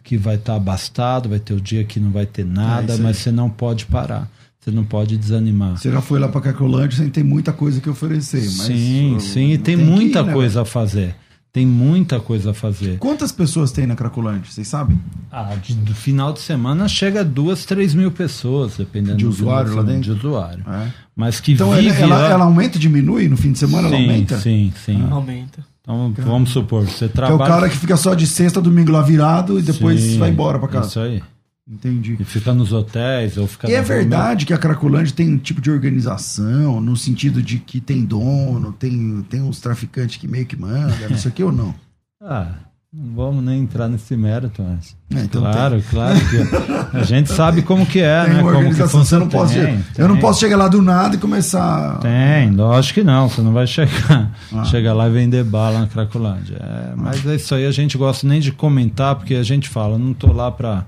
que 0.03 0.17
vai 0.17 0.35
estar 0.35 0.53
tá 0.53 0.57
abastado, 0.57 1.29
vai 1.29 1.39
ter 1.39 1.53
o 1.53 1.61
dia 1.61 1.83
que 1.83 1.99
não 1.99 2.11
vai 2.11 2.25
ter 2.25 2.45
nada, 2.45 2.93
é 2.93 2.97
mas 2.97 3.17
você 3.17 3.31
não 3.31 3.49
pode 3.49 3.85
parar. 3.85 4.29
Você 4.59 4.71
não 4.71 4.85
pode 4.85 5.17
desanimar. 5.17 5.77
Você 5.77 5.91
já 5.91 6.01
foi 6.01 6.19
lá 6.19 6.29
para 6.29 6.39
Cacolândia, 6.39 6.97
você 6.97 7.09
tem 7.09 7.23
muita 7.23 7.51
coisa 7.51 7.81
que 7.81 7.89
oferecer. 7.89 8.43
Mas 8.43 8.67
sim, 8.67 9.17
sim, 9.19 9.51
e 9.51 9.57
tem, 9.57 9.75
tem 9.75 9.85
muita 9.85 10.19
ir, 10.19 10.25
né, 10.25 10.33
coisa 10.33 10.61
a 10.61 10.65
fazer. 10.65 11.15
Tem 11.51 11.67
muita 11.67 12.19
coisa 12.19 12.49
a 12.49 12.53
fazer. 12.53 12.97
Quantas 12.97 13.31
pessoas 13.31 13.71
tem 13.71 13.85
na 13.85 13.95
Cracolândia, 13.95 14.49
vocês 14.49 14.67
sabem? 14.67 14.97
Ah, 15.29 15.53
de, 15.61 15.75
do 15.75 15.93
final 15.93 16.33
de 16.33 16.39
semana 16.39 16.87
chega 16.87 17.19
a 17.19 17.23
duas, 17.23 17.63
três 17.65 17.93
mil 17.93 18.09
pessoas, 18.09 18.77
dependendo 18.77 19.17
de 19.17 19.27
usuário 19.27 19.75
lá 19.75 19.83
dentro. 19.83 20.01
De 20.01 20.11
usuário. 20.11 20.63
É. 20.67 20.87
Mas 21.15 21.39
que 21.39 21.51
então 21.51 21.69
vive 21.71 22.01
ela, 22.01 22.15
ela, 22.15 22.29
ela, 22.29 22.45
aumenta, 22.45 22.79
diminui 22.79 23.27
no 23.27 23.37
fim 23.37 23.51
de 23.51 23.59
semana? 23.59 23.87
Sim, 23.87 23.95
ela 23.95 24.03
aumenta? 24.03 24.39
Sim, 24.39 24.73
sim. 24.83 25.07
Ah. 25.07 25.13
Aumenta. 25.13 25.72
Então 25.83 26.13
vamos 26.17 26.51
supor, 26.51 26.85
você 26.85 27.09
trabalha. 27.09 27.37
Que 27.37 27.43
é 27.43 27.45
o 27.45 27.47
cara 27.47 27.69
que 27.69 27.77
fica 27.77 27.97
só 27.97 28.13
de 28.13 28.25
sexta, 28.25 28.61
domingo 28.61 28.91
lá 28.91 29.01
virado 29.01 29.59
e 29.59 29.61
depois 29.61 29.99
sim, 29.99 30.17
vai 30.17 30.29
embora 30.29 30.57
para 30.57 30.69
casa. 30.69 30.87
Isso 30.87 30.99
aí. 30.99 31.23
Entendi. 31.67 32.17
E 32.19 32.23
fica 32.23 32.53
nos 32.53 32.73
hotéis 32.73 33.37
ou 33.37 33.47
fica 33.47 33.69
E 33.69 33.73
é 33.73 33.81
verdade 33.81 34.45
que 34.45 34.53
a 34.53 34.57
Cracolândia 34.57 35.13
tem 35.13 35.29
um 35.29 35.37
tipo 35.37 35.61
de 35.61 35.71
organização, 35.71 36.81
no 36.81 36.95
sentido 36.95 37.41
de 37.41 37.59
que 37.59 37.79
tem 37.79 38.03
dono, 38.03 38.73
tem, 38.73 39.25
tem 39.29 39.41
uns 39.41 39.59
traficantes 39.59 40.17
que 40.17 40.27
meio 40.27 40.45
que 40.45 40.57
mandam, 40.57 41.09
não 41.09 41.17
sei 41.17 41.31
o 41.31 41.33
que 41.33 41.43
ou 41.43 41.51
não? 41.51 41.73
Ah, 42.21 42.53
não 42.93 43.15
vamos 43.15 43.43
nem 43.43 43.61
entrar 43.61 43.87
nesse 43.87 44.15
mérito, 44.15 44.61
mas. 44.61 44.95
É, 45.15 45.23
então 45.23 45.41
claro, 45.41 45.81
tem. 45.81 45.89
claro 45.89 46.19
que 46.29 46.97
a 46.97 47.03
gente 47.03 47.31
sabe 47.33 47.63
como 47.63 47.87
que 47.87 47.99
é, 47.99 48.23
tem 48.23 48.33
né? 48.35 48.43
Como 48.43 48.69
que 48.69 48.83
você 48.83 49.17
não 49.17 49.27
pode, 49.27 49.55
tem, 49.55 49.83
eu 49.97 50.07
não 50.07 50.17
posso 50.17 50.39
chegar 50.39 50.57
lá 50.57 50.67
do 50.67 50.79
nada 50.79 51.15
e 51.15 51.17
começar. 51.17 51.97
Tem, 51.99 52.51
lógico 52.51 52.99
que 52.99 53.03
não, 53.03 53.27
você 53.27 53.41
não 53.41 53.51
vai 53.51 53.65
chegar, 53.65 54.31
ah. 54.53 54.63
chegar 54.65 54.93
lá 54.93 55.09
e 55.09 55.11
vender 55.11 55.43
bala 55.43 55.79
na 55.79 55.87
Cracolândia. 55.87 56.57
É, 56.61 56.93
mas 56.95 57.25
é 57.25 57.35
isso 57.35 57.55
aí 57.55 57.65
a 57.65 57.71
gente 57.71 57.97
gosta 57.97 58.27
nem 58.27 58.39
de 58.39 58.51
comentar, 58.51 59.15
porque 59.15 59.33
a 59.33 59.43
gente 59.43 59.67
fala, 59.69 59.97
não 59.97 60.13
tô 60.13 60.31
lá 60.31 60.51
para 60.51 60.85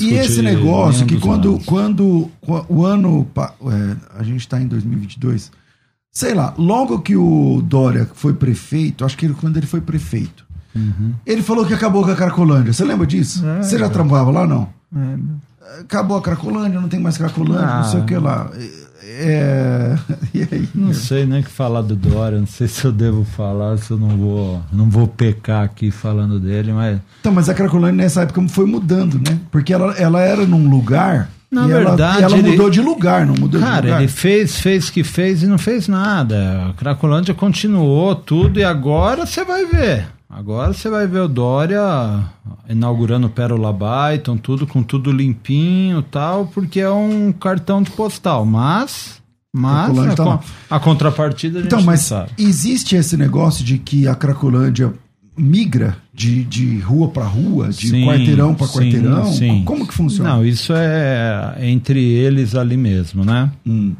e 0.00 0.14
esse 0.14 0.42
negócio 0.42 1.06
que 1.06 1.16
quando, 1.20 1.60
quando, 1.64 2.28
o 2.68 2.84
ano. 2.84 3.28
É, 3.36 4.18
a 4.18 4.22
gente 4.24 4.40
está 4.40 4.60
em 4.60 4.66
2022. 4.66 5.52
Sei 6.10 6.34
lá, 6.34 6.54
logo 6.56 7.00
que 7.00 7.14
o 7.14 7.62
Dória 7.62 8.08
foi 8.14 8.32
prefeito, 8.32 9.04
acho 9.04 9.16
que 9.16 9.26
ele, 9.26 9.34
quando 9.34 9.58
ele 9.58 9.66
foi 9.66 9.82
prefeito, 9.82 10.45
uhum. 10.76 11.12
ele 11.26 11.42
falou 11.42 11.64
que 11.64 11.74
acabou 11.74 12.04
com 12.04 12.10
a 12.10 12.16
Cracolândia. 12.16 12.72
Você 12.72 12.84
lembra 12.84 13.06
disso? 13.06 13.44
É, 13.46 13.62
Você 13.62 13.78
já 13.78 13.86
é. 13.86 13.88
trampava 13.88 14.30
lá 14.30 14.46
não? 14.46 14.68
É. 14.94 15.80
acabou 15.80 16.16
a 16.16 16.22
Cracolândia, 16.22 16.80
não 16.80 16.88
tem 16.88 17.00
mais 17.00 17.18
Cracolândia, 17.18 17.66
ah. 17.66 17.76
não 17.78 17.90
sei 17.90 18.00
o 18.00 18.04
que 18.04 18.16
lá. 18.16 18.50
É... 19.06 19.96
E 20.34 20.42
aí? 20.42 20.68
Não 20.74 20.92
sei 20.92 21.24
nem 21.24 21.40
o 21.40 21.42
que 21.42 21.50
falar 21.50 21.80
do 21.80 21.96
Dória, 21.96 22.38
não 22.38 22.46
sei 22.46 22.68
se 22.68 22.84
eu 22.84 22.92
devo 22.92 23.24
falar, 23.24 23.78
se 23.78 23.90
eu 23.90 23.96
não 23.96 24.10
vou, 24.10 24.62
não 24.70 24.90
vou 24.90 25.08
pecar 25.08 25.64
aqui 25.64 25.90
falando 25.90 26.38
dele, 26.38 26.72
mas. 26.72 27.00
Então, 27.20 27.32
mas 27.32 27.48
a 27.48 27.54
Cracolândia 27.54 27.96
nessa 27.96 28.22
época 28.22 28.46
foi 28.48 28.66
mudando, 28.66 29.14
né? 29.14 29.38
Porque 29.50 29.72
ela, 29.72 29.94
ela 29.94 30.20
era 30.20 30.44
num 30.44 30.68
lugar. 30.68 31.30
Na 31.50 31.66
verdade, 31.66 32.24
ela, 32.24 32.32
ela 32.32 32.38
ele... 32.38 32.50
mudou 32.50 32.68
de 32.68 32.82
lugar, 32.82 33.24
não 33.24 33.34
mudou 33.34 33.60
Cara, 33.60 33.80
de 33.80 33.86
lugar. 33.86 34.00
ele 34.02 34.08
fez, 34.08 34.58
fez 34.58 34.90
que 34.90 35.04
fez 35.04 35.42
e 35.42 35.46
não 35.46 35.56
fez 35.56 35.88
nada. 35.88 36.68
A 36.68 36.72
Cracolândia 36.74 37.32
continuou 37.32 38.14
tudo 38.14 38.58
e 38.58 38.64
agora 38.64 39.24
você 39.24 39.44
vai 39.44 39.64
ver. 39.64 40.08
Agora 40.28 40.72
você 40.72 40.88
vai 40.88 41.06
ver 41.06 41.20
o 41.20 41.28
Dória 41.28 41.80
inaugurando 42.68 43.28
o 43.28 43.30
Pérola 43.30 43.72
Byton, 43.72 44.36
tudo 44.36 44.66
com 44.66 44.82
tudo 44.82 45.12
limpinho 45.12 46.02
tal, 46.02 46.46
porque 46.46 46.80
é 46.80 46.90
um 46.90 47.32
cartão 47.32 47.80
de 47.80 47.90
postal. 47.92 48.44
Mas, 48.44 49.22
mas 49.52 49.96
a, 49.98 50.14
tá 50.14 50.40
a, 50.68 50.80
contrapartida 50.80 51.60
a 51.60 51.62
gente 51.62 51.72
então, 51.72 51.82
mas 51.82 52.00
sabe. 52.00 52.32
Existe 52.36 52.96
esse 52.96 53.16
negócio 53.16 53.64
de 53.64 53.78
que 53.78 54.08
a 54.08 54.16
Cracolândia 54.16 54.92
migra 55.36 55.96
de, 56.12 56.42
de 56.44 56.78
rua 56.80 57.08
para 57.08 57.24
rua, 57.24 57.68
de 57.68 57.88
sim, 57.88 58.04
quarteirão 58.04 58.54
para 58.54 58.66
quarteirão? 58.66 59.32
Sim. 59.32 59.62
Como 59.64 59.86
que 59.86 59.94
funciona? 59.94 60.30
Não, 60.30 60.44
isso 60.44 60.72
é 60.74 61.56
entre 61.60 62.02
eles 62.02 62.54
ali 62.54 62.76
mesmo, 62.76 63.24
né? 63.24 63.50
Hum. 63.64 63.94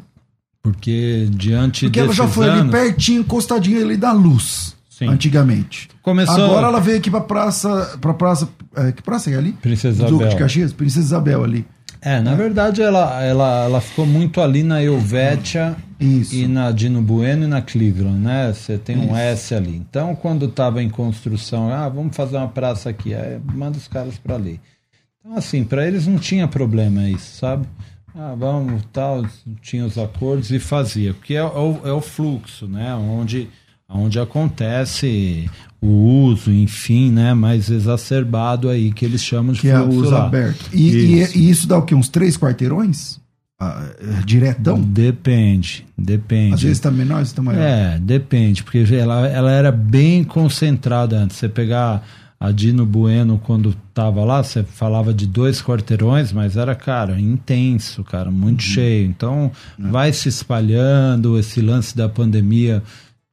Porque 0.61 1.27
diante 1.31 1.85
Porque 1.85 1.99
ela 2.01 2.13
já 2.13 2.27
foi 2.27 2.49
anos... 2.49 2.61
ali 2.61 2.71
pertinho, 2.71 3.21
encostadinha 3.21 3.81
ali 3.81 3.95
da 3.95 4.11
luz. 4.11 4.75
Sim. 4.97 5.07
Antigamente. 5.09 5.89
Começou... 6.01 6.43
Agora 6.43 6.67
ela 6.67 6.79
veio 6.79 6.97
aqui 6.97 7.11
pra 7.11 7.21
praça. 7.21 7.99
Pra 8.01 8.15
praça 8.15 8.49
é, 8.75 8.91
que 8.91 9.03
praça 9.03 9.29
é 9.29 9.35
ali? 9.35 9.51
Princesa 9.51 9.95
Isabel. 9.95 10.17
Duque 10.17 10.29
de 10.29 10.35
Caxias? 10.35 10.73
Princesa 10.73 11.05
Isabel 11.05 11.43
ali. 11.43 11.67
É, 12.01 12.19
na 12.19 12.31
é. 12.31 12.35
verdade 12.35 12.81
ela, 12.81 13.23
ela, 13.23 13.65
ela 13.65 13.81
ficou 13.81 14.07
muito 14.07 14.41
ali 14.41 14.63
na 14.63 14.81
Helvetia 14.81 15.75
Isso. 15.99 16.33
e 16.33 16.47
na 16.47 16.71
Dino 16.71 16.99
Bueno 17.01 17.43
e 17.43 17.47
na 17.47 17.61
Cleveland, 17.61 18.17
né? 18.17 18.51
Você 18.51 18.79
tem 18.79 18.97
um 18.97 19.15
S 19.15 19.53
ali. 19.53 19.75
Então, 19.75 20.15
quando 20.15 20.47
estava 20.47 20.81
em 20.81 20.89
construção, 20.89 21.71
ah, 21.71 21.87
vamos 21.87 22.15
fazer 22.15 22.37
uma 22.37 22.47
praça 22.47 22.89
aqui, 22.89 23.13
aí 23.13 23.39
manda 23.53 23.77
os 23.77 23.87
caras 23.87 24.17
para 24.17 24.33
ali. 24.33 24.59
Então, 25.19 25.37
assim, 25.37 25.63
para 25.63 25.87
eles 25.87 26.07
não 26.07 26.17
tinha 26.17 26.47
problema 26.47 27.07
isso, 27.07 27.37
sabe? 27.37 27.67
Ah, 28.15 28.33
vamos, 28.35 28.81
tal, 28.91 29.23
tinha 29.61 29.85
os 29.85 29.95
acordos 29.95 30.49
e 30.49 30.57
fazia, 30.57 31.13
porque 31.13 31.35
é, 31.35 31.37
é, 31.37 31.43
o, 31.43 31.81
é 31.83 31.91
o 31.91 32.01
fluxo, 32.01 32.67
né? 32.67 32.95
Onde 32.95 33.47
onde 33.89 34.19
acontece 34.19 35.49
o 35.81 35.87
uso, 35.87 36.51
enfim, 36.51 37.11
né, 37.11 37.33
mais 37.33 37.69
exacerbado 37.69 38.69
aí, 38.69 38.91
que 38.91 39.05
eles 39.05 39.23
chamam 39.23 39.53
de 39.53 39.61
que 39.61 39.69
é 39.69 39.79
o 39.79 39.89
uso 39.89 40.11
lá. 40.11 40.25
aberto. 40.25 40.69
E 40.73 41.19
isso. 41.21 41.37
E, 41.37 41.41
e, 41.41 41.49
isso 41.49 41.67
dá 41.67 41.77
o 41.77 41.83
quê? 41.83 41.93
Uns 41.93 42.09
três 42.09 42.37
quarteirões? 42.37 43.19
Ah, 43.59 43.89
é, 43.99 44.23
diretão? 44.23 44.79
Depende, 44.79 45.85
depende. 45.97 46.53
Às 46.53 46.61
vezes 46.61 46.77
está 46.77 46.91
menor, 46.91 47.15
às 47.15 47.19
vezes 47.19 47.31
está 47.31 47.41
maior. 47.41 47.61
É, 47.61 47.99
depende, 47.99 48.63
porque 48.63 48.85
ela, 48.93 49.27
ela 49.27 49.51
era 49.51 49.71
bem 49.71 50.23
concentrada 50.23 51.17
antes. 51.17 51.37
Você 51.37 51.49
pegar 51.49 52.05
a 52.39 52.51
Dino 52.51 52.85
Bueno 52.85 53.41
quando 53.43 53.75
tava 53.95 54.23
lá, 54.23 54.43
você 54.43 54.63
falava 54.63 55.11
de 55.11 55.25
dois 55.25 55.59
quarteirões, 55.59 56.31
mas 56.31 56.55
era, 56.55 56.75
cara, 56.75 57.19
intenso, 57.19 58.03
cara, 58.03 58.29
muito 58.29 58.61
uhum. 58.61 58.67
cheio. 58.67 59.07
Então, 59.07 59.51
uhum. 59.77 59.91
vai 59.91 60.13
se 60.13 60.29
espalhando, 60.29 61.39
esse 61.39 61.59
lance 61.59 61.97
da 61.97 62.07
pandemia 62.07 62.83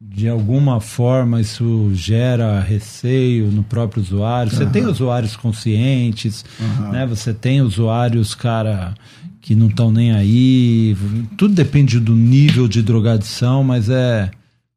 de 0.07 0.29
alguma 0.29 0.81
forma 0.81 1.41
isso 1.41 1.91
gera 1.95 2.61
receio 2.61 3.47
no 3.47 3.63
próprio 3.63 4.03
usuário. 4.03 4.53
Você 4.53 4.65
uhum. 4.65 4.71
tem 4.71 4.87
usuários 4.87 5.35
conscientes, 5.35 6.45
uhum. 6.61 6.91
né? 6.91 7.07
Você 7.07 7.33
tem 7.33 7.63
usuários, 7.63 8.35
cara, 8.35 8.95
que 9.41 9.55
não 9.55 9.69
estão 9.69 9.91
nem 9.91 10.13
aí. 10.13 10.97
Tudo 11.37 11.55
depende 11.55 11.99
do 11.99 12.15
nível 12.15 12.69
de 12.69 12.83
drogadição, 12.83 13.65
mas 13.65 13.89
é 13.89 14.31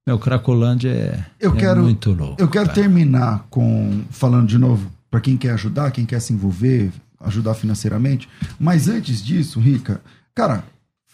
meu 0.07 0.17
Cracolândia 0.17 0.89
é, 0.89 1.25
eu 1.37 1.53
é 1.53 1.57
quero, 1.57 1.83
muito 1.83 2.13
louco. 2.13 2.41
Eu 2.41 2.47
quero 2.47 2.67
cara. 2.67 2.81
terminar 2.81 3.45
com 3.49 4.03
falando 4.09 4.47
de 4.47 4.57
novo 4.57 4.89
para 5.11 5.19
quem 5.19 5.35
quer 5.35 5.51
ajudar, 5.51 5.91
quem 5.91 6.05
quer 6.05 6.21
se 6.21 6.31
envolver, 6.31 6.91
ajudar 7.19 7.53
financeiramente. 7.53 8.29
Mas 8.57 8.87
antes 8.87 9.21
disso, 9.21 9.59
Rica, 9.59 10.01
cara, 10.33 10.63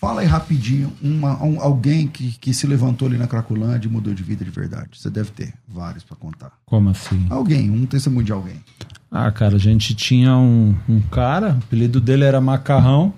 Fala 0.03 0.19
aí 0.19 0.27
rapidinho, 0.27 0.91
uma, 1.01 1.41
um, 1.41 1.61
alguém 1.61 2.07
que, 2.07 2.37
que 2.37 2.53
se 2.53 2.67
levantou 2.67 3.07
ali 3.07 3.17
na 3.17 3.25
Cracolândia 3.25 3.87
e 3.87 3.89
mudou 3.89 4.13
de 4.13 4.21
vida 4.21 4.43
de 4.43 4.51
verdade. 4.51 4.99
Você 4.99 5.09
deve 5.09 5.31
ter 5.31 5.53
vários 5.65 6.03
para 6.03 6.17
contar. 6.17 6.51
Como 6.65 6.89
assim? 6.89 7.25
Alguém, 7.29 7.71
um 7.71 7.85
testemunho 7.85 8.25
de 8.25 8.33
alguém. 8.33 8.57
Ah, 9.09 9.31
cara, 9.31 9.55
a 9.55 9.57
gente 9.57 9.95
tinha 9.95 10.35
um, 10.35 10.75
um 10.89 10.99
cara, 10.99 11.53
o 11.53 11.57
apelido 11.59 12.01
dele 12.01 12.25
era 12.25 12.41
Macarrão. 12.41 13.13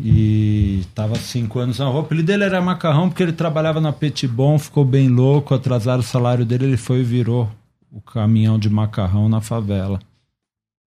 E 0.00 0.84
tava 0.94 1.16
cinco 1.16 1.58
anos 1.58 1.80
na 1.80 1.84
rua. 1.84 1.96
O 1.96 2.04
apelido 2.04 2.28
dele 2.28 2.44
era 2.44 2.62
Macarrão 2.62 3.10
porque 3.10 3.22
ele 3.22 3.34
trabalhava 3.34 3.78
na 3.78 3.92
Petibon, 3.92 4.58
ficou 4.58 4.86
bem 4.86 5.10
louco, 5.10 5.54
atrasaram 5.54 6.00
o 6.00 6.02
salário 6.02 6.46
dele, 6.46 6.64
ele 6.64 6.78
foi 6.78 7.00
e 7.00 7.04
virou 7.04 7.52
o 7.92 8.00
caminhão 8.00 8.58
de 8.58 8.70
macarrão 8.70 9.28
na 9.28 9.42
favela. 9.42 10.00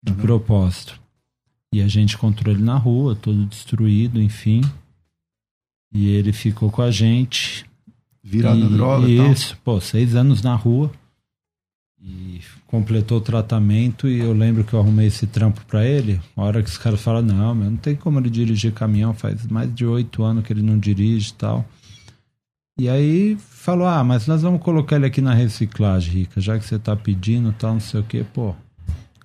De 0.04 0.12
uhum. 0.12 0.18
propósito. 0.18 1.03
E 1.74 1.82
a 1.82 1.88
gente 1.88 2.14
encontrou 2.14 2.54
ele 2.54 2.64
na 2.64 2.78
rua, 2.78 3.16
todo 3.16 3.48
destruído, 3.48 4.22
enfim. 4.22 4.62
E 5.92 6.08
ele 6.08 6.32
ficou 6.32 6.70
com 6.70 6.84
a 6.84 6.92
gente. 6.92 7.66
Virado 8.24 8.60
na 8.60 8.68
droga 8.68 9.08
Isso, 9.08 9.58
pô, 9.64 9.82
seis 9.82 10.16
anos 10.16 10.44
na 10.44 10.54
rua. 10.54 10.92
E 12.00 12.42
completou 12.68 13.18
o 13.18 13.22
tratamento 13.22 14.08
e 14.08 14.20
eu 14.20 14.34
lembro 14.34 14.64
que 14.64 14.74
eu 14.74 14.80
arrumei 14.80 15.08
esse 15.08 15.26
trampo 15.26 15.66
para 15.66 15.84
ele. 15.84 16.22
A 16.38 16.44
hora 16.44 16.62
que 16.62 16.70
os 16.70 16.78
caras 16.78 17.02
falam, 17.02 17.24
não, 17.24 17.56
meu, 17.56 17.72
não 17.72 17.78
tem 17.78 17.96
como 17.96 18.20
ele 18.20 18.30
dirigir 18.30 18.72
caminhão, 18.72 19.16
faz 19.16 19.48
mais 19.48 19.74
de 19.74 19.84
oito 19.84 20.22
anos 20.22 20.46
que 20.46 20.54
ele 20.54 20.62
não 20.62 20.78
dirige 20.78 21.32
e 21.32 21.34
tal. 21.34 21.66
E 22.78 22.88
aí 22.88 23.36
falou, 23.40 23.88
ah, 23.88 24.04
mas 24.04 24.28
nós 24.28 24.44
vamos 24.44 24.62
colocar 24.62 24.98
ele 24.98 25.08
aqui 25.08 25.22
na 25.22 25.34
reciclagem, 25.34 26.14
Rica, 26.14 26.40
já 26.40 26.60
que 26.60 26.66
você 26.66 26.78
tá 26.78 26.96
pedindo 26.96 27.52
tal, 27.54 27.74
não 27.74 27.80
sei 27.80 28.00
o 28.00 28.04
quê, 28.04 28.24
pô. 28.32 28.56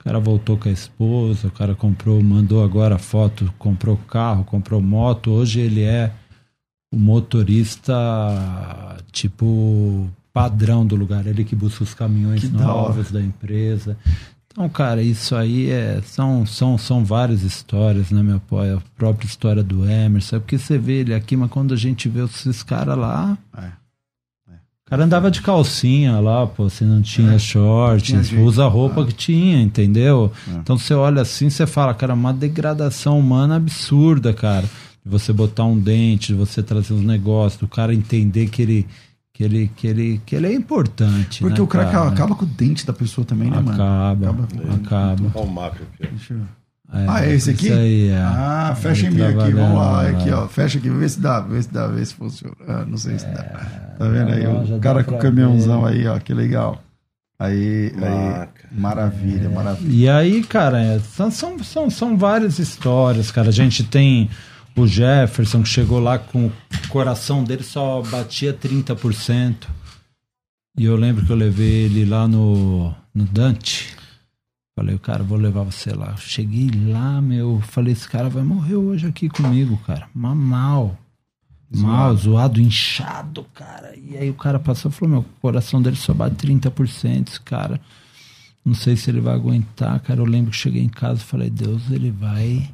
O 0.01 0.05
cara 0.05 0.19
voltou 0.19 0.57
com 0.57 0.69
a 0.69 0.73
esposa, 0.73 1.49
o 1.49 1.51
cara 1.51 1.75
comprou, 1.75 2.23
mandou 2.23 2.62
agora 2.65 2.99
foto, 2.99 3.53
comprou 3.59 3.97
carro, 3.97 4.45
comprou 4.45 4.81
moto. 4.81 5.31
Hoje 5.31 5.61
ele 5.61 5.83
é 5.83 6.12
o 6.93 6.97
motorista, 6.97 7.95
tipo, 9.12 10.09
padrão 10.33 10.87
do 10.87 10.97
lugar. 10.97 11.27
Ele 11.27 11.45
que 11.45 11.57
busca 11.57 11.83
os 11.83 11.95
caminhões 11.95 12.41
que 12.41 12.49
novos 12.49 13.11
da, 13.11 13.19
da 13.19 13.25
empresa. 13.25 13.97
Então, 14.47 14.69
cara, 14.69 15.03
isso 15.03 15.37
aí 15.37 15.70
é, 15.70 16.01
são, 16.03 16.47
são, 16.47 16.79
são 16.79 17.05
várias 17.05 17.43
histórias, 17.43 18.11
né, 18.11 18.23
meu 18.23 18.41
pai? 18.41 18.73
A 18.73 18.83
própria 18.97 19.27
história 19.27 19.62
do 19.62 19.89
Emerson. 19.89 20.37
É 20.37 20.39
porque 20.41 20.59
você 20.59 20.79
vê 20.79 21.01
ele 21.01 21.15
aqui, 21.15 21.37
mas 21.37 21.51
quando 21.51 21.75
a 21.75 21.77
gente 21.77 22.09
vê 22.09 22.25
esses 22.25 22.62
caras 22.62 22.97
lá. 22.97 23.37
É. 23.57 23.78
O 24.89 24.90
cara 24.90 25.05
andava 25.05 25.31
de 25.31 25.43
calcinha 25.43 26.19
lá, 26.19 26.47
pô, 26.47 26.70
se 26.70 26.82
não 26.82 27.02
tinha 27.02 27.35
é, 27.35 27.39
shorts, 27.39 28.27
tinha 28.27 28.43
usa 28.43 28.65
a 28.65 28.69
roupa 28.69 29.02
ah. 29.02 29.05
que 29.05 29.12
tinha, 29.12 29.60
entendeu? 29.60 30.32
É. 30.48 30.52
Então 30.56 30.78
você 30.78 30.94
olha 30.94 31.20
assim, 31.20 31.51
você 31.51 31.66
fala, 31.66 31.93
cara, 31.93 32.15
uma 32.15 32.32
degradação 32.32 33.19
humana 33.19 33.56
absurda, 33.56 34.32
cara. 34.32 34.65
De 35.05 35.10
você 35.10 35.31
botar 35.31 35.65
um 35.65 35.78
dente, 35.78 36.28
de 36.28 36.35
você 36.35 36.62
trazer 36.62 36.94
uns 36.94 37.05
negócios, 37.05 37.60
do 37.60 37.69
cara 37.69 37.94
entender 37.94 38.48
que 38.48 38.62
ele 38.62 38.86
que 39.35 39.44
ele, 39.44 39.70
que 39.77 39.86
ele, 39.86 40.20
que 40.24 40.35
ele 40.35 40.47
é 40.47 40.52
importante. 40.55 41.40
Porque 41.40 41.60
né, 41.60 41.65
o 41.65 41.66
cara, 41.66 41.90
cara 41.90 42.09
acaba 42.09 42.35
com 42.35 42.44
o 42.44 42.48
dente 42.48 42.85
da 42.85 42.93
pessoa 42.93 43.24
também, 43.24 43.48
né, 43.51 43.59
acaba, 43.59 44.32
mano? 44.32 44.48
Acaba, 44.74 44.74
acaba. 44.74 45.31
Olha 45.35 45.47
o 45.47 45.52
macro 45.52 45.86
aqui. 45.93 46.10
Deixa 46.10 46.35
eu... 46.35 46.40
É, 46.93 47.06
ah, 47.06 47.27
é 47.27 47.35
esse 47.35 47.51
aqui? 47.51 47.70
Aí, 47.70 48.09
é. 48.09 48.19
Ah, 48.19 48.74
fecha 48.81 49.06
em 49.06 49.10
mim 49.10 49.23
aqui, 49.23 49.52
vamos 49.52 49.78
lá. 49.78 50.09
Aqui, 50.09 50.31
ó. 50.31 50.48
Fecha 50.48 50.78
aqui, 50.78 50.89
vê 50.89 51.09
se 51.09 51.20
dá, 51.20 51.40
vê 51.40 51.62
se 51.62 51.73
dá, 51.73 51.86
vê 51.86 52.05
se 52.05 52.15
funciona. 52.15 52.55
Ah, 52.66 52.85
não 52.86 52.97
sei 52.97 53.19
se 53.19 53.27
dá. 53.27 53.43
É, 53.43 53.98
tá 53.98 54.09
vendo 54.09 54.32
aí? 54.32 54.47
O 54.47 54.81
cara 54.81 55.05
com 55.05 55.16
o 55.16 55.19
caminhãozão 55.19 55.85
aí, 55.85 56.06
ó, 56.06 56.19
que 56.19 56.32
legal. 56.32 56.82
Aí, 57.39 57.93
aí 57.94 58.48
maravilha, 58.73 59.47
é. 59.47 59.48
maravilha. 59.48 59.93
E 59.94 60.09
aí, 60.09 60.43
cara, 60.43 60.81
é, 60.81 60.98
são, 60.98 61.31
são, 61.31 61.90
são 61.90 62.16
várias 62.16 62.59
histórias, 62.59 63.31
cara. 63.31 63.51
A 63.51 63.52
gente 63.52 63.85
tem 63.85 64.31
o 64.74 64.86
Jefferson 64.86 65.62
que 65.62 65.69
chegou 65.69 66.01
lá 66.01 66.19
com 66.19 66.47
o 66.47 66.52
coração 66.89 67.44
dele 67.44 67.62
só 67.62 68.02
batia 68.02 68.52
30%. 68.52 69.55
E 70.78 70.85
eu 70.85 70.97
lembro 70.97 71.27
que 71.27 71.31
eu 71.31 71.36
levei 71.36 71.85
ele 71.85 72.05
lá 72.05 72.27
no, 72.27 72.94
no 73.15 73.24
Dante. 73.24 73.97
Falei, 74.79 74.97
cara, 74.97 75.25
vou 75.25 75.37
levar 75.37 75.65
você 75.65 75.93
lá. 75.93 76.17
Cheguei 76.19 76.71
lá, 76.71 77.21
meu. 77.21 77.61
Falei, 77.63 77.93
esse 77.93 78.09
cara 78.09 78.29
vai 78.29 78.45
morrer 78.45 78.77
hoje 78.77 79.09
aqui 79.09 79.29
comigo, 79.29 79.77
cara. 79.85 80.09
Mas 80.15 80.37
mal. 80.37 80.97
Mal, 81.69 82.15
zoado, 82.15 82.61
inchado, 82.61 83.45
cara. 83.53 83.93
E 83.97 84.17
aí 84.17 84.31
o 84.31 84.35
cara 84.35 84.61
passou 84.61 84.89
e 84.89 84.95
falou: 84.95 85.11
meu, 85.11 85.21
o 85.23 85.41
coração 85.41 85.83
dele 85.83 85.97
só 85.97 86.15
bate 86.15 86.37
30%. 86.47 87.29
Esse 87.29 87.41
cara, 87.41 87.81
não 88.65 88.73
sei 88.73 88.95
se 88.95 89.11
ele 89.11 89.21
vai 89.21 89.35
aguentar, 89.35 89.99
cara. 89.99 90.21
Eu 90.21 90.25
lembro 90.25 90.53
que 90.53 90.57
cheguei 90.57 90.85
em 90.85 90.89
casa 90.89 91.23
e 91.23 91.25
falei: 91.25 91.51
Deus, 91.51 91.91
ele 91.91 92.13
vai 92.13 92.71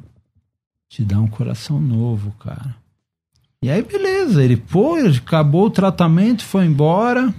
te 0.87 1.03
dar 1.03 1.19
um 1.19 1.27
coração 1.27 1.81
novo, 1.81 2.33
cara. 2.33 2.75
E 3.63 3.69
aí, 3.71 3.81
beleza, 3.81 4.43
ele 4.43 4.61
foi, 4.67 5.07
acabou 5.07 5.65
o 5.65 5.71
tratamento, 5.71 6.43
foi 6.43 6.67
embora 6.67 7.33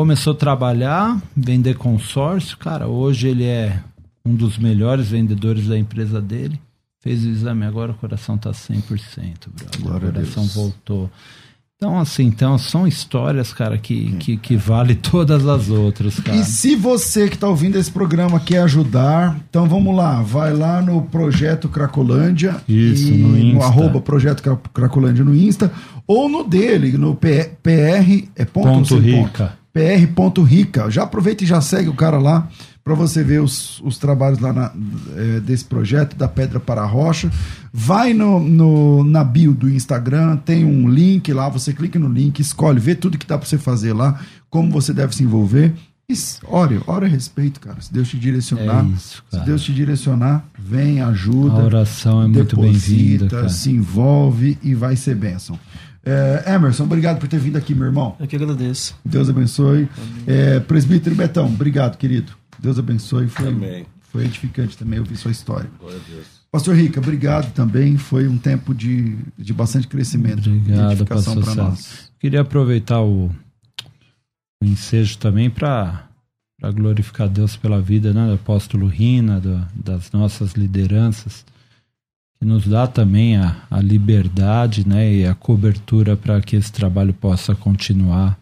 começou 0.00 0.32
a 0.32 0.36
trabalhar, 0.36 1.20
vender 1.36 1.74
consórcio, 1.76 2.56
cara, 2.56 2.88
hoje 2.88 3.28
ele 3.28 3.44
é 3.44 3.78
um 4.24 4.34
dos 4.34 4.56
melhores 4.56 5.08
vendedores 5.10 5.66
da 5.66 5.78
empresa 5.78 6.22
dele. 6.22 6.58
Fez 7.02 7.22
o 7.22 7.28
exame 7.28 7.66
agora, 7.66 7.92
o 7.92 7.94
coração 7.94 8.38
tá 8.38 8.50
100%, 8.50 8.80
brother. 9.54 9.80
Glória 9.82 10.08
o 10.08 10.12
coração 10.14 10.44
voltou. 10.46 11.10
Então, 11.76 11.98
assim, 11.98 12.24
então, 12.24 12.56
são 12.56 12.86
histórias, 12.86 13.52
cara, 13.52 13.76
que, 13.76 14.12
que, 14.12 14.36
que 14.38 14.56
vale 14.56 14.94
todas 15.12 15.46
as 15.46 15.68
outras, 15.68 16.18
cara. 16.18 16.38
E 16.38 16.44
se 16.44 16.74
você 16.76 17.28
que 17.28 17.34
está 17.34 17.48
ouvindo 17.48 17.76
esse 17.76 17.90
programa 17.90 18.40
quer 18.40 18.62
ajudar, 18.62 19.38
então 19.50 19.66
vamos 19.68 19.94
lá, 19.94 20.22
vai 20.22 20.54
lá 20.54 20.80
no 20.80 21.02
Projeto 21.02 21.68
Cracolândia. 21.68 22.56
Isso, 22.66 23.12
e 23.12 23.18
no 23.18 23.38
Insta. 23.38 23.64
arroba 23.66 24.00
Projeto 24.00 24.42
Cra- 24.42 24.58
Cracolândia 24.72 25.24
no 25.24 25.34
Insta, 25.34 25.70
ou 26.06 26.26
no 26.26 26.42
dele, 26.42 26.96
no 26.96 27.14
PR, 27.14 28.28
é 28.34 28.44
ponto, 28.46 28.66
Ponto 28.68 28.98
Rica. 28.98 29.59
pr.rica. 29.72 30.90
Já 30.90 31.02
aproveita 31.04 31.44
e 31.44 31.46
já 31.46 31.60
segue 31.60 31.88
o 31.88 31.94
cara 31.94 32.18
lá 32.18 32.48
para 32.82 32.94
você 32.94 33.22
ver 33.22 33.40
os, 33.42 33.80
os 33.82 33.98
trabalhos 33.98 34.38
lá 34.40 34.52
na- 34.52 34.72
é, 35.16 35.40
desse 35.40 35.64
projeto, 35.64 36.16
da 36.16 36.26
Pedra 36.26 36.58
para 36.58 36.82
a 36.82 36.86
Rocha. 36.86 37.30
Vai 37.72 38.12
no, 38.14 38.40
no- 38.40 39.04
na 39.04 39.22
bio 39.22 39.52
do 39.54 39.68
Instagram, 39.68 40.36
tem 40.38 40.64
um 40.64 40.88
link 40.88 41.32
lá, 41.32 41.48
você 41.48 41.72
clica 41.72 41.98
no 41.98 42.08
link, 42.08 42.40
escolhe, 42.40 42.80
vê 42.80 42.94
tudo 42.94 43.18
que 43.18 43.26
dá 43.26 43.36
para 43.38 43.46
você 43.46 43.58
fazer 43.58 43.92
lá, 43.92 44.18
como 44.48 44.70
você 44.70 44.92
deve 44.92 45.14
se 45.14 45.22
envolver. 45.22 45.72
E 46.08 46.14
ore, 46.48 46.80
ore 46.88 47.04
a 47.06 47.08
respeito, 47.08 47.60
cara. 47.60 47.80
Se 47.80 47.92
Deus 47.92 48.08
te 48.08 48.18
direcionar, 48.18 48.84
É 48.84 48.88
isso, 48.88 49.22
se. 49.30 49.38
Deus 49.44 49.62
te 49.62 49.72
direcionar, 49.72 50.44
vem, 50.58 51.00
ajuda 51.00 51.60
A 51.60 51.64
oração 51.66 52.22
é 52.22 52.26
muito 52.26 52.56
bem-vinda, 52.72 53.28
se 53.48 53.70
envolve 53.70 54.58
e 54.60 54.74
vai 54.74 54.96
ser 54.96 55.14
bênção. 55.14 55.56
É, 56.04 56.54
Emerson, 56.54 56.84
obrigado 56.84 57.18
por 57.18 57.28
ter 57.28 57.38
vindo 57.38 57.56
aqui, 57.56 57.74
meu 57.74 57.86
irmão. 57.86 58.16
Eu 58.18 58.26
que 58.26 58.36
agradeço. 58.36 58.96
Deus 59.04 59.28
abençoe. 59.28 59.88
É, 60.26 60.58
presbítero 60.60 61.14
Betão, 61.14 61.46
obrigado, 61.46 61.96
querido. 61.98 62.32
Deus 62.58 62.78
abençoe. 62.78 63.28
Foi, 63.28 63.48
Amém. 63.48 63.86
foi 64.10 64.24
edificante 64.24 64.76
também 64.78 64.98
ouvir 64.98 65.16
sua 65.16 65.30
história. 65.30 65.68
Glória 65.78 65.98
a 65.98 66.10
Deus. 66.10 66.26
Pastor 66.50 66.74
Rica, 66.74 66.98
obrigado 67.00 67.52
também. 67.52 67.96
Foi 67.96 68.26
um 68.26 68.36
tempo 68.38 68.74
de, 68.74 69.16
de 69.38 69.52
bastante 69.52 69.86
crescimento. 69.86 70.48
Obrigado, 70.50 70.92
edificação 70.92 71.40
para 71.40 71.54
nós. 71.54 72.10
Queria 72.18 72.40
aproveitar 72.40 73.00
o, 73.02 73.30
o 74.62 74.64
ensejo 74.64 75.16
também 75.18 75.48
para 75.48 76.08
glorificar 76.74 77.28
Deus 77.28 77.56
pela 77.56 77.80
vida 77.80 78.12
né, 78.12 78.26
do 78.26 78.34
apóstolo 78.34 78.86
Rina, 78.86 79.38
do- 79.40 79.64
das 79.74 80.10
nossas 80.12 80.52
lideranças, 80.54 81.44
que 82.40 82.46
nos 82.46 82.66
dá 82.66 82.86
também 82.86 83.36
a, 83.36 83.54
a 83.70 83.82
liberdade 83.82 84.88
né, 84.88 85.12
e 85.12 85.26
a 85.26 85.34
cobertura 85.34 86.16
para 86.16 86.40
que 86.40 86.56
esse 86.56 86.72
trabalho 86.72 87.12
possa 87.12 87.54
continuar. 87.54 88.40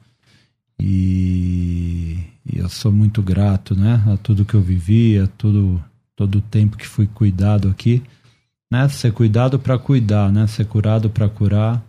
E, 0.78 2.16
e 2.46 2.58
eu 2.58 2.68
sou 2.68 2.92
muito 2.92 3.20
grato 3.20 3.74
né, 3.74 4.00
a 4.06 4.16
tudo 4.16 4.44
que 4.44 4.54
eu 4.54 4.62
vivi, 4.62 5.18
a 5.18 5.26
tudo, 5.26 5.82
todo 6.14 6.38
o 6.38 6.40
tempo 6.40 6.76
que 6.76 6.86
fui 6.86 7.08
cuidado 7.08 7.68
aqui. 7.68 8.00
Né, 8.70 8.88
ser 8.88 9.12
cuidado 9.12 9.58
para 9.58 9.76
cuidar, 9.76 10.30
né, 10.30 10.46
ser 10.46 10.66
curado 10.66 11.10
para 11.10 11.28
curar. 11.28 11.82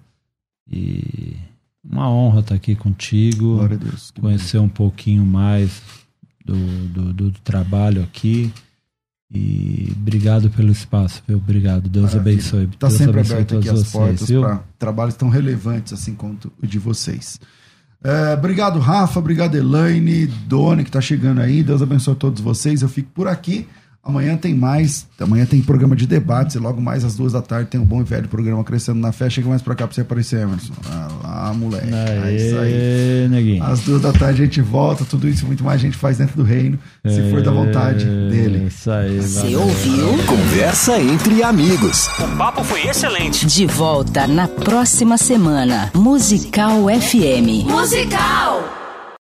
E 0.68 1.36
uma 1.84 2.10
honra 2.10 2.40
estar 2.40 2.56
aqui 2.56 2.76
contigo, 2.76 3.58
Glória 3.58 3.76
a 3.76 3.80
Deus. 3.80 4.12
Conhecer 4.20 4.58
um 4.58 4.70
pouquinho 4.70 5.24
mais 5.24 5.80
do, 6.44 6.56
do, 6.88 7.14
do 7.14 7.32
trabalho 7.44 8.02
aqui. 8.02 8.52
E 9.32 9.94
obrigado 9.96 10.50
pelo 10.50 10.72
espaço, 10.72 11.22
viu? 11.28 11.38
Obrigado. 11.38 11.88
Deus 11.88 12.14
Maravilha. 12.14 12.34
abençoe. 12.34 12.64
Está 12.66 12.88
Deus 12.88 12.98
sempre 12.98 13.20
abençoe 13.20 13.36
aberto 13.36 13.58
aqui 13.58 13.70
as 13.70 13.92
portas 13.92 14.32
para 14.32 14.64
trabalhos 14.80 15.16
tão 15.16 15.30
relevantes 15.30 15.94
assim 15.94 16.16
quanto 16.16 16.52
o 16.62 16.66
de 16.66 16.80
vocês. 16.80 17.40
É, 18.04 18.34
obrigado, 18.34 18.80
Rafa. 18.80 19.20
Obrigado, 19.20 19.56
Elaine, 19.56 20.26
Doni, 20.26 20.84
que 20.84 20.90
está 20.90 21.02
chegando 21.02 21.42
aí. 21.42 21.62
Deus 21.62 21.82
abençoe 21.82 22.16
todos 22.16 22.42
vocês. 22.42 22.82
Eu 22.82 22.90
fico 22.90 23.12
por 23.14 23.28
aqui. 23.28 23.68
Amanhã 24.04 24.38
tem 24.38 24.54
mais. 24.56 25.06
Amanhã 25.20 25.46
tem 25.46 25.62
programa 25.62 25.96
de 25.96 26.08
debates. 26.08 26.56
E 26.56 26.60
logo 26.60 26.82
mais 26.82 27.04
às 27.04 27.16
duas 27.16 27.34
da 27.34 27.42
tarde 27.42 27.70
tem 27.70 27.80
um 27.80 27.86
bom 27.86 28.02
e 28.02 28.04
velho 28.04 28.28
programa 28.28 28.64
Crescendo 28.64 29.00
na 29.00 29.12
Fé. 29.12 29.30
Chega 29.30 29.48
mais 29.50 29.62
pra 29.62 29.76
cá 29.76 29.86
pra 29.86 29.94
você 29.94 30.02
aparecer, 30.02 30.42
Emerson. 30.42 30.74
Ah, 30.90 31.08
lá, 31.24 31.54
moleque. 31.54 31.88
É 31.94 32.36
isso 32.36 32.58
aí. 32.58 32.74
Aê, 32.74 33.28
neguinho. 33.30 33.64
Às 33.64 33.82
duas 33.82 34.02
da 34.02 34.12
tarde 34.14 34.42
a 34.42 34.46
gente 34.46 34.62
volta. 34.62 35.04
Tudo 35.06 35.28
isso 35.28 35.44
e 35.44 35.48
muito 35.48 35.64
mais 35.64 35.80
a 35.82 35.84
gente 35.84 35.98
faz 35.98 36.18
dentro 36.18 36.38
do 36.38 36.44
reino. 36.44 36.80
Se 37.06 37.30
for 37.30 37.42
da 37.44 37.52
vontade 37.52 38.06
É, 38.06 38.30
dele. 38.30 38.68
Isso 38.68 38.90
aí, 38.90 39.20
Você 39.20 39.56
ouviu? 39.56 40.18
Conversa 40.26 41.00
entre 41.00 41.44
amigos. 41.44 42.08
O 42.20 42.38
papo 42.38 42.64
foi 42.64 42.88
excelente. 42.88 43.46
De 43.46 43.66
volta 43.66 44.26
na 44.26 44.48
próxima 44.48 45.18
semana. 45.18 45.92
Musical 45.94 46.86
FM. 46.90 47.68
Musical! 47.70 48.79